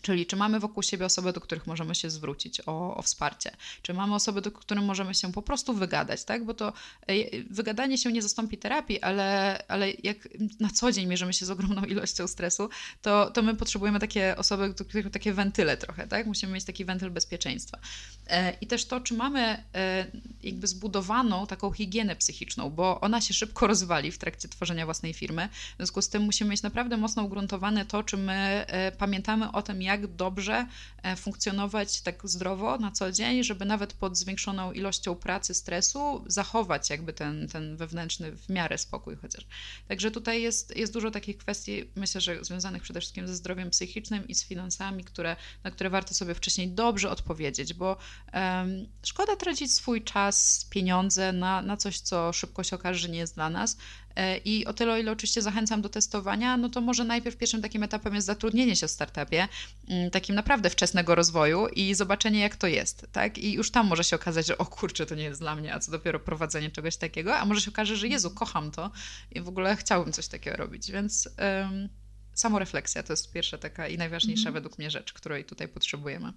Czyli 0.03 0.27
czy 0.27 0.37
mamy 0.37 0.61
wokół 0.61 0.83
siebie 0.83 1.07
osoby, 1.07 1.33
do 1.33 1.41
których 1.41 1.67
możemy 1.67 1.95
się 1.95 2.11
zwrócić 2.11 2.61
o, 2.67 2.97
o, 2.97 3.03
wsparcie, 3.03 3.51
czy 3.83 3.95
mamy 3.95 4.15
osoby, 4.15 4.41
do 4.41 4.53
których 4.53 4.85
możemy 4.85 5.15
się 5.15 5.33
po 5.33 5.43
prostu 5.43 5.75
wygadać, 5.75 6.25
tak? 6.25 6.45
Bo 6.45 6.55
to 6.55 6.73
e, 7.07 7.15
wygadanie 7.51 7.99
się 7.99 8.13
nie 8.13 8.23
zastąpi 8.23 8.59
terapii, 8.59 9.01
ale, 9.01 9.59
ale 9.69 9.91
jak 9.91 10.29
na 10.61 10.71
co 10.71 10.93
dzień 10.93 11.07
mierzymy 11.07 11.33
się 11.33 11.47
z 11.47 11.51
ogromną 11.51 11.85
ilością 11.93 12.27
stresu, 12.27 12.69
to, 13.03 13.31
to 13.31 13.43
my 13.43 13.57
potrzebujemy 13.57 14.01
takie 14.01 14.37
osoby, 14.37 14.75
do 14.75 14.85
których 14.85 15.11
takie 15.11 15.33
wentyle 15.33 15.77
trochę, 15.77 16.07
tak? 16.07 16.27
Musimy 16.27 16.53
mieć 16.53 16.65
taki 16.65 16.85
wentyl 16.85 17.11
bezpieczeństwa. 17.11 17.79
E, 18.27 18.57
I 18.61 18.67
też 18.67 18.85
to, 18.85 19.01
czy 19.01 19.15
mamy 19.15 19.65
e, 19.75 20.07
jakby 20.43 20.67
zbudowaną 20.67 21.47
taką 21.47 21.73
higienę 21.73 22.17
psychiczną, 22.17 22.71
bo 22.71 23.01
ona 23.01 23.21
się 23.21 23.35
szybko 23.35 23.67
rozwali 23.67 24.13
w 24.13 24.19
trakcie 24.19 24.49
tworzenia 24.49 24.85
własnej 24.85 25.15
firmy. 25.15 25.49
W 25.75 25.77
związku 25.77 26.03
z 26.03 26.09
tym 26.09 26.23
musimy 26.23 26.51
mieć 26.51 26.63
naprawdę 26.63 26.97
mocno 26.97 27.23
ugruntowane 27.23 27.87
to, 27.87 28.03
czy 28.03 28.17
my 28.17 28.67
pamiętamy 28.99 29.53
o 29.53 29.63
tym, 29.63 29.83
jak 29.83 29.92
jak 29.93 30.07
dobrze 30.07 30.67
e, 31.03 31.17
funkcjonować 31.17 32.01
tak 32.01 32.29
zdrowo 32.29 32.79
na 32.79 32.91
co 32.91 33.13
dzień, 33.13 33.45
żeby 33.45 33.65
nawet 33.65 33.93
pod 33.93 34.17
zwiększoną 34.17 34.73
ilością 34.73 35.15
pracy, 35.15 35.55
stresu 35.55 36.25
zachować 36.27 36.91
jakby 36.91 37.13
ten, 37.13 37.49
ten 37.49 37.77
wewnętrzny 37.77 38.33
w 38.37 38.49
miarę 38.49 38.79
spokój 38.79 39.17
chociaż. 39.17 39.47
Także 39.89 40.11
tutaj 40.11 40.43
jest, 40.43 40.77
jest 40.77 40.93
dużo 40.93 41.11
takich 41.11 41.39
kwestii, 41.39 41.85
myślę, 41.97 42.21
że 42.21 42.45
związanych 42.45 42.83
przede 42.83 43.01
wszystkim 43.01 43.29
ze 43.29 43.37
zdrowiem 43.37 43.71
psychicznym 43.71 44.29
i 44.29 44.35
z 44.35 44.45
finansami, 44.45 45.05
które, 45.05 45.37
na 45.65 45.71
które 45.71 45.91
warto 45.91 46.15
sobie 46.15 46.35
wcześniej 46.35 46.69
dobrze 46.69 47.11
odpowiedzieć, 47.11 47.75
bo 47.75 47.97
um, 48.35 48.87
szkoda 49.07 49.37
tracić 49.37 49.75
swój 49.75 50.03
czas 50.03 50.67
pieniądze 50.71 51.33
na, 51.33 51.63
na 51.63 51.77
coś, 51.77 52.01
co 52.01 52.33
szybko 52.33 52.63
się 52.63 52.77
okaże, 52.77 53.01
że 53.01 53.09
nie 53.09 53.19
jest 53.19 53.35
dla 53.35 53.51
nas. 53.51 53.77
E, 54.17 54.37
I 54.37 54.67
o 54.67 54.73
tyle, 54.73 54.93
o 54.93 54.97
ile 54.97 55.13
oczywiście 55.13 55.43
zachęcam 55.43 55.83
do 55.83 55.89
testowania, 55.89 56.57
no 56.57 56.69
to 56.69 56.81
może 56.81 57.05
najpierw 57.05 57.37
pierwszym 57.37 57.63
takim 57.63 57.83
etapem 57.83 58.15
jest 58.15 58.27
zatrudnienie 58.27 58.77
się 58.77 58.87
w 58.87 58.91
startupie, 58.91 59.49
mm, 59.89 60.11
takim 60.11 60.35
naprawdę 60.35 60.71
wczesnego 60.71 61.15
rozwoju 61.15 61.67
i 61.69 61.95
zobaczenie, 61.95 62.41
jak 62.41 62.57
to 62.57 62.67
jest, 62.67 63.07
tak? 63.13 63.39
I 63.39 63.53
już 63.53 63.71
tam 63.71 63.87
może 63.87 64.05
się 64.05 64.17
okazać, 64.17 64.47
że 64.47 64.59
o 64.59 64.67
kurczę, 64.67 65.07
to 65.07 65.15
nie 65.15 65.25
jest 65.25 65.41
dla 65.41 65.57
mnie, 65.57 65.75
a 65.75 65.79
co 65.79 65.93
dopiero 65.93 66.21
prowadzenie 66.21 66.71
czegoś 66.71 66.97
takiego, 66.97 67.37
a 67.37 67.45
może 67.45 67.61
się 67.61 67.71
okaże, 67.71 67.97
że 67.97 68.09
Jezu, 68.09 68.31
kocham 68.31 68.71
to 68.71 68.91
i 69.31 69.41
w 69.41 69.49
ogóle 69.49 69.77
chciałbym 69.77 70.13
coś 70.13 70.29
takiego 70.29 70.57
robić, 70.57 70.91
więc 70.91 71.29
um, 71.39 71.89
samorefleksja 72.35 73.03
to 73.03 73.13
jest 73.13 73.33
pierwsza 73.33 73.59
taka 73.59 73.89
i 73.89 73.99
najważniejsza 73.99 74.49
mhm. 74.49 74.55
według 74.55 74.79
mnie 74.79 74.91
rzecz, 74.91 75.13
której 75.13 75.45
tutaj 75.45 75.69
potrzebujemy. 75.69 76.33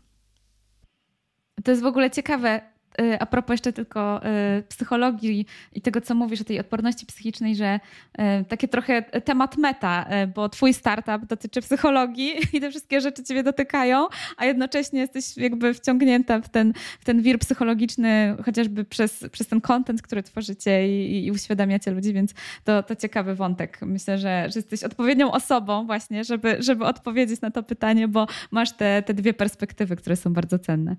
To 1.64 1.72
jest 1.72 1.84
w 1.84 1.86
ogóle 1.86 2.12
ciekawe, 2.12 2.75
a 3.20 3.26
propos 3.26 3.54
jeszcze 3.54 3.74
tylko 3.74 4.22
y, 4.60 4.64
psychologii 4.64 5.46
i 5.74 5.82
tego, 5.82 6.02
co 6.02 6.16
mówisz 6.16 6.42
o 6.42 6.44
tej 6.44 6.60
odporności 6.60 7.06
psychicznej, 7.06 7.56
że 7.56 7.80
y, 8.20 8.46
takie 8.46 8.68
trochę 8.68 9.02
temat 9.02 9.58
meta, 9.58 10.06
bo 10.36 10.50
twój 10.50 10.74
startup 10.74 11.26
dotyczy 11.26 11.62
psychologii 11.62 12.34
i 12.54 12.62
te 12.62 12.70
wszystkie 12.70 13.02
rzeczy 13.02 13.24
ciebie 13.24 13.44
dotykają, 13.44 14.08
a 14.38 14.46
jednocześnie 14.46 15.00
jesteś 15.00 15.38
jakby 15.38 15.74
wciągnięta 15.74 16.40
w 16.42 16.50
ten, 16.50 16.74
w 17.00 17.06
ten 17.06 17.22
wir 17.22 17.40
psychologiczny, 17.40 18.36
chociażby 18.46 18.86
przez, 18.86 19.26
przez 19.32 19.48
ten 19.48 19.62
content, 19.62 20.02
który 20.02 20.24
tworzycie 20.24 20.88
i, 20.88 21.26
i 21.26 21.32
uświadamiacie 21.32 21.92
ludzi, 21.92 22.14
więc 22.14 22.34
to, 22.64 22.84
to 22.84 22.96
ciekawy 22.96 23.36
wątek. 23.36 23.80
Myślę, 23.82 24.18
że, 24.18 24.48
że 24.54 24.60
jesteś 24.60 24.84
odpowiednią 24.84 25.32
osobą 25.32 25.86
właśnie, 25.86 26.24
żeby, 26.24 26.58
żeby 26.60 26.86
odpowiedzieć 26.86 27.42
na 27.42 27.52
to 27.52 27.64
pytanie, 27.64 28.08
bo 28.08 28.28
masz 28.52 28.72
te, 28.72 29.04
te 29.04 29.14
dwie 29.14 29.34
perspektywy, 29.34 29.96
które 29.96 30.16
są 30.16 30.34
bardzo 30.34 30.60
cenne. 30.60 30.96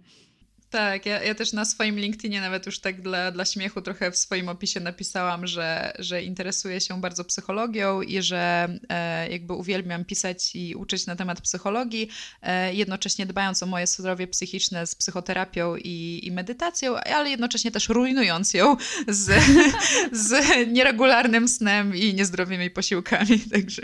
Tak, 0.71 1.07
ja, 1.07 1.23
ja 1.23 1.35
też 1.35 1.53
na 1.53 1.65
swoim 1.65 1.99
LinkedInie 1.99 2.41
nawet 2.41 2.67
już 2.67 2.79
tak 2.79 3.03
dla, 3.03 3.31
dla 3.31 3.45
śmiechu 3.45 3.83
trochę 3.83 4.11
w 4.11 4.17
swoim 4.17 4.49
opisie 4.49 4.81
napisałam, 4.81 5.47
że, 5.47 5.93
że 5.99 6.23
interesuję 6.23 6.81
się 6.81 7.01
bardzo 7.01 7.25
psychologią 7.25 8.03
i 8.03 8.23
że 8.23 8.69
e, 8.89 9.31
jakby 9.31 9.53
uwielbiam 9.53 10.05
pisać 10.05 10.57
i 10.57 10.75
uczyć 10.75 11.07
na 11.07 11.17
temat 11.17 11.41
psychologii, 11.41 12.09
e, 12.43 12.75
jednocześnie 12.75 13.27
dbając 13.27 13.63
o 13.63 13.67
moje 13.67 13.87
zdrowie 13.87 14.27
psychiczne 14.27 14.87
z 14.87 14.95
psychoterapią 14.95 15.77
i, 15.77 16.21
i 16.23 16.33
medytacją, 16.33 16.97
ale 16.97 17.31
jednocześnie 17.31 17.71
też 17.71 17.89
rujnując 17.89 18.55
ją 18.55 18.77
z, 19.09 19.45
z 20.13 20.45
nieregularnym 20.73 21.49
snem 21.49 21.97
i 21.97 22.15
niezdrowymi 22.15 22.71
posiłkami. 22.71 23.41
Także, 23.53 23.83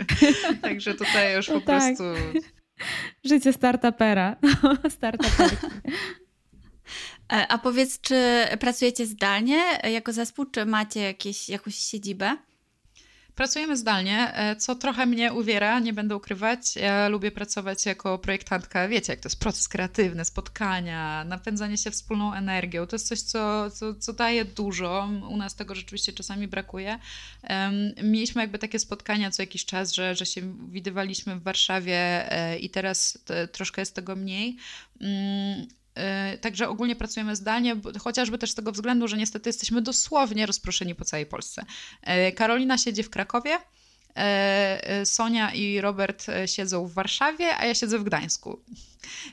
także 0.61 0.93
tutaj 0.93 1.35
już 1.35 1.47
po 1.47 1.53
tak. 1.61 1.65
prostu... 1.65 2.03
Życie 3.23 3.53
startupera. 3.53 4.35
Startuperki. 4.89 5.67
E, 7.31 7.47
a 7.47 7.57
powiedz, 7.57 8.01
czy 8.01 8.47
pracujecie 8.59 9.05
zdalnie 9.05 9.63
jako 9.83 10.13
zespół, 10.13 10.45
czy 10.45 10.65
macie 10.65 10.99
jakieś, 10.99 11.49
jakąś 11.49 11.75
siedzibę? 11.75 12.37
Pracujemy 13.35 13.77
zdalnie, 13.77 14.33
e, 14.35 14.55
co 14.55 14.75
trochę 14.75 15.05
mnie 15.05 15.33
uwiera, 15.33 15.79
nie 15.79 15.93
będę 15.93 16.15
ukrywać. 16.15 16.75
Ja 16.75 17.07
lubię 17.07 17.31
pracować 17.31 17.85
jako 17.85 18.19
projektantka. 18.19 18.87
Wiecie, 18.87 19.13
jak 19.13 19.19
to 19.19 19.29
jest 19.29 19.39
proces 19.39 19.67
kreatywny, 19.67 20.25
spotkania, 20.25 21.23
napędzanie 21.23 21.77
się 21.77 21.91
wspólną 21.91 22.33
energią. 22.33 22.87
To 22.87 22.95
jest 22.95 23.07
coś, 23.07 23.21
co, 23.21 23.71
co, 23.71 23.95
co 23.95 24.13
daje 24.13 24.45
dużo. 24.45 25.09
U 25.29 25.37
nas 25.37 25.55
tego 25.55 25.75
rzeczywiście 25.75 26.13
czasami 26.13 26.47
brakuje. 26.47 26.99
Mieliśmy 28.03 28.41
jakby 28.41 28.59
takie 28.59 28.79
spotkania 28.79 29.31
co 29.31 29.43
jakiś 29.43 29.65
czas, 29.65 29.93
że, 29.93 30.15
że 30.15 30.25
się 30.25 30.41
widywaliśmy 30.69 31.35
w 31.35 31.43
Warszawie 31.43 32.31
e, 32.31 32.59
i 32.59 32.69
teraz 32.69 33.17
troszkę 33.51 33.81
jest 33.81 33.95
tego 33.95 34.15
mniej. 34.15 34.57
E, 35.95 36.37
także 36.37 36.69
ogólnie 36.69 36.95
pracujemy 36.95 37.35
zdalnie, 37.35 37.75
chociażby 37.99 38.37
też 38.37 38.51
z 38.51 38.55
tego 38.55 38.71
względu, 38.71 39.07
że 39.07 39.17
niestety 39.17 39.49
jesteśmy 39.49 39.81
dosłownie 39.81 40.45
rozproszeni 40.45 40.95
po 40.95 41.05
całej 41.05 41.25
Polsce. 41.25 41.65
E, 42.01 42.31
Karolina 42.31 42.77
siedzi 42.77 43.03
w 43.03 43.09
Krakowie, 43.09 43.57
e, 44.15 45.05
Sonia 45.05 45.53
i 45.53 45.81
Robert 45.81 46.25
siedzą 46.45 46.87
w 46.87 46.93
Warszawie, 46.93 47.57
a 47.57 47.65
ja 47.65 47.75
siedzę 47.75 47.99
w 47.99 48.03
Gdańsku. 48.03 48.59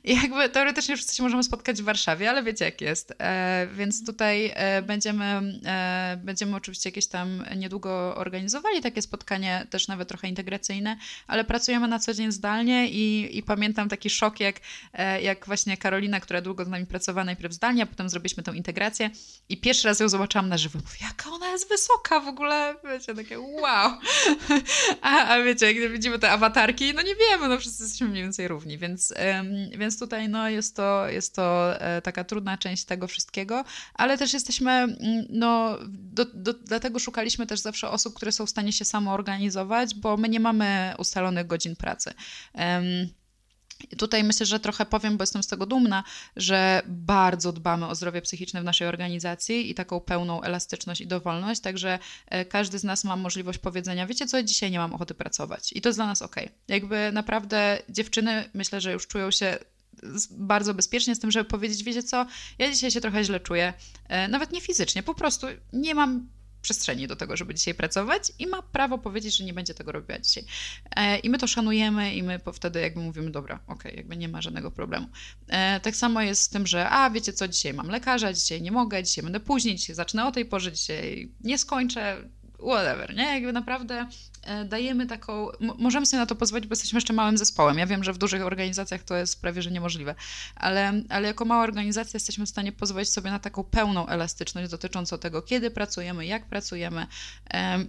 I 0.05 0.17
jakby 0.17 0.49
teoretycznie 0.49 0.97
wszyscy 0.97 1.17
się 1.17 1.23
możemy 1.23 1.43
spotkać 1.43 1.83
w 1.83 1.85
Warszawie, 1.85 2.31
ale 2.31 2.43
wiecie 2.43 2.65
jak 2.65 2.81
jest. 2.81 3.15
E, 3.19 3.69
więc 3.75 4.07
tutaj 4.07 4.53
e, 4.55 4.83
będziemy, 4.83 5.25
e, 5.67 6.21
będziemy 6.25 6.57
oczywiście 6.57 6.91
jakieś 6.91 7.07
tam 7.07 7.45
niedługo 7.57 8.17
organizowali 8.17 8.81
takie 8.81 9.03
spotkanie, 9.03 9.67
też 9.71 9.89
nawet 9.89 10.09
trochę 10.09 10.29
integracyjne, 10.29 10.97
ale 11.27 11.45
pracujemy 11.45 11.89
na 11.89 11.99
co 11.99 12.15
dzień 12.15 12.33
zdalnie 12.33 12.89
i, 12.89 13.39
i 13.39 13.43
pamiętam 13.43 13.89
taki 13.89 14.11
szok, 14.11 14.41
jak, 14.41 14.57
e, 14.93 15.23
jak 15.23 15.47
właśnie 15.47 15.77
Karolina, 15.77 16.21
która 16.21 16.41
długo 16.41 16.65
z 16.65 16.69
nami 16.69 16.87
pracowała 16.87 17.25
najpierw 17.25 17.55
zdalnie, 17.55 17.83
a 17.83 17.87
potem 17.87 18.09
zrobiliśmy 18.09 18.43
tą 18.43 18.53
integrację 18.53 19.11
i 19.49 19.57
pierwszy 19.57 19.89
raz 19.89 20.01
ją 20.01 20.09
zobaczyłam 20.09 20.49
na 20.49 20.59
żywo. 20.59 20.79
Mówię, 20.79 20.99
jaka 21.01 21.31
ona 21.31 21.49
jest 21.49 21.69
wysoka 21.69 22.21
w 22.21 22.29
ogóle, 22.29 22.75
wiecie, 22.85 23.15
takie 23.15 23.41
wow. 23.41 23.93
A, 25.03 25.27
a 25.27 25.43
wiecie, 25.43 25.73
jak 25.73 25.93
widzimy 25.93 26.19
te 26.19 26.31
awatarki, 26.31 26.95
no 26.95 27.03
nie 27.03 27.15
wiemy, 27.15 27.49
no 27.49 27.59
wszyscy 27.59 27.83
jesteśmy 27.83 28.09
mniej 28.09 28.23
więcej 28.23 28.49
równi, 28.49 28.79
więc 28.79 29.15
więc 29.79 29.99
tutaj 29.99 30.29
no, 30.29 30.49
jest, 30.49 30.77
to, 30.77 31.09
jest 31.09 31.35
to 31.35 31.77
e, 31.81 32.03
taka 32.03 32.25
trudna 32.25 32.59
część 32.59 32.85
tego 32.85 33.07
wszystkiego, 33.07 33.65
ale 33.95 34.19
też 34.19 34.33
jesteśmy, 34.33 34.71
mm, 34.71 34.97
no, 35.29 35.79
do, 35.89 36.25
do, 36.25 36.55
dlatego 36.55 36.99
szukaliśmy 36.99 37.47
też 37.47 37.61
zawsze 37.61 37.91
osób, 37.91 38.15
które 38.15 38.33
są 38.33 38.47
w 38.47 38.51
stanie 38.51 38.73
się 38.73 38.85
samoorganizować, 38.85 39.95
bo 39.95 40.17
my 40.17 40.29
nie 40.29 40.41
mamy 40.41 40.95
ustalonych 40.99 41.47
godzin 41.47 41.77
pracy. 41.77 42.15
Um, 42.55 43.20
Tutaj 43.99 44.25
myślę, 44.25 44.47
że 44.47 44.61
trochę 44.61 44.87
powiem, 44.87 45.17
bo 45.17 45.23
jestem 45.23 45.43
z 45.43 45.47
tego 45.47 45.67
dumna, 45.67 46.05
że 46.37 46.83
bardzo 46.87 47.53
dbamy 47.53 47.87
o 47.87 47.95
zdrowie 47.95 48.23
psychiczne 48.23 48.61
w 48.61 48.65
naszej 48.65 48.89
organizacji 48.89 49.71
i 49.71 49.75
taką 49.75 50.01
pełną 50.01 50.43
elastyczność 50.43 51.01
i 51.01 51.07
dowolność, 51.07 51.61
także 51.61 51.99
e, 52.27 52.45
każdy 52.45 52.79
z 52.79 52.85
nas 52.85 53.05
ma 53.05 53.17
możliwość 53.17 53.59
powiedzenia, 53.59 54.07
wiecie 54.07 54.27
co, 54.27 54.43
dzisiaj 54.43 54.71
nie 54.71 54.79
mam 54.79 54.95
ochoty 54.95 55.15
pracować 55.15 55.73
i 55.73 55.81
to 55.81 55.89
jest 55.89 55.99
dla 55.99 56.07
nas 56.07 56.23
ok. 56.23 56.37
Jakby 56.69 57.11
naprawdę 57.13 57.83
dziewczyny 57.89 58.45
myślę, 58.55 58.81
że 58.81 58.93
już 58.93 59.07
czują 59.07 59.31
się 59.31 59.59
bardzo 60.31 60.75
bezpiecznie 60.75 61.15
z 61.15 61.21
tym, 61.21 61.31
żeby 61.31 61.45
powiedzieć, 61.45 61.85
wiecie 61.85 62.03
co, 62.03 62.27
ja 62.59 62.71
dzisiaj 62.71 62.91
się 62.91 63.01
trochę 63.01 63.25
źle 63.25 63.41
czuję, 63.41 63.73
e, 64.09 64.29
nawet 64.29 64.53
nie 64.53 64.61
fizycznie, 64.61 65.03
po 65.03 65.15
prostu 65.15 65.47
nie 65.73 65.95
mam 65.95 66.29
przestrzeni 66.63 67.07
do 67.07 67.17
tego, 67.17 67.37
żeby 67.37 67.55
dzisiaj 67.55 67.75
pracować 67.75 68.33
i 68.39 68.47
ma 68.47 68.63
prawo 68.63 68.99
powiedzieć, 68.99 69.37
że 69.37 69.45
nie 69.45 69.55
będzie 69.55 69.75
tego 69.75 69.93
robiła 69.93 70.19
dzisiaj. 70.19 70.45
E, 70.97 71.19
I 71.19 71.31
my 71.31 71.39
to 71.39 71.47
szanujemy 71.47 72.15
i 72.15 72.23
my 72.23 72.41
wtedy 72.55 72.81
jakby 72.81 73.01
mówimy, 73.01 73.31
dobra, 73.31 73.61
okej, 73.67 73.77
okay, 73.77 73.93
jakby 73.93 74.17
nie 74.17 74.29
ma 74.29 74.43
żadnego 74.43 74.71
problemu. 74.71 75.07
E, 75.49 75.81
tak 75.81 75.97
samo 75.97 76.23
jest 76.23 76.43
z 76.43 76.49
tym, 76.49 76.67
że 76.67 76.91
a 76.91 77.11
wiecie 77.11 77.33
co, 77.33 77.49
dzisiaj 77.49 77.75
mam 77.75 77.89
lekarza, 77.89 78.33
dzisiaj 78.33 78.63
nie 78.63 78.73
mogę, 78.73 79.03
dzisiaj 79.03 79.25
będę 79.25 79.41
później, 79.41 79.77
dzisiaj 79.77 79.97
zacznę 79.97 80.27
o 80.27 80.33
tej 80.33 80.45
porze, 80.45 80.73
dzisiaj 80.73 81.31
nie 81.41 81.59
skończę, 81.59 82.29
whatever, 82.59 83.15
nie? 83.15 83.25
Jakby 83.25 83.53
naprawdę 83.53 84.07
dajemy 84.65 85.07
taką, 85.07 85.49
możemy 85.79 86.07
sobie 86.07 86.21
na 86.21 86.27
to 86.27 86.35
pozwolić, 86.35 86.67
bo 86.67 86.73
jesteśmy 86.73 86.97
jeszcze 86.97 87.13
małym 87.13 87.39
zespołem. 87.39 87.79
Ja 87.79 87.87
wiem, 87.87 88.05
że 88.05 88.13
w 88.13 88.19
dużych 88.19 88.43
organizacjach 88.43 89.03
to 89.03 89.17
jest 89.17 89.41
prawie, 89.41 89.63
że 89.63 89.71
niemożliwe, 89.71 90.15
ale, 90.57 91.03
ale 91.09 91.29
jako 91.29 91.45
mała 91.45 91.63
organizacja 91.63 92.17
jesteśmy 92.17 92.47
w 92.47 92.49
stanie 92.49 92.73
pozwolić 92.73 93.11
sobie 93.11 93.31
na 93.31 93.39
taką 93.39 93.65
pełną 93.65 94.07
elastyczność 94.07 94.71
dotyczącą 94.71 95.19
tego, 95.19 95.43
kiedy 95.43 95.71
pracujemy, 95.71 96.27
jak 96.27 96.47
pracujemy. 96.47 97.07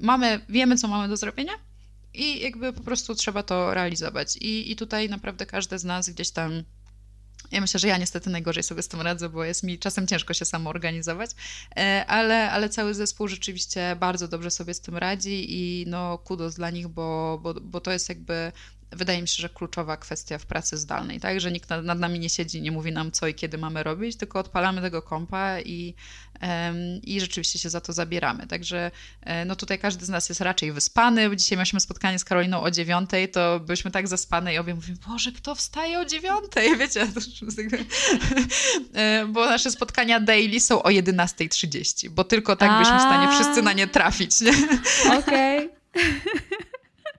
Mamy, 0.02 0.42
wiemy, 0.50 0.78
co 0.78 0.88
mamy 0.88 1.08
do 1.08 1.18
zrobienia 1.18 1.54
i 2.14 2.40
jakby 2.40 2.74
po 2.74 2.82
prostu 2.82 3.16
trzeba 3.16 3.44
to 3.44 3.74
realizować. 3.74 4.38
I, 4.38 4.72
i 4.72 4.76
tutaj 4.76 5.10
naprawdę 5.10 5.46
każdy 5.46 5.80
z 5.80 5.84
nas 5.84 6.10
gdzieś 6.10 6.32
tam 6.32 6.64
ja 7.52 7.62
myślę, 7.62 7.80
że 7.80 7.88
ja 7.88 7.98
niestety 7.98 8.30
najgorzej 8.30 8.64
sobie 8.64 8.82
z 8.82 8.88
tym 8.88 9.02
radzę, 9.02 9.30
bo 9.30 9.44
jest 9.44 9.64
mi 9.64 9.80
czasem 9.80 10.08
ciężko 10.08 10.34
się 10.34 10.46
samoorganizować, 10.46 11.32
e, 11.78 12.06
ale, 12.08 12.52
ale 12.52 12.70
cały 12.70 12.94
zespół 12.94 13.28
rzeczywiście 13.28 13.96
bardzo 14.00 14.28
dobrze 14.28 14.52
sobie 14.52 14.74
z 14.74 14.82
tym 14.82 14.98
radzi 14.98 15.46
i 15.50 15.86
no 15.88 16.18
kudos 16.18 16.56
dla 16.56 16.70
nich, 16.70 16.88
bo, 16.88 17.40
bo, 17.44 17.54
bo 17.54 17.82
to 17.82 17.92
jest 17.92 18.10
jakby 18.10 18.52
wydaje 18.92 19.22
mi 19.22 19.28
się, 19.28 19.42
że 19.42 19.50
kluczowa 19.50 19.98
kwestia 19.98 20.38
w 20.38 20.46
pracy 20.46 20.78
zdalnej, 20.78 21.20
tak? 21.20 21.42
Że 21.42 21.52
nikt 21.52 21.70
nad, 21.70 21.86
nad 21.86 22.00
nami 22.00 22.20
nie 22.20 22.30
siedzi, 22.30 22.62
nie 22.62 22.72
mówi 22.72 22.92
nam 22.92 23.12
co 23.12 23.28
i 23.28 23.34
kiedy 23.34 23.58
mamy 23.58 23.84
robić, 23.84 24.18
tylko 24.18 24.40
odpalamy 24.40 24.82
tego 24.82 25.02
kompa 25.02 25.60
i, 25.60 25.94
i 27.04 27.22
rzeczywiście 27.22 27.60
się 27.60 27.70
za 27.70 27.82
to 27.82 27.94
zabieramy. 27.94 28.48
Także 28.48 28.92
e, 29.22 29.46
no 29.46 29.56
tutaj 29.56 29.80
każdy 29.80 30.06
z 30.06 30.10
nas 30.10 30.30
jest 30.30 30.42
raczej 30.42 30.72
wyspany. 30.72 31.36
Dzisiaj 31.36 31.58
mieliśmy 31.58 31.80
spotkanie 31.80 32.20
z 32.20 32.24
Karoliną 32.24 32.62
o 32.62 32.72
dziewiątej, 32.72 33.30
to 33.30 33.60
byliśmy 33.60 33.92
tak 33.92 34.08
zaspane 34.08 34.54
i 34.54 34.58
obie 34.58 34.76
mówimy, 34.76 34.98
Boże, 35.08 35.32
kto 35.32 35.56
wstaje 35.56 36.00
o 36.00 36.06
dziewiątej? 36.06 36.78
Wiecie, 36.78 37.08
e, 38.94 39.26
bo 39.26 39.46
nasze 39.46 39.72
spotkania 39.72 40.20
daily 40.20 40.60
są 40.60 40.84
o 40.84 40.90
11.30, 40.90 42.10
bo 42.10 42.24
tylko 42.24 42.56
tak 42.56 42.72
byliśmy 42.72 42.98
w 42.98 43.02
stanie 43.02 43.28
wszyscy 43.32 43.62
na 43.62 43.74
nie 43.74 43.88
trafić. 43.88 44.32
Okej. 45.20 45.70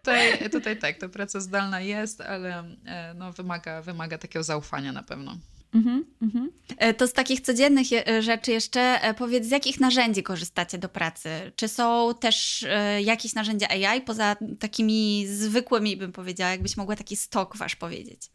Tutaj, 0.05 0.51
tutaj 0.51 0.79
tak, 0.79 0.99
ta 0.99 1.09
praca 1.09 1.41
zdalna 1.41 1.81
jest, 1.81 2.21
ale 2.21 2.65
e, 2.87 3.15
no, 3.15 3.33
wymaga, 3.33 3.83
wymaga 3.83 4.19
takiego 4.19 4.43
zaufania 4.43 4.93
na 4.93 5.03
pewno. 5.03 5.37
Mm 5.75 6.05
-hmm. 6.23 6.95
To 6.97 7.07
z 7.07 7.13
takich 7.13 7.41
codziennych 7.41 7.87
e, 7.93 8.23
rzeczy 8.23 8.53
jeszcze 8.53 9.01
powiedz, 9.19 9.47
z 9.47 9.51
jakich 9.51 9.81
narzędzi 9.81 10.23
korzystacie 10.23 10.79
do 10.79 10.89
pracy? 10.89 11.53
Czy 11.57 11.69
są 11.69 12.15
też 12.21 12.67
jakieś 13.05 13.35
narzędzia 13.35 13.69
AI 13.69 14.01
poza 14.01 14.37
takimi 14.59 15.27
zwykłymi, 15.27 15.97
bym 15.97 16.13
powiedziała, 16.13 16.51
jakbyś 16.51 16.77
mogła 16.77 16.97
taki 16.97 17.17
stok 17.17 17.57
wasz 17.57 17.77
powiedzieć? 17.77 18.31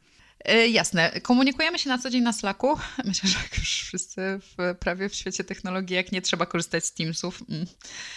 E, 0.48 0.68
jasne. 0.68 1.12
Komunikujemy 1.22 1.80
się 1.80 1.90
na 1.90 1.98
co 1.98 2.10
dzień 2.10 2.22
na 2.22 2.34
Slacku. 2.34 2.80
Myślę, 3.06 3.30
że 3.30 3.40
jak 3.44 3.58
już 3.58 3.84
wszyscy 3.84 4.22
w, 4.22 4.76
prawie 4.80 5.10
w 5.10 5.16
świecie 5.16 5.44
technologii, 5.44 5.96
jak 5.96 6.12
nie 6.12 6.22
trzeba 6.22 6.46
korzystać 6.46 6.86
z 6.86 6.94
Teamsów. 6.94 7.44
Mm. 7.50 7.66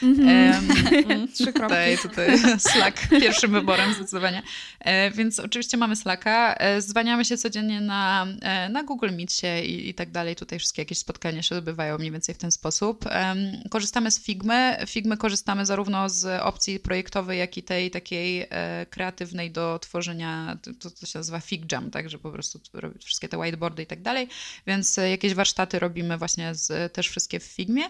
Mm-hmm. 0.02 1.32
Trzy 1.34 1.52
kropki. 1.52 1.68
Tutaj, 1.68 1.98
tutaj 1.98 2.38
Slack 2.72 3.08
pierwszym 3.08 3.52
wyborem 3.52 3.94
zdecydowanie. 3.94 4.42
E, 4.80 5.10
więc 5.10 5.38
oczywiście 5.38 5.76
mamy 5.76 5.96
Slacka. 5.96 6.54
E, 6.54 6.80
zwaniamy 6.82 7.24
się 7.24 7.36
codziennie 7.36 7.80
na, 7.80 8.26
e, 8.42 8.68
na 8.68 8.82
Google 8.82 9.10
Meet 9.10 9.30
i, 9.64 9.88
i 9.88 9.94
tak 9.94 10.10
dalej. 10.10 10.36
Tutaj 10.36 10.58
wszystkie 10.58 10.82
jakieś 10.82 10.98
spotkania 10.98 11.42
się 11.42 11.56
odbywają 11.56 11.98
mniej 11.98 12.10
więcej 12.10 12.34
w 12.34 12.38
ten 12.38 12.50
sposób. 12.50 13.04
Korzystamy 13.70 14.10
z 14.10 14.20
Figmy. 14.20 14.76
Figmy 14.86 15.16
korzystamy 15.16 15.66
zarówno 15.66 16.08
z 16.08 16.42
opcji 16.42 16.80
projektowej, 16.80 17.38
jak 17.38 17.56
i 17.56 17.62
tej 17.62 17.90
takiej 17.90 18.46
e, 18.50 18.86
kreatywnej 18.90 19.50
do 19.50 19.78
tworzenia, 19.78 20.58
to, 20.80 20.90
to 20.90 21.06
się 21.06 21.18
nazywa 21.18 21.40
FigJam, 21.40 21.90
tak, 21.90 22.10
że 22.10 22.19
po 22.20 22.30
prostu 22.32 22.60
robić 22.72 23.04
wszystkie 23.04 23.28
te 23.28 23.38
whiteboardy 23.38 23.82
i 23.82 23.86
tak 23.86 24.02
dalej, 24.02 24.28
więc 24.66 24.98
e, 24.98 25.10
jakieś 25.10 25.34
warsztaty 25.34 25.78
robimy 25.78 26.18
właśnie 26.18 26.54
z, 26.54 26.92
też 26.92 27.08
wszystkie 27.08 27.40
w 27.40 27.44
Figmie. 27.44 27.82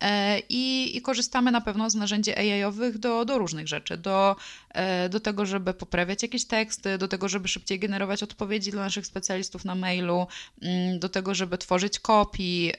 E, 0.00 0.38
I, 0.48 0.96
I, 0.96 1.02
korzystamy 1.02 1.50
na 1.50 1.60
pewno 1.60 1.90
z 1.90 1.94
narzędzi 1.94 2.36
AI-owych 2.36 2.98
do, 2.98 3.24
do 3.24 3.38
różnych 3.38 3.68
rzeczy, 3.68 3.96
do, 3.96 4.36
e, 4.68 5.08
do 5.08 5.20
tego, 5.20 5.46
żeby 5.46 5.74
poprawiać 5.74 6.22
jakieś 6.22 6.44
teksty, 6.44 6.98
do 6.98 7.08
tego, 7.08 7.28
żeby 7.28 7.48
szybciej 7.48 7.78
generować 7.78 8.22
odpowiedzi 8.22 8.70
dla 8.70 8.82
naszych 8.82 9.06
specjalistów 9.06 9.64
na 9.64 9.74
mailu, 9.74 10.26
mm, 10.62 10.98
do 10.98 11.08
tego, 11.08 11.34
żeby 11.34 11.58
tworzyć 11.58 11.98
kopii, 11.98 12.72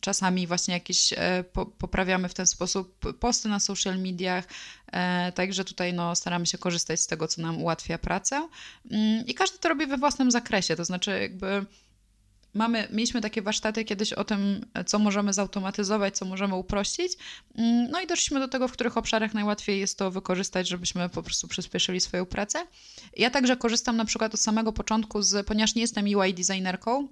czasami 0.00 0.46
właśnie 0.46 0.74
jakieś 0.74 1.14
poprawiamy 1.78 2.28
w 2.28 2.34
ten 2.34 2.46
sposób 2.46 3.18
posty 3.18 3.48
na 3.48 3.60
social 3.60 3.98
mediach, 3.98 4.44
E, 4.92 5.32
także 5.32 5.64
tutaj 5.64 5.92
no, 5.94 6.14
staramy 6.14 6.46
się 6.46 6.58
korzystać 6.58 7.00
z 7.00 7.06
tego, 7.06 7.28
co 7.28 7.42
nam 7.42 7.62
ułatwia 7.62 7.98
pracę. 7.98 8.48
Mm, 8.90 9.26
I 9.26 9.34
każdy 9.34 9.58
to 9.58 9.68
robi 9.68 9.86
we 9.86 9.96
własnym 9.96 10.30
zakresie, 10.30 10.76
to 10.76 10.84
znaczy 10.84 11.20
jakby 11.20 11.66
mamy, 12.54 12.88
mieliśmy 12.90 13.20
takie 13.20 13.42
warsztaty 13.42 13.84
kiedyś 13.84 14.12
o 14.12 14.24
tym, 14.24 14.66
co 14.86 14.98
możemy 14.98 15.32
zautomatyzować, 15.32 16.16
co 16.16 16.24
możemy 16.24 16.54
uprościć. 16.54 17.12
Mm, 17.54 17.90
no 17.90 18.00
i 18.00 18.06
doszliśmy 18.06 18.40
do 18.40 18.48
tego, 18.48 18.68
w 18.68 18.72
których 18.72 18.96
obszarach 18.96 19.34
najłatwiej 19.34 19.80
jest 19.80 19.98
to 19.98 20.10
wykorzystać, 20.10 20.68
żebyśmy 20.68 21.08
po 21.08 21.22
prostu 21.22 21.48
przyspieszyli 21.48 22.00
swoją 22.00 22.26
pracę. 22.26 22.66
Ja 23.16 23.30
także 23.30 23.56
korzystam 23.56 23.96
na 23.96 24.04
przykład 24.04 24.34
od 24.34 24.40
samego 24.40 24.72
początku, 24.72 25.22
z, 25.22 25.46
ponieważ 25.46 25.74
nie 25.74 25.82
jestem 25.82 26.04
UI 26.04 26.34
designerką, 26.34 27.08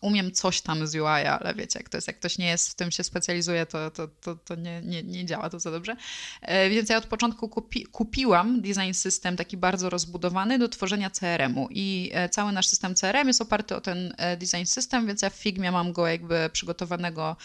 umiem 0.00 0.32
coś 0.32 0.60
tam 0.60 0.86
z 0.86 0.94
UI, 0.94 1.04
ale 1.04 1.54
wiecie, 1.54 1.78
jak 1.78 1.88
to 1.88 1.96
jest, 1.96 2.06
jak 2.06 2.18
ktoś 2.18 2.38
nie 2.38 2.46
jest, 2.46 2.70
w 2.70 2.74
tym 2.74 2.90
się 2.90 3.04
specjalizuje, 3.04 3.66
to, 3.66 3.90
to, 3.90 4.08
to, 4.08 4.36
to 4.36 4.54
nie, 4.54 4.82
nie, 4.82 5.02
nie 5.02 5.26
działa 5.26 5.50
to 5.50 5.60
za 5.60 5.70
dobrze. 5.70 5.96
E, 6.42 6.70
więc 6.70 6.88
ja 6.88 6.96
od 6.98 7.06
początku 7.06 7.48
kupi, 7.48 7.86
kupiłam 7.86 8.60
design 8.60 8.92
system 8.92 9.36
taki 9.36 9.56
bardzo 9.56 9.90
rozbudowany 9.90 10.58
do 10.58 10.68
tworzenia 10.68 11.10
CRM-u 11.10 11.68
i 11.70 12.10
e, 12.12 12.28
cały 12.28 12.52
nasz 12.52 12.66
system 12.66 12.94
CRM 12.94 13.26
jest 13.28 13.40
oparty 13.40 13.76
o 13.76 13.80
ten 13.80 14.14
e, 14.16 14.36
design 14.36 14.64
system, 14.64 15.06
więc 15.06 15.22
ja 15.22 15.30
w 15.30 15.34
Figmie 15.34 15.72
mam 15.72 15.92
go 15.92 16.06
jakby 16.06 16.50
przygotowanego, 16.52 17.36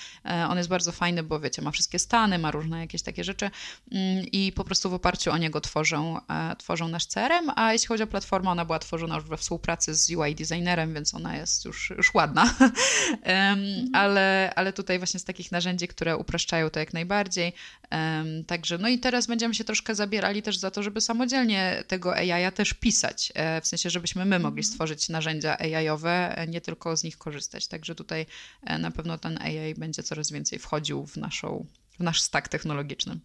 on 0.50 0.58
jest 0.58 0.70
bardzo 0.70 0.92
fajny, 0.92 1.24
bo 1.24 1.40
wiecie, 1.40 1.62
ma 1.62 1.72
wszystkie 1.72 2.00
stany, 2.00 2.40
ma 2.40 2.52
różne 2.52 2.80
jakieś 2.80 3.02
takie 3.02 3.24
rzeczy 3.24 3.50
mm, 3.92 4.26
i 4.26 4.52
po 4.56 4.64
prostu 4.64 4.90
w 4.90 4.94
oparciu 4.94 5.32
o 5.32 5.38
niego 5.38 5.62
tworzą, 5.62 6.18
tworzą 6.58 6.88
nasz 6.88 7.06
CRM, 7.06 7.52
a 7.56 7.74
jeśli 7.74 7.88
chodzi 7.88 8.04
o 8.04 8.08
platformę, 8.08 8.50
ona 8.50 8.66
była 8.66 8.80
tworzona 8.80 9.16
już 9.16 9.24
we 9.24 9.38
współpracy 9.38 9.96
z 9.96 10.10
UI 10.10 10.36
designerem, 10.36 10.94
więc 10.94 11.14
ona 11.14 11.38
jest 11.38 11.66
już, 11.66 11.90
już 11.90 12.14
ładna 12.14 12.43
um, 12.52 13.60
ale, 13.94 14.54
ale 14.56 14.74
tutaj 14.74 14.98
właśnie 14.98 15.20
z 15.20 15.24
takich 15.24 15.52
narzędzi, 15.52 15.88
które 15.88 16.18
upraszczają 16.18 16.70
to 16.70 16.80
jak 16.80 16.94
najbardziej. 16.94 17.54
Także 18.48 18.78
no 18.78 18.88
i 18.88 19.00
teraz 19.00 19.28
będziemy 19.28 19.56
się 19.56 19.64
troszkę 19.64 19.96
zabierali 19.96 20.42
też 20.42 20.58
za 20.58 20.72
to, 20.72 20.84
żeby 20.84 21.02
samodzielnie 21.02 21.84
tego 21.88 22.16
AI 22.16 22.52
też 22.52 22.74
pisać, 22.74 23.32
e, 23.36 23.62
w 23.62 23.68
sensie, 23.68 23.90
żebyśmy 23.90 24.26
my 24.26 24.40
mogli 24.40 24.60
mhm. 24.60 24.64
stworzyć 24.64 25.10
narzędzia 25.10 25.58
AI-owe, 25.58 26.38
e, 26.38 26.48
nie 26.48 26.62
tylko 26.62 26.98
z 26.98 27.04
nich 27.04 27.18
korzystać. 27.18 27.68
Także 27.68 27.96
tutaj 27.96 28.26
e, 28.64 28.78
na 28.78 28.92
pewno 28.92 29.18
ten 29.18 29.42
AI 29.42 29.76
będzie 29.76 30.04
coraz 30.04 30.32
więcej 30.32 30.60
wchodził 30.60 31.06
w, 31.06 31.18
naszą, 31.18 31.66
w 32.00 32.04
nasz 32.04 32.22
stack 32.22 32.48
technologiczny. 32.48 33.20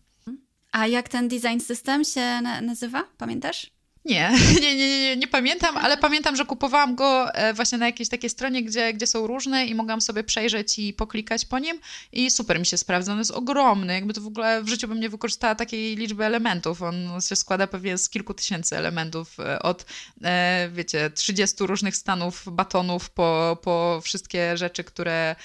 A 0.72 0.86
jak 0.86 1.08
ten 1.08 1.28
design 1.28 1.60
system 1.60 2.04
się 2.04 2.40
nazywa? 2.62 3.04
Pamiętasz? 3.18 3.77
Nie, 4.04 4.32
nie, 4.62 4.76
nie, 4.76 5.00
nie, 5.00 5.16
nie 5.16 5.28
pamiętam, 5.28 5.76
ale 5.76 5.96
pamiętam, 5.96 6.36
że 6.36 6.44
kupowałam 6.44 6.94
go 6.94 7.34
e, 7.34 7.54
właśnie 7.54 7.78
na 7.78 7.86
jakiejś 7.86 8.08
takiej 8.08 8.30
stronie, 8.30 8.62
gdzie, 8.62 8.92
gdzie 8.92 9.06
są 9.06 9.26
różne 9.26 9.66
i 9.66 9.74
mogłam 9.74 10.00
sobie 10.00 10.24
przejrzeć 10.24 10.78
i 10.78 10.92
poklikać 10.92 11.44
po 11.44 11.58
nim 11.58 11.80
i 12.12 12.30
super 12.30 12.58
mi 12.58 12.66
się 12.66 12.76
sprawdza. 12.76 13.12
On 13.12 13.18
jest 13.18 13.30
ogromny, 13.30 13.94
jakby 13.94 14.14
to 14.14 14.20
w 14.20 14.26
ogóle 14.26 14.62
w 14.62 14.68
życiu 14.68 14.88
bym 14.88 15.00
nie 15.00 15.08
wykorzystała 15.08 15.54
takiej 15.54 15.96
liczby 15.96 16.24
elementów. 16.24 16.82
On 16.82 17.20
się 17.28 17.36
składa 17.36 17.66
pewnie 17.66 17.98
z 17.98 18.08
kilku 18.08 18.34
tysięcy 18.34 18.76
elementów, 18.76 19.40
e, 19.40 19.62
od 19.62 19.86
e, 20.24 20.68
wiecie, 20.72 21.10
30 21.10 21.56
różnych 21.66 21.96
stanów 21.96 22.44
batonów 22.52 23.10
po, 23.10 23.58
po 23.62 24.00
wszystkie 24.04 24.56
rzeczy, 24.56 24.84
które 24.84 25.36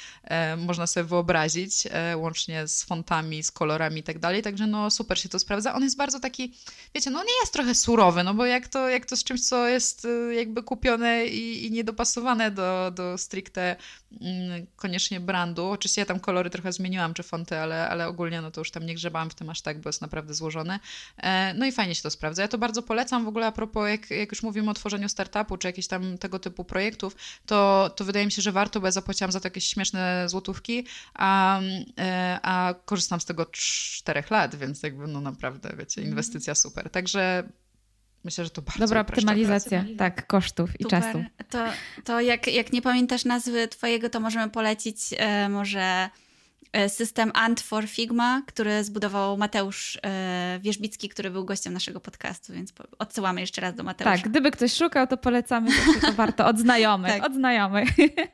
można 0.57 0.88
sobie 0.88 1.03
wyobrazić, 1.03 1.84
łącznie 2.15 2.67
z 2.67 2.84
fontami, 2.84 3.43
z 3.43 3.51
kolorami 3.51 3.99
i 3.99 4.03
tak 4.03 4.19
dalej. 4.19 4.41
Także 4.41 4.67
no 4.67 4.91
super 4.91 5.19
się 5.19 5.30
to 5.30 5.39
sprawdza. 5.39 5.73
On 5.73 5.84
jest 5.84 5.97
bardzo 5.97 6.19
taki, 6.19 6.53
wiecie, 6.95 7.11
no 7.11 7.23
nie 7.23 7.39
jest 7.41 7.53
trochę 7.53 7.75
surowy, 7.75 8.23
no 8.23 8.34
bo 8.34 8.43
jak 8.45 8.68
to, 8.68 8.90
jak 8.90 9.06
to 9.06 9.18
z 9.18 9.24
czymś, 9.24 9.41
co 9.41 9.68
jest 9.68 10.06
y, 10.06 10.34
jakby 10.36 10.64
kupione 10.64 11.26
i, 11.26 11.65
i 11.65 11.72
niedopasowane 11.72 12.52
do, 12.52 12.91
do 12.95 13.18
stricte 13.18 13.76
mm, 14.22 14.68
koniecznie 14.76 15.20
brandu. 15.20 15.65
Oczywiście 15.65 16.02
ja 16.02 16.06
tam 16.06 16.20
kolory 16.20 16.49
trochę 16.49 16.72
zmieniłam, 16.72 17.14
czy 17.14 17.24
fonty, 17.24 17.57
ale, 17.57 17.90
ale 17.90 18.07
ogólnie 18.07 18.41
no 18.41 18.52
to 18.52 18.61
już 18.61 18.72
tam 18.72 18.86
nie 18.86 18.95
grzebałam 18.95 19.30
w 19.30 19.36
tym 19.36 19.49
aż 19.49 19.61
tak, 19.61 19.82
bo 19.82 19.90
jest 19.90 20.02
naprawdę 20.02 20.34
złożone. 20.34 20.80
E, 21.18 21.53
no 21.53 21.65
i 21.65 21.72
fajnie 21.72 21.95
się 21.95 22.03
to 22.03 22.10
sprawdza. 22.10 22.41
Ja 22.41 22.48
to 22.48 22.57
bardzo 22.57 22.82
polecam 22.82 23.26
w 23.26 23.28
ogóle 23.28 23.45
a 23.48 23.52
propos, 23.52 23.90
jak, 23.90 24.10
jak 24.10 24.32
już 24.32 24.44
mówimy 24.44 24.72
o 24.72 24.74
tworzeniu 24.74 25.10
startupu, 25.10 25.57
czy 25.57 25.68
jakichś 25.68 25.88
tam 25.88 26.18
tego 26.18 26.40
typu 26.40 26.64
projektów, 26.64 27.15
to, 27.45 27.90
to 27.95 28.06
wydaje 28.06 28.26
mi 28.26 28.32
się, 28.32 28.41
że 28.41 28.52
warto, 28.52 28.80
bo 28.80 28.88
ja 28.88 28.91
zapłaciłam 28.91 29.32
za 29.32 29.40
to 29.40 29.48
jakieś 29.48 29.68
śmieszne 29.68 30.30
złotówki, 30.30 30.86
a, 31.14 31.60
e, 31.99 32.40
a 32.41 32.74
korzystam 32.86 33.22
z 33.22 33.26
tego 33.26 33.45
czterech 33.45 34.32
lat, 34.32 34.56
więc 34.56 34.84
jakby 34.84 35.07
no 35.07 35.22
naprawdę, 35.22 35.76
wiecie, 35.78 36.02
inwestycja 36.02 36.56
super. 36.56 36.90
Także 36.90 37.44
Myślę, 38.24 38.44
że 38.44 38.50
to 38.50 38.62
bardzo 38.62 38.80
Dobra 38.80 39.02
optymalizacja, 39.02 39.86
tak, 39.98 40.28
kosztów 40.28 40.72
Super. 40.72 40.88
i 40.88 40.90
czasu. 40.90 41.24
To, 41.50 41.66
to 42.04 42.22
jak, 42.22 42.48
jak 42.48 42.74
nie 42.74 42.82
pamiętasz 42.82 43.26
nazwy 43.26 43.68
twojego, 43.68 44.10
to 44.10 44.20
możemy 44.20 44.52
polecić 44.52 44.98
e, 45.18 45.50
może 45.50 46.10
system 46.88 47.32
Ant 47.34 47.62
for 47.62 47.88
Figma, 47.88 48.41
który 48.48 48.84
zbudował 48.84 49.38
Mateusz 49.38 50.00
e, 50.04 50.60
Wierzbicki, 50.62 51.10
który 51.10 51.32
był 51.32 51.45
gościem 51.45 51.74
naszego 51.74 52.00
podcastu, 52.00 52.54
więc 52.54 52.74
odsyłamy 53.00 53.41
jeszcze 53.41 53.62
raz 53.62 53.76
do 53.76 53.84
Mateusza. 53.84 54.18
Tak, 54.18 54.30
gdyby 54.30 54.52
ktoś 54.52 54.74
szukał, 54.74 55.08
to 55.08 55.18
polecamy, 55.18 55.72
to 56.02 56.14
warto 56.14 56.45
od 56.45 56.60
znajomych, 56.60 57.12
tak. 57.16 57.26
od 57.26 57.34
znajomych. 57.34 57.90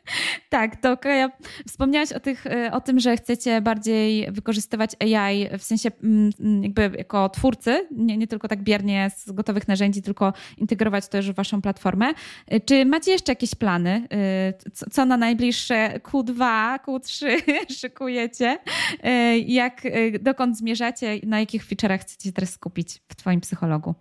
tak, 0.50 0.76
to 0.76 1.10
ja 1.10 1.32
wspomniałaś 1.68 2.12
o, 2.12 2.20
tych, 2.20 2.48
e, 2.48 2.72
o 2.72 2.82
tym, 2.82 3.00
że 3.00 3.18
chcecie 3.18 3.62
bardziej 3.62 4.32
wykorzystywać 4.32 4.92
AI 5.00 5.58
w 5.58 5.64
sensie 5.64 5.92
mm, 6.04 6.32
mm, 6.40 6.64
jakby 6.64 6.92
jako 6.98 7.30
twórcy, 7.30 7.88
nie, 7.92 8.18
nie 8.18 8.28
tylko 8.28 8.48
tak 8.48 8.64
biernie 8.64 9.12
z 9.18 9.32
gotowych 9.32 9.68
narzędzi, 9.68 10.02
tylko 10.02 10.34
integrować 10.58 11.08
to 11.08 11.18
już 11.18 11.32
w 11.32 11.36
waszą 11.36 11.62
platformę. 11.62 12.14
Czy 12.66 12.86
macie 12.86 13.12
jeszcze 13.12 13.32
jakieś 13.32 13.56
plany? 13.56 14.08
Co 14.92 15.06
na 15.06 15.18
najbliższe 15.18 16.00
Q2, 16.04 16.40
Q3 16.80 17.26
szykuje 17.82 18.29
E, 19.04 19.38
jak, 19.38 19.86
e, 19.86 20.20
dokąd 20.20 20.58
zmierzacie, 20.58 21.20
na 21.24 21.40
jakich 21.40 21.68
feature'ach 21.68 22.00
chcecie 22.00 22.32
teraz 22.32 22.50
skupić 22.50 23.02
w 23.10 23.16
Twoim 23.16 23.42
psychologu? 23.42 23.96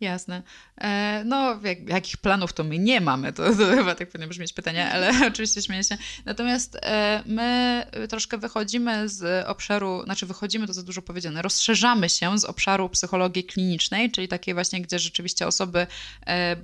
Jasne. 0.00 0.42
E, 0.80 1.22
no, 1.24 1.60
jak, 1.62 1.88
jakich 1.88 2.16
planów 2.16 2.52
to 2.52 2.64
my 2.64 2.78
nie 2.78 3.00
mamy, 3.00 3.32
to, 3.32 3.54
to 3.54 3.66
chyba 3.66 3.94
tak 3.94 4.08
powinno 4.08 4.28
brzmieć 4.28 4.52
pytanie, 4.52 4.90
ale 4.90 5.12
oczywiście 5.32 5.62
śmieję 5.62 5.84
się. 5.84 5.96
Natomiast 6.24 6.78
my 7.26 7.82
troszkę 8.08 8.38
wychodzimy 8.38 9.08
z 9.08 9.46
obszaru, 9.46 10.02
znaczy 10.04 10.26
wychodzimy, 10.26 10.66
to 10.66 10.72
za 10.72 10.82
dużo 10.82 11.02
powiedziane, 11.02 11.42
rozszerzamy 11.42 12.08
się 12.08 12.38
z 12.38 12.44
obszaru 12.44 12.88
psychologii 12.88 13.44
klinicznej, 13.44 14.10
czyli 14.10 14.28
takiej 14.28 14.54
właśnie, 14.54 14.80
gdzie 14.80 14.98
rzeczywiście 14.98 15.46
osoby 15.46 15.86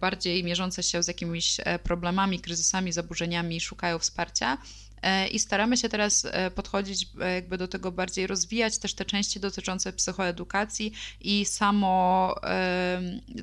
bardziej 0.01 0.45
mierzące 0.45 0.83
się 0.83 1.03
z 1.03 1.09
jakimiś 1.09 1.57
problemami, 1.83 2.41
kryzysami, 2.41 2.93
zaburzeniami 2.93 3.61
szukają 3.61 3.99
wsparcia. 3.99 4.59
E, 5.03 5.29
i 5.29 5.39
staramy 5.39 5.77
się 5.77 5.89
teraz 5.89 6.25
e, 6.25 6.51
podchodzić 6.51 7.07
e, 7.21 7.35
jakby 7.35 7.59
do 7.59 7.69
tego 7.69 7.93
bardziej, 7.93 8.27
rozwijać 8.27 8.79
też 8.79 8.95
te 8.95 9.05
części 9.05 9.41
dotyczące 9.41 9.93
psychoedukacji 9.93 10.93
i 11.21 11.45
samo, 11.45 12.35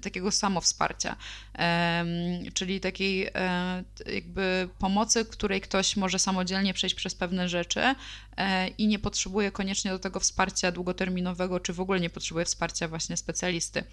takiego 0.02 0.32
samowsparcia, 0.32 1.16
czyli 2.54 2.80
takiej 2.80 3.30
jakby 4.14 4.70
pomocy, 4.80 5.26
której 5.26 5.62
ktoś 5.62 5.98
może 5.98 6.20
samodzielnie 6.20 6.74
przejść 6.74 6.96
przez 6.96 7.16
pewne 7.16 7.50
rzeczy 7.50 7.96
i 8.78 8.88
nie 8.88 9.00
potrzebuje 9.00 9.52
koniecznie 9.52 9.92
do 9.92 10.00
tego 10.00 10.20
wsparcia 10.20 10.72
długoterminowego, 10.72 11.60
czy 11.60 11.74
w 11.74 11.80
ogóle 11.80 12.00
nie 12.00 12.10
potrzebuje 12.10 12.46
wsparcia 12.46 12.88
właśnie 12.88 13.18
specjalisty. 13.18 13.84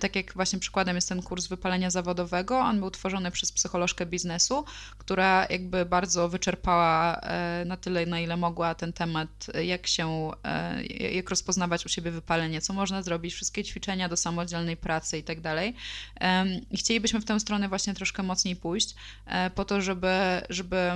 Tak 0.00 0.16
jak 0.16 0.34
właśnie 0.34 0.58
przykładem 0.58 0.96
jest 0.96 1.08
ten 1.08 1.22
kurs 1.22 1.46
wypalenia 1.46 1.90
zawodowego, 1.90 2.58
on 2.58 2.80
był 2.80 2.90
tworzony 2.90 3.30
przez 3.30 3.52
psycholożkę 3.52 4.06
biznesu, 4.06 4.64
która 4.98 5.46
jakby 5.50 5.84
bardzo 5.84 6.28
wyczerpała 6.28 6.80
badała 6.80 7.20
na 7.64 7.76
tyle, 7.76 8.06
na 8.06 8.20
ile 8.20 8.36
mogła 8.36 8.74
ten 8.74 8.92
temat, 8.92 9.46
jak 9.64 9.86
się, 9.86 10.30
jak 11.12 11.30
rozpoznawać 11.30 11.86
u 11.86 11.88
siebie 11.88 12.10
wypalenie, 12.10 12.60
co 12.60 12.72
można 12.72 13.02
zrobić, 13.02 13.34
wszystkie 13.34 13.64
ćwiczenia 13.64 14.08
do 14.08 14.16
samodzielnej 14.16 14.76
pracy 14.76 15.18
i 15.18 15.22
tak 15.22 15.40
dalej. 15.40 15.74
I 16.70 16.76
chcielibyśmy 16.76 17.20
w 17.20 17.24
tę 17.24 17.40
stronę 17.40 17.68
właśnie 17.68 17.94
troszkę 17.94 18.22
mocniej 18.22 18.56
pójść, 18.56 18.94
po 19.54 19.64
to, 19.64 19.80
żeby, 19.80 20.42
żeby 20.48 20.90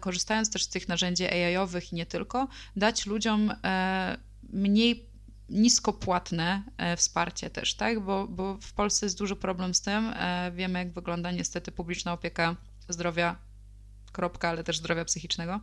korzystając 0.00 0.50
też 0.50 0.64
z 0.64 0.68
tych 0.68 0.88
narzędzi 0.88 1.24
AI-owych 1.24 1.92
i 1.92 1.96
nie 1.96 2.06
tylko, 2.06 2.19
dać 2.76 3.06
ludziom 3.06 3.52
mniej 4.52 5.10
niskopłatne 5.50 6.62
e, 6.76 6.96
wsparcie 6.96 7.50
też, 7.50 7.74
tak? 7.74 8.00
Bo, 8.00 8.28
bo 8.28 8.58
w 8.60 8.72
Polsce 8.72 9.06
jest 9.06 9.18
duży 9.18 9.36
problem 9.36 9.74
z 9.74 9.80
tym. 9.80 10.12
E, 10.16 10.52
wiemy, 10.54 10.78
jak 10.78 10.92
wygląda 10.92 11.30
niestety 11.30 11.72
publiczna 11.72 12.12
opieka 12.12 12.56
zdrowia, 12.88 13.36
kropka, 14.12 14.48
ale 14.48 14.64
też 14.64 14.78
zdrowia 14.78 15.04
psychicznego. 15.04 15.60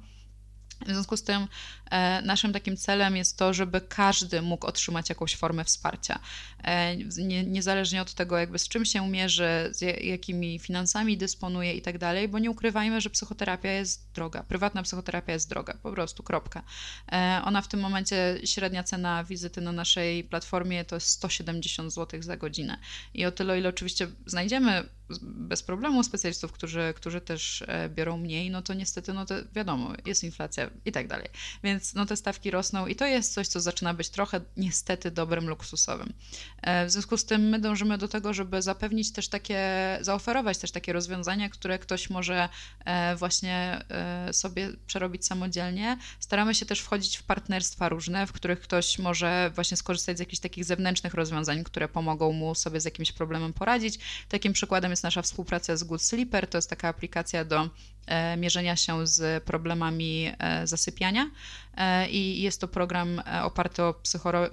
W 0.85 0.89
związku 0.89 1.17
z 1.17 1.23
tym 1.23 1.47
e, 1.91 2.21
naszym 2.21 2.53
takim 2.53 2.77
celem 2.77 3.15
jest 3.15 3.37
to, 3.37 3.53
żeby 3.53 3.81
każdy 3.81 4.41
mógł 4.41 4.67
otrzymać 4.67 5.09
jakąś 5.09 5.35
formę 5.35 5.63
wsparcia. 5.63 6.19
E, 6.63 6.95
nie, 6.97 7.43
niezależnie 7.43 8.01
od 8.01 8.13
tego, 8.13 8.37
jakby 8.37 8.59
z 8.59 8.67
czym 8.67 8.85
się 8.85 9.09
mierzy, 9.09 9.69
z 9.71 9.81
jakimi 10.05 10.59
finansami 10.59 11.17
dysponuje 11.17 11.73
i 11.73 11.81
tak 11.81 11.97
dalej, 11.97 12.27
bo 12.27 12.39
nie 12.39 12.51
ukrywajmy, 12.51 13.01
że 13.01 13.09
psychoterapia 13.09 13.71
jest 13.71 14.11
droga. 14.13 14.43
Prywatna 14.43 14.83
psychoterapia 14.83 15.33
jest 15.33 15.49
droga, 15.49 15.73
po 15.83 15.91
prostu, 15.91 16.23
kropka. 16.23 16.63
E, 17.11 17.41
ona 17.45 17.61
w 17.61 17.67
tym 17.67 17.79
momencie, 17.79 18.39
średnia 18.45 18.83
cena 18.83 19.23
wizyty 19.23 19.61
na 19.61 19.71
naszej 19.71 20.23
platformie 20.23 20.85
to 20.85 20.95
jest 20.95 21.07
170 21.07 21.93
zł 21.93 22.21
za 22.21 22.37
godzinę. 22.37 22.77
I 23.13 23.25
o 23.25 23.31
tyle, 23.31 23.59
ile 23.59 23.69
oczywiście 23.69 24.07
znajdziemy 24.25 24.96
bez 25.21 25.63
problemu 25.63 26.03
specjalistów, 26.03 26.51
którzy, 26.51 26.93
którzy 26.95 27.21
też 27.21 27.63
e, 27.67 27.89
biorą 27.89 28.17
mniej, 28.17 28.51
no 28.51 28.61
to 28.61 28.73
niestety, 28.73 29.13
no 29.13 29.25
to 29.25 29.35
wiadomo, 29.55 29.93
jest 30.05 30.23
inflacja 30.23 30.69
i 30.85 30.91
tak 30.91 31.07
dalej. 31.07 31.27
Więc 31.63 31.93
no 31.93 32.05
te 32.05 32.15
stawki 32.15 32.51
rosną 32.51 32.87
i 32.87 32.95
to 32.95 33.05
jest 33.05 33.33
coś, 33.33 33.47
co 33.47 33.59
zaczyna 33.59 33.93
być 33.93 34.09
trochę 34.09 34.41
niestety 34.57 35.11
dobrym 35.11 35.49
luksusowym. 35.49 36.13
E, 36.61 36.85
w 36.85 36.91
związku 36.91 37.17
z 37.17 37.25
tym 37.25 37.41
my 37.41 37.59
dążymy 37.59 37.97
do 37.97 38.07
tego, 38.07 38.33
żeby 38.33 38.61
zapewnić 38.61 39.11
też 39.11 39.27
takie, 39.27 39.59
zaoferować 40.01 40.57
też 40.57 40.71
takie 40.71 40.93
rozwiązania, 40.93 41.49
które 41.49 41.79
ktoś 41.79 42.09
może 42.09 42.49
e, 42.85 43.15
właśnie 43.15 43.85
sobie 44.31 44.69
przerobić 44.87 45.25
samodzielnie. 45.25 45.97
Staramy 46.19 46.55
się 46.55 46.65
też 46.65 46.79
wchodzić 46.79 47.17
w 47.17 47.23
partnerstwa 47.23 47.89
różne, 47.89 48.27
w 48.27 48.31
których 48.31 48.59
ktoś 48.59 48.99
może 48.99 49.51
właśnie 49.55 49.77
skorzystać 49.77 50.17
z 50.17 50.19
jakichś 50.19 50.39
takich 50.39 50.65
zewnętrznych 50.65 51.13
rozwiązań, 51.13 51.63
które 51.63 51.87
pomogą 51.87 52.31
mu 52.31 52.55
sobie 52.55 52.81
z 52.81 52.85
jakimś 52.85 53.11
problemem 53.11 53.53
poradzić. 53.53 53.99
Takim 54.29 54.53
przykładem 54.53 54.91
jest 54.91 54.96
jest 54.97 55.03
nasza 55.03 55.21
współpraca 55.21 55.77
z 55.77 55.83
Good 55.83 56.01
Sleeper. 56.01 56.47
To 56.47 56.57
jest 56.57 56.69
taka 56.69 56.87
aplikacja 56.87 57.45
do 57.45 57.69
e, 58.05 58.37
mierzenia 58.37 58.75
się 58.75 59.07
z 59.07 59.43
problemami 59.43 60.31
e, 60.39 60.67
zasypiania 60.67 61.29
e, 61.77 62.09
i 62.09 62.41
jest 62.41 62.61
to 62.61 62.67
program 62.67 63.21
oparty 63.43 63.83
o 63.83 63.93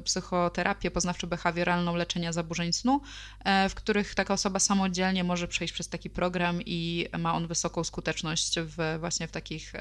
psychoterapię 0.05 0.91
poznawczo-behawioralną 0.91 1.97
leczenia 1.97 2.33
zaburzeń 2.33 2.73
snu, 2.73 3.01
w 3.69 3.75
których 3.75 4.15
taka 4.15 4.35
osoba 4.35 4.59
samodzielnie 4.59 5.25
może 5.25 5.49
przejść 5.49 5.75
przez 5.75 5.89
taki 5.89 6.11
program 6.11 6.61
i 6.67 7.09
ma 7.19 7.35
on 7.35 7.47
wysoką 7.47 7.85
skuteczność 7.85 8.55
w, 8.61 8.97
właśnie 9.01 9.29
w 9.29 9.31
takich 9.31 9.73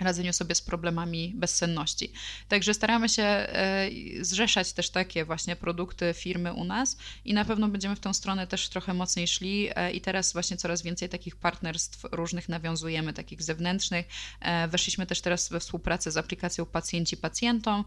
radzeniu 0.00 0.32
sobie 0.32 0.54
z 0.54 0.60
problemami 0.60 1.32
bezsenności. 1.36 2.12
Także 2.48 2.74
staramy 2.74 3.08
się 3.08 3.22
e, 3.22 3.88
zrzeszać 4.20 4.72
też 4.72 4.90
takie 4.90 5.24
właśnie 5.24 5.56
produkty 5.56 6.14
firmy 6.14 6.52
u 6.52 6.64
nas 6.64 6.96
i 7.24 7.34
na 7.34 7.44
pewno 7.44 7.68
będziemy 7.68 7.96
w 7.96 8.00
tą 8.00 8.14
stronę 8.14 8.46
też 8.46 8.68
trochę 8.68 8.94
mocniej 8.94 9.28
szli 9.28 9.68
e, 9.74 9.92
i 9.92 10.00
teraz 10.00 10.32
właśnie 10.32 10.56
coraz 10.56 10.82
więcej 10.82 11.08
takich 11.08 11.36
partnerstw 11.36 12.04
różnych 12.12 12.48
nawiązujemy, 12.48 13.12
takich 13.12 13.42
zewnętrznych. 13.42 14.06
E, 14.40 14.68
weszliśmy 14.68 15.06
też 15.06 15.20
teraz 15.20 15.48
we 15.48 15.60
współpracę 15.60 16.10
z 16.10 16.16
aplikacją 16.16 16.66
Pacjenci 16.66 17.16
Pacjentom, 17.16 17.84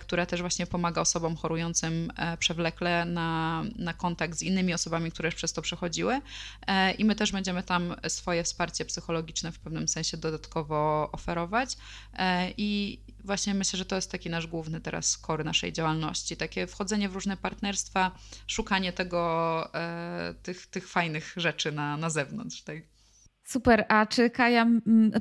która 0.00 0.26
też 0.26 0.40
właśnie 0.40 0.66
pomaga 0.66 1.00
osobom 1.00 1.36
chorującym 1.36 2.12
przewlekle 2.38 3.04
na, 3.04 3.62
na 3.76 3.94
kontakt 3.94 4.38
z 4.38 4.42
innymi 4.42 4.74
osobami, 4.74 5.10
które 5.10 5.26
już 5.26 5.34
przez 5.34 5.52
to 5.52 5.62
przechodziły 5.62 6.20
i 6.98 7.04
my 7.04 7.14
też 7.14 7.32
będziemy 7.32 7.62
tam 7.62 7.94
swoje 8.08 8.44
wsparcie 8.44 8.84
psychologiczne 8.84 9.52
w 9.52 9.58
pewnym 9.58 9.88
sensie 9.88 10.16
dodatkowo 10.16 11.08
oferować 11.12 11.53
E, 12.14 12.50
I 12.56 13.00
właśnie 13.24 13.54
myślę, 13.54 13.76
że 13.76 13.84
to 13.84 13.96
jest 13.96 14.10
taki 14.10 14.30
nasz 14.30 14.46
główny 14.46 14.80
teraz 14.80 15.18
core 15.26 15.44
naszej 15.44 15.72
działalności. 15.72 16.36
Takie 16.36 16.66
wchodzenie 16.66 17.08
w 17.08 17.14
różne 17.14 17.36
partnerstwa, 17.36 18.10
szukanie 18.46 18.92
tego, 18.92 19.74
e, 19.74 20.34
tych, 20.42 20.66
tych 20.66 20.88
fajnych 20.88 21.34
rzeczy 21.36 21.72
na, 21.72 21.96
na 21.96 22.10
zewnątrz. 22.10 22.62
Tak? 22.62 22.76
Super, 23.44 23.84
a 23.88 24.06
czy 24.06 24.30
Kaja, 24.30 24.66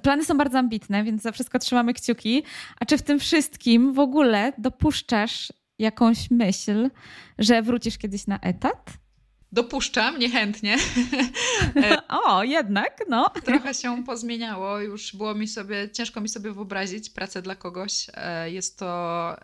plany 0.03 0.25
są 0.25 0.37
bardzo 0.37 0.59
ambitne, 0.59 1.03
więc 1.03 1.21
za 1.21 1.31
wszystko 1.31 1.59
trzymamy 1.59 1.93
kciuki. 1.93 2.43
A 2.79 2.85
czy 2.85 2.97
w 2.97 3.01
tym 3.01 3.19
wszystkim 3.19 3.93
w 3.93 3.99
ogóle 3.99 4.53
dopuszczasz 4.57 5.53
jakąś 5.79 6.31
myśl, 6.31 6.89
że 7.39 7.61
wrócisz 7.61 7.97
kiedyś 7.97 8.27
na 8.27 8.39
etat? 8.39 9.02
Dopuszczam, 9.53 10.19
niechętnie. 10.19 10.77
o, 12.25 12.43
jednak, 12.43 13.03
no. 13.09 13.29
Trochę 13.29 13.73
się 13.73 14.03
pozmieniało, 14.03 14.79
już 14.79 15.15
było 15.15 15.35
mi 15.35 15.47
sobie, 15.47 15.89
ciężko 15.89 16.21
mi 16.21 16.29
sobie 16.29 16.51
wyobrazić 16.51 17.09
pracę 17.09 17.41
dla 17.41 17.55
kogoś. 17.55 18.07
E, 18.13 18.51
jest 18.51 18.79
to... 18.79 19.35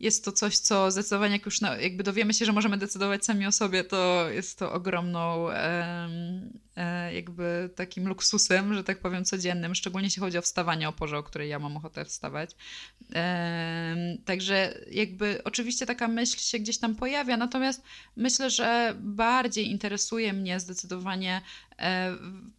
Jest 0.00 0.24
to 0.24 0.32
coś, 0.32 0.58
co 0.58 0.90
zdecydowanie, 0.90 1.32
jak 1.32 1.46
już 1.46 1.60
jakby 1.80 2.02
dowiemy 2.02 2.34
się, 2.34 2.44
że 2.44 2.52
możemy 2.52 2.76
decydować 2.78 3.24
sami 3.24 3.46
o 3.46 3.52
sobie, 3.52 3.84
to 3.84 4.30
jest 4.30 4.58
to 4.58 4.72
ogromną 4.72 5.48
E, 6.80 7.14
jakby 7.14 7.70
takim 7.74 8.08
luksusem, 8.08 8.74
że 8.74 8.84
tak 8.84 8.98
powiem, 8.98 9.24
codziennym, 9.24 9.74
szczególnie 9.74 10.06
jeśli 10.06 10.20
chodzi 10.20 10.38
o 10.38 10.42
wstawanie 10.42 10.88
o 10.88 10.92
porze, 10.92 11.18
o 11.18 11.22
której 11.22 11.48
ja 11.48 11.58
mam 11.58 11.76
ochotę 11.76 12.04
wstawać. 12.04 12.50
Także 14.24 14.78
jakby 14.90 15.40
oczywiście 15.44 15.86
taka 15.86 16.08
myśl 16.08 16.38
się 16.38 16.58
gdzieś 16.58 16.78
tam 16.78 16.96
pojawia, 16.96 17.36
natomiast 17.36 17.82
myślę, 18.16 18.50
że 18.50 18.94
bardziej 19.00 19.70
interesuje 19.70 20.32
mnie 20.32 20.60
zdecydowanie 20.60 21.40
e, 21.69 21.69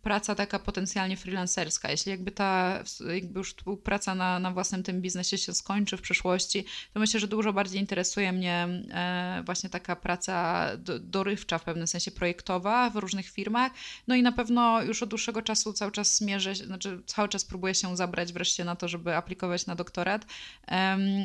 praca 0.02 0.36
taka 0.36 0.60
potencjalnie 0.60 1.18
freelancerska. 1.18 1.92
Jeśli 1.92 2.10
jakby 2.10 2.32
ta 2.32 2.84
jakby 3.14 3.40
już 3.40 3.56
praca 3.84 4.16
na, 4.16 4.40
na 4.40 4.52
własnym 4.52 4.84
tym 4.84 5.02
biznesie 5.02 5.38
się 5.38 5.54
skończy 5.54 5.98
w 5.98 6.02
przyszłości, 6.02 6.66
to 6.94 7.00
myślę, 7.00 7.20
że 7.20 7.28
dużo 7.28 7.54
bardziej 7.54 7.80
interesuje 7.80 8.32
mnie 8.32 8.68
e, 8.92 9.44
właśnie 9.46 9.70
taka 9.70 9.96
praca 9.96 10.68
dorywcza, 11.00 11.58
w 11.58 11.64
pewnym 11.64 11.88
sensie 11.88 12.12
projektowa 12.12 12.90
w 12.90 12.96
różnych 12.96 13.30
firmach, 13.30 13.72
no 14.08 14.16
i 14.16 14.22
na 14.22 14.32
pewno 14.32 14.82
już 14.82 15.04
od 15.04 15.10
dłuższego 15.10 15.42
czasu 15.42 15.74
cały 15.74 15.92
czas 15.92 16.14
smierzę, 16.14 16.56
znaczy 16.56 17.02
cały 17.06 17.30
czas 17.30 17.46
próbuję 17.46 17.76
się 17.76 17.98
zabrać 17.98 18.34
wreszcie 18.34 18.66
na 18.66 18.76
to, 18.76 18.88
żeby 18.88 19.16
aplikować 19.16 19.66
na 19.66 19.76
doktorat. 19.76 20.26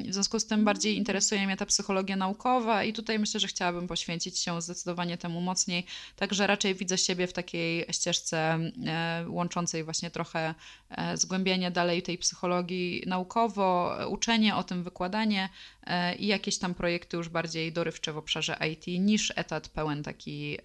W 0.09 0.13
związku 0.13 0.39
z 0.39 0.47
tym 0.47 0.65
bardziej 0.65 0.97
interesuje 0.97 1.47
mnie 1.47 1.57
ta 1.57 1.67
psychologia 1.67 2.17
naukowa 2.17 2.85
i 2.85 2.93
tutaj 2.93 3.19
myślę, 3.19 3.41
że 3.41 3.49
chciałabym 3.49 3.87
poświęcić 3.87 4.39
się 4.39 4.63
zdecydowanie 4.63 5.19
temu 5.19 5.41
mocniej. 5.41 5.87
Także 6.17 6.47
raczej 6.47 6.75
widzę 6.75 6.99
siebie 6.99 7.27
w 7.27 7.33
takiej 7.33 7.86
ścieżce 7.91 8.59
e, 8.87 9.25
łączącej 9.29 9.85
właśnie 9.85 10.11
trochę 10.11 10.55
e, 10.91 11.17
zgłębienie 11.17 11.71
dalej 11.71 12.03
tej 12.03 12.19
psychologii 12.19 13.03
naukowo, 13.07 13.97
uczenie 14.09 14.57
o 14.57 14.65
tym, 14.65 14.85
wykładanie 14.85 15.49
e, 15.87 16.15
i 16.15 16.27
jakieś 16.27 16.59
tam 16.59 16.75
projekty 16.75 17.17
już 17.17 17.29
bardziej 17.29 17.73
dorywcze 17.73 18.13
w 18.13 18.19
obszarze 18.19 18.57
IT 18.73 18.87
niż 18.87 19.33
etat 19.37 19.69
pełen 19.69 20.03
taki 20.03 20.59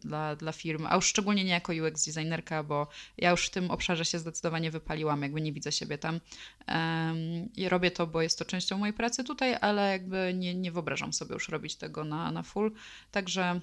dla, 0.00 0.36
dla 0.36 0.52
firm, 0.52 0.86
a 0.88 0.94
już 0.94 1.06
szczególnie 1.06 1.44
nie 1.44 1.50
jako 1.50 1.72
UX 1.72 2.06
designerka, 2.06 2.62
bo 2.62 2.86
ja 3.18 3.30
już 3.30 3.46
w 3.46 3.50
tym 3.50 3.70
obszarze 3.70 4.04
się 4.04 4.18
zdecydowanie 4.18 4.70
wypaliłam, 4.70 5.22
jakby 5.22 5.40
nie 5.40 5.52
widzę 5.52 5.72
siebie 5.72 5.98
tam. 5.98 6.20
I 7.56 7.68
robię 7.68 7.90
to, 7.90 8.06
bo 8.06 8.22
jest 8.22 8.38
to 8.38 8.44
częścią 8.44 8.78
mojej 8.78 8.92
pracy 8.92 9.24
tutaj, 9.24 9.56
ale 9.60 9.92
jakby 9.92 10.32
nie, 10.34 10.54
nie 10.54 10.72
wyobrażam 10.72 11.12
sobie 11.12 11.34
już 11.34 11.48
robić 11.48 11.76
tego 11.76 12.04
na, 12.04 12.30
na 12.30 12.42
full. 12.42 12.72
Także 13.10 13.60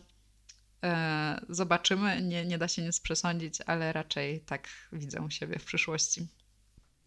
zobaczymy, 1.49 2.21
nie, 2.21 2.45
nie 2.45 2.57
da 2.57 2.67
się 2.67 2.81
nic 2.81 2.99
przesądzić, 2.99 3.55
ale 3.65 3.93
raczej 3.93 4.39
tak 4.39 4.67
widzę 4.93 5.27
siebie 5.29 5.59
w 5.59 5.65
przyszłości. 5.65 6.27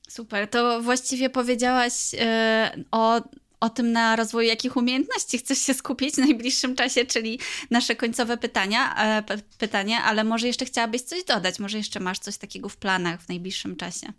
Super, 0.09 0.51
to 0.51 0.82
właściwie 0.82 1.31
powiedziałaś 1.31 1.93
e, 2.19 2.85
o 2.90 3.23
o 3.62 3.70
tym, 3.70 3.93
na 3.93 4.16
rozwoju 4.16 4.49
jakich 4.49 4.77
umiejętności 4.77 5.39
chcesz 5.39 5.59
się 5.59 5.74
skupić 5.74 6.15
w 6.15 6.19
najbliższym 6.19 6.77
czasie, 6.77 7.07
czyli 7.07 7.39
nasze 7.70 7.97
końcowe 7.97 8.36
pytania, 8.36 8.94
e, 8.97 9.23
pytanie, 9.59 9.99
ale 10.01 10.24
może 10.24 10.47
jeszcze 10.47 10.65
chciałabyś 10.65 11.03
coś 11.03 11.24
dodać, 11.24 11.59
może 11.59 11.78
jeszcze 11.78 12.01
masz 12.01 12.19
coś 12.19 12.36
takiego 12.36 12.69
w 12.69 12.77
planach 12.77 13.23
w 13.23 13.28
najbliższym 13.28 13.77
czasie? 13.77 14.12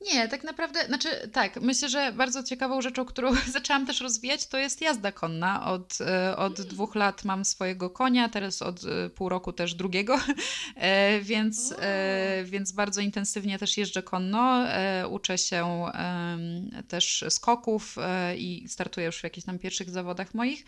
Nie, 0.00 0.28
tak 0.28 0.44
naprawdę, 0.44 0.86
znaczy 0.86 1.08
tak, 1.32 1.60
myślę, 1.60 1.88
że 1.88 2.12
bardzo 2.12 2.42
ciekawą 2.42 2.82
rzeczą, 2.82 3.04
którą 3.04 3.32
zaczęłam 3.52 3.86
też 3.86 4.00
rozwijać, 4.00 4.46
to 4.46 4.58
jest 4.58 4.80
jazda 4.80 5.12
konna. 5.12 5.66
Od, 5.66 5.98
e, 6.00 6.36
od 6.36 6.62
dwóch 6.62 6.94
lat 6.94 7.24
mam 7.24 7.44
swojego 7.44 7.90
konia, 7.90 8.28
teraz 8.28 8.62
od 8.62 8.80
e, 8.84 9.10
pół 9.10 9.28
roku 9.28 9.52
też 9.52 9.74
drugiego, 9.74 10.20
e, 10.76 11.20
więc, 11.20 11.74
więc 12.44 12.72
bardzo 12.72 13.00
intensywnie 13.00 13.58
też 13.58 13.76
jeżdżę 13.76 14.02
konno. 14.02 14.64
Uczę 15.10 15.38
się 15.38 15.84
też 16.88 17.24
skoków 17.28 17.96
i 18.36 18.68
startuję 18.68 19.06
już 19.06 19.20
w 19.20 19.24
jakichś 19.24 19.46
tam 19.46 19.58
pierwszych 19.58 19.90
zawodach 19.90 20.34
moich, 20.34 20.64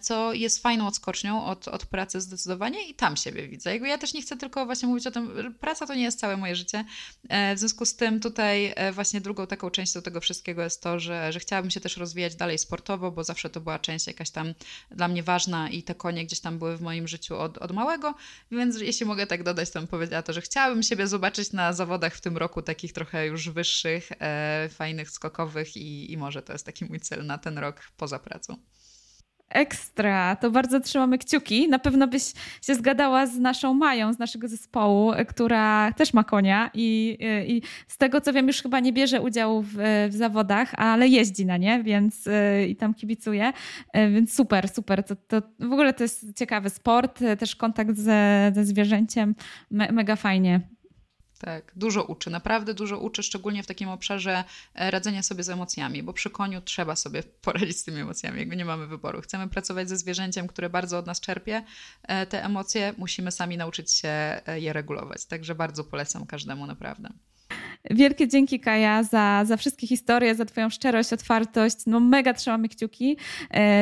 co 0.00 0.32
jest 0.32 0.62
fajną 0.62 0.86
odskocznią 0.86 1.44
od, 1.44 1.68
od 1.68 1.86
pracy 1.86 2.20
zdecydowanie 2.20 2.88
i 2.88 2.94
tam 2.94 3.16
siebie 3.16 3.48
widzę. 3.48 3.72
Jakby 3.72 3.88
ja 3.88 3.98
też 3.98 4.14
nie 4.14 4.22
chcę 4.22 4.36
tylko 4.36 4.66
właśnie 4.66 4.88
mówić 4.88 5.06
o 5.06 5.10
tym, 5.10 5.54
praca 5.60 5.86
to 5.86 5.94
nie 5.94 6.02
jest 6.02 6.20
całe 6.20 6.36
moje 6.36 6.56
życie. 6.56 6.84
W 7.30 7.58
związku 7.58 7.84
z 7.84 7.96
tym 7.96 8.20
tutaj 8.20 8.37
tutaj 8.38 8.72
e, 8.76 8.92
właśnie 8.92 9.20
drugą 9.20 9.46
taką 9.46 9.70
częścią 9.70 10.02
tego 10.02 10.20
wszystkiego 10.20 10.62
jest 10.62 10.82
to, 10.82 11.00
że, 11.00 11.32
że 11.32 11.40
chciałabym 11.40 11.70
się 11.70 11.80
też 11.80 11.96
rozwijać 11.96 12.34
dalej 12.34 12.58
sportowo, 12.58 13.10
bo 13.10 13.24
zawsze 13.24 13.50
to 13.50 13.60
była 13.60 13.78
część 13.78 14.06
jakaś 14.06 14.30
tam 14.30 14.54
dla 14.90 15.08
mnie 15.08 15.22
ważna 15.22 15.70
i 15.70 15.82
te 15.82 15.94
konie 15.94 16.26
gdzieś 16.26 16.40
tam 16.40 16.58
były 16.58 16.76
w 16.76 16.80
moim 16.80 17.08
życiu 17.08 17.36
od, 17.36 17.58
od 17.58 17.72
małego, 17.72 18.14
więc 18.50 18.80
jeśli 18.80 19.06
mogę 19.06 19.26
tak 19.26 19.42
dodać, 19.42 19.70
to 19.70 19.80
bym 19.80 19.88
powiedziała 19.88 20.22
to, 20.22 20.32
że 20.32 20.40
chciałabym 20.40 20.82
siebie 20.82 21.06
zobaczyć 21.06 21.52
na 21.52 21.72
zawodach 21.72 22.14
w 22.14 22.20
tym 22.20 22.36
roku 22.36 22.62
takich 22.62 22.92
trochę 22.92 23.26
już 23.26 23.50
wyższych, 23.50 24.08
e, 24.20 24.68
fajnych, 24.72 25.10
skokowych 25.10 25.76
i, 25.76 26.12
i 26.12 26.16
może 26.16 26.42
to 26.42 26.52
jest 26.52 26.66
taki 26.66 26.84
mój 26.84 27.00
cel 27.00 27.26
na 27.26 27.38
ten 27.38 27.58
rok 27.58 27.80
poza 27.96 28.18
pracą. 28.18 28.56
Ekstra, 29.50 30.36
to 30.36 30.50
bardzo 30.50 30.80
trzymamy 30.80 31.18
kciuki. 31.18 31.68
Na 31.68 31.78
pewno 31.78 32.08
byś 32.08 32.22
się 32.62 32.74
zgadała 32.74 33.26
z 33.26 33.38
naszą 33.38 33.74
Mają 33.74 34.12
z 34.12 34.18
naszego 34.18 34.48
zespołu, 34.48 35.12
która 35.28 35.92
też 35.92 36.14
ma 36.14 36.24
konia 36.24 36.70
i, 36.74 37.18
i 37.46 37.62
z 37.88 37.96
tego 37.96 38.20
co 38.20 38.32
wiem 38.32 38.46
już 38.46 38.62
chyba 38.62 38.80
nie 38.80 38.92
bierze 38.92 39.20
udziału 39.20 39.62
w, 39.62 39.74
w 40.08 40.14
zawodach, 40.14 40.74
ale 40.74 41.08
jeździ 41.08 41.46
na 41.46 41.56
nie, 41.56 41.82
więc 41.82 42.28
i 42.68 42.76
tam 42.76 42.94
kibicuje, 42.94 43.52
więc 43.94 44.34
super, 44.34 44.68
super. 44.68 45.04
To, 45.04 45.16
to 45.16 45.42
w 45.60 45.72
ogóle 45.72 45.92
to 45.92 46.04
jest 46.04 46.38
ciekawy 46.38 46.70
sport, 46.70 47.20
też 47.38 47.56
kontakt 47.56 47.96
ze, 47.96 48.52
ze 48.54 48.64
zwierzęciem, 48.64 49.34
me, 49.70 49.92
mega 49.92 50.16
fajnie. 50.16 50.60
Tak, 51.38 51.72
dużo 51.76 52.04
uczy, 52.04 52.30
naprawdę 52.30 52.74
dużo 52.74 52.98
uczy, 52.98 53.22
szczególnie 53.22 53.62
w 53.62 53.66
takim 53.66 53.88
obszarze 53.88 54.44
e, 54.74 54.90
radzenia 54.90 55.22
sobie 55.22 55.42
z 55.42 55.48
emocjami, 55.48 56.02
bo 56.02 56.12
przy 56.12 56.30
koniu 56.30 56.60
trzeba 56.60 56.96
sobie 56.96 57.22
poradzić 57.42 57.78
z 57.78 57.84
tymi 57.84 58.00
emocjami, 58.00 58.38
jakby 58.38 58.56
nie 58.56 58.64
mamy 58.64 58.86
wyboru. 58.86 59.20
Chcemy 59.20 59.48
pracować 59.48 59.88
ze 59.88 59.96
zwierzęciem, 59.96 60.46
które 60.46 60.70
bardzo 60.70 60.98
od 60.98 61.06
nas 61.06 61.20
czerpie 61.20 61.64
e, 62.02 62.26
te 62.26 62.44
emocje, 62.44 62.94
musimy 62.96 63.32
sami 63.32 63.56
nauczyć 63.56 63.92
się 63.92 64.08
e, 64.08 64.60
je 64.60 64.72
regulować. 64.72 65.24
Także 65.24 65.54
bardzo 65.54 65.84
polecam 65.84 66.26
każdemu 66.26 66.66
naprawdę. 66.66 67.08
Wielkie 67.90 68.28
dzięki 68.28 68.60
Kaja 68.60 69.02
za, 69.02 69.44
za 69.44 69.56
wszystkie 69.56 69.86
historie, 69.86 70.34
za 70.34 70.44
Twoją 70.44 70.70
szczerość, 70.70 71.12
otwartość. 71.12 71.76
No 71.86 72.00
mega 72.00 72.34
trzymamy 72.34 72.68
kciuki 72.68 73.16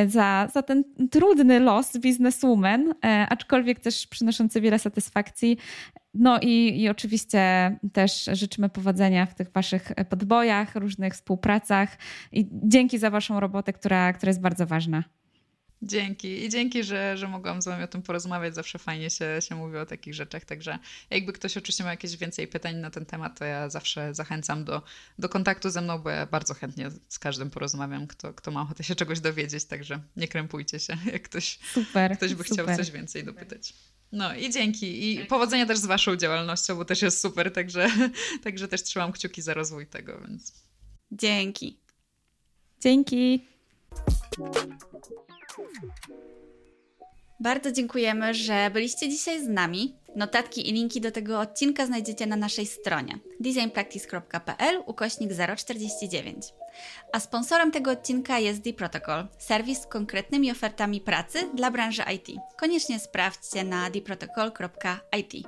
za, 0.07 0.47
za 0.53 0.61
ten 0.61 0.83
trudny 1.11 1.59
los 1.59 1.97
bizneswoman, 1.97 2.93
aczkolwiek 3.29 3.79
też 3.79 4.07
przynoszący 4.07 4.61
wiele 4.61 4.79
satysfakcji. 4.79 5.57
No 6.13 6.39
i, 6.41 6.81
i 6.81 6.89
oczywiście 6.89 7.71
też 7.93 8.29
życzymy 8.33 8.69
powodzenia 8.69 9.25
w 9.25 9.35
tych 9.35 9.51
waszych 9.51 9.91
podbojach, 10.09 10.75
różnych 10.75 11.13
współpracach 11.13 11.97
i 12.31 12.47
dzięki 12.51 12.97
za 12.97 13.09
waszą 13.09 13.39
robotę, 13.39 13.73
która, 13.73 14.13
która 14.13 14.29
jest 14.29 14.41
bardzo 14.41 14.65
ważna. 14.65 15.03
Dzięki 15.81 16.45
i 16.45 16.49
dzięki, 16.49 16.83
że, 16.83 17.17
że 17.17 17.27
mogłam 17.27 17.61
z 17.61 17.65
Wami 17.65 17.83
o 17.83 17.87
tym 17.87 18.01
porozmawiać. 18.01 18.55
Zawsze 18.55 18.79
fajnie 18.79 19.09
się, 19.09 19.25
się 19.39 19.55
mówi 19.55 19.77
o 19.77 19.85
takich 19.85 20.13
rzeczach. 20.13 20.45
Także 20.45 20.79
jakby 21.09 21.33
ktoś 21.33 21.57
oczywiście 21.57 21.83
ma 21.83 21.91
jakieś 21.91 22.17
więcej 22.17 22.47
pytań 22.47 22.75
na 22.75 22.91
ten 22.91 23.05
temat, 23.05 23.39
to 23.39 23.45
ja 23.45 23.69
zawsze 23.69 24.15
zachęcam 24.15 24.65
do, 24.65 24.81
do 25.19 25.29
kontaktu 25.29 25.69
ze 25.69 25.81
mną, 25.81 25.99
bo 25.99 26.09
ja 26.09 26.25
bardzo 26.25 26.53
chętnie 26.53 26.91
z 27.07 27.19
każdym 27.19 27.49
porozmawiam, 27.49 28.07
kto, 28.07 28.33
kto 28.33 28.51
ma 28.51 28.61
ochotę 28.61 28.83
się 28.83 28.95
czegoś 28.95 29.19
dowiedzieć. 29.19 29.65
Także 29.65 29.99
nie 30.15 30.27
krępujcie 30.27 30.79
się, 30.79 30.97
jak 31.13 31.21
ktoś, 31.21 31.59
super, 31.73 32.17
ktoś 32.17 32.35
by 32.35 32.43
super. 32.43 32.65
chciał 32.65 32.77
coś 32.77 32.91
więcej 32.91 33.23
dopytać. 33.23 33.73
No 34.11 34.35
i 34.35 34.49
dzięki. 34.49 35.13
I 35.13 35.25
powodzenia 35.25 35.65
też 35.65 35.77
z 35.77 35.85
Waszą 35.85 36.15
działalnością, 36.15 36.75
bo 36.75 36.85
też 36.85 37.01
jest 37.01 37.21
super, 37.21 37.53
także, 37.53 37.89
także 38.43 38.67
też 38.67 38.83
trzymam 38.83 39.11
kciuki 39.11 39.41
za 39.41 39.53
rozwój 39.53 39.87
tego, 39.87 40.19
więc. 40.27 40.53
Dzięki. 41.11 41.77
Dzięki. 42.81 43.45
Bardzo 47.39 47.71
dziękujemy, 47.71 48.33
że 48.33 48.69
byliście 48.73 49.09
dzisiaj 49.09 49.43
z 49.43 49.47
nami. 49.47 49.95
Notatki 50.15 50.69
i 50.69 50.73
linki 50.73 51.01
do 51.01 51.11
tego 51.11 51.39
odcinka 51.39 51.85
znajdziecie 51.85 52.25
na 52.27 52.35
naszej 52.35 52.65
stronie 52.65 53.19
designpractice.pl 53.39 54.83
ukośnik 54.85 55.31
049. 55.57 56.45
A 57.13 57.19
sponsorem 57.19 57.71
tego 57.71 57.91
odcinka 57.91 58.39
jest 58.39 58.63
The 58.63 58.73
Protocol, 58.73 59.27
serwis 59.37 59.81
z 59.81 59.87
konkretnymi 59.87 60.51
ofertami 60.51 61.01
pracy 61.01 61.39
dla 61.53 61.71
branży 61.71 62.03
IT. 62.15 62.27
Koniecznie 62.59 62.99
sprawdźcie 62.99 63.63
na 63.63 63.91
theprotocol.it. 63.91 65.47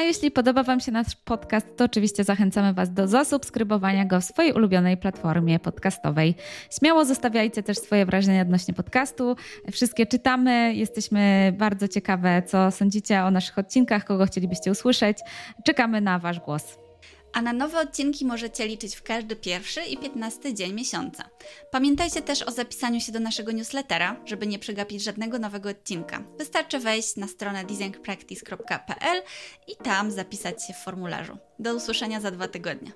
A 0.00 0.02
jeśli 0.02 0.30
podoba 0.30 0.62
Wam 0.62 0.80
się 0.80 0.92
nasz 0.92 1.16
podcast, 1.24 1.76
to 1.76 1.84
oczywiście 1.84 2.24
zachęcamy 2.24 2.72
Was 2.72 2.92
do 2.92 3.08
zasubskrybowania 3.08 4.04
go 4.04 4.20
w 4.20 4.24
swojej 4.24 4.52
ulubionej 4.52 4.96
platformie 4.96 5.58
podcastowej. 5.58 6.34
Śmiało 6.78 7.04
zostawiajcie 7.04 7.62
też 7.62 7.78
swoje 7.78 8.06
wrażenia 8.06 8.42
odnośnie 8.42 8.74
podcastu. 8.74 9.36
Wszystkie 9.72 10.06
czytamy, 10.06 10.74
jesteśmy 10.74 11.52
bardzo 11.58 11.88
ciekawe, 11.88 12.42
co 12.46 12.70
sądzicie 12.70 13.22
o 13.22 13.30
naszych 13.30 13.58
odcinkach, 13.58 14.04
kogo 14.04 14.26
chcielibyście 14.26 14.70
usłyszeć. 14.70 15.18
Czekamy 15.64 16.00
na 16.00 16.18
Wasz 16.18 16.40
głos 16.40 16.89
a 17.32 17.42
na 17.42 17.52
nowe 17.52 17.80
odcinki 17.80 18.24
możecie 18.24 18.66
liczyć 18.66 18.96
w 18.96 19.02
każdy 19.02 19.36
pierwszy 19.36 19.82
i 19.82 19.96
piętnasty 19.96 20.54
dzień 20.54 20.72
miesiąca. 20.72 21.24
Pamiętajcie 21.70 22.22
też 22.22 22.42
o 22.42 22.50
zapisaniu 22.50 23.00
się 23.00 23.12
do 23.12 23.20
naszego 23.20 23.52
newslettera, 23.52 24.16
żeby 24.24 24.46
nie 24.46 24.58
przegapić 24.58 25.02
żadnego 25.02 25.38
nowego 25.38 25.68
odcinka. 25.68 26.24
Wystarczy 26.38 26.78
wejść 26.78 27.16
na 27.16 27.28
stronę 27.28 27.64
designpractice.pl 27.64 29.22
i 29.68 29.76
tam 29.76 30.10
zapisać 30.10 30.66
się 30.66 30.72
w 30.72 30.84
formularzu. 30.84 31.38
Do 31.58 31.74
usłyszenia 31.74 32.20
za 32.20 32.30
dwa 32.30 32.48
tygodnie. 32.48 32.92